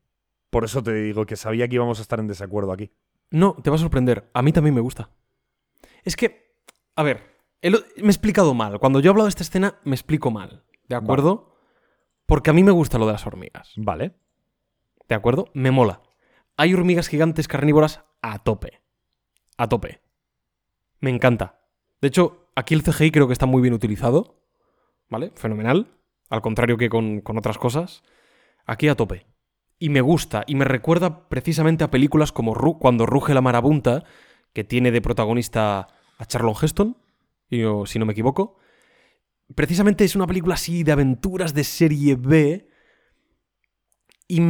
[0.51, 2.91] Por eso te digo que sabía que íbamos a estar en desacuerdo aquí.
[3.31, 4.29] No, te va a sorprender.
[4.35, 5.11] A mí también me gusta.
[6.05, 6.57] Es que,
[6.95, 7.23] a ver,
[7.63, 8.79] el- me he explicado mal.
[8.79, 10.65] Cuando yo he hablado de esta escena, me explico mal.
[10.89, 11.57] ¿De acuerdo?
[12.27, 13.73] Porque a mí me gusta lo de las hormigas.
[13.77, 14.15] Vale.
[15.09, 15.47] ¿De acuerdo?
[15.55, 16.03] Me mola.
[16.57, 18.83] Hay hormigas gigantes carnívoras a tope.
[19.57, 20.01] A tope.
[21.01, 21.61] Me encanta.
[22.01, 24.43] De hecho, aquí el CGI creo que está muy bien utilizado.
[25.09, 25.31] ¿Vale?
[25.37, 25.87] Fenomenal.
[26.29, 28.03] Al contrario que con, con otras cosas.
[28.65, 29.27] Aquí a tope.
[29.79, 30.43] Y me gusta.
[30.49, 34.03] Y me recuerda precisamente a películas como Cuando ruge la marabunta,
[34.53, 35.87] que tiene de protagonista
[36.19, 36.97] a Charlon Heston,
[37.51, 38.57] yo, si no me equivoco.
[39.55, 42.69] Precisamente es una película así de aventuras de serie B.
[44.29, 44.41] Y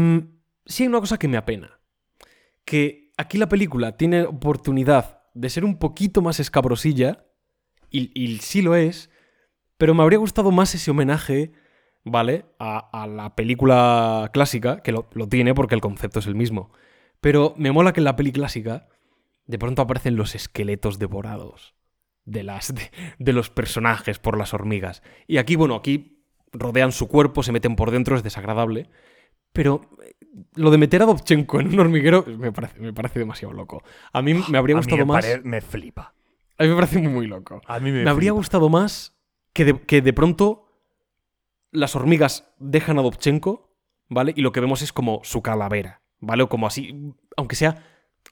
[0.64, 1.80] sí hay una cosa que me apena.
[2.64, 7.25] Que aquí la película tiene oportunidad de ser un poquito más escabrosilla.
[7.96, 9.10] Y, y sí lo es.
[9.78, 11.52] Pero me habría gustado más ese homenaje,
[12.04, 12.46] ¿vale?
[12.58, 16.70] A, a la película clásica, que lo, lo tiene porque el concepto es el mismo.
[17.20, 18.88] Pero me mola que en la peli clásica
[19.46, 21.74] de pronto aparecen los esqueletos devorados
[22.24, 25.02] de, las, de, de los personajes por las hormigas.
[25.26, 28.88] Y aquí, bueno, aquí rodean su cuerpo, se meten por dentro, es desagradable.
[29.52, 30.14] Pero eh,
[30.54, 33.82] lo de meter a Dobchenko en un hormiguero me parece, me parece demasiado loco.
[34.12, 35.26] A mí me habría A mí gustado me más.
[35.44, 36.15] me flipa.
[36.58, 37.60] A mí me parece muy, muy loco.
[37.66, 39.16] A mí me, Me habría gustado más
[39.52, 40.66] que de, que de pronto
[41.70, 43.74] las hormigas dejan a Dobchenko,
[44.08, 44.32] ¿vale?
[44.36, 46.42] Y lo que vemos es como su calavera, ¿vale?
[46.42, 47.82] O como así, aunque sea,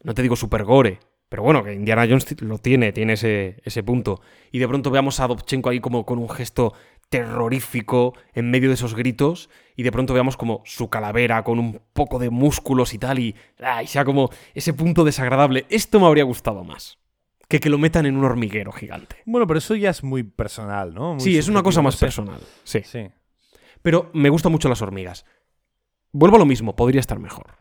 [0.03, 3.83] no te digo super gore, pero bueno, que Indiana Jones lo tiene, tiene ese, ese
[3.83, 4.21] punto.
[4.53, 6.73] Y de pronto veamos a Dobchenko ahí como con un gesto
[7.11, 11.81] terrorífico en medio de esos gritos y de pronto veamos como su calavera con un
[11.93, 15.67] poco de músculos y tal y, ah, y sea como ese punto desagradable.
[15.69, 16.99] Esto me habría gustado más
[17.49, 19.17] que que lo metan en un hormiguero gigante.
[19.27, 21.13] Bueno, pero eso ya es muy personal, ¿no?
[21.15, 22.41] Muy Sí, es una cosa más personal.
[22.65, 22.81] Sí.
[22.85, 23.09] Sí.
[23.83, 25.25] Pero me gustan mucho las hormigas.
[26.13, 27.57] Vuelvo a lo mismo, podría estar mejor.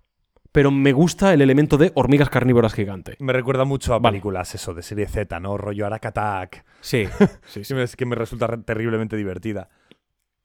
[0.52, 3.16] Pero me gusta el elemento de hormigas carnívoras gigante.
[3.20, 4.14] Me recuerda mucho a Vale.
[4.14, 5.58] películas, eso, de serie Z, ¿no?
[5.58, 6.66] Rollo Arak Attack.
[6.82, 7.08] Sí,
[7.46, 9.70] sí, Sí, es que me resulta re- terriblemente divertida.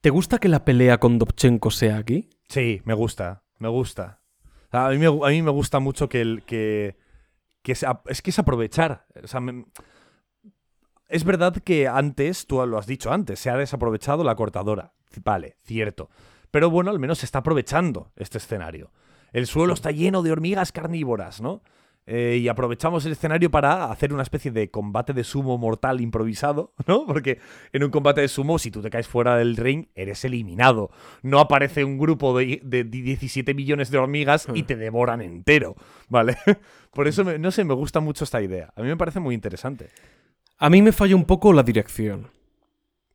[0.01, 2.29] ¿Te gusta que la pelea con Dobchenko sea aquí?
[2.47, 4.21] Sí, me gusta, me gusta.
[4.71, 6.97] A mí me, a mí me gusta mucho que el que,
[7.61, 9.05] que ap- es que es aprovechar.
[9.23, 9.65] O sea, me-
[11.07, 14.93] es verdad que antes, tú lo has dicho antes, se ha desaprovechado la cortadora.
[15.23, 16.09] Vale, cierto.
[16.51, 18.91] Pero bueno, al menos se está aprovechando este escenario.
[19.31, 21.61] El suelo está lleno de hormigas carnívoras, ¿no?
[22.11, 26.73] Eh, y aprovechamos el escenario para hacer una especie de combate de sumo mortal improvisado,
[26.87, 27.05] ¿no?
[27.05, 27.37] Porque
[27.71, 30.89] en un combate de sumo, si tú te caes fuera del ring, eres eliminado.
[31.21, 35.75] No aparece un grupo de, de 17 millones de hormigas y te devoran entero,
[36.07, 36.35] ¿vale?
[36.93, 38.73] Por eso, me- no sé, me gusta mucho esta idea.
[38.75, 39.89] A mí me parece muy interesante.
[40.57, 42.31] A mí me falla un poco la dirección.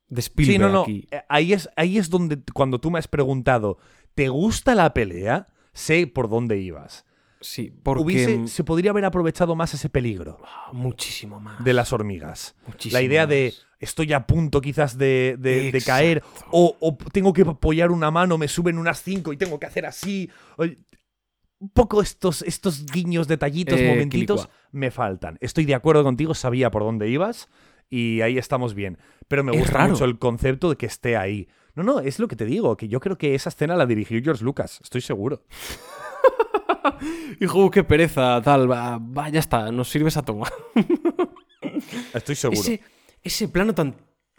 [0.09, 0.83] De Spielberg Sí, no, no.
[0.83, 1.09] aquí.
[1.11, 3.79] eh, Ahí es, ahí es donde, cuando tú me has preguntado,
[4.15, 5.49] ¿te gusta la pelea?
[5.73, 7.05] Sé por dónde ibas.
[7.47, 8.03] Sí, porque...
[8.03, 11.63] Hubiese- se podría haber aprovechado más ese peligro Ah, Muchísimo más.
[11.63, 12.55] de las hormigas.
[12.67, 15.87] Muchísimo La idea de estoy a punto quizás de, de- de Exacto.
[15.87, 19.67] caer o, o tengo que apoyar una mano, me suben unas cinco y tengo que
[19.67, 20.31] hacer así.
[20.59, 24.61] Un poco estos, estos guiños, detallitos, Eh, momentitos quilicua.
[24.73, 25.37] me faltan.
[25.43, 27.49] Estoy de acuerdo contigo, sabía por dónde ibas
[27.91, 28.97] y ahí estamos bien.
[29.29, 29.91] Pero me Es gusta raro.
[29.93, 31.47] mucho el concepto de que esté ahí.
[31.75, 34.19] No, no, es lo que te digo, que yo creo que esa escena la dirigió
[34.23, 35.43] George Lucas, estoy seguro.
[37.41, 38.71] Hijo, qué pereza, tal.
[38.71, 40.53] Va, va, ya está, nos sirves a tomar.
[42.15, 42.61] Estoy seguro.
[42.61, 42.81] Ese,
[43.23, 43.97] ese plano tan,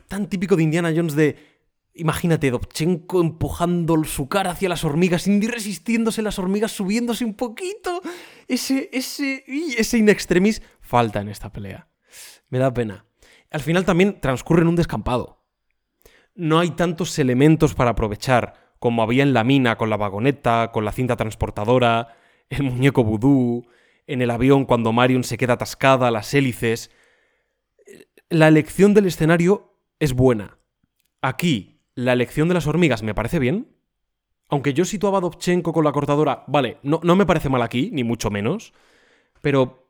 [0.07, 1.56] tan típico de Indiana Jones de.
[1.98, 8.01] Imagínate, Dobchenko empujando su cara hacia las hormigas, Indy resistiéndose, las hormigas subiéndose un poquito.
[8.49, 11.88] Ese, ese, ese in extremis falta en esta pelea.
[12.49, 13.06] Me da pena.
[13.49, 15.45] Al final también transcurre en un descampado.
[16.35, 20.83] No hay tantos elementos para aprovechar como había en la mina con la vagoneta, con
[20.83, 22.17] la cinta transportadora,
[22.49, 23.65] el muñeco vudú,
[24.07, 26.91] en el avión cuando Marion se queda atascada, las hélices
[28.30, 30.57] la elección del escenario es buena.
[31.22, 33.67] Aquí, la elección de las hormigas me parece bien.
[34.49, 37.90] Aunque yo situaba a Dobchenko con la cortadora, vale, no, no me parece mal aquí,
[37.93, 38.74] ni mucho menos.
[39.41, 39.90] Pero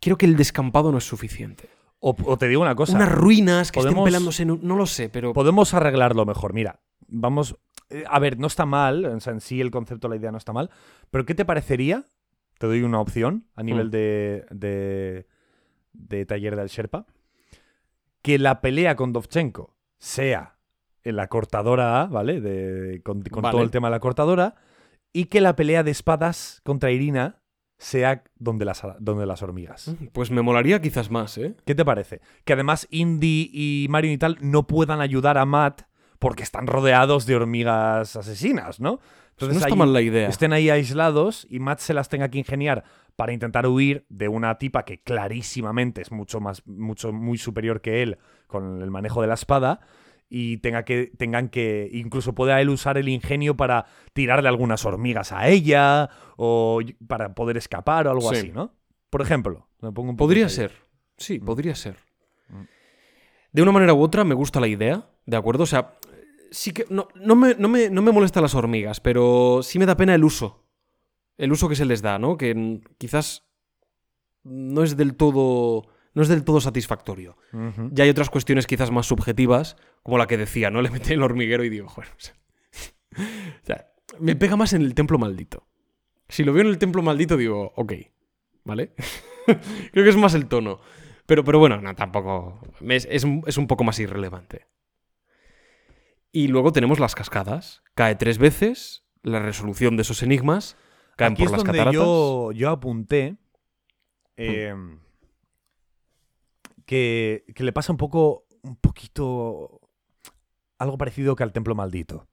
[0.00, 1.68] creo que el descampado no es suficiente.
[1.98, 2.96] O, o te digo una cosa.
[2.96, 5.32] Unas ruinas que estén pelándose, en un- no lo sé, pero...
[5.32, 6.52] Podemos arreglarlo mejor.
[6.54, 6.80] Mira,
[7.14, 7.56] vamos.
[7.90, 10.38] eh, a ver, no está mal, o sea, en sí el concepto, la idea no
[10.38, 10.70] está mal,
[11.10, 12.04] pero ¿qué te parecería?
[12.58, 13.90] Te doy una opción a nivel Hmm.
[13.90, 15.26] de, de,
[15.92, 17.06] de taller del Sherpa.
[18.22, 20.56] Que la pelea con Dovchenko sea
[21.02, 22.40] en la cortadora A, ¿vale?
[22.40, 23.52] De, con con Vale.
[23.52, 24.54] todo el tema de la cortadora.
[25.12, 27.42] Y que la pelea de espadas contra Irina
[27.76, 29.94] sea donde las, donde las hormigas.
[30.12, 31.54] Pues me molaría quizás más, ¿eh?
[31.66, 32.20] ¿Qué te parece?
[32.44, 35.82] Que además Indy y Marion y tal no puedan ayudar a Matt
[36.18, 39.00] porque están rodeados de hormigas asesinas, ¿no?
[39.40, 40.28] no está mal la idea.
[40.28, 42.84] estén ahí aislados y Matt se las tenga que ingeniar
[43.16, 48.02] para intentar huir de una tipa que clarísimamente es mucho más, mucho, muy superior que
[48.02, 49.80] él con el manejo de la espada
[50.28, 55.32] y tenga que, tengan que, incluso pueda él usar el ingenio para tirarle algunas hormigas
[55.32, 58.36] a ella o para poder escapar o algo Sí.
[58.36, 58.72] así, ¿no?
[59.10, 60.72] Por ejemplo, me pongo un poco Podría ser.
[61.16, 61.44] Sí, Mm.
[61.44, 61.96] podría ser.
[63.52, 65.62] De una manera u otra me gusta la idea, ¿de acuerdo?
[65.62, 65.92] O sea,
[66.50, 66.86] sí que.
[66.88, 70.14] No, no, me, no, me, no me molestan las hormigas, pero sí me da pena
[70.14, 70.64] el uso.
[71.36, 72.36] El uso que se les da, ¿no?
[72.36, 73.44] Que quizás
[74.44, 75.86] no es del todo.
[76.14, 77.36] No es del todo satisfactorio.
[77.90, 80.80] Ya hay otras cuestiones quizás más subjetivas, como la que decía, ¿no?
[80.80, 82.12] Le metí en el hormiguero y digo, bueno.
[82.16, 82.34] o sea,
[83.16, 83.88] o sea,
[84.20, 85.66] me pega más en el templo maldito.
[86.28, 87.94] Si lo veo en el templo maldito, digo, ok,
[88.62, 88.94] ¿vale?
[89.92, 90.78] Creo que es más el tono.
[91.26, 92.60] Pero, pero bueno, no, tampoco.
[92.88, 93.24] Es, es
[93.58, 94.68] un poco más irrelevante.
[96.34, 97.84] Y luego tenemos las cascadas.
[97.94, 100.76] Cae tres veces, la resolución de esos enigmas,
[101.16, 101.94] caen Aquí por es las donde cataratas.
[101.94, 103.36] yo, yo apunté
[104.36, 104.74] eh,
[106.86, 109.80] que, que le pasa un poco, un poquito,
[110.76, 112.26] algo parecido que al Templo Maldito.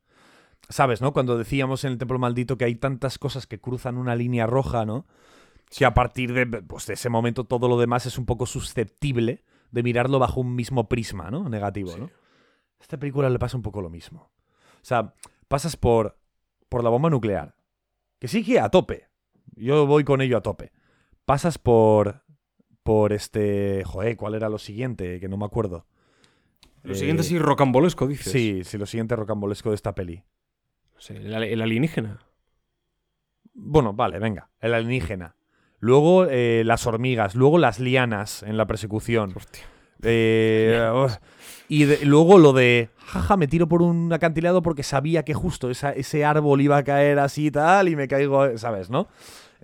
[0.67, 1.13] ¿Sabes, no?
[1.13, 4.83] Cuando decíamos en el Templo Maldito que hay tantas cosas que cruzan una línea roja,
[4.83, 5.05] ¿no?
[5.69, 9.43] Que a partir de, pues, de ese momento todo lo demás es un poco susceptible
[9.69, 11.49] de mirarlo bajo un mismo prisma, ¿no?
[11.49, 12.09] Negativo, ¿no?
[12.81, 14.31] A esta película le pasa un poco lo mismo.
[14.75, 15.13] O sea,
[15.47, 16.17] pasas por,
[16.67, 17.55] por la bomba nuclear,
[18.19, 19.07] que sí que a tope.
[19.55, 20.71] Yo voy con ello a tope.
[21.25, 22.23] Pasas por.
[22.83, 23.83] Por este.
[23.85, 25.19] Joder, ¿cuál era lo siguiente?
[25.19, 25.85] Que no me acuerdo.
[26.81, 28.31] Lo Eh, siguiente sí, rocambolesco, dices.
[28.33, 30.23] Sí, sí, lo siguiente rocambolesco de esta peli.
[30.97, 32.25] Sí, el, el alienígena.
[33.53, 34.49] Bueno, vale, venga.
[34.59, 35.35] El alienígena.
[35.79, 37.35] Luego eh, las hormigas.
[37.35, 39.33] Luego las lianas en la persecución.
[39.35, 39.63] Hostia.
[40.03, 41.07] Eh, oh,
[41.69, 45.69] y de- luego lo de, jaja, me tiro por un acantilado porque sabía que justo
[45.69, 49.07] esa- ese árbol iba a caer así y tal y me caigo, ¿sabes, no?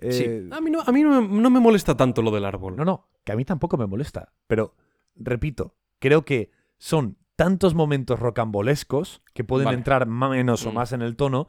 [0.00, 0.48] Eh, Sí.
[0.56, 2.76] A mí, no, a mí no, me, no me molesta tanto lo del árbol.
[2.76, 4.32] No, no, que a mí tampoco me molesta.
[4.46, 4.74] Pero,
[5.16, 9.78] repito, creo que son tantos momentos rocambolescos que pueden Vale.
[9.78, 10.74] entrar más menos o Mm.
[10.74, 11.46] más en el tono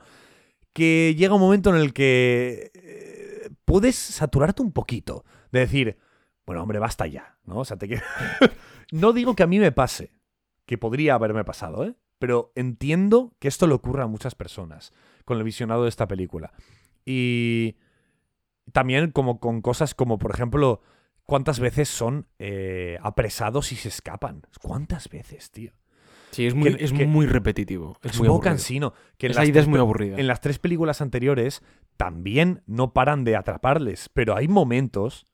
[0.74, 5.24] que llega un momento en el que eh, puedes saturarte un poquito.
[5.51, 5.98] De decir,
[6.45, 7.59] bueno, hombre, basta ya, ¿no?
[7.59, 7.88] O sea, te
[8.92, 10.11] no digo que a mí me pase,
[10.66, 11.95] que podría haberme pasado, ¿eh?
[12.19, 14.92] Pero entiendo que esto le ocurra a muchas personas
[15.26, 16.51] con el visionado de esta película.
[17.06, 17.77] Y
[18.72, 20.82] también como con cosas como, por ejemplo,
[21.24, 24.42] cuántas veces son eh, apresados y se escapan.
[24.61, 25.72] ¿Cuántas veces, tío?
[26.32, 27.98] Sí, es muy, Que- es que- muy repetitivo.
[28.03, 28.93] Es, Es muy poco cansino.
[29.18, 30.18] Que Esa idea es muy aburrida.
[30.19, 31.64] En las tres películas anteriores
[31.98, 35.26] también no paran de atraparles, pero hay momentos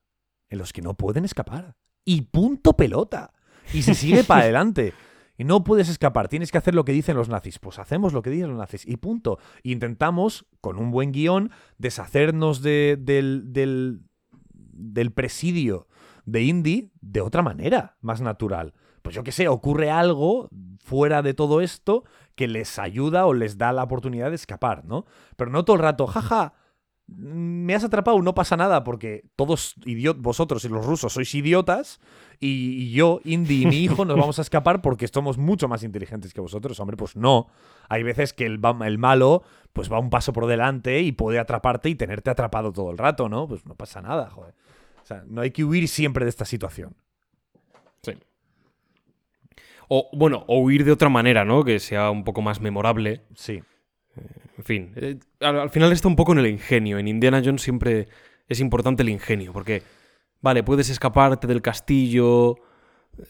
[0.49, 1.75] en los que no pueden escapar.
[2.05, 3.33] Y punto pelota.
[3.73, 4.93] Y se sigue para adelante.
[5.37, 7.59] Y no puedes escapar, tienes que hacer lo que dicen los nazis.
[7.59, 9.37] Pues hacemos lo que dicen los nazis y punto.
[9.63, 14.01] Intentamos, con un buen guion, deshacernos de- del, del,
[14.53, 15.87] del presidio
[16.25, 18.73] de Indy de otra manera, más natural.
[19.01, 23.57] Pues yo qué sé, ocurre algo fuera de todo esto que les ayuda o les
[23.57, 25.05] da la oportunidad de escapar, ¿no?
[25.35, 26.53] Pero no todo el rato, jaja,
[27.07, 29.75] me has atrapado, no pasa nada, porque todos,
[30.17, 31.99] vosotros y los rusos sois idiotas,
[32.39, 36.33] y, yo, Indy y mi hijo nos vamos a escapar porque somos mucho más inteligentes
[36.33, 36.79] que vosotros.
[36.79, 37.47] Hombre, pues no.
[37.89, 39.43] Hay veces que el malo
[39.73, 43.29] pues va un paso por delante y puede atraparte y tenerte atrapado todo el rato,
[43.29, 43.47] ¿no?
[43.47, 44.53] Pues no pasa nada, joder.
[45.01, 46.95] O sea, no hay que huir siempre de esta situación.
[48.01, 48.13] Sí.
[49.87, 51.63] O, bueno, o huir de otra manera, ¿no?
[51.63, 53.23] Que sea un poco más memorable.
[53.35, 53.61] Sí.
[54.57, 56.97] En fin, eh, al, al final está un poco en el ingenio.
[56.97, 58.07] En Indiana Jones siempre
[58.47, 59.83] es importante el ingenio, porque,
[60.41, 62.55] vale, puedes escaparte del castillo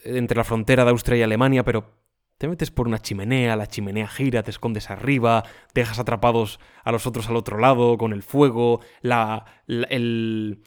[0.04, 1.90] eh, entre la frontera de Austria y Alemania, pero
[2.38, 5.42] te metes por una chimenea, la chimenea gira, te escondes arriba,
[5.74, 10.62] dejas atrapados a los otros al otro lado con el fuego, la, la- el,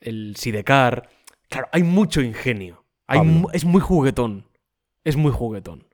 [0.00, 1.10] el sidecar.
[1.48, 2.84] Claro, hay mucho ingenio.
[3.06, 3.20] Hay
[3.52, 4.46] es muy juguetón.
[5.04, 5.84] Es muy juguetón.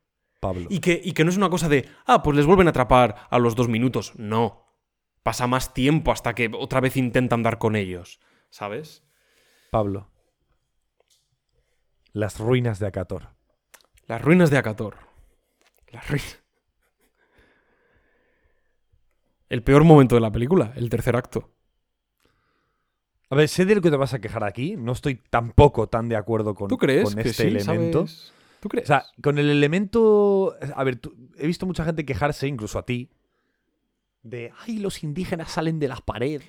[0.40, 0.66] Pablo.
[0.70, 3.26] Y que, y que no es una cosa de, ah, pues les vuelven a atrapar
[3.30, 4.12] a los dos minutos.
[4.16, 4.66] No.
[5.22, 8.20] Pasa más tiempo hasta que otra vez intentan dar con ellos.
[8.50, 9.04] ¿Sabes?
[9.70, 10.10] Pablo.
[12.12, 13.30] Las ruinas de Acator.
[14.06, 14.96] Las ruinas de Acator.
[15.90, 16.42] Las ruinas.
[19.48, 21.50] El peor momento de la película, el tercer acto.
[23.30, 24.76] A ver, sé de lo que te vas a quejar aquí.
[24.76, 28.06] No estoy tampoco tan de acuerdo con, ¿Tú crees con que este sí, elemento.
[28.06, 28.32] sabes?
[28.60, 28.86] ¿Tú crees?
[28.86, 30.54] O sea, con el elemento.
[30.74, 33.10] A ver, tú- he visto mucha gente quejarse, incluso a ti,
[34.22, 34.52] de.
[34.66, 36.44] Ay, los indígenas salen de las paredes.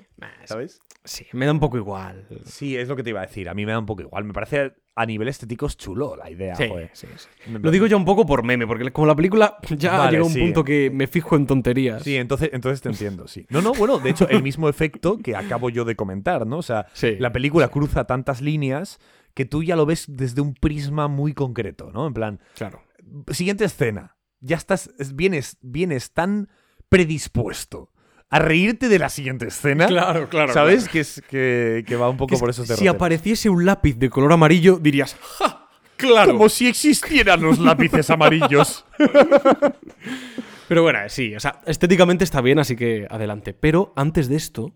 [0.45, 0.79] ¿Sabes?
[1.03, 2.27] sí, me da un poco igual.
[2.45, 3.47] Sí, es lo que te iba a decir.
[3.49, 4.23] A mí me da un poco igual.
[4.25, 6.89] Me parece a nivel estético es chulo la idea, Sí, joder.
[6.93, 7.27] sí, sí.
[7.49, 10.23] Me- Lo digo ya un poco por meme, porque como la película ya Vale, llega
[10.23, 12.03] a un punto que me fijo en tonterías.
[12.03, 13.45] Sí, entonces, entonces te entiendo, sí.
[13.49, 16.57] No, no, bueno, de hecho, el mismo efecto que acabo yo de comentar, ¿no?
[16.57, 16.87] O sea,
[17.19, 18.99] la película cruza tantas líneas
[19.33, 22.07] que tú ya lo ves desde un prisma muy concreto, ¿no?
[22.07, 22.83] En plan, Claro.
[23.31, 24.17] siguiente escena.
[24.41, 26.49] Ya estás, es- vienes, vienes tan
[26.89, 27.91] predispuesto
[28.29, 29.87] a reírte de la siguiente escena.
[29.87, 30.53] Claro, claro.
[30.53, 30.87] ¿Sabes?
[30.87, 34.09] Que, es, que, que va un poco Que por esos si apareciese un lápiz de
[34.09, 35.67] color amarillo, dirías, ¡ja!
[35.97, 36.33] ¡Claro!
[36.33, 38.85] Como si existieran los lápices amarillos.
[40.67, 43.53] Pero bueno, sí, o sea, estéticamente está bien, así que adelante.
[43.53, 44.75] Pero antes de esto,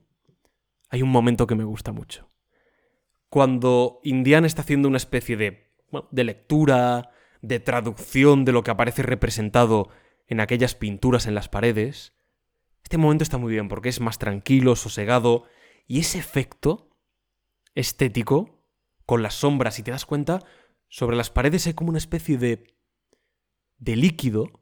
[0.90, 2.30] hay un momento que me gusta mucho.
[3.34, 7.10] Cuando Indiana está haciendo una especie de, bueno, de lectura,
[7.42, 9.90] de traducción de lo que aparece representado
[10.28, 12.14] en aquellas pinturas en las paredes,
[12.84, 15.46] este momento está muy bien porque es más tranquilo, sosegado,
[15.88, 16.92] y ese efecto
[17.74, 18.64] estético,
[19.08, 20.46] con las sombras, si te das cuenta,
[20.88, 22.78] sobre las paredes hay como una especie de,
[23.80, 24.62] de líquido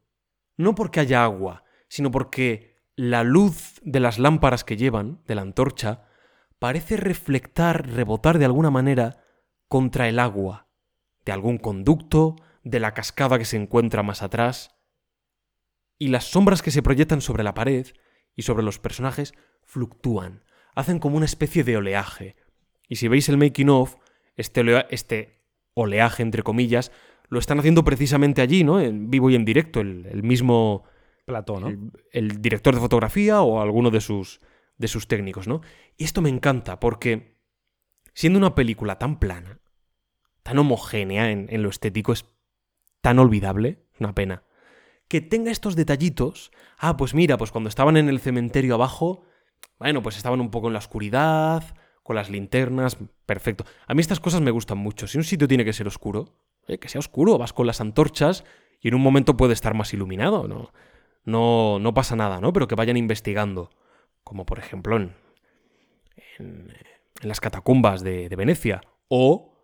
[0.56, 5.42] no porque haya agua, sino porque la luz de las lámparas que llevan, de la
[5.42, 6.08] antorcha,
[6.62, 9.18] parece reflectar, rebotar de alguna manera
[9.68, 10.68] contra el agua,
[11.26, 14.76] de algún conducto, de la cascada que se encuentra más atrás.
[15.98, 17.88] Y las sombras que se proyectan sobre la pared
[18.36, 19.34] y sobre los personajes
[19.64, 20.44] fluctúan,
[20.76, 22.36] hacen como una especie de oleaje.
[22.88, 23.96] Y si veis el making of,
[24.36, 25.42] este, olea- este
[25.74, 26.92] oleaje, entre comillas,
[27.28, 28.80] lo están haciendo precisamente allí, ¿no?
[28.80, 30.84] En vivo y en directo, el, el mismo
[31.26, 31.70] Platón, ¿no?
[31.70, 34.42] el, el director de fotografía o alguno de sus,
[34.82, 35.62] de sus técnicos, ¿no?
[35.96, 37.40] Y esto me encanta porque,
[38.14, 39.60] siendo una película tan plana,
[40.44, 42.26] tan homogénea en, lo estético, es
[43.02, 44.44] tan olvidable, una pena,
[45.08, 46.52] que tenga estos detallitos.
[46.78, 49.24] Ah, pues mira, pues cuando estaban en el cementerio abajo,
[49.80, 51.64] bueno, pues estaban un poco en la oscuridad,
[52.04, 53.66] con las linternas, perfecto.
[53.88, 55.08] A mí estas cosas me gustan mucho.
[55.08, 56.36] Si un sitio tiene que ser oscuro,
[56.68, 58.44] eh, que sea oscuro, vas con las antorchas
[58.80, 60.72] y en un momento puede estar más iluminado, ¿no?
[61.24, 62.52] No, no pasa nada, ¿no?
[62.52, 63.70] Pero que vayan investigando.
[64.32, 65.14] Como por ejemplo en,
[66.40, 66.74] en,
[67.22, 68.80] las catacumbas de, Venecia.
[69.10, 69.58] O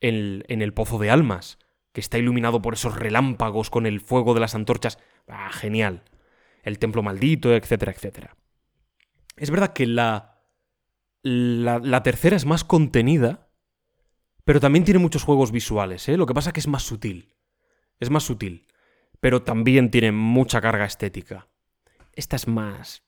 [0.00, 1.58] en, el Pozo de Almas,
[1.92, 5.00] que está iluminado por esos relámpagos con el fuego de las antorchas.
[5.26, 6.04] Ah, genial.
[6.62, 8.36] El templo maldito, etcétera, etcétera.
[9.36, 10.38] Es verdad que la,
[11.24, 13.48] la, la tercera es más contenida,
[14.44, 16.16] pero también tiene muchos juegos visuales, ¿eh?
[16.16, 17.34] Lo que pasa es que es más sutil.
[17.98, 18.68] Es más sutil.
[19.18, 21.48] Pero también tiene mucha carga estética.
[22.12, 23.02] Esta es más.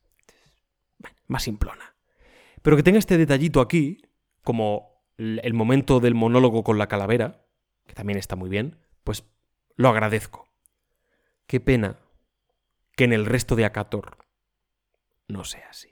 [1.26, 1.94] Más simplona.
[2.62, 4.02] Pero que tenga este detallito aquí,
[4.42, 7.44] como el momento del monólogo con la calavera,
[7.86, 9.24] que también está muy bien, pues
[9.76, 10.48] lo agradezco.
[11.46, 11.98] Qué pena
[12.96, 14.18] que en el resto de Acator
[15.28, 15.88] no sea así.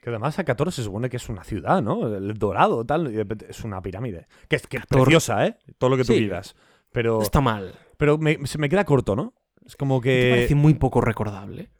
[0.00, 2.06] Que además Acator se supone que es una ciudad, ¿no?
[2.14, 3.08] El dorado, tal.
[3.48, 4.28] Es una pirámide.
[4.48, 5.58] Que es, que es Acator- preciosa, ¿eh?
[5.78, 6.20] Todo lo que tú Sí.
[6.20, 6.56] quieras.
[6.92, 7.74] Pero, está mal.
[7.98, 9.34] pero me- se me queda corto, ¿no?
[9.66, 10.30] Es como Me que.
[10.30, 11.70] parece muy poco recordable.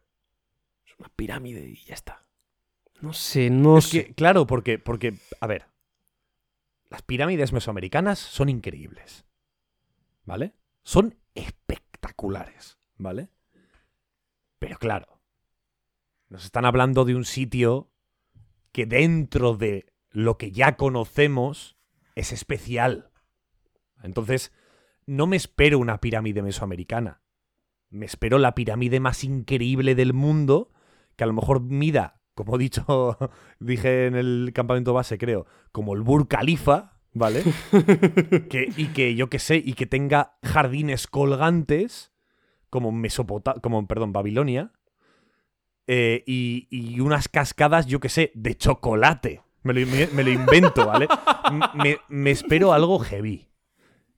[0.87, 2.27] Es una pirámide y ya está.
[3.01, 4.07] No sé, no es sé.
[4.07, 5.67] que, claro, porque, porque, a ver,
[6.91, 9.25] las pirámides mesoamericanas son increíbles,
[10.25, 10.55] ¿vale?
[10.83, 13.31] Son espectaculares, ¿vale?
[14.59, 15.21] Pero claro,
[16.29, 17.91] nos están hablando de un sitio
[18.73, 21.77] que dentro de lo que ya conocemos
[22.15, 23.11] es especial.
[24.03, 24.53] Entonces,
[25.07, 27.23] no me espero una pirámide mesoamericana.
[27.89, 30.71] Me espero la pirámide más increíble del mundo,
[31.17, 33.17] que a lo mejor mida, como he dicho,
[33.61, 37.43] dije en el campamento base, creo, como el Burj Khalifa, ¿vale?
[38.51, 42.13] que, y que yo que sé, y que tenga jardines colgantes,
[42.71, 44.73] como Mesopota como, perdón, Babilonia,
[45.87, 49.43] eh, y, y unas cascadas, yo que sé, de chocolate.
[49.63, 51.09] Me lo, me- me lo invento, ¿vale?
[51.75, 53.49] Me, me espero algo heavy.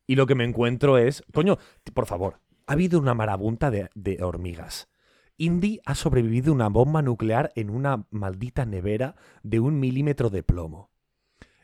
[0.06, 1.58] Y lo que me encuentro es, coño,
[1.94, 4.88] por favor, ha habido una marabunta de, de hormigas.
[5.36, 10.42] Indy ha sobrevivido a una bomba nuclear en una maldita nevera de un milímetro de
[10.42, 10.90] plomo.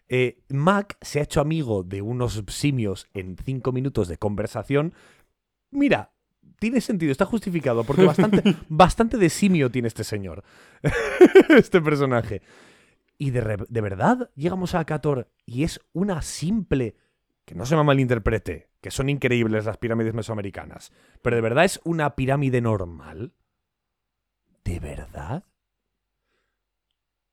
[0.09, 4.95] Eh, Mac se ha hecho amigo de unos simios en cinco minutos de conversación.
[5.71, 6.13] Mira,
[6.59, 10.45] tiene sentido, está justificado, porque bastante, bastante de simio tiene este señor,
[11.51, 12.43] este personaje.
[13.19, 16.97] Y de, de verdad llegamos a Acator y es una simple,
[17.45, 21.81] que no se me malinterprete, que son increíbles las pirámides mesoamericanas, pero de verdad es
[21.85, 23.35] una pirámide normal.
[24.65, 25.45] ¿De verdad?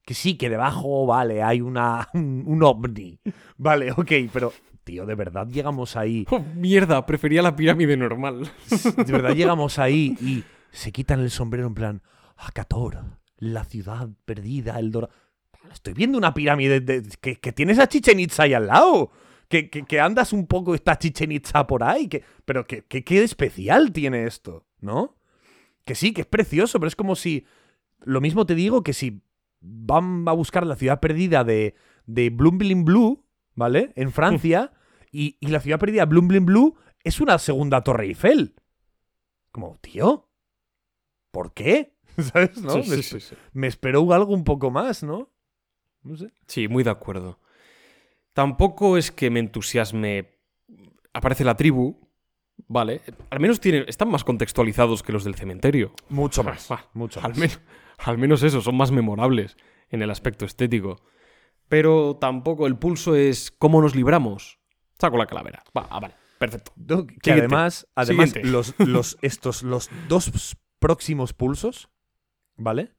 [0.06, 3.20] Que sí, que debajo, vale, hay una, un, un ovni.
[3.58, 6.26] Vale, ok, pero, tío, de verdad llegamos ahí.
[6.30, 8.52] Oh, mierda, prefería la pirámide normal.
[8.70, 12.02] De verdad llegamos ahí y se quitan el sombrero en plan,
[12.38, 13.04] Akator,
[13.38, 15.10] la ciudad perdida, el Dora.
[15.74, 19.12] Estoy viendo una pirámide de- que, que tienes a Chichen Itza ahí al lado.
[19.50, 22.08] Que, que- que andas un poco, está Chichen Itza por ahí.
[22.08, 25.16] Que, pero que, que- qué especial tiene esto, ¿no?
[25.86, 27.46] Que sí, que es precioso, pero es como si.
[28.04, 29.22] Lo mismo te digo que si
[29.62, 33.94] van a buscar la ciudad perdida de, de Blumblin Blue, ¿vale?
[33.96, 34.74] En Francia,
[35.12, 38.56] y, y la ciudad perdida de Blumblin Blue es una segunda Torre Eiffel.
[39.52, 40.28] Como, tío,
[41.32, 41.96] ¿por qué?
[42.18, 42.62] ¿Sabes?
[42.62, 42.84] ¿No?
[42.84, 43.36] Sí, me, sí, sí.
[43.54, 45.30] me esperó algo un poco más, ¿no?
[46.04, 46.32] No sé.
[46.48, 47.40] Sí, muy de acuerdo.
[48.34, 50.32] Tampoco es que me entusiasme.
[51.14, 52.05] Aparece la tribu,
[52.68, 53.02] vale.
[53.30, 55.94] Al menos tienen, están más contextualizados que los del cementerio.
[56.10, 56.68] Mucho más.
[56.72, 57.38] Ah, mucho Al, más.
[57.40, 57.52] men-
[57.98, 59.58] al menos eso, son más memorables
[59.90, 60.98] en el aspecto estético.
[61.68, 64.60] Pero tampoco el pulso es cómo nos libramos.
[65.00, 65.64] Saco la calavera.
[65.76, 66.72] Va, ah, vale, perfecto.
[66.76, 67.32] No, que Siguiente.
[67.46, 68.52] además, además Siguiente.
[68.52, 71.90] los, los, estos, los dos próximos pulsos,
[72.56, 72.94] ¿vale?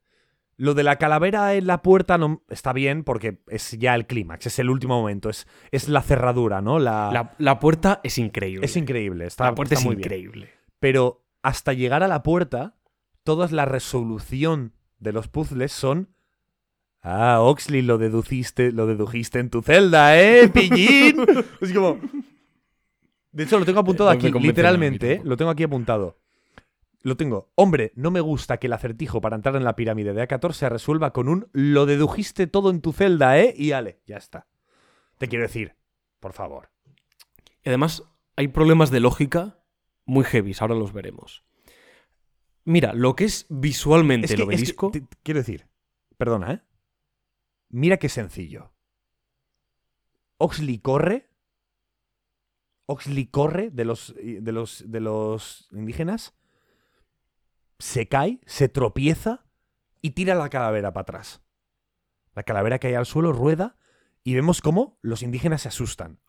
[0.58, 4.46] Lo de la calavera en la puerta no, está bien porque es ya el clímax,
[4.46, 6.78] es el último momento, es, es la cerradura, ¿no?
[6.78, 8.64] La, La, la puerta es increíble.
[8.64, 10.06] es increíble, está, La puerta está es muy bien.
[10.06, 10.50] increíble.
[10.80, 12.74] Pero hasta llegar a la puerta,
[13.22, 16.08] toda la resolución de los puzzles son.
[17.02, 21.24] Ah, Oxley, lo deduciste, lo dedujiste en tu celda, ¿eh, pillín?
[21.60, 22.00] es como.
[23.30, 25.20] De hecho, lo tengo apuntado me aquí, literalmente, ¿eh?
[25.22, 26.18] Lo tengo aquí apuntado.
[27.06, 27.52] Lo tengo.
[27.54, 30.68] Hombre, no me gusta que el acertijo para entrar en la pirámide de A14 se
[30.68, 33.54] resuelva con un lo dedujiste todo en tu celda, ¿eh?
[33.56, 34.48] Y ale, ya está.
[35.18, 35.76] Te quiero decir,
[36.18, 36.70] por favor.
[37.62, 38.02] Y además,
[38.34, 39.62] hay problemas de lógica
[40.04, 41.44] muy heavies, ahora los veremos.
[42.64, 44.90] Mira, lo que es visualmente Es el que, es que obelisco.
[44.90, 45.68] te- quiero decir,
[46.16, 46.60] perdona, ¿eh?
[47.68, 48.72] Mira qué sencillo.
[50.38, 51.28] Oxley corre.
[52.86, 56.34] Oxley corre de los, de los, de los indígenas.
[57.78, 59.44] Se cae, se tropieza
[60.00, 61.42] y tira la calavera para atrás.
[62.34, 63.76] La calavera cae al suelo, rueda
[64.22, 66.20] y vemos cómo los indígenas se asustan.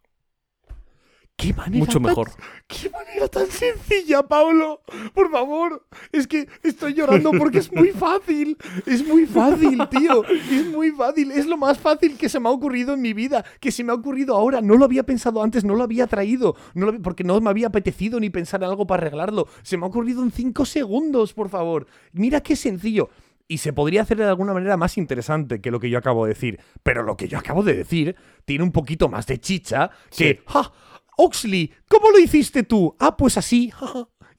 [1.38, 2.32] ¿Qué manera Mucho tan- mejor.
[2.66, 4.82] ¡Qué manera tan sencilla, Pablo!
[5.14, 8.58] Por favor, es que estoy llorando porque es muy fácil.
[8.88, 10.24] Es muy fácil, tío.
[10.26, 11.32] Es muy fácil.
[11.32, 13.46] Es lo más fácil que se me ha ocurrido en mi vida.
[13.60, 14.62] Que se me ha ocurrido ahora.
[14.62, 16.56] No lo había pensado antes, no lo había traído.
[16.74, 19.48] No lo porque no me había apetecido ni pensar en algo para arreglarlo.
[19.62, 21.86] Se me ha ocurrido en cinco segundos, por favor.
[22.14, 23.10] Mira qué sencillo.
[23.48, 26.34] Y se podría hacer de alguna manera más interesante que lo que yo acabo de
[26.34, 26.60] decir.
[26.84, 30.34] Pero lo que yo acabo de decir tiene un poquito más de chicha que...
[30.34, 30.40] Sí.
[30.48, 30.72] ¡Ja!
[31.18, 32.96] Oxley, ¿cómo lo hiciste tú?
[33.00, 33.72] Ah, pues así.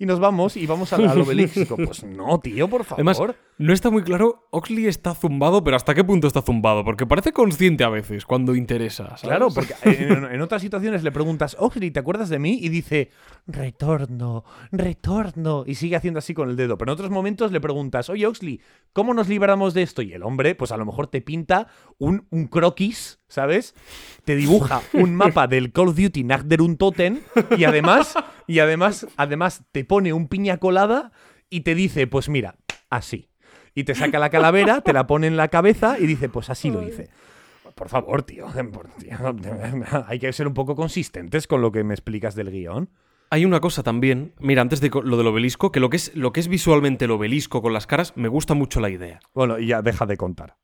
[0.00, 1.74] Y nos vamos y vamos al, al obelisco.
[1.74, 3.00] Pues no, tío, por favor.
[3.00, 3.18] Además,
[3.58, 6.84] no está muy claro, Oxley está zumbado, pero ¿hasta qué punto está zumbado?
[6.84, 9.16] Porque parece consciente a veces cuando interesa.
[9.20, 12.58] Claro, porque en, en otras situaciones le preguntas, Oxley, ¿te acuerdas de mí?
[12.62, 13.10] Y dice,
[13.46, 15.64] retorno, retorno.
[15.66, 16.78] Y sigue haciendo así con el dedo.
[16.78, 18.60] Pero en otros momentos le preguntas, oye, Oxley,
[18.92, 20.02] ¿cómo nos libramos de esto?
[20.02, 21.66] Y el hombre, pues a lo mejor te pinta
[21.98, 23.74] un, un croquis, ¿sabes?
[24.24, 27.20] Te dibuja un mapa del Call of Duty Nagderun Totem
[27.56, 28.14] y además,
[28.46, 31.10] y además, además te pone un piña colada
[31.50, 32.56] y te dice, pues mira,
[32.88, 33.27] así.
[33.78, 36.70] Y te saca la calavera, te la pone en la cabeza y dice, pues así
[36.70, 37.10] lo hice.
[37.76, 39.16] Por favor, tío, por- tío,
[40.08, 42.90] hay que ser un poco consistentes con lo que me explicas del guion.
[43.30, 46.32] Hay una cosa también, mira, antes de lo del obelisco, que lo que es, lo
[46.32, 49.20] que es visualmente el obelisco con las caras, me gusta mucho la idea.
[49.34, 50.56] Bueno, y ya deja de contar.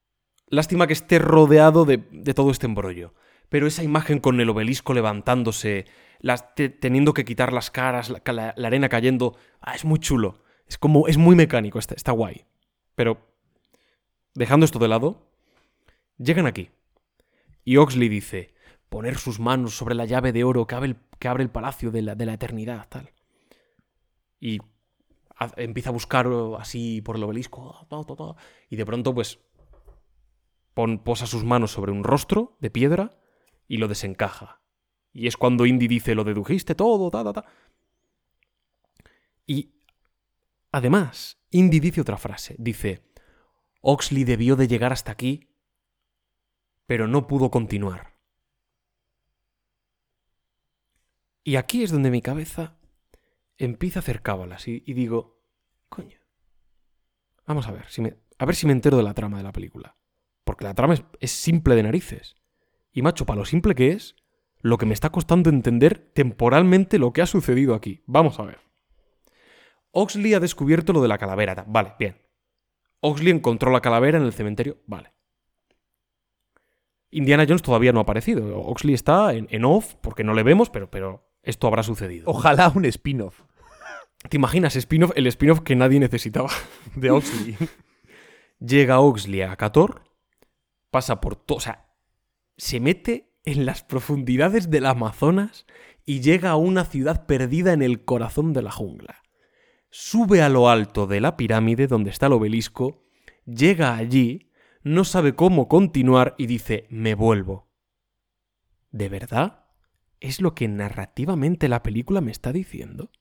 [0.48, 3.14] Lástima que esté rodeado de, de todo este embrollo.
[3.48, 5.84] Pero esa imagen con el obelisco levantándose,
[6.20, 9.98] las- te- teniendo que quitar las caras, la, la- la arena cayendo, ah, es muy
[10.00, 10.42] chulo.
[10.66, 12.46] Es como, es muy mecánico, está, está guay.
[12.94, 13.18] Pero,
[14.34, 15.26] dejando esto de lado,
[16.18, 16.70] llegan aquí.
[17.64, 18.54] Y Oxley dice,
[18.88, 22.88] poner sus manos sobre la llave de oro que abre el, palacio de la, eternidad,
[22.88, 23.10] tal.
[24.38, 24.60] Y
[25.56, 27.86] empieza a buscar oh, así por el obelisco,
[28.68, 29.40] y de pronto, pues,
[30.74, 33.18] pon- posa sus manos sobre un rostro de piedra
[33.66, 34.60] y lo desencaja.
[35.12, 37.44] Y es cuando Indy dice, lo dedujiste todo, ta, ta, ta.
[39.46, 39.73] Y
[40.74, 42.56] además, Indy dice otra frase.
[42.58, 43.04] Dice,
[43.80, 45.48] Oxley debió de llegar hasta aquí,
[46.86, 48.14] pero no pudo continuar.
[51.44, 52.76] Y aquí es donde mi cabeza
[53.56, 55.40] empieza a hacer cábalas y, y digo,
[55.88, 56.18] coño,
[57.46, 59.52] vamos a ver, si me, a ver si me entero de la trama de la
[59.52, 59.96] película.
[60.42, 62.34] Porque la trama es, es simple de narices.
[62.92, 64.16] Y macho, para lo simple que es,
[64.60, 68.02] lo que me está costando entender temporalmente lo que ha sucedido aquí.
[68.06, 68.73] Vamos a ver.
[69.94, 71.64] Oxley ha descubierto lo de la calavera.
[71.66, 72.20] Vale, bien.
[73.00, 74.78] Oxley encontró la calavera en el cementerio.
[74.86, 75.12] Vale.
[77.10, 78.58] Indiana Jones todavía no ha aparecido.
[78.58, 82.24] Oxley está en, en off porque no le vemos, pero, pero esto habrá sucedido.
[82.28, 83.42] Ojalá un spin-off
[84.28, 86.50] ¿Te imaginas spin-off, el spin-off que nadie necesitaba?
[86.96, 87.56] de Oxley.
[88.58, 90.02] Llega Oxley a Cator,
[90.90, 91.86] pasa por todo, o sea,
[92.56, 95.66] se mete en las profundidades del Amazonas
[96.06, 99.23] y llega a una ciudad perdida en el corazón de la jungla.
[99.96, 103.04] Sube a lo alto de la pirámide donde está el obelisco,
[103.46, 104.50] llega allí,
[104.82, 107.68] no sabe cómo continuar y dice, me vuelvo.
[108.90, 109.66] ¿De verdad?
[110.18, 113.12] ¿Es lo que narrativamente la película me está diciendo?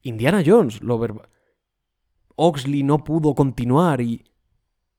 [0.00, 1.28] Indiana Jones lo verba-
[2.34, 4.24] Oxley no pudo continuar y...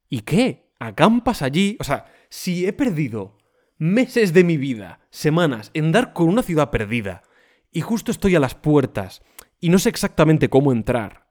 [0.07, 0.72] ¿Y qué?
[0.77, 1.77] Acampas allí.
[1.80, 3.40] O sea, si he perdido
[3.80, 7.23] meses de mi vida, semanas, en dar con una ciudad perdida,
[7.72, 9.23] y justo estoy a las puertas,
[9.66, 11.27] y no sé exactamente cómo entrar.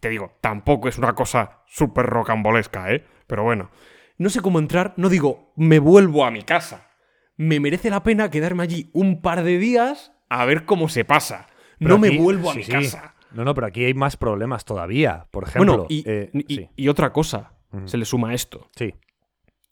[0.00, 3.04] Te digo, tampoco es una cosa súper rocambolesca, ¿eh?
[3.26, 3.70] Pero bueno.
[4.18, 6.88] No sé cómo entrar, no digo, me vuelvo a mi casa.
[7.36, 11.46] Me merece la pena quedarme allí un par de días a ver cómo se pasa.
[11.78, 12.72] Pero no me vuelvo a sí, mi sí.
[12.72, 13.14] casa.
[13.32, 15.28] No, no, pero aquí hay más problemas todavía.
[15.30, 17.54] Por ejemplo, Bueno, y, eh, y- sí, y otra cosa,
[17.86, 18.94] se le suma a esto, sí.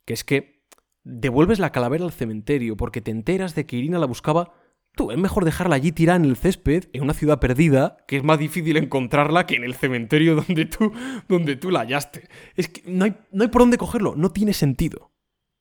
[0.07, 0.65] que es que
[1.05, 4.55] devuelves la calavera al cementerio porque te enteras de que Irina la buscaba.
[5.01, 8.23] Tú, es mejor dejarla allí tirada en el césped, en una ciudad perdida, que es
[8.25, 10.93] más difícil encontrarla que en el cementerio donde tú,
[11.27, 12.29] donde tú la hallaste.
[12.55, 15.11] Es que no hay, no hay por dónde cogerlo, no tiene sentido.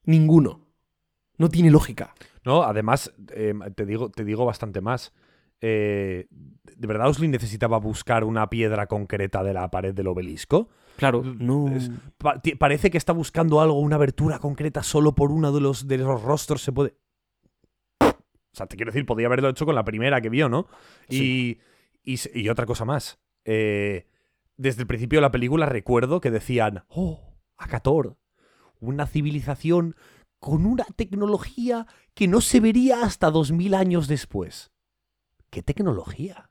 [0.03, 0.68] Ninguno.
[1.38, 2.14] No tiene lógica.
[2.43, 5.14] No, además, eh, te, digo, te digo bastante más.
[5.61, 10.68] Eh, ¿De verdad Osley necesitaba buscar una piedra concreta de la pared del obelisco?
[10.98, 11.69] Claro, no.
[11.69, 15.61] Es- Pa- ti- parece que está buscando algo, una abertura concreta solo por uno de
[15.61, 16.95] los, de los rostros se puede...
[18.53, 20.68] O sea, te quiero decir, podría haberlo hecho con la primera que vio, ¿no?
[21.08, 21.60] Y,
[22.03, 23.19] y, y otra cosa más.
[23.45, 24.08] Eh,
[24.58, 28.18] desde el principio de la película recuerdo que decían, oh, Acator,
[28.80, 29.95] una civilización
[30.40, 34.72] con una tecnología que no se vería hasta dos mil años después.
[35.50, 36.49] ¿Qué tecnología?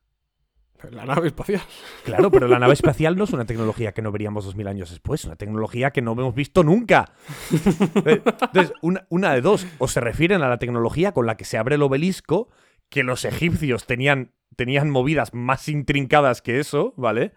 [0.91, 1.61] La nave espacial.
[2.05, 4.91] Claro, pero la nave espacial no es una tecnología que no veríamos dos mil años
[4.91, 7.13] después, es una tecnología que no hemos visto nunca.
[8.05, 11.59] Entonces, una, una de dos, o se refieren a la tecnología con la que se
[11.59, 12.49] abre el obelisco,
[12.89, 17.33] que los egipcios tenían, tenían movidas más intrincadas que eso, ¿vale?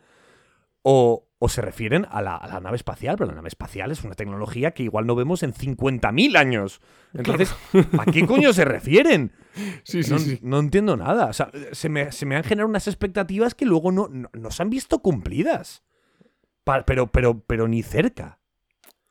[0.84, 4.03] O, o se refieren a la, a la nave espacial, pero la nave espacial es
[4.03, 6.82] una tecnología que igual no vemos en 50.000 años.
[7.16, 7.56] Entonces,
[7.98, 9.32] ¿a qué coño se refieren?
[9.84, 10.40] Sí, sí, no, sí.
[10.44, 11.26] no entiendo nada.
[11.26, 14.50] O sea, se me, se me han generado unas expectativas que luego no, no, no
[14.52, 15.84] se han visto cumplidas.
[16.64, 18.40] Pa- pero, pero, pero ni cerca.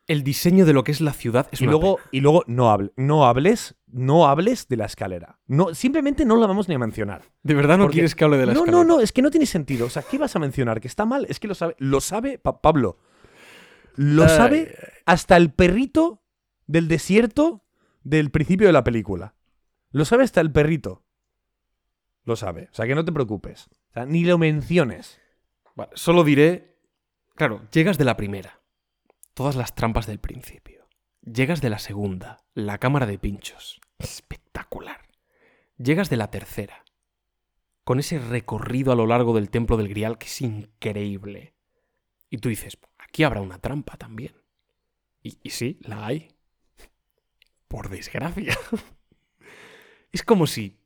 [0.06, 2.08] El diseño de lo que es la ciudad es Y una luego, pena.
[2.12, 5.38] y luego no, hable- no hables, no hables de la escalera.
[5.46, 7.22] No, simplemente no la vamos ni a mencionar.
[7.42, 8.84] ¿De verdad no porque- quieres que hable de la no, escalera?
[8.84, 9.86] no, no, es que no tiene sentido.
[9.86, 10.80] O sea, ¿qué vas a mencionar?
[10.80, 11.26] ¿Que está mal?
[11.28, 11.74] Es que lo sabe.
[11.78, 12.98] Lo sabe Pa- Pablo.
[13.96, 14.74] Lo Ay, sabe
[15.06, 16.22] hasta el perrito
[16.66, 17.64] del desierto
[18.02, 19.34] del principio de la película.
[19.90, 21.04] Lo sabe hasta el perrito.
[22.24, 22.68] Lo sabe.
[22.70, 23.68] O sea, que no te preocupes.
[23.90, 25.20] O sea, ni lo menciones.
[25.74, 26.78] Vale, solo diré.
[27.34, 28.60] Claro, llegas de la primera.
[29.34, 30.79] Todas las trampas del principio.
[31.22, 32.44] Llegas de la segunda.
[32.54, 33.80] La cámara de pinchos.
[33.98, 35.08] Espectacular.
[35.76, 36.84] Llegas de la tercera.
[37.84, 41.54] Con ese recorrido a lo largo del templo del Grial que es increíble.
[42.30, 44.34] Y tú dices, aquí habrá una trampa también.
[45.22, 46.28] Y, sí, la hay.
[47.68, 48.56] Por desgracia.
[50.12, 50.78] es como si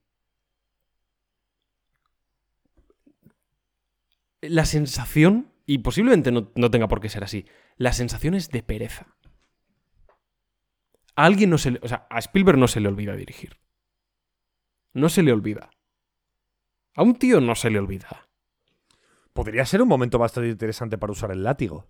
[4.40, 7.46] la sensación, y posiblemente no, no tenga por qué ser así,
[7.76, 9.16] la sensación es de pereza.
[11.16, 13.56] A alguien no se le, o sea, a Spielberg no se le olvida dirigir.
[14.92, 15.70] No se le olvida.
[16.96, 18.28] A un tío no se le olvida.
[19.32, 21.86] Podría ser un momento bastante interesante para usar el látigo.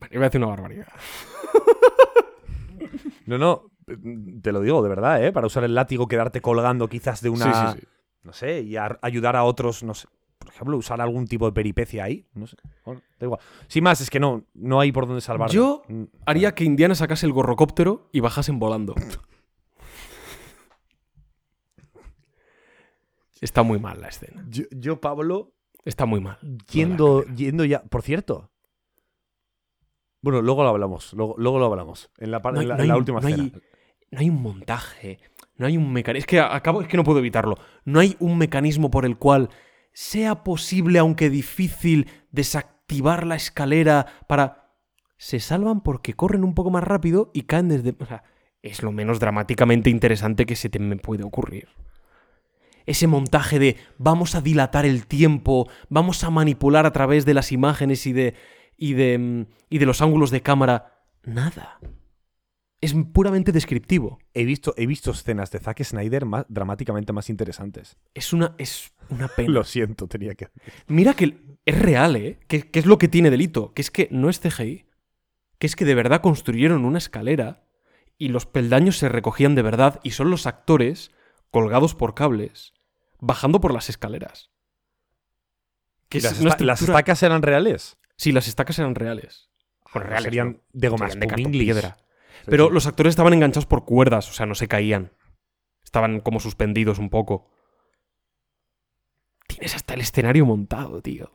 [0.00, 0.88] Vale, iba a decir una barbaridad.
[3.26, 3.70] No, no.
[4.42, 5.30] Te lo digo de verdad, ¿eh?
[5.32, 7.72] Para usar el látigo, quedarte colgando quizás de una.
[7.72, 7.86] Sí, sí, sí.
[8.22, 10.08] No sé, y a- ayudar a otros, no sé.
[10.40, 12.26] Por ejemplo, usar algún tipo de peripecia ahí.
[12.34, 12.56] No sé.
[12.84, 13.40] Bueno, da igual.
[13.68, 15.52] Sin más, es que no, no hay por dónde salvarlo.
[15.54, 18.94] Yo Mm, Haría que Indiana sacase el gorrocóptero y bajasen volando.
[23.40, 24.44] Está muy mal la escena.
[24.48, 25.52] Yo, yo, Pablo,
[25.84, 26.38] Está muy mal.
[26.70, 27.82] yendo, yendo ya.
[27.82, 28.50] Por cierto.
[30.22, 31.12] Bueno, luego lo hablamos.
[31.14, 32.10] Luego, luego lo hablamos.
[32.18, 33.60] En la, No hay- en la, no en la hay- última no hay- escena.
[34.12, 35.20] No hay un montaje,
[35.56, 36.18] no hay un mecanismo.
[36.18, 37.56] Es que acabo, es que no puedo evitarlo.
[37.84, 39.50] No hay un mecanismo por el cual
[40.00, 44.72] sea posible, aunque difícil, desactivar la escalera para.
[45.18, 47.94] Se salvan porque corren un poco más rápido y caen desde.
[48.00, 48.22] O sea,
[48.62, 51.68] es lo menos dramáticamente interesante que se te me puede ocurrir.
[52.86, 57.52] Ese montaje de vamos a dilatar el tiempo, vamos a manipular a través de las
[57.52, 58.34] imágenes y de.
[58.78, 59.18] y de.
[59.18, 61.04] mm, y de los ángulos de cámara.
[61.24, 61.78] Nada.
[62.80, 64.18] Es puramente descriptivo.
[64.32, 67.98] He visto, he visto escenas de Zack Snyder más, dramáticamente más interesantes.
[68.14, 69.50] Es una, es una pena.
[69.50, 70.48] Lo siento, tenía que.
[70.86, 72.38] Mira que es real, ¿eh?
[72.48, 73.72] Que, que es lo que tiene delito.
[73.74, 74.86] Que es que no es CGI.
[75.58, 77.66] Que es que de verdad construyeron una escalera
[78.16, 81.10] y los peldaños se recogían de verdad y son los actores
[81.50, 82.72] colgados por cables
[83.20, 84.50] bajando por las escaleras.
[86.08, 87.98] Que ¿Y es las, estacas eran reales?
[88.16, 89.50] Sí, las estacas eran reales.
[89.92, 90.60] Bueno, reales, Serían ¿no?
[90.72, 91.96] de goma Serían de piedra.
[92.46, 95.12] Pero los actores estaban enganchados por cuerdas, o sea, no se caían.
[95.84, 97.50] Estaban como suspendidos un poco.
[99.50, 101.30] Tienes hasta el escenario montado, tío.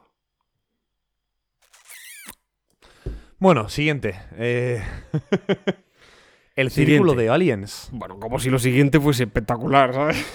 [3.40, 4.16] Bueno, siguiente.
[4.38, 4.82] Eh,
[6.56, 6.94] El Siguiente.
[6.94, 7.90] círculo de aliens.
[7.92, 10.26] Bueno, como si lo siguiente fuese espectacular, ¿sabes?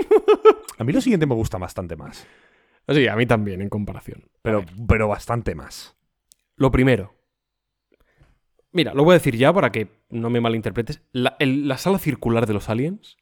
[0.78, 2.26] A mí lo siguiente me gusta bastante más.
[2.88, 4.30] Sí, a mí también, en comparación.
[4.40, 5.94] Pero, pero bastante más.
[6.56, 7.14] Lo primero.
[8.72, 11.02] Mira, lo voy a decir ya para que no me malinterpretes.
[11.12, 13.18] La, el- la sala circular de los aliens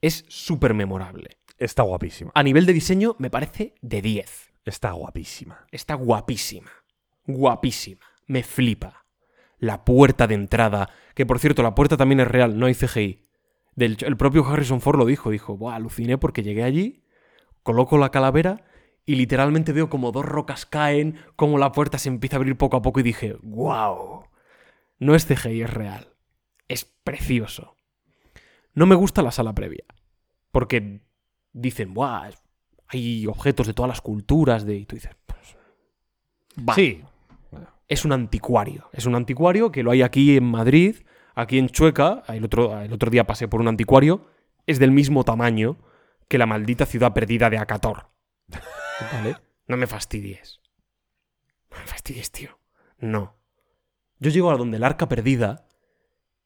[0.00, 1.36] es súper memorable.
[1.58, 2.30] Está guapísima.
[2.34, 4.52] A nivel de diseño, me parece de 10.
[4.64, 5.66] Está guapísima.
[5.72, 6.70] Está guapísima.
[7.26, 8.06] Guapísima.
[8.26, 9.06] Me flipa.
[9.58, 13.26] La puerta de entrada, que por cierto, la puerta también es real, no hay CGI.
[13.74, 17.04] Del, el propio Harrison Ford lo dijo, dijo, Buah, aluciné porque llegué allí,
[17.64, 18.64] coloco la calavera
[19.08, 22.76] y literalmente veo como dos rocas caen, como la puerta se empieza a abrir poco
[22.76, 24.24] a poco y dije, wow.
[24.98, 26.14] No es CGI, es real.
[26.68, 27.74] Es precioso.
[28.74, 29.84] No me gusta la sala previa,
[30.52, 31.07] porque
[31.52, 32.30] dicen, Buah,
[32.88, 34.76] hay objetos de todas las culturas, de...
[34.76, 35.56] y tú dices, pues...
[36.74, 37.02] Sí.
[37.86, 38.88] es un anticuario.
[38.92, 40.96] Es un anticuario que lo hay aquí en Madrid,
[41.34, 42.22] aquí en Chueca.
[42.28, 44.26] El otro, el otro día pasé por un anticuario.
[44.66, 45.78] Es del mismo tamaño
[46.28, 48.10] que la maldita ciudad perdida de Acator.
[49.12, 49.36] ¿Vale?
[49.66, 50.60] No me fastidies.
[51.70, 52.58] No me fastidies, tío.
[52.98, 53.36] No.
[54.18, 55.66] Yo llego a donde el arca perdida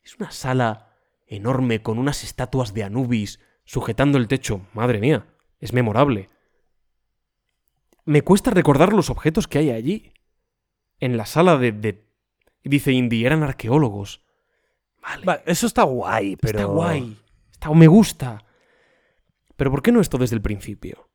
[0.02, 0.90] es una sala
[1.26, 3.40] enorme con unas estatuas de Anubis
[3.72, 4.66] sujetando el techo.
[4.74, 5.24] Madre mía,
[5.58, 6.28] es memorable.
[8.04, 10.12] Me cuesta recordar los objetos que hay allí
[11.00, 12.04] en la sala de, de-
[12.64, 14.22] Dice Indy, eran arqueólogos.
[15.00, 16.58] Vale, Vale, eso está guay, pero.
[16.58, 17.16] está guay.
[17.50, 18.44] Está, me gusta.
[19.56, 21.08] Pero ¿por qué no esto desde el principio?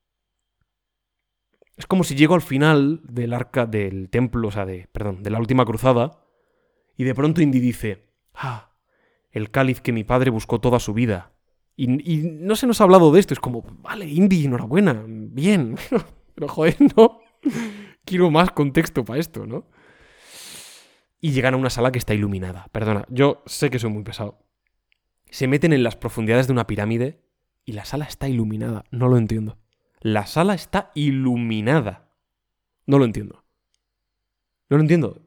[1.75, 5.29] Es como si llego al final del arca del templo, o sea, de, perdón, de
[5.29, 6.25] la última cruzada,
[6.97, 8.71] y de pronto Indy dice, ah,
[9.31, 11.33] el cáliz que mi padre buscó toda su vida.
[11.79, 11.87] Y,
[12.23, 15.77] no se nos ha hablado de esto, es como, vale, Indy, enhorabuena, bien.
[16.35, 17.19] Pero joder, no.
[18.03, 19.67] Quiero más contexto para esto, ¿no?
[21.21, 22.67] Y llegan a una sala que está iluminada.
[22.71, 24.39] Perdona, yo sé que soy muy pesado.
[25.29, 27.21] Se meten en las profundidades de una pirámide
[27.63, 28.85] y la sala está iluminada.
[28.89, 29.59] No lo entiendo.
[29.99, 32.09] La sala está iluminada.
[32.87, 33.43] No lo entiendo.
[34.69, 35.21] No lo entiendo.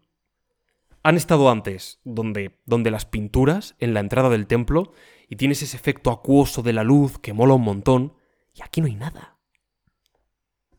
[1.03, 4.93] Han estado antes donde, donde las pinturas en la entrada del templo
[5.31, 8.17] y tienes ese efecto acuoso de la luz que mola un montón
[8.53, 9.39] y aquí no hay nada.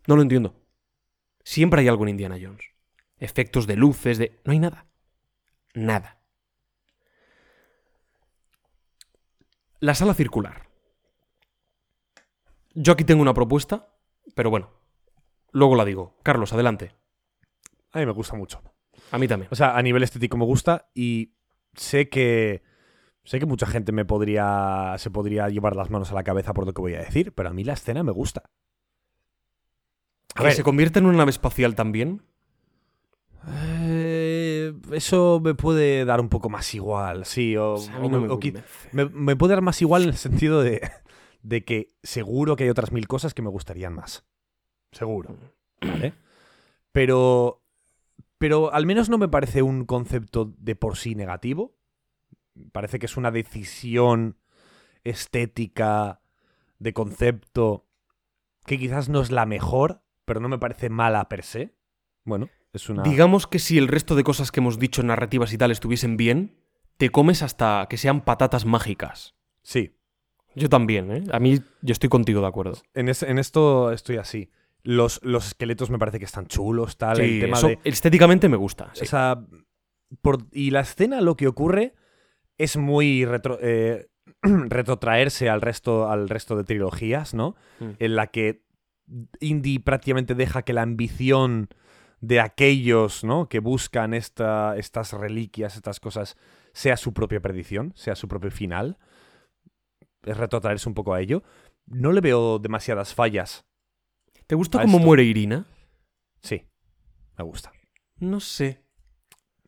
[0.06, 0.62] No lo entiendo.
[1.44, 2.66] Siempre hay algo en Indiana Jones.
[3.18, 4.42] Efectos de luces, de...
[4.44, 4.88] No hay nada.
[5.74, 6.22] Nada.
[9.80, 10.68] La sala circular.
[12.74, 13.96] Yo aquí tengo una propuesta,
[14.36, 14.70] pero bueno,
[15.52, 16.18] luego la digo.
[16.24, 16.94] Carlos, adelante.
[17.94, 18.62] A mí me gusta mucho.
[19.12, 19.48] A mí también.
[19.50, 21.36] O sea, a nivel estético me gusta y
[21.74, 22.70] sé que.
[23.24, 24.96] Sé que mucha gente me podría.
[24.98, 27.50] se podría llevar las manos a la cabeza por lo que voy a decir, pero
[27.50, 28.44] a mí la escena me gusta.
[30.34, 32.24] A ¿Que ver, se convierte en una nave espacial también?
[33.48, 37.56] eh, eso me puede dar un poco más igual, sí.
[37.58, 38.90] O, O sea, a mí o- no me o qui- convence.
[38.92, 40.82] me, me puede dar más igual en el sentido de,
[41.44, 44.26] de que seguro que hay otras mil cosas que me gustarían más.
[44.92, 45.36] Seguro.
[45.82, 46.14] ¿Vale?
[46.92, 47.62] Pero.
[48.38, 51.76] Pero al menos no me parece un concepto de por sí negativo.
[52.72, 54.38] Parece que es una decisión
[55.04, 56.22] estética,
[56.80, 57.88] de concepto,
[58.66, 61.76] que quizás no es la mejor, pero no me parece mala per se.
[62.24, 63.04] Bueno, es una.
[63.04, 66.56] Digamos que si el resto de cosas que hemos dicho narrativas y tal estuviesen bien,
[66.98, 69.36] te comes hasta que sean patatas mágicas.
[69.64, 69.96] Sí,
[70.56, 71.24] Yo también, ¿eh?
[71.32, 72.78] A mí yo estoy contigo de acuerdo.
[72.94, 74.50] en, es- en esto estoy así.
[74.84, 77.18] Los, los esqueletos me parece que están chulos, tal.
[77.18, 77.80] Sí, el tema eso de.
[77.84, 78.90] estéticamente me gusta.
[78.94, 79.04] sí.
[79.04, 79.46] O sea,
[80.22, 81.94] por- y la escena lo que ocurre
[82.64, 84.08] es muy retro- eh,
[84.44, 87.56] retrotraerse al resto, al resto de trilogías, ¿no?
[87.80, 87.90] Mm.
[88.00, 88.64] En la que
[89.40, 91.70] Indy prácticamente deja que la ambición
[92.22, 93.50] de aquellos, ¿no?
[93.50, 96.38] Que buscan esta, estas reliquias, estas cosas,
[96.74, 98.98] sea su propia perdición, sea su propio final.
[100.24, 101.44] Es retrotraerse un poco a ello.
[101.88, 103.66] No le veo demasiadas fallas.
[104.48, 105.06] ¿Te gusta cómo esto.
[105.06, 105.66] muere Irina?
[106.42, 106.64] Sí,
[107.38, 107.72] me gusta.
[108.20, 108.84] No sé.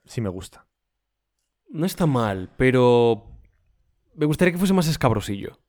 [0.06, 0.63] Sí me gusta.
[1.74, 3.26] No está mal, pero
[4.16, 5.60] me gustaría que fuese más escabrosillo.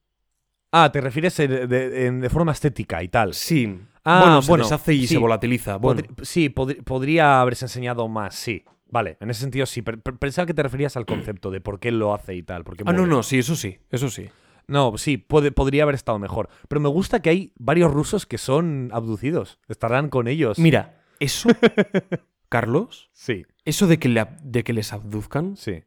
[0.71, 3.35] Ah, te refieres de, de- en- de forma estética y tal.
[3.35, 3.79] Sí.
[4.05, 5.15] Ah, bueno, se bueno, deshace y sí.
[5.15, 5.77] se volatiliza.
[5.79, 8.65] Bueno, Podri- sí, podría haberse enseñado más, sí.
[8.87, 9.83] Vale, en ese sentido sí.
[9.83, 12.65] pero- pensaba que te referías al concepto de por qué lo hace y tal.
[12.65, 14.29] Porque ah, no, no, sí, eso sí, eso sí.
[14.67, 16.49] No, sí, puede- podría haber estado mejor.
[16.69, 19.59] Pero me gusta que hay varios rusos que son abducidos.
[19.69, 20.59] Estarán con ellos.
[20.59, 21.49] Mira, eso,
[22.49, 25.83] Carlos, Sí, eso de que, le de que les abduzcan, sí.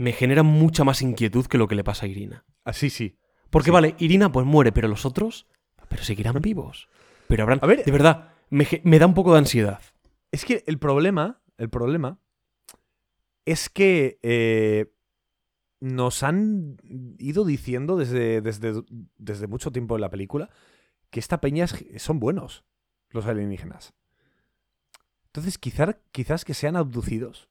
[0.00, 2.44] Me genera mucha más inquietud que lo que le pasa a Irina.
[2.64, 3.18] Así sí.
[3.50, 3.70] Porque Sí.
[3.72, 5.46] vale, Irina pues muere, pero los otros,
[5.90, 6.88] pero seguirán vivos.
[7.28, 7.58] Pero habrán...
[7.62, 9.80] A ver- de verdad, me, me da un poco de ansiedad.
[10.32, 12.18] Es que el problema, el problema
[13.44, 14.90] es que eh,
[15.80, 16.78] nos han
[17.18, 18.82] ido diciendo desde, desde,
[19.18, 20.48] desde mucho tiempo en la película
[21.10, 22.64] que esta peña es- son buenos,
[23.10, 23.92] los alienígenas.
[25.26, 27.49] Entonces, quizá- quizás que sean abducidos.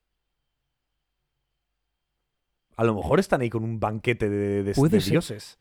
[2.79, 4.73] A lo mejor están ahí con un banquete de, de-
[5.11, 5.59] dioses.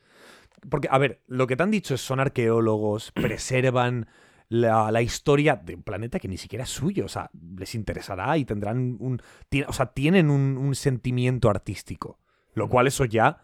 [0.71, 4.07] Porque, a ver, lo que te han dicho es son arqueólogos, preservan
[4.49, 7.05] la, la historia de un planeta que ni siquiera es suyo.
[7.05, 9.21] O sea, les interesará y tendrán un.
[9.67, 12.19] O sea, tienen un, un sentimiento artístico.
[12.55, 13.41] Lo cual eso ya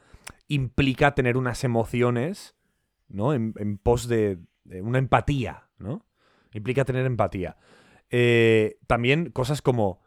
[0.48, 2.54] implica tener unas emociones,
[3.08, 3.32] ¿no?
[3.34, 6.06] En, en pos de, de una empatía, ¿no?
[6.52, 7.56] Implica tener empatía.
[8.10, 10.03] Eh, también cosas como.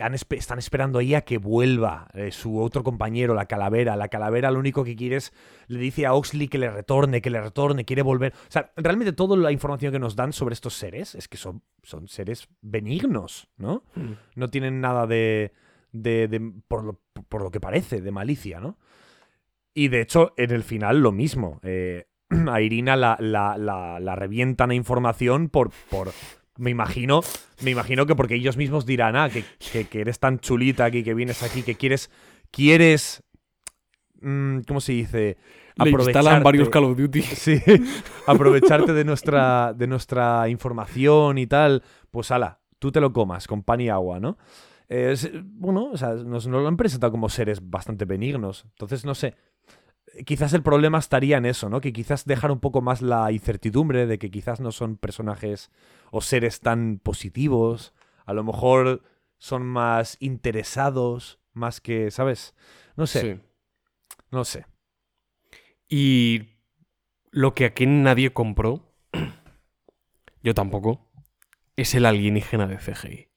[0.00, 3.96] Han están esperando ahí a que vuelva eh, su otro compañero, la calavera.
[3.96, 5.32] La calavera lo único que quiere es.
[5.66, 8.32] Le dice a Oxley que le retorne, que le retorne, quiere volver.
[8.34, 11.62] O sea, realmente toda la información que nos dan sobre estos seres es que son,
[11.82, 13.84] son seres benignos, ¿no?
[14.34, 15.52] No tienen nada de.
[15.92, 18.78] de- de- por, lo, por lo que parece, de malicia, ¿no?
[19.74, 21.60] Y de hecho, en el final lo mismo.
[21.62, 22.06] Eh,
[22.50, 25.70] a Irina la, la, la, la revientan a información por.
[25.90, 26.10] por
[26.58, 27.20] me imagino,
[27.62, 31.02] me imagino que porque ellos mismos dirán, ah, que, que- que eres tan chulita aquí,
[31.02, 32.10] que vienes aquí, que quieres.
[32.50, 33.22] Quieres.
[34.20, 35.36] mm, ¿Cómo se dice?
[36.08, 37.22] Instalan varios Call of Duty.
[37.22, 37.60] Sí,
[38.26, 43.62] aprovecharte de nuestra, de nuestra información y tal, pues ala, tú te lo comas con
[43.62, 44.38] pan y agua, ¿no?
[44.88, 48.64] Es- bueno, o sea, nos, nos lo han presentado como seres bastante benignos.
[48.70, 49.34] Entonces, no sé.
[50.24, 51.80] Quizás el problema estaría en eso, ¿no?
[51.80, 55.70] Que quizás dejar un poco más la incertidumbre de que quizás no son personajes
[56.10, 57.94] o seres tan positivos.
[58.26, 59.02] A lo mejor
[59.38, 62.54] son más interesados, más que, ¿sabes?
[62.96, 63.40] No sé, Sí.
[64.30, 64.66] no sé.
[65.88, 66.48] Y
[67.30, 68.92] lo que aquí nadie compró,
[70.42, 71.10] yo tampoco,
[71.76, 73.28] es el alienígena de CGI.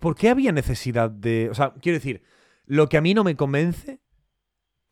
[0.00, 1.50] ¿Por qué había necesidad de.?
[1.50, 2.22] O sea, quiero decir,
[2.64, 4.00] lo que a mí no me convence.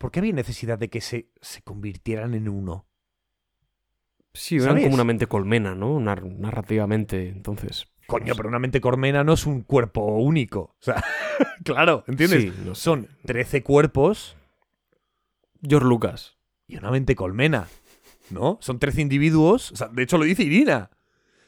[0.01, 2.87] ¿Por qué había necesidad de que se, se convirtieran en uno?
[4.33, 4.83] Sí, eran ¿Sabes?
[4.85, 5.99] como una mente colmena, ¿no?
[5.99, 7.85] Nar- narrativamente, entonces.
[8.07, 10.59] Coño, pero una mente cormena no es un cuerpo único.
[10.79, 11.03] O sea,
[11.63, 12.41] claro, ¿entiendes?
[12.41, 12.81] Sí, no sé.
[12.81, 14.35] Son 13 cuerpos
[15.61, 16.37] George Lucas.
[16.67, 17.67] y una mente colmena.
[18.31, 18.57] ¿No?
[18.61, 19.71] Son 13 individuos.
[19.71, 20.89] O sea, de hecho, lo dice Irina.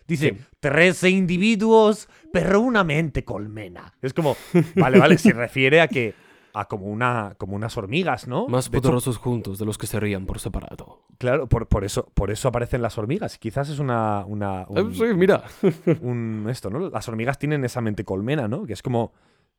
[0.06, 0.46] Dice, Sí.
[0.60, 3.94] 13 individuos, pero una mente colmena.
[4.02, 4.36] Es como,
[4.76, 6.14] vale, vale, se refiere a que.
[6.54, 7.36] A como una.
[7.38, 8.48] como unas hormigas, ¿no?
[8.48, 11.02] Más hecho, poderosos juntos de los que se rían por separado.
[11.18, 13.38] Claro, por, por eso, por eso aparecen las hormigas.
[13.38, 14.24] Quizás es una.
[14.26, 15.44] una un, sí, mira.
[16.02, 16.90] un- esto, ¿no?
[16.90, 18.66] Las hormigas tienen esa mente colmena, ¿no?
[18.66, 19.14] Que es como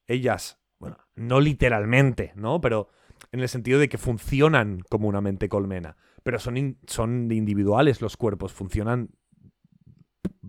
[0.07, 0.61] ellas.
[0.79, 2.61] Bueno, no literalmente, ¿no?
[2.61, 2.89] Pero
[3.33, 5.97] en el sentido de que funcionan como una mente colmena.
[6.23, 9.11] Pero son, in- son individuales los cuerpos, funcionan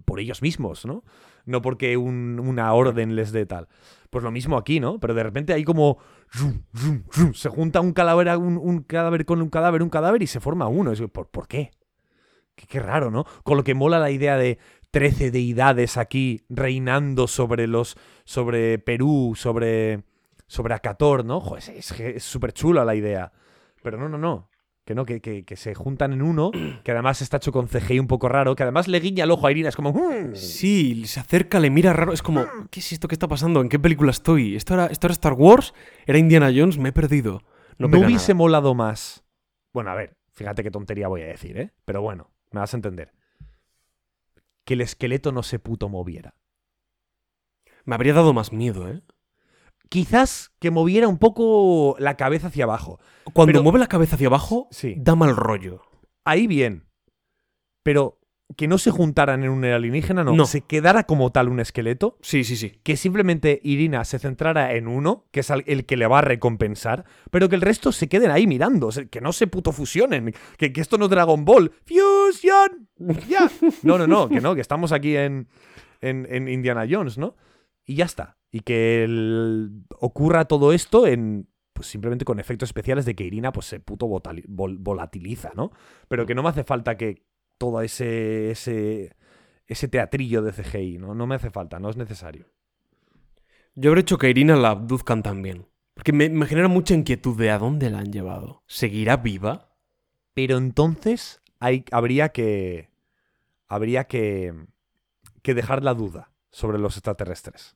[0.06, 1.04] por ellos mismos, ¿no?
[1.46, 3.68] No porque un- una orden les dé tal.
[4.10, 5.00] Pues lo mismo aquí, ¿no?
[5.00, 5.98] Pero de repente hay como...
[7.34, 10.68] se junta un cadáver, un, un cadáver con un cadáver, un cadáver y se forma
[10.68, 10.92] uno.
[10.92, 11.72] Es, ¿por, ¿Por qué?
[12.56, 12.80] qué?
[12.80, 13.26] Raro, ¿no?
[13.44, 14.58] Con lo que mola la idea de
[14.92, 17.98] 13 deidades aquí reinando sobre los...
[18.24, 20.04] sobre Perú, sobre...
[20.48, 21.40] sobre Acator, ¿no?
[21.42, 23.32] Joder, es súper chula la idea.
[23.84, 24.50] Pero no, no, no.
[24.86, 26.52] Que no, que, que- que se juntan en uno,
[26.84, 29.48] que además está hecho con CGI un poco raro, que además le guiña el ojo
[29.48, 29.92] a Irina, es como...
[29.94, 30.36] "Mm".
[30.36, 32.14] Sí, se acerca, le mira raro.
[32.14, 33.62] Es como, ¿qué es esto que está pasando?
[33.62, 34.56] ¿En qué película estoy?
[34.56, 35.74] ¿Esto era, esto era Star Wars?
[36.06, 36.78] ¿Era Indiana Jones?
[36.78, 37.42] Me he perdido.
[37.78, 38.38] No, hubiese nada.
[38.38, 39.24] molado más.
[39.74, 41.72] Bueno, a ver, fíjate qué tontería voy a decir, ¿eh?
[41.84, 43.12] Pero bueno, me vas a entender.
[44.64, 46.36] Que el esqueleto no se puto moviera.
[47.86, 49.02] Me habría dado más miedo, ¿eh?
[49.90, 53.00] Quizás que moviera un poco la cabeza hacia abajo.
[53.34, 54.96] Cuando Pero- mueve la cabeza hacia abajo, Sí.
[54.98, 55.82] da mal rollo.
[56.26, 56.88] Ahí bien.
[57.84, 58.20] Pero
[58.58, 60.34] que no se juntaran en un alienígena, no.
[60.34, 60.46] No.
[60.46, 62.18] Se quedara como tal un esqueleto.
[62.22, 62.80] Sí, sí, sí.
[62.84, 67.06] Que simplemente Irina se centrara en uno, que es el que le va a recompensar,
[67.32, 70.82] pero que el resto se queden ahí mirando, que no se puto fusionen, que, que
[70.82, 71.72] esto no es Dragon Ball.
[71.86, 72.88] ¡Fusion!
[73.28, 73.50] ¡Ya!
[73.82, 75.48] No, no, no, que no, que estamos aquí en,
[76.02, 77.36] en, en Indiana Jones, ¿no?
[77.84, 78.38] Y ya está.
[78.56, 83.52] Y que el- ocurra todo esto en pues simplemente con efectos especiales de que Irina
[83.52, 85.72] pues se puto vol- volatiliza, ¿no?
[86.08, 87.26] Pero que no me hace falta que
[87.58, 89.18] todo ese ese
[89.68, 91.14] ese teatrillo de CGI, ¿no?
[91.16, 92.46] No me hace falta, no es necesario.
[93.76, 95.68] Yo habré hecho que Irina la abduzcan también.
[95.94, 98.64] Porque me, me genera mucha inquietud de a dónde la han llevado.
[98.68, 99.76] ¿Seguirá viva?
[100.34, 102.90] Pero entonces hay, habría que
[103.68, 104.54] habría que
[105.42, 107.76] que dejar la duda sobre los extraterrestres.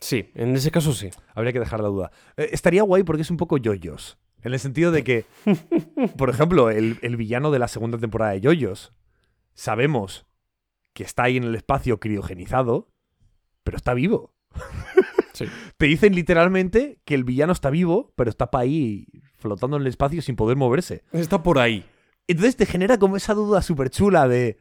[0.00, 1.10] Sí, en ese caso sí.
[1.34, 2.10] Habría que dejar la duda.
[2.36, 4.18] Eh, estaría guay porque es un poco yoyos.
[4.42, 5.24] En el sentido de que,
[6.16, 8.92] por ejemplo, el, el villano de la segunda temporada de yoyos,
[9.54, 10.26] sabemos
[10.92, 12.90] que está ahí en el espacio criogenizado,
[13.64, 14.34] pero está vivo.
[15.34, 15.44] Sí.
[15.76, 19.86] Te dicen literalmente que el villano está vivo, pero está pa' ahí flotando en el
[19.86, 21.04] espacio sin poder moverse.
[21.12, 21.86] Está por ahí.
[22.26, 24.58] Entonces te genera como esa duda súper chula de.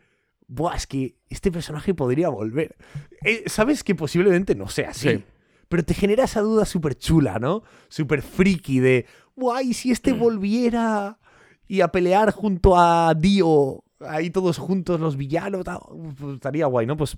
[0.47, 2.75] Buah, es que este personaje podría volver.
[3.23, 5.09] Eh, Sabes que posiblemente no sea así.
[5.09, 5.23] Sí.
[5.69, 7.63] Pero te genera esa duda súper chula, ¿no?
[7.89, 9.05] Súper friki de.
[9.35, 11.19] Buah, ¿y si este volviera
[11.67, 13.83] y a pelear junto a Dio?
[13.99, 15.65] Ahí todos juntos, los villanos.
[15.65, 15.79] tal?
[16.17, 16.95] Pues estaría guay, ¿no?
[16.95, 17.17] Pues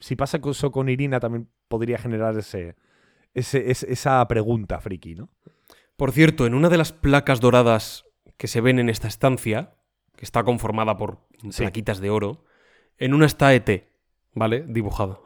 [0.00, 2.76] si pasa eso con Irina también podría generar ese,
[3.34, 5.30] ese- ese- esa pregunta friki, ¿no?
[5.96, 8.04] Por cierto, en una de las placas doradas
[8.36, 9.74] que se ven en esta estancia,
[10.16, 11.62] que está conformada por Sí.
[11.62, 12.44] plaquitas de oro,
[12.98, 13.88] en una está ET,
[14.34, 14.64] ¿vale?
[14.66, 15.24] Dibujado.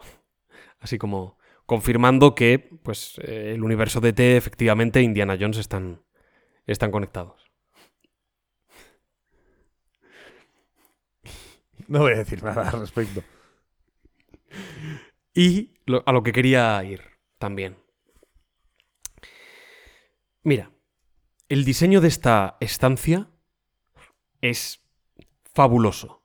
[0.81, 6.03] Así como confirmando que pues, eh, el universo de ET, efectivamente, Indiana Jones están,
[6.67, 7.51] están conectados.
[11.89, 13.23] No voy a decir nada al respecto.
[15.35, 17.03] Y lo- a lo que quería ir
[17.39, 17.77] también.
[20.43, 20.71] Mira,
[21.49, 23.31] el diseño de esta estancia
[24.41, 24.81] es
[25.55, 26.22] fabuloso.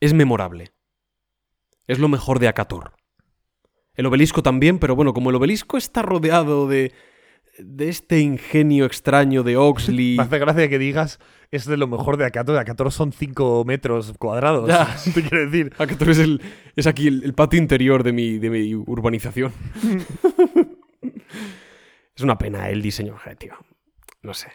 [0.00, 0.72] Es memorable.
[1.86, 2.92] Es lo mejor de Acator.
[3.94, 6.92] El obelisco también, pero bueno, como el obelisco está rodeado de,
[7.58, 10.14] de este ingenio extraño de Oxley.
[10.18, 11.18] Me hace gracia que digas
[11.50, 12.56] es de lo mejor de Acator.
[12.56, 14.68] Acator son 5 metros cuadrados.
[14.68, 14.96] Ya.
[15.14, 15.72] Te quiero decir.
[15.78, 16.40] Acator es, el,
[16.76, 19.52] es aquí el, el patio interior de mi, de mi urbanización.
[22.14, 23.54] es una pena el diseño, eh, tío.
[24.22, 24.48] No sé.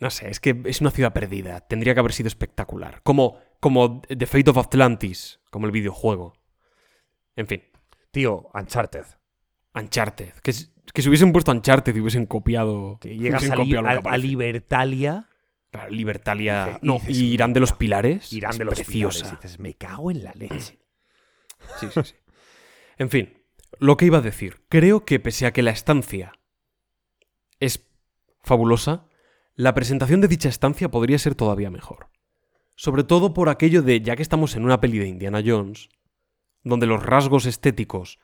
[0.00, 1.60] No sé, es que es una ciudad perdida.
[1.60, 3.02] Tendría que haber sido espectacular.
[3.02, 6.34] Como, como The Fate of Atlantis, como el videojuego.
[7.36, 7.62] En fin,
[8.10, 9.04] Tío, Uncharted.
[9.74, 10.32] Uncharted.
[10.42, 10.52] Que,
[10.92, 12.98] que si hubiesen puesto Uncharted y hubiesen copiado.
[13.00, 13.52] Que llegas hubiesen
[13.86, 14.16] a, copiado.
[14.18, 15.28] Libertalia.
[15.70, 16.78] Claro, Libertalia.
[16.82, 18.32] Y No, dices, y Irán de los Pilares.
[18.32, 19.18] Irán es de los preciosa.
[19.18, 19.38] Pilares.
[19.38, 20.78] Y dices, me cago en la leche.
[21.78, 22.14] Sí, sí, sí.
[22.96, 23.34] En fin,
[23.78, 24.62] lo que iba a decir.
[24.70, 26.32] Creo que pese a que la estancia
[27.60, 27.86] es
[28.42, 29.04] fabulosa,
[29.54, 32.08] la presentación de dicha estancia podría ser todavía mejor.
[32.76, 35.88] Sobre todo por aquello de, ya que estamos en una peli de Indiana Jones,
[36.62, 38.18] donde los rasgos estéticos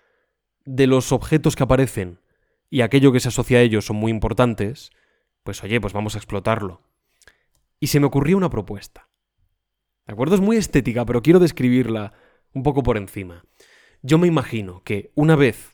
[0.64, 2.20] de los objetos que aparecen
[2.70, 4.90] y aquello que se asocia a ellos son muy importantes,
[5.42, 6.82] pues oye, pues vamos a explotarlo.
[7.78, 9.08] Y se me ocurrió una propuesta.
[10.06, 10.34] ¿De acuerdo?
[10.34, 12.12] Es muy estética, pero quiero describirla
[12.52, 13.44] un poco por encima.
[14.02, 15.72] Yo me imagino que una vez...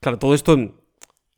[0.00, 0.83] Claro, todo esto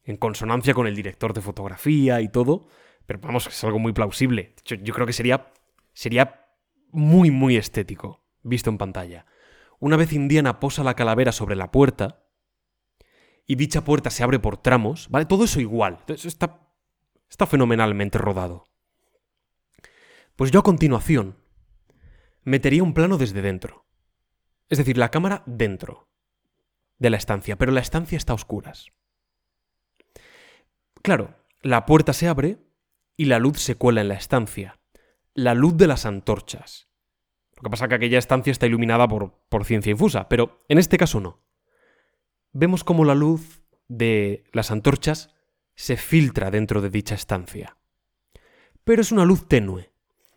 [0.06, 2.68] en, consonancia con el director de fotografía y todo,
[3.06, 4.54] pero vamos, es algo muy plausible.
[4.64, 5.52] Yo, yo creo que sería,
[5.92, 6.46] sería
[6.90, 9.26] muy, muy estético, visto en pantalla.
[9.78, 12.26] Una vez Indiana posa la calavera sobre la puerta,
[13.46, 15.24] y dicha puerta se abre por tramos, ¿vale?
[15.24, 15.98] Todo eso igual.
[16.08, 16.68] Eso está,
[17.30, 18.64] está fenomenalmente rodado.
[20.34, 21.38] Pues yo a continuación
[22.42, 23.86] metería un plano desde dentro.
[24.68, 26.08] Es decir, la cámara dentro
[26.98, 28.92] de la estancia, pero la estancia está a oscuras.
[31.06, 32.58] Claro, la puerta se abre
[33.16, 34.80] y la luz se cuela en la estancia.
[35.34, 36.88] La luz de las antorchas.
[37.54, 40.78] Lo que pasa es que aquella estancia está iluminada por, por ciencia infusa, pero en
[40.78, 41.44] este caso no.
[42.52, 45.32] Vemos cómo la luz de las antorchas
[45.76, 47.76] se filtra dentro de dicha estancia.
[48.82, 49.92] Pero es una luz tenue.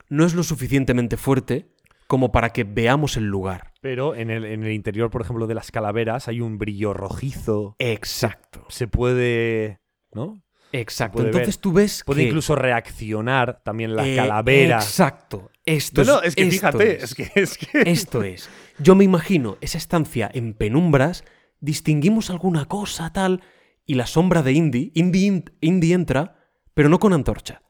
[0.07, 1.73] No es lo suficientemente fuerte
[2.06, 3.73] como para que veamos el lugar.
[3.81, 7.75] Pero en el, en el interior, por ejemplo, de las calaveras hay un brillo rojizo.
[7.80, 8.67] Exacto.
[8.69, 9.80] Se puede.
[10.11, 10.43] ¿No?
[10.72, 11.17] Exacto.
[11.17, 11.61] puede Entonces ver.
[11.61, 12.27] tú ves Puede que...
[12.27, 14.75] incluso reaccionar también la Eh, calavera.
[14.77, 15.51] Exacto.
[15.65, 17.03] Esto No, no, es, que esto fíjate, es.
[17.03, 17.81] es que, es que.
[17.91, 18.49] Esto es.
[18.80, 21.23] Yo me imagino esa estancia en penumbras,
[21.59, 23.41] distinguimos alguna cosa tal,
[23.85, 26.35] y la sombra de Indy, Indy, Indy entra,
[26.73, 27.61] pero no con antorcha.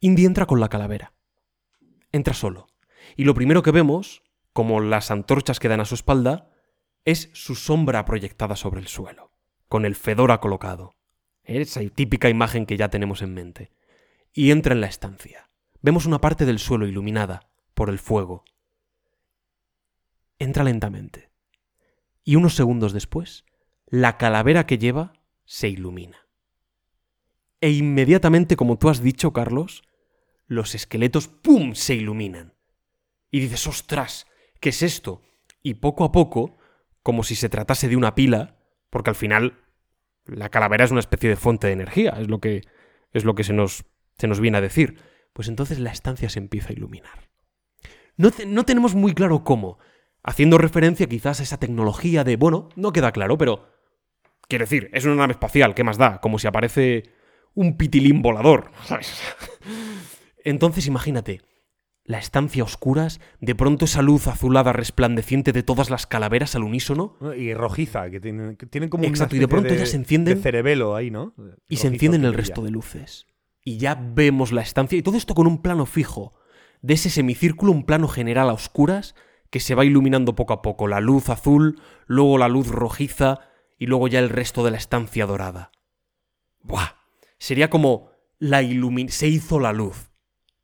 [0.00, 1.12] Indy entra con la calavera.
[2.12, 2.66] Entra solo.
[3.16, 6.50] Y lo primero que vemos, como las antorchas que dan a su espalda,
[7.04, 9.32] es su sombra proyectada sobre el suelo,
[9.68, 10.94] con el fedora colocado.
[11.44, 13.70] Esa típica imagen que ya tenemos en mente.
[14.32, 15.50] Y entra en la estancia.
[15.82, 18.44] Vemos una parte del suelo iluminada por el fuego.
[20.38, 21.30] Entra lentamente.
[22.26, 23.44] y unos segundos después,
[23.86, 25.12] la calavera que lleva
[25.44, 26.26] se ilumina.
[27.60, 29.82] E inmediatamente, como tú has dicho, Carlos,
[30.46, 31.74] los esqueletos ¡pum!
[31.74, 32.54] se iluminan.
[33.30, 34.26] Y dices, ostras,
[34.60, 35.22] ¿qué es esto?
[35.62, 36.56] Y poco a poco,
[37.02, 38.56] como si se tratase de una pila,
[38.88, 39.63] porque al final
[40.26, 42.62] la calavera es una especie de fuente de energía, es lo que,
[43.12, 43.84] es lo que se, nos,
[44.18, 44.98] se nos viene a decir.
[45.32, 47.28] Pues entonces la estancia se empieza a iluminar.
[48.16, 49.78] No, no tenemos muy claro cómo,
[50.22, 53.72] haciendo referencia quizás a esa tecnología de, bueno, no queda claro, pero...
[54.46, 56.20] Quiero decir, es una nave espacial, ¿qué más da?
[56.20, 57.04] Como si aparece
[57.54, 59.22] un pitilín volador, ¿sabes?
[60.44, 61.40] Entonces imagínate,
[62.04, 66.62] la estancia a oscuras, de pronto esa luz azulada resplandeciente de todas las calaveras al
[66.62, 67.34] unísono, ¿no?
[67.34, 70.42] Y rojiza, que tienen, que tienen como Exacto, y de pronto ya se encienden- De
[70.42, 71.34] cerebelo ahí, ¿no?
[71.68, 73.26] y se encienden el resto de luces.
[73.64, 76.34] Y ya vemos la estancia, y todo esto con un plano fijo.
[76.82, 79.14] De ese semicírculo, un plano general a oscuras,
[79.48, 80.86] que se va iluminando poco a poco.
[80.88, 83.40] La luz azul, luego la luz rojiza,
[83.78, 85.72] y luego ya el resto de la estancia dorada.
[86.60, 86.96] ¡Buah!
[87.38, 89.08] Sería como la ilumin...
[89.08, 90.10] Se hizo la luz.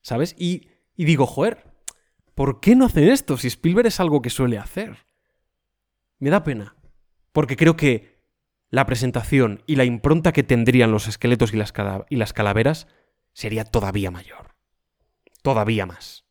[0.02, 0.34] ¿Sabes?
[0.38, 0.68] Y,
[1.00, 1.64] y digo, joder,
[2.34, 5.06] ¿por qué no hacen esto si Spielberg es algo que suele hacer?
[6.18, 6.76] Me da pena.
[7.32, 8.20] Porque creo que
[8.68, 11.72] la presentación y la impronta que tendrían los esqueletos y las,
[12.10, 12.86] y las calaveras
[13.32, 14.56] sería todavía mayor.
[15.40, 16.26] Todavía más.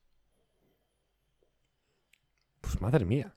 [2.62, 3.36] Pues madre mía.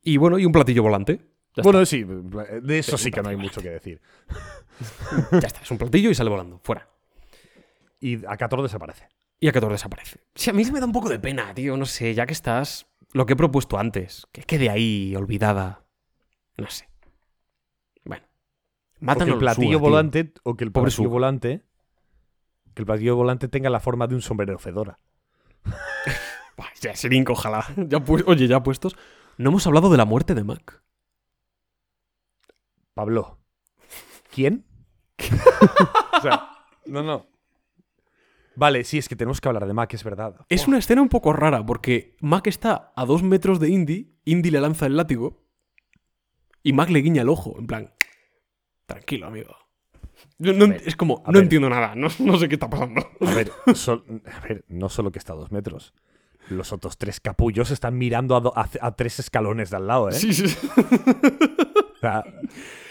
[0.00, 1.26] Y bueno, y un platillo volante.
[1.54, 4.00] Ya bueno, sí, de eso sí que no hay mucho que decir.
[5.32, 6.58] Ya está, es un platillo y sale volando.
[6.60, 6.88] Fuera.
[8.00, 9.08] Y Acator desaparece.
[9.40, 10.20] Y Acator desaparece.
[10.34, 11.76] Sí, a mí se me da un poco de pena, tío.
[11.76, 12.86] No sé, ya que estás.
[13.12, 14.26] Lo que he propuesto antes.
[14.32, 15.84] Que quede ahí olvidada.
[16.56, 16.88] No sé.
[18.04, 18.26] Bueno.
[19.00, 21.62] Mátanos el platillo volante, o que el Pobre platillo volante,
[22.74, 24.98] que el platillo volante tenga la forma de un sombrero fedora.
[26.80, 27.64] Ya, Serinco, ojalá.
[27.76, 28.96] Ya pu- Oye, ya puestos.
[29.36, 30.80] No hemos hablado de la muerte de Mac.
[32.94, 33.38] Pablo,
[34.32, 34.64] ¿quién?
[35.18, 36.50] o sea,
[36.86, 37.26] no, no.
[38.58, 40.34] Vale, sí, es que tenemos que hablar de Mac, es verdad.
[40.48, 44.50] Es una escena un poco rara porque Mac está a dos metros de Indy, Indy
[44.50, 45.44] le lanza el látigo
[46.64, 47.94] y Mac le guiña el ojo, en plan,
[48.86, 49.54] tranquilo, amigo.
[50.38, 51.44] Yo no ver, es como, no ver.
[51.44, 53.06] entiendo nada, no, no sé qué está pasando.
[53.20, 55.94] A ver, sol- a ver, no solo que está a dos metros.
[56.50, 60.08] Los otros tres capullos están mirando a, do- a- a tres escalones de al lado,
[60.08, 60.12] ¿eh?
[60.14, 60.46] Sí, sí.
[61.98, 62.22] O sea,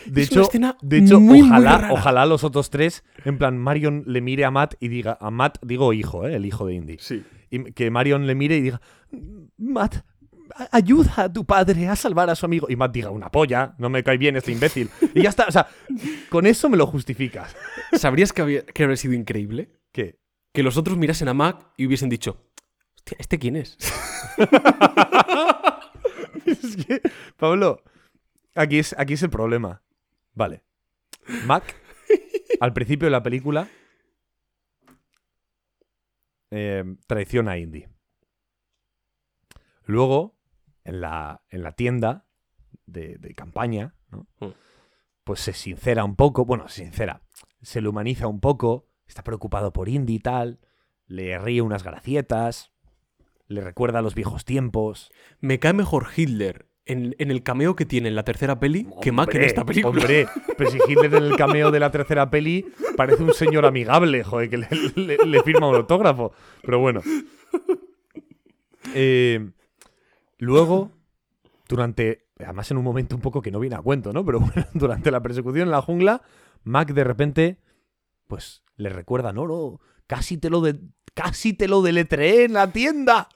[0.06, 1.94] de Es una hecho, escena de hecho muy, muy ojalá, rara.
[1.94, 5.58] ojalá los otros tres, en plan, Marion le mire a Matt y diga, a Matt,
[5.62, 6.36] digo hijo, ¿eh?
[6.36, 6.98] el hijo de Indy.
[7.00, 7.24] Sí.
[7.50, 8.82] Y que Marion le mire y diga,
[9.58, 10.04] Matt,
[10.72, 12.68] ayuda a tu padre a salvar a su amigo.
[12.70, 14.90] Y Matt diga, una polla, no me cae bien este imbécil.
[15.14, 15.68] Y ya está, o sea,
[16.30, 17.56] con eso me lo justificas.
[17.94, 19.72] ¿Sabrías que, había, que habría sido increíble?
[19.94, 20.20] ¿Qué?
[20.54, 22.42] Que los otros mirasen a Mac y hubiesen dicho,
[22.96, 23.78] hostia, ¿este quién es?
[26.46, 27.02] Es que,
[27.36, 27.82] Pablo,
[28.58, 29.84] aquí es, aquí es el problema.
[30.34, 30.64] Vale.
[31.46, 31.76] Mac,
[32.60, 33.68] al principio de la película,
[36.52, 37.86] eh, traiciona a Indy.
[39.86, 40.38] Luego,
[40.84, 42.28] en la, en la tienda
[42.86, 44.28] de, de campaña, ¿no?
[44.40, 44.54] Mm.
[45.24, 47.22] pues se sincera un poco, bueno, se sincera,
[47.62, 50.60] se le humaniza un poco, está preocupado por Indy y tal,
[51.06, 52.74] le ríe unas gracietas,
[53.48, 55.12] le recuerda a los viejos tiempos.
[55.40, 59.12] Me cae mejor Hitler en, en el cameo que tiene en la tercera peli que
[59.12, 59.90] Mac en esta película.
[60.00, 64.24] Hombre, pero si Hitler en el cameo de la tercera peli parece un señor amigable,
[64.24, 66.32] joder, que le, le- le firma un autógrafo.
[66.64, 67.02] Pero bueno.
[68.94, 69.52] Eh,
[70.38, 70.92] luego,
[71.68, 72.26] durante.
[72.40, 74.24] Además, en un momento un poco que no viene a cuento, ¿no?
[74.26, 76.22] Pero bueno, durante la persecución en la jungla,
[76.64, 77.58] Mac de repente.
[78.28, 80.80] Pues le recuerda, no, no, casi te lo de.
[81.18, 83.28] Casi te lo deletreé en la tienda.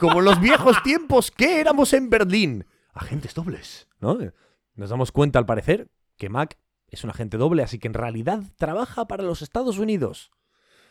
[0.00, 2.66] Como los viejos tiempos que éramos en Berlín.
[2.92, 4.18] Agentes dobles, ¿no?
[4.74, 8.42] Nos damos cuenta, al parecer, que Mac es un agente doble, así que en realidad
[8.56, 10.32] trabaja para los Estados Unidos.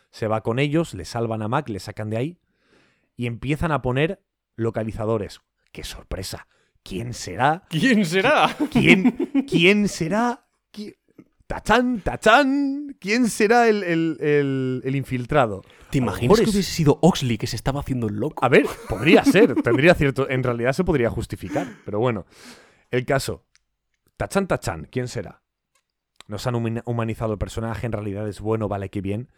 [0.10, 2.40] Se va con ellos, le salvan a Mac, le sacan de ahí
[3.18, 4.24] y empiezan a poner
[4.56, 5.42] localizadores.
[5.74, 6.48] ¡Qué sorpresa!
[6.82, 7.66] ¿Quién será?
[7.70, 8.56] ¿Quién será?
[8.72, 9.12] ¿Quién,
[9.50, 10.48] quién será?
[10.72, 10.96] ¿Qui-
[11.50, 12.96] ¡Tachán, tachán!
[13.00, 15.64] ¿Quién será el, el- el- el infiltrado?
[15.90, 18.46] ¿Te imaginas mejor que es- hubiese sido Oxley que se estaba haciendo el loco?
[18.46, 20.30] A ver, podría ser, tendría cierto.
[20.30, 22.28] En realidad se podría justificar, pero bueno.
[22.92, 23.46] El caso.
[24.16, 25.42] Tachan Tachan, ¿quién será?
[26.28, 29.32] Nos han humani- humanizado el personaje, en realidad es bueno, vale, que bien.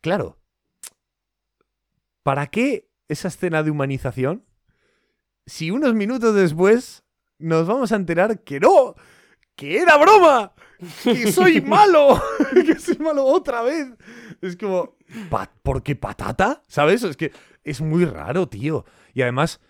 [0.00, 0.38] Claro.
[2.22, 4.44] ¿Para qué esa escena de humanización?
[5.46, 7.02] Si unos minutos después
[7.40, 8.94] nos vamos a enterar que no,
[9.56, 10.52] que era broma,
[11.02, 12.20] que soy malo,
[12.52, 13.88] que soy malo otra vez.
[14.40, 14.94] Es como,
[15.30, 16.62] pa- ¿por qué patata?
[16.68, 17.02] ¿Sabes?
[17.02, 17.32] Es que
[17.64, 18.84] es muy raro, tío.
[19.14, 19.60] Y además,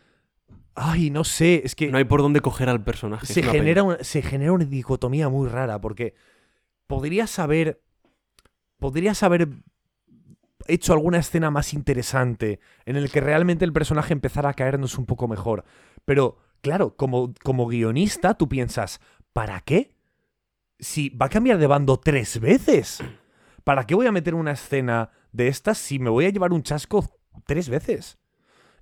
[0.78, 3.26] Ay, no sé, es que No hay por dónde coger al personaje.
[3.26, 6.14] se genera, una, se genera una dicotomía muy rara porque
[6.86, 7.80] podrías haber
[8.78, 9.48] podrías haber
[10.66, 15.06] hecho alguna escena más interesante en el que realmente el personaje empezara a caernos un
[15.06, 15.64] poco mejor.
[16.04, 19.00] Pero, claro, como, como guionista tú piensas,
[19.36, 19.94] ¿para qué?
[20.78, 23.04] Si va a cambiar de bando tres veces.
[23.64, 26.62] ¿Para qué voy a meter una escena de estas si me voy a llevar un
[26.62, 27.04] chasco
[27.44, 28.16] tres veces?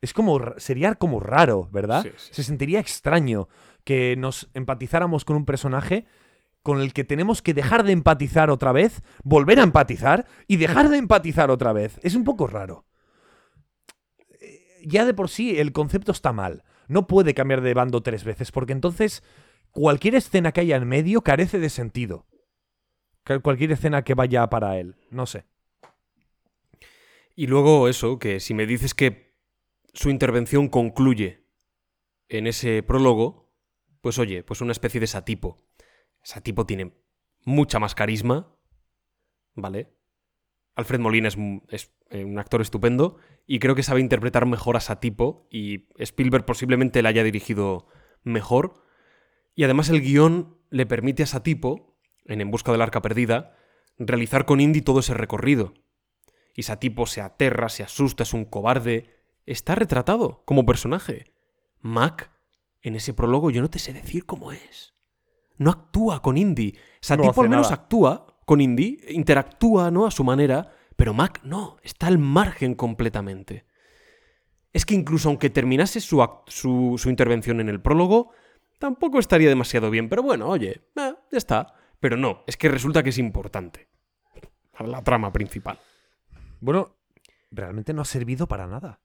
[0.00, 2.04] Es como, sería como raro, ¿verdad?
[2.04, 2.34] Sí, sí.
[2.34, 3.48] Se sentiría extraño
[3.82, 6.06] que nos empatizáramos con un personaje
[6.62, 10.88] con el que tenemos que dejar de empatizar otra vez, volver a empatizar y dejar
[10.88, 11.98] de empatizar otra vez.
[12.04, 12.86] Es un poco raro.
[14.40, 16.62] Eh, Ya de por sí el concepto está mal.
[16.86, 19.24] No puede cambiar de bando tres veces, porque entonces
[19.74, 22.26] cualquier escena que haya en medio carece de sentido.
[23.42, 24.96] Cualquier escena que vaya para él.
[25.10, 25.44] No sé.
[27.34, 29.34] Y luego eso, que si me dices que
[29.92, 31.44] su intervención concluye
[32.28, 33.52] en ese prólogo,
[34.00, 35.58] pues oye, pues una especie de satipo.
[36.22, 36.94] Satipo tiene
[37.44, 38.56] mucha más carisma,
[39.54, 39.92] ¿vale?
[40.76, 41.36] Alfred Molina es,
[41.68, 46.44] es, eh, un actor estupendo y creo que sabe interpretar mejor a Satipo y Spielberg
[46.44, 47.86] posiblemente la haya dirigido
[48.22, 48.83] mejor.
[49.54, 53.56] Y además el guion le permite a Satipo, en En busca del arca perdida,
[53.98, 55.74] realizar con Indy todo ese recorrido.
[56.54, 59.10] Y Satipo se aterra, se asusta, es un cobarde.
[59.46, 61.32] Está retratado como personaje.
[61.80, 62.30] Mac,
[62.80, 64.94] en ese prólogo yo no te sé decir cómo es.
[65.56, 66.76] No actúa con Indy.
[67.00, 67.82] Satipo hace al menos nada.
[67.82, 70.06] actúa con Indy, interactúa, ¿no?
[70.06, 73.66] A su manera, pero Mac no, está al margen completamente.
[74.72, 76.18] Es que incluso aunque terminase su,
[76.48, 78.32] su intervención en el prólogo,
[78.84, 80.10] tampoco estaría demasiado bien.
[80.10, 81.72] Pero bueno, oye, eh, ya está.
[82.00, 83.88] Pero no, es que resulta que es importante.
[84.72, 85.78] Para la trama principal.
[86.60, 86.98] Bueno,
[87.50, 89.00] realmente no ha servido para nada.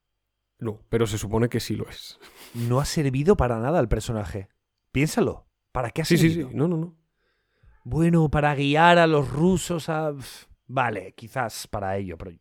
[0.58, 2.18] No, pero se supone que sí lo es.
[2.52, 4.50] No ha servido para nada el personaje.
[4.92, 5.46] Piénsalo.
[5.72, 6.50] ¿Para qué ha Sí, sí, servido?
[6.50, 6.54] sí.
[6.56, 6.98] No, no, no.
[7.84, 10.12] Bueno, para guiar a los rusos a...
[10.66, 12.32] Vale, quizás para ello, pero...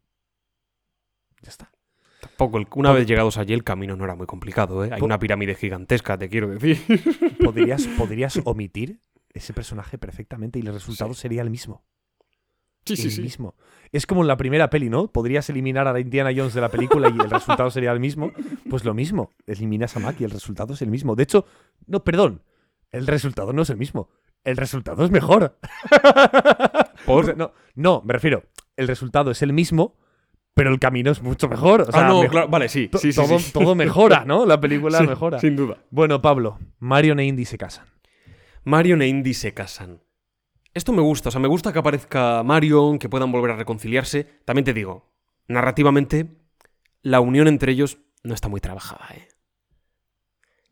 [1.41, 1.71] Ya está.
[2.19, 4.89] Tampoco, una vez llegados allí, el camino no era muy complicado, ¿eh?
[4.91, 6.77] Hay una pirámide gigantesca, te quiero decir.
[7.43, 8.99] Podrías, podrías omitir
[9.33, 11.83] ese personaje perfectamente y el resultado sería el mismo.
[12.85, 13.55] Sí, el mismo.
[13.91, 15.11] Es como en la primera peli, ¿no?
[15.11, 18.31] Podrías eliminar a la Indiana Jones de la película y el resultado sería el mismo.
[18.69, 19.31] Pues lo mismo.
[19.45, 21.15] Eliminas a Mac y el resultado es el mismo.
[21.15, 21.45] De hecho,
[21.85, 22.41] no, perdón.
[22.91, 24.09] El resultado no es el mismo.
[24.43, 25.57] El resultado es mejor.
[27.05, 27.37] ¿Por?
[27.37, 28.43] No, no, me refiero.
[28.75, 29.97] El resultado es el mismo,
[30.59, 31.83] pero el camino es mucho mejor.
[31.83, 32.89] O sea, ah, no, claro, vale, sí.
[32.89, 33.53] to- sí, sí, todo, sí.
[33.53, 34.45] todo mejora, ¿no?
[34.45, 35.39] La película mejora.
[35.39, 35.77] Sin duda.
[35.89, 37.85] Bueno, Pablo, Marion e Indy se casan.
[38.65, 40.03] Marion e Indy se casan.
[40.73, 44.25] Esto me gusta, o sea, me gusta que aparezca Marion, que puedan volver a reconciliarse.
[44.43, 45.13] También te digo,
[45.47, 46.27] narrativamente,
[47.03, 49.29] la unión entre ellos no está muy trabajada, ¿eh?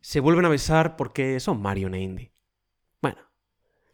[0.02, 2.32] Se vuelven a besar porque son Marion e Indy.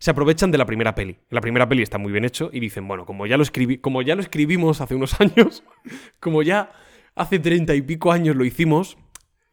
[0.03, 1.17] Se aprovechan de la primera peli.
[1.29, 4.01] La primera peli está muy bien hecho y dicen, bueno, como ya lo, escribí, como
[4.01, 5.63] ya lo escribimos hace unos años,
[6.19, 6.73] como ya
[7.15, 8.97] hace treinta y pico años lo hicimos,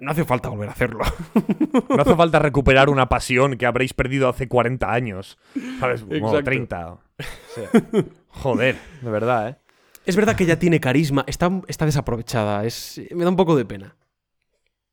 [0.01, 1.05] no hace falta volver a hacerlo.
[1.89, 5.39] No hace falta recuperar una pasión que habréis perdido hace 40 años.
[5.79, 6.01] ¿Sabes?
[6.01, 6.43] Como Exacto.
[6.43, 6.99] 30.
[7.55, 7.61] Sí.
[8.27, 9.57] Joder, de verdad, ¿eh?
[10.05, 13.67] Es verdad que ella tiene carisma, está, está desaprovechada, es, me da un poco de
[13.67, 13.95] pena.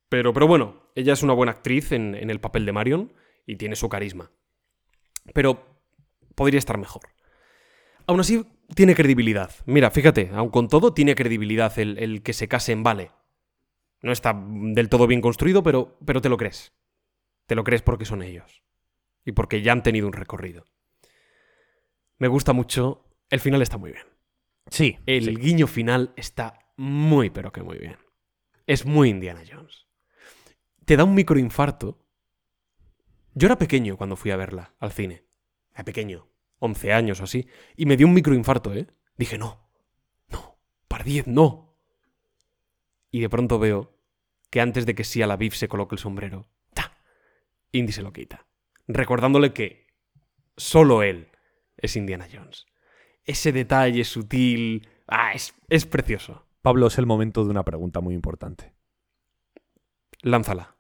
[0.07, 3.13] Pero, pero bueno, ella es una buena actriz en, en el papel de Marion
[3.47, 4.29] y tiene su carisma.
[5.33, 5.81] Pero
[6.35, 7.09] podría estar mejor.
[8.05, 9.51] Aún así, tiene credibilidad.
[9.65, 13.11] Mira, fíjate, aun con todo, tiene credibilidad el, el que se casen Vale.
[14.01, 16.73] No está del todo bien construido, pero, pero te lo crees.
[17.47, 18.63] Te lo crees porque son ellos.
[19.25, 20.65] Y porque ya han tenido un recorrido.
[22.17, 23.05] Me gusta mucho.
[23.29, 24.05] El final está muy bien.
[24.69, 24.97] Sí.
[25.05, 25.35] El sí.
[25.35, 27.97] guiño final está muy, pero que muy bien.
[28.65, 29.87] Es muy Indiana Jones.
[30.85, 32.06] Te da un microinfarto.
[33.37, 35.23] Yo era pequeño cuando fui a verla al cine.
[35.71, 37.47] Era pequeño, 11 años o así.
[37.75, 38.87] Y me dio un microinfarto, ¿eh?
[39.15, 39.69] Dije, no,
[40.29, 40.57] no,
[40.87, 41.77] para 10, no.
[43.11, 43.95] Y de pronto veo
[44.49, 46.97] que antes de que sí a la Biff se coloque el sombrero, ¡ta!
[47.71, 48.47] Indy se lo quita.
[48.87, 49.85] Recordándole que
[50.55, 51.29] solo él
[51.77, 52.65] es Indiana Jones.
[53.23, 54.89] Ese detalle sutil.
[55.05, 56.47] Ah, es, es precioso.
[56.63, 58.73] Pablo, es el momento de una pregunta muy importante.
[60.23, 60.76] Lánzala.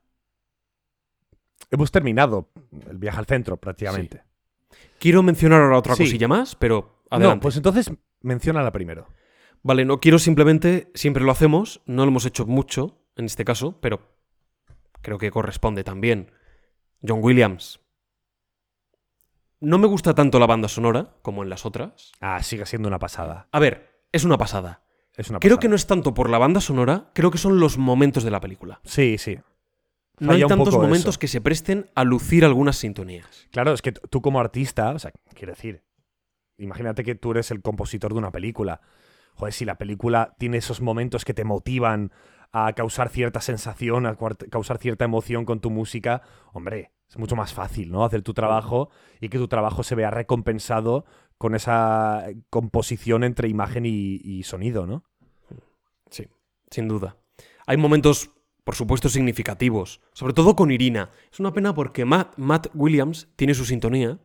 [1.71, 2.49] Hemos terminado
[2.89, 4.23] el viaje al centro, prácticamente.
[4.99, 6.03] Quiero mencionar ahora otra Sí.
[6.03, 7.41] cosilla más, pero No, adelante.
[7.43, 9.07] pues entonces menciónala primero.
[9.63, 13.79] Vale, no quiero simplemente, siempre lo hacemos, no lo hemos hecho mucho en este caso,
[13.81, 13.99] pero
[15.01, 16.31] creo que corresponde también.
[17.05, 17.79] John Williams.
[19.59, 22.11] No me gusta tanto la banda sonora como en las otras.
[22.21, 23.47] Ah, sigue siendo una pasada.
[23.51, 24.83] A ver, es una pasada.
[25.15, 25.59] Es una Creo pasada.
[25.61, 28.39] que no es tanto por la banda sonora, creo que son los momentos de la
[28.39, 28.79] película.
[28.83, 29.39] Sí, sí.
[30.19, 31.19] No hay tantos momentos eso.
[31.19, 33.47] que se presten a lucir algunas sintonías.
[33.51, 35.83] Claro, es que tú como artista, o sea, quiero decir,
[36.57, 38.81] imagínate que tú eres el compositor de una película.
[39.35, 42.11] Joder, si la película tiene esos momentos que te motivan
[42.51, 44.17] a causar cierta sensación, a
[44.49, 46.23] causar cierta emoción con tu música,
[46.53, 48.03] hombre, es mucho más fácil, ¿no?
[48.03, 48.89] Hacer tu trabajo
[49.21, 51.05] y que tu trabajo se vea recompensado
[51.37, 55.03] con esa composición entre imagen y, y sonido, ¿no?
[56.09, 56.27] Sí,
[56.71, 57.17] sin duda.
[57.67, 58.31] Hay momentos,
[58.67, 60.01] por supuesto, significativos.
[60.11, 61.09] Sobre todo con Irina.
[61.31, 64.19] Es una pena porque Matt, Matt Williams tiene su sintonía.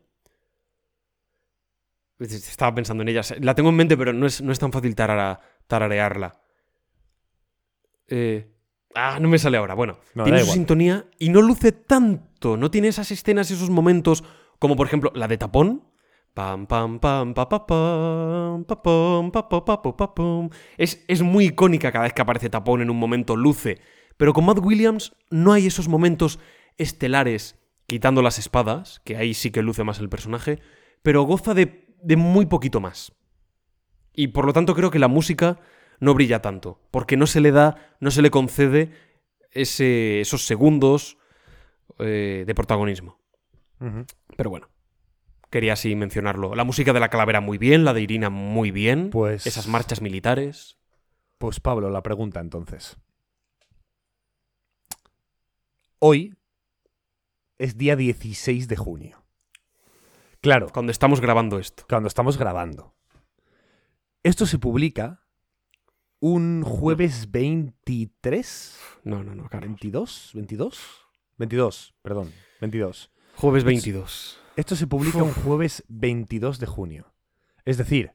[2.19, 3.21] Estaba pensando en ella.
[3.39, 6.41] La tengo en mente, pero no es, no es tan fácil tarara- tararearla.
[8.09, 8.51] Eh,
[8.95, 9.75] ah, no me sale ahora.
[9.75, 10.57] Bueno, No, tiene su igual.
[10.57, 12.57] sintonía y no luce tanto.
[12.57, 14.25] No tiene esas escenas, esos momentos,
[14.59, 15.87] como por ejemplo la de Tapón.
[16.33, 20.49] Pam, pam, pam, pa, pa, pam, pa, pam, pa, pa, pa, pa, pa, pam.
[20.77, 23.79] Es, es muy icónica cada vez que aparece Tapón en un momento, luce.
[24.17, 26.39] Pero con Matt Williams no hay esos momentos
[26.77, 30.59] estelares, quitando las espadas, que ahí sí que luce más el personaje,
[31.01, 33.13] pero goza de, de muy poquito más.
[34.13, 35.59] Y por lo tanto creo que la música
[35.99, 38.91] no brilla tanto, porque no se le da, no se le concede
[39.51, 41.17] ese- esos segundos
[41.99, 43.19] eh, de protagonismo.
[44.37, 44.69] Pero bueno,
[45.49, 46.55] quería así mencionarlo.
[46.55, 50.01] La música de la calavera muy bien, la de Irina muy bien, Pues- esas marchas
[50.01, 50.77] militares.
[51.37, 52.97] Pues Pablo, la pregunta entonces.
[56.05, 56.35] Hoy
[57.57, 59.23] es día 16 de junio.
[60.41, 61.85] Claro, Cuando estamos grabando esto.
[61.87, 62.93] cuando estamos grabando.
[64.21, 65.23] Esto se publica
[66.19, 69.69] un jueves 23, No, no, no, Carlos.
[69.69, 70.79] 22, 22,
[71.37, 73.09] 22, perdón, 22.
[73.37, 74.41] Jueves 22.
[74.57, 77.13] Esto se publica un jueves 22 de junio.
[77.63, 78.11] Es decir,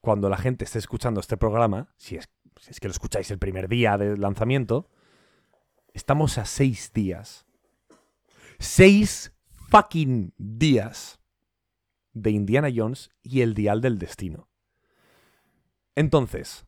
[0.00, 2.28] cuando la gente esté escuchando este programa, si es,
[2.60, 4.90] si es que lo escucháis el primer día del lanzamiento,
[5.96, 7.46] estamos a seis días.
[8.58, 9.32] Seis
[9.70, 11.18] fucking días
[12.12, 14.48] de Indiana Jones y el Dial del Destino.
[15.94, 16.66] Entonces,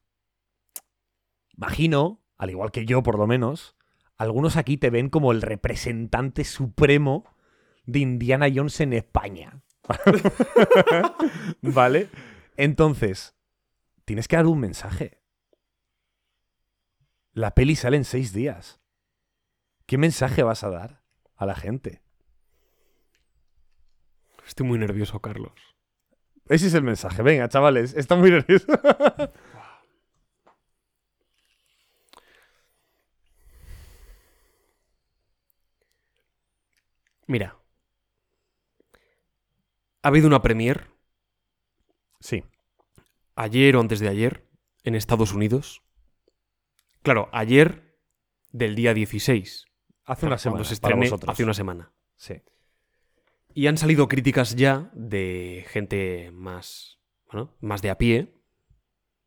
[1.55, 3.77] imagino, al igual que yo por lo menos,
[4.17, 7.37] algunos aquí te ven como el representante supremo
[7.85, 9.63] de Indiana Jones en España.
[11.61, 12.09] ¿Vale?
[12.57, 13.37] Entonces,
[14.07, 15.21] tienes que dar un mensaje.
[17.33, 18.81] La peli sale en seis días.
[19.89, 21.03] ¿Qué mensaje vas a dar
[21.35, 22.03] a la gente?
[24.47, 25.55] Estoy muy nervioso, Carlos.
[26.47, 27.23] Ese es el mensaje.
[27.23, 28.67] Venga, chavales, está muy nervioso.
[37.27, 37.57] Mira.
[40.03, 40.85] Ha habido una premiere
[42.21, 42.45] sí,
[43.37, 44.47] ayer o antes de ayer
[44.85, 45.83] en Estados Unidos.
[47.01, 47.97] Claro, ayer
[48.53, 49.68] del día 16.
[50.09, 51.33] Hace una semana se para estrene vosotros.
[51.33, 51.93] hace una semana.
[52.17, 52.43] Sí.
[53.55, 56.99] Y han salido críticas ya de gente más,
[57.31, 58.35] bueno, más de a pie,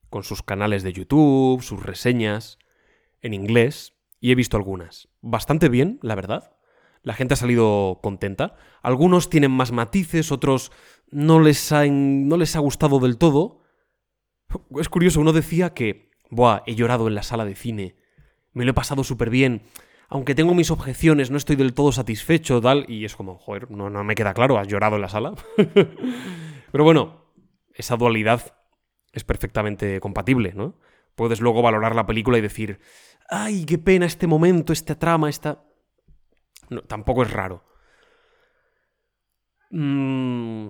[0.10, 2.58] con sus canales de YouTube, sus reseñas
[3.22, 5.08] en inglés, y he visto algunas.
[5.22, 6.56] Bastante bien, la verdad.
[7.04, 8.56] La gente ha salido contenta.
[8.84, 10.72] Algunos tienen más matices, otros
[11.10, 13.62] no les ha, no les ha gustado del todo.
[14.80, 17.96] Es curioso, uno decía que, Buah, he llorado en la sala de cine,
[18.54, 19.64] me lo he pasado súper bien,
[20.12, 23.90] aunque tengo mis objeciones, no estoy del todo satisfecho, tal, y es como, joder, no,
[23.90, 25.34] no me queda claro, has llorado en la sala.
[26.72, 27.32] Pero bueno,
[27.74, 28.58] esa dualidad
[29.14, 30.78] es perfectamente compatible, ¿no?
[31.16, 32.82] Puedes luego valorar la película y decir,
[33.30, 35.64] ay, qué pena este momento, esta trama, esta...
[36.70, 37.64] No, tampoco es raro.
[39.70, 40.68] Mm,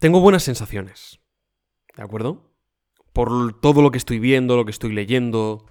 [0.00, 1.20] tengo buenas sensaciones,
[1.96, 2.52] ¿de acuerdo?
[3.12, 5.66] Por todo lo que estoy viendo, lo que estoy leyendo.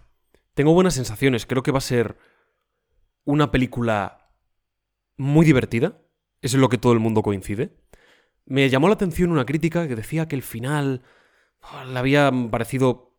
[0.54, 2.31] Tengo buenas sensaciones, creo que va a ser
[3.26, 4.32] una película
[5.18, 6.02] muy divertida.
[6.42, 7.78] Eso es lo que todo el mundo coincide.
[8.46, 11.04] Me llamó la atención una crítica que decía que el final
[11.62, 13.16] oh, le había parecido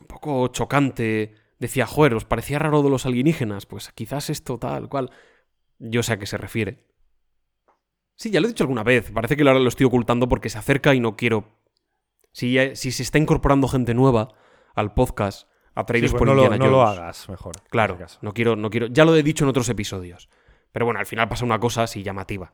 [0.00, 1.34] un poco chocante.
[1.58, 3.66] Decía, joder, ¿os parecía raro de los alienígenas?
[3.66, 5.10] Pues quizás esto tal cual.
[5.78, 6.86] Yo sé a qué se refiere.
[8.16, 9.10] Sí, ya lo he dicho alguna vez.
[9.10, 11.60] Parece que ahora lo estoy ocultando porque se acerca y no quiero.
[12.32, 14.34] Si, si se está incorporando gente nueva
[14.74, 16.98] al podcast, atraídos Sí, pues por no, lo, Indiana no lo Jones.
[16.98, 17.54] hagas mejor.
[17.70, 18.86] Claro, no quiero, no quiero.
[18.88, 20.28] Ya lo he dicho en otros episodios.
[20.72, 22.52] Pero bueno, al final pasa una cosa así llamativa,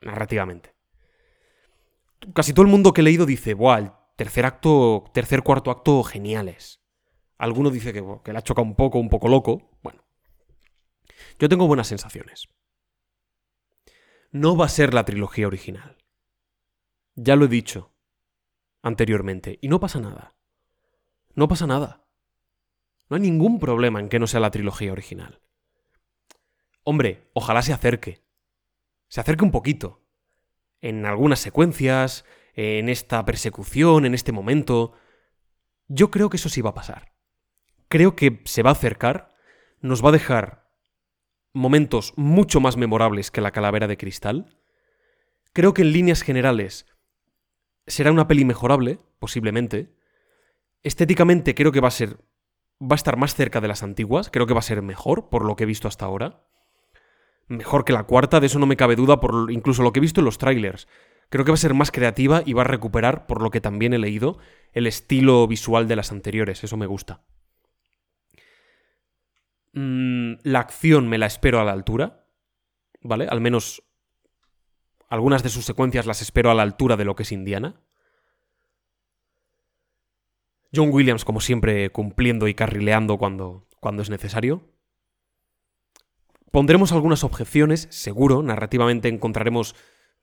[0.00, 0.74] narrativamente.
[2.34, 6.02] Casi todo el mundo que he leído dice, Buah, el tercer acto, tercer, cuarto acto,
[6.02, 6.80] geniales.
[7.38, 9.70] Alguno dice que, que le ha chocado un poco, un poco loco.
[9.82, 10.04] Bueno.
[11.38, 12.48] Yo tengo buenas sensaciones.
[14.30, 15.96] No va a ser la trilogía original.
[17.14, 17.92] Ya lo he dicho
[18.82, 19.58] anteriormente.
[19.62, 20.34] Y no pasa nada.
[21.34, 22.04] No pasa nada.
[23.10, 25.40] No hay ningún problema en que no sea la trilogía original.
[26.84, 28.22] hombre, ojalá se acerque.
[29.08, 30.06] Se acerque un poquito.
[30.80, 32.24] En algunas secuencias,
[32.54, 34.92] en esta persecución, en este momento.
[35.88, 37.12] Yo creo que eso sí va a pasar.
[37.88, 39.34] Creo que se va a acercar,
[39.80, 40.70] nos va a dejar
[41.52, 44.56] momentos mucho más memorables que la calavera de cristal.
[45.52, 46.86] Creo que en líneas generales
[47.88, 49.92] será una peli mejorable, posiblemente.
[50.84, 52.18] Estéticamente creo que va a ser
[52.80, 55.44] va a estar más cerca de las antiguas, creo que va a ser mejor por
[55.44, 56.42] lo que he visto hasta ahora.
[57.48, 60.00] Mejor que la cuarta, de eso no me cabe duda por incluso lo que he
[60.00, 60.88] visto en los trailers.
[61.28, 63.92] Creo que va a ser más creativa y va a recuperar, por lo que también
[63.92, 64.38] he leído,
[64.72, 67.22] el estilo visual de las anteriores, eso me gusta.
[69.72, 72.24] Mm, la acción me la espero a la altura,
[73.00, 73.26] ¿vale?
[73.28, 73.82] Al menos
[75.08, 77.80] algunas de sus secuencias las espero a la altura de lo que es Indiana.
[80.74, 84.62] John Williams, como siempre, cumpliendo y carrileando cuando, cuando es necesario.
[86.50, 89.76] Pondremos algunas objeciones, seguro, narrativamente encontraremos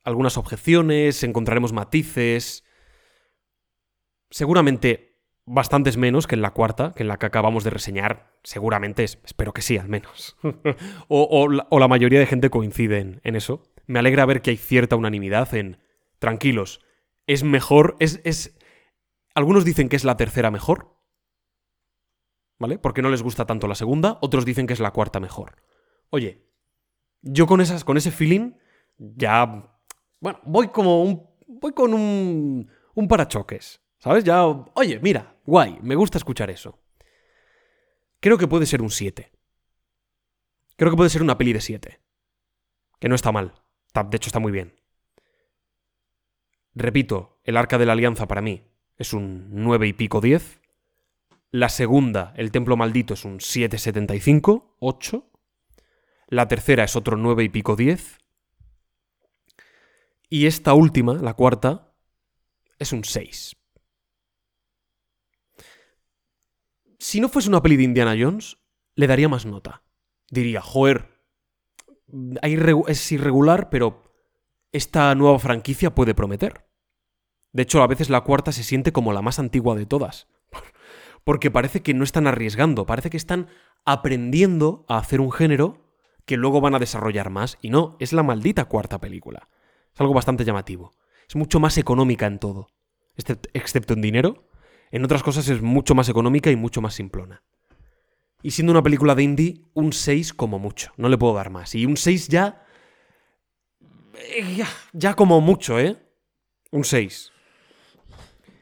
[0.03, 2.63] algunas objeciones, encontraremos matices.
[4.29, 5.07] Seguramente
[5.47, 8.37] bastantes menos que en la cuarta, que en la que acabamos de reseñar.
[8.43, 10.37] Seguramente, espero que sí, al menos.
[11.07, 13.63] o, la, mayoría de gente coincide en, eso.
[13.87, 15.79] Me alegra ver que hay cierta unanimidad en...
[16.19, 16.81] Tranquilos,
[17.27, 18.56] es mejor, es, es,
[19.37, 20.97] algunos dicen que es la tercera mejor,
[22.57, 22.79] ¿vale?
[22.79, 25.61] Porque no les gusta tanto la segunda, otros dicen que es la cuarta mejor.
[26.09, 26.49] Oye,
[27.21, 28.53] yo con, esas, con ese feeling
[28.97, 29.79] ya...
[30.19, 31.29] Bueno, voy como un...
[31.45, 32.67] Voy con un...
[32.95, 34.23] Un parachoques, ¿sabes?
[34.23, 34.43] Ya...
[34.43, 36.79] Oye, mira, guay, me gusta escuchar eso.
[38.19, 39.31] Creo que puede ser un 7.
[40.77, 42.01] Creo que puede ser una peli de 7.
[42.99, 43.53] Que no está mal.
[43.93, 44.81] De hecho, está muy bien.
[46.73, 48.66] Repito, el arca de la alianza para mí
[48.97, 50.59] es un 9 y pico 10.
[51.51, 55.31] La segunda, el templo maldito, es un 7,75, 8.
[56.27, 58.17] La tercera es otro 9 y pico 10.
[60.29, 61.93] Y esta última, la cuarta,
[62.79, 63.55] es un 6.
[66.99, 68.57] Si no fuese una peli de Indiana Jones,
[68.95, 69.83] le daría más nota.
[70.29, 71.21] Diría, joder,
[72.87, 74.03] es irregular, pero
[74.73, 76.66] esta nueva franquicia puede prometer.
[77.57, 80.27] De hecho, a veces la cuarta se siente como la más antigua de todas.
[81.23, 83.47] Porque parece que no están arriesgando, parece que están
[83.83, 85.83] aprendiendo a hacer un género
[86.27, 87.57] que luego van a desarrollar más.
[87.59, 89.49] Y no, es la maldita cuarta película.
[89.91, 90.91] Es algo bastante llamativo.
[91.27, 92.67] Es mucho más económica en todo.
[93.15, 94.47] Excepto en dinero.
[94.91, 97.41] En otras cosas es mucho más económica y mucho más simplona.
[98.43, 100.93] Y siendo una película de indie, un 6 como mucho.
[100.95, 101.73] No le puedo dar más.
[101.73, 102.67] Y un 6 ya...
[104.13, 105.97] Eh, ya, ya como mucho, ¿eh?
[106.69, 107.31] Un 6.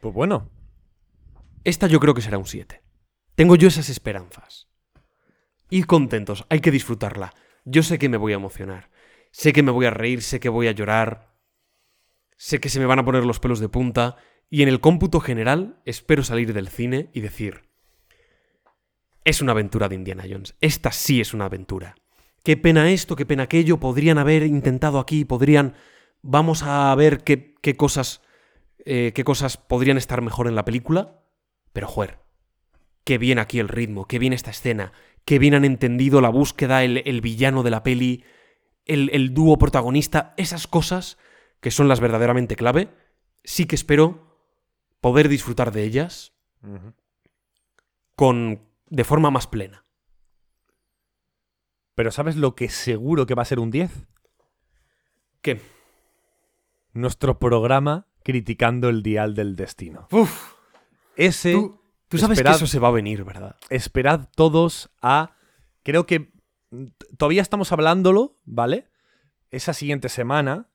[0.05, 0.51] Pues bueno.
[1.63, 2.83] Esta yo creo que será un 7.
[3.33, 4.67] Tengo yo esas esperanzas.
[5.71, 7.33] Ir contentos, hay que disfrutarla.
[7.63, 8.91] Yo sé que me voy a emocionar.
[9.31, 11.33] Sé que me voy a reír, sé que voy a llorar.
[12.37, 14.17] Sé que se me van a poner los pelos de punta.
[14.47, 17.63] Y en el cómputo general espero salir del cine y decir,
[19.23, 20.53] es una aventura de Indiana Jones.
[20.61, 21.95] Esta sí es una aventura.
[22.43, 23.79] Qué pena esto, qué pena aquello.
[23.79, 25.73] Podrían haber intentado aquí, podrían...
[26.21, 28.21] Vamos a ver qué, qué cosas
[28.85, 31.19] eh, qué cosas podrían estar mejor en la película,
[31.73, 32.19] pero joder,
[33.03, 34.93] qué bien aquí el ritmo, qué bien esta escena,
[35.25, 38.23] qué bien han entendido la búsqueda, el, villano de la peli,
[38.85, 41.17] el, dúo protagonista, esas cosas
[41.61, 42.93] que son las verdaderamente clave,
[43.43, 44.37] sí que espero
[45.01, 46.33] poder disfrutar de ellas
[48.15, 49.83] con de forma más plena.
[51.95, 53.91] Pero ¿sabes lo que seguro que va a ser un 10?
[55.41, 55.59] ¿Qué?
[56.93, 60.07] Nuestro programa criticando el dial del destino.
[60.11, 60.55] Uf.
[61.15, 61.53] Ese.
[62.07, 63.55] Tú, sabes que eso se va a venir, ¿verdad?
[63.69, 65.37] Esperad todos a.
[65.83, 66.33] Creo que
[67.17, 68.89] todavía estamos hablándolo, ¿vale?
[69.51, 70.69] Esa siguiente semana,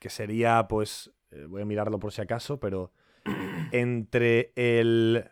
[0.00, 1.12] que sería, pues.
[1.30, 2.92] Eh, voy a mirarlo por si acaso, pero.
[3.72, 5.30] Entre el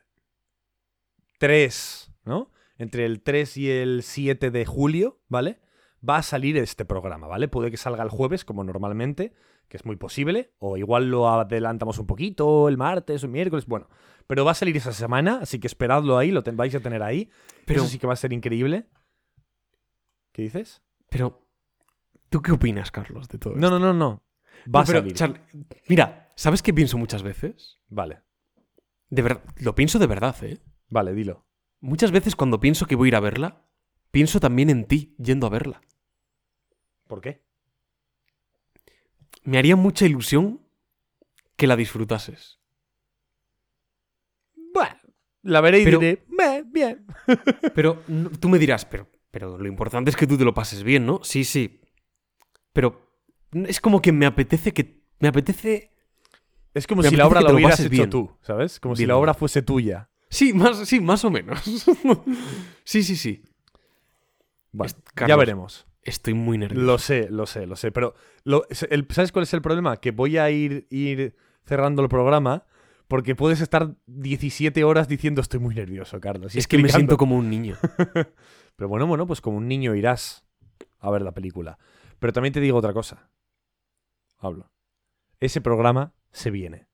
[1.39, 2.53] 3, ¿no?
[2.79, 5.59] Entre el 3 y el 7 de julio, ¿vale?
[6.09, 7.49] Va a salir este programa, ¿vale?
[7.49, 9.35] Puede que salga el jueves, como normalmente,
[9.69, 13.67] que es muy posible, o igual lo adelantamos un poquito, el martes o el miércoles,
[13.67, 13.89] bueno,
[14.27, 17.31] pero va a salir esa semana, así que esperadlo ahí, lo vais a tener ahí.
[17.65, 18.87] Pero Eso sí que va a ser increíble.
[20.33, 20.83] ¿Qué dices?
[21.09, 21.47] Pero,
[22.29, 24.23] ¿tú qué opinas, Carlos, de todo No, no, no, no.
[24.75, 25.15] Va a salir.
[25.89, 27.79] mira, ¿sabes qué pienso muchas veces?
[27.89, 28.23] Vale.
[29.09, 30.59] De verdad, lo pienso de verdad, ¿eh?
[30.89, 31.47] Vale, dilo.
[31.81, 33.65] Muchas veces cuando pienso que voy a ir a verla,
[34.11, 35.81] pienso también en ti yendo a verla.
[37.07, 37.46] ¿Por qué?
[39.47, 40.61] Me haría mucha ilusión
[41.57, 42.59] que la disfrutases.
[44.75, 44.97] Bueno,
[45.43, 46.25] la veré y diré,
[46.67, 47.07] bien.
[47.75, 48.03] pero
[48.41, 51.21] tú me dirás, pero, pero lo importante es que tú te lo pases bien, ¿no?
[51.23, 51.81] Sí, sí.
[52.73, 53.09] Pero
[53.53, 55.01] es como que me apetece que.
[55.21, 55.93] Me apetece.
[56.75, 58.11] Es como si la obra la hubieras hecho bien.
[58.11, 58.79] tú, ¿sabes?
[58.81, 60.11] Como si la obra fuese tuya.
[60.29, 61.63] Sí, más, sí, más o menos.
[62.85, 63.43] sí, sí, sí.
[64.73, 64.93] Bueno,
[65.27, 65.87] ya veremos.
[66.07, 66.87] Estoy muy nervioso.
[66.87, 67.91] Lo sé, lo sé, lo sé.
[67.93, 69.97] Pero, lo- el- ¿sabes cuál es el problema?
[69.99, 72.65] Que voy a ir, ir cerrando el programa
[73.09, 76.55] porque puedes estar 17 horas diciendo estoy muy nervioso, Carlos.
[76.55, 77.77] y es que me siento como un niño.
[78.77, 80.45] Pero bueno, bueno, pues como un niño irás
[80.99, 81.79] a ver la película.
[82.19, 83.31] Pero también te digo otra cosa.
[84.39, 84.71] Hablo.
[85.41, 86.87] Ese programa se viene.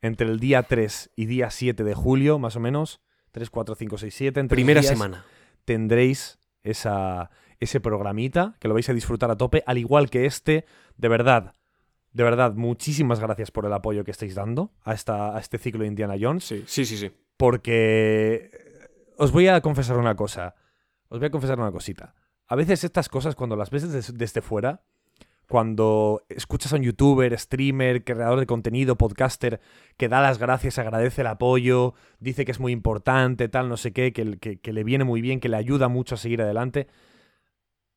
[0.00, 3.00] Entre el día 3 y día 7 de julio, más o menos.
[3.32, 4.40] 3, 4, 5, 6, 7.
[4.40, 5.24] Entre Primera días semana.
[5.64, 7.30] Tendréis esa,
[7.64, 10.64] ese programita que lo vais a disfrutar a tope, al igual que este.
[10.96, 11.54] De verdad,
[12.12, 15.80] de verdad, muchísimas gracias por el apoyo que estáis dando a, esta, a este ciclo
[15.82, 17.10] de Indiana Jones Sí, sí, sí, sí.
[17.36, 18.50] porque
[19.16, 20.54] os voy a confesar una cosa.
[21.08, 22.14] Os voy a confesar una cosita.
[22.48, 24.82] A veces estas cosas, cuando las ves des- desde, fuera,
[25.48, 29.60] cuando escuchas a un youtuber, streamer, creador de contenido, podcaster,
[29.96, 33.92] que da las gracias, agradece el apoyo, dice que es muy importante, tal, no sé
[33.92, 36.86] qué, que, que- que le viene muy bien, que le ayuda mucho a seguir adelante,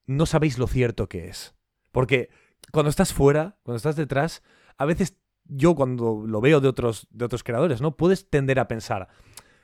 [0.08, 1.54] no sabéis lo cierto que es.
[1.92, 2.30] Porque
[2.72, 4.42] cuando estás fuera, cuando estás detrás,
[4.78, 7.96] a veces yo cuando lo veo de otros, de otros creadores, ¿no?
[7.96, 9.08] Puedes tender a pensar,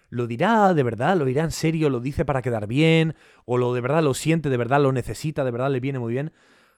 [0.10, 1.18] ¿lo dirá de verdad?
[1.18, 1.90] ¿Lo dirá en serio?
[1.90, 3.16] ¿Lo dice para quedar bien?
[3.46, 6.14] ¿O lo de verdad lo siente, de verdad lo necesita, de verdad le viene muy
[6.14, 6.34] bien?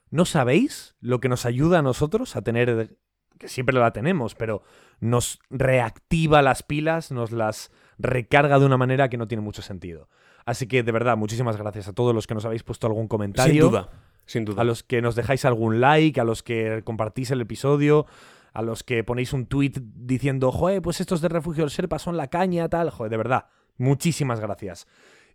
[0.09, 2.97] ¿No sabéis lo que nos ayuda a nosotros a tener,
[3.37, 4.63] que siempre la tenemos, pero
[4.99, 10.09] nos reactiva las pilas, nos las recarga de una manera que no tiene mucho sentido?
[10.45, 13.63] Así que de verdad, muchísimas gracias a todos los que nos habéis puesto algún comentario
[13.63, 13.89] Sin duda.
[14.25, 14.61] Sin duda.
[14.61, 18.05] a los que nos dejáis algún like, a los que compartís el episodio,
[18.53, 22.17] a los que ponéis un tweet diciendo, joder, pues estos de Refugio del Serpa son
[22.17, 22.89] la caña, tal.
[22.89, 23.45] Joder, de verdad,
[23.77, 24.87] muchísimas gracias.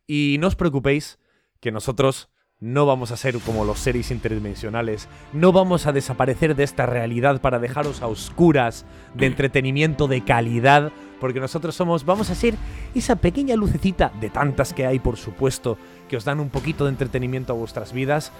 [0.06, 1.18] Y no os preocupéis
[1.60, 2.30] que nosotros
[2.60, 7.40] no vamos a ser como los seres interdimensionales, no vamos a desaparecer de esta realidad
[7.40, 12.54] para dejaros a oscuras de entretenimiento de calidad, porque nosotros somos, vamos a ser
[12.94, 16.90] esa pequeña lucecita de tantas que hay, por supuesto, que os dan un poquito de
[16.90, 18.32] entretenimiento a vuestras vidas,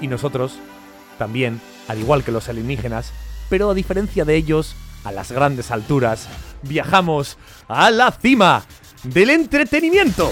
[0.00, 0.58] y nosotros
[1.18, 3.12] también, al igual que los alienígenas,
[3.48, 6.28] pero a diferencia de ellos, a las grandes alturas,
[6.62, 7.36] viajamos
[7.68, 8.64] a la cima
[9.02, 10.30] del entretenimiento.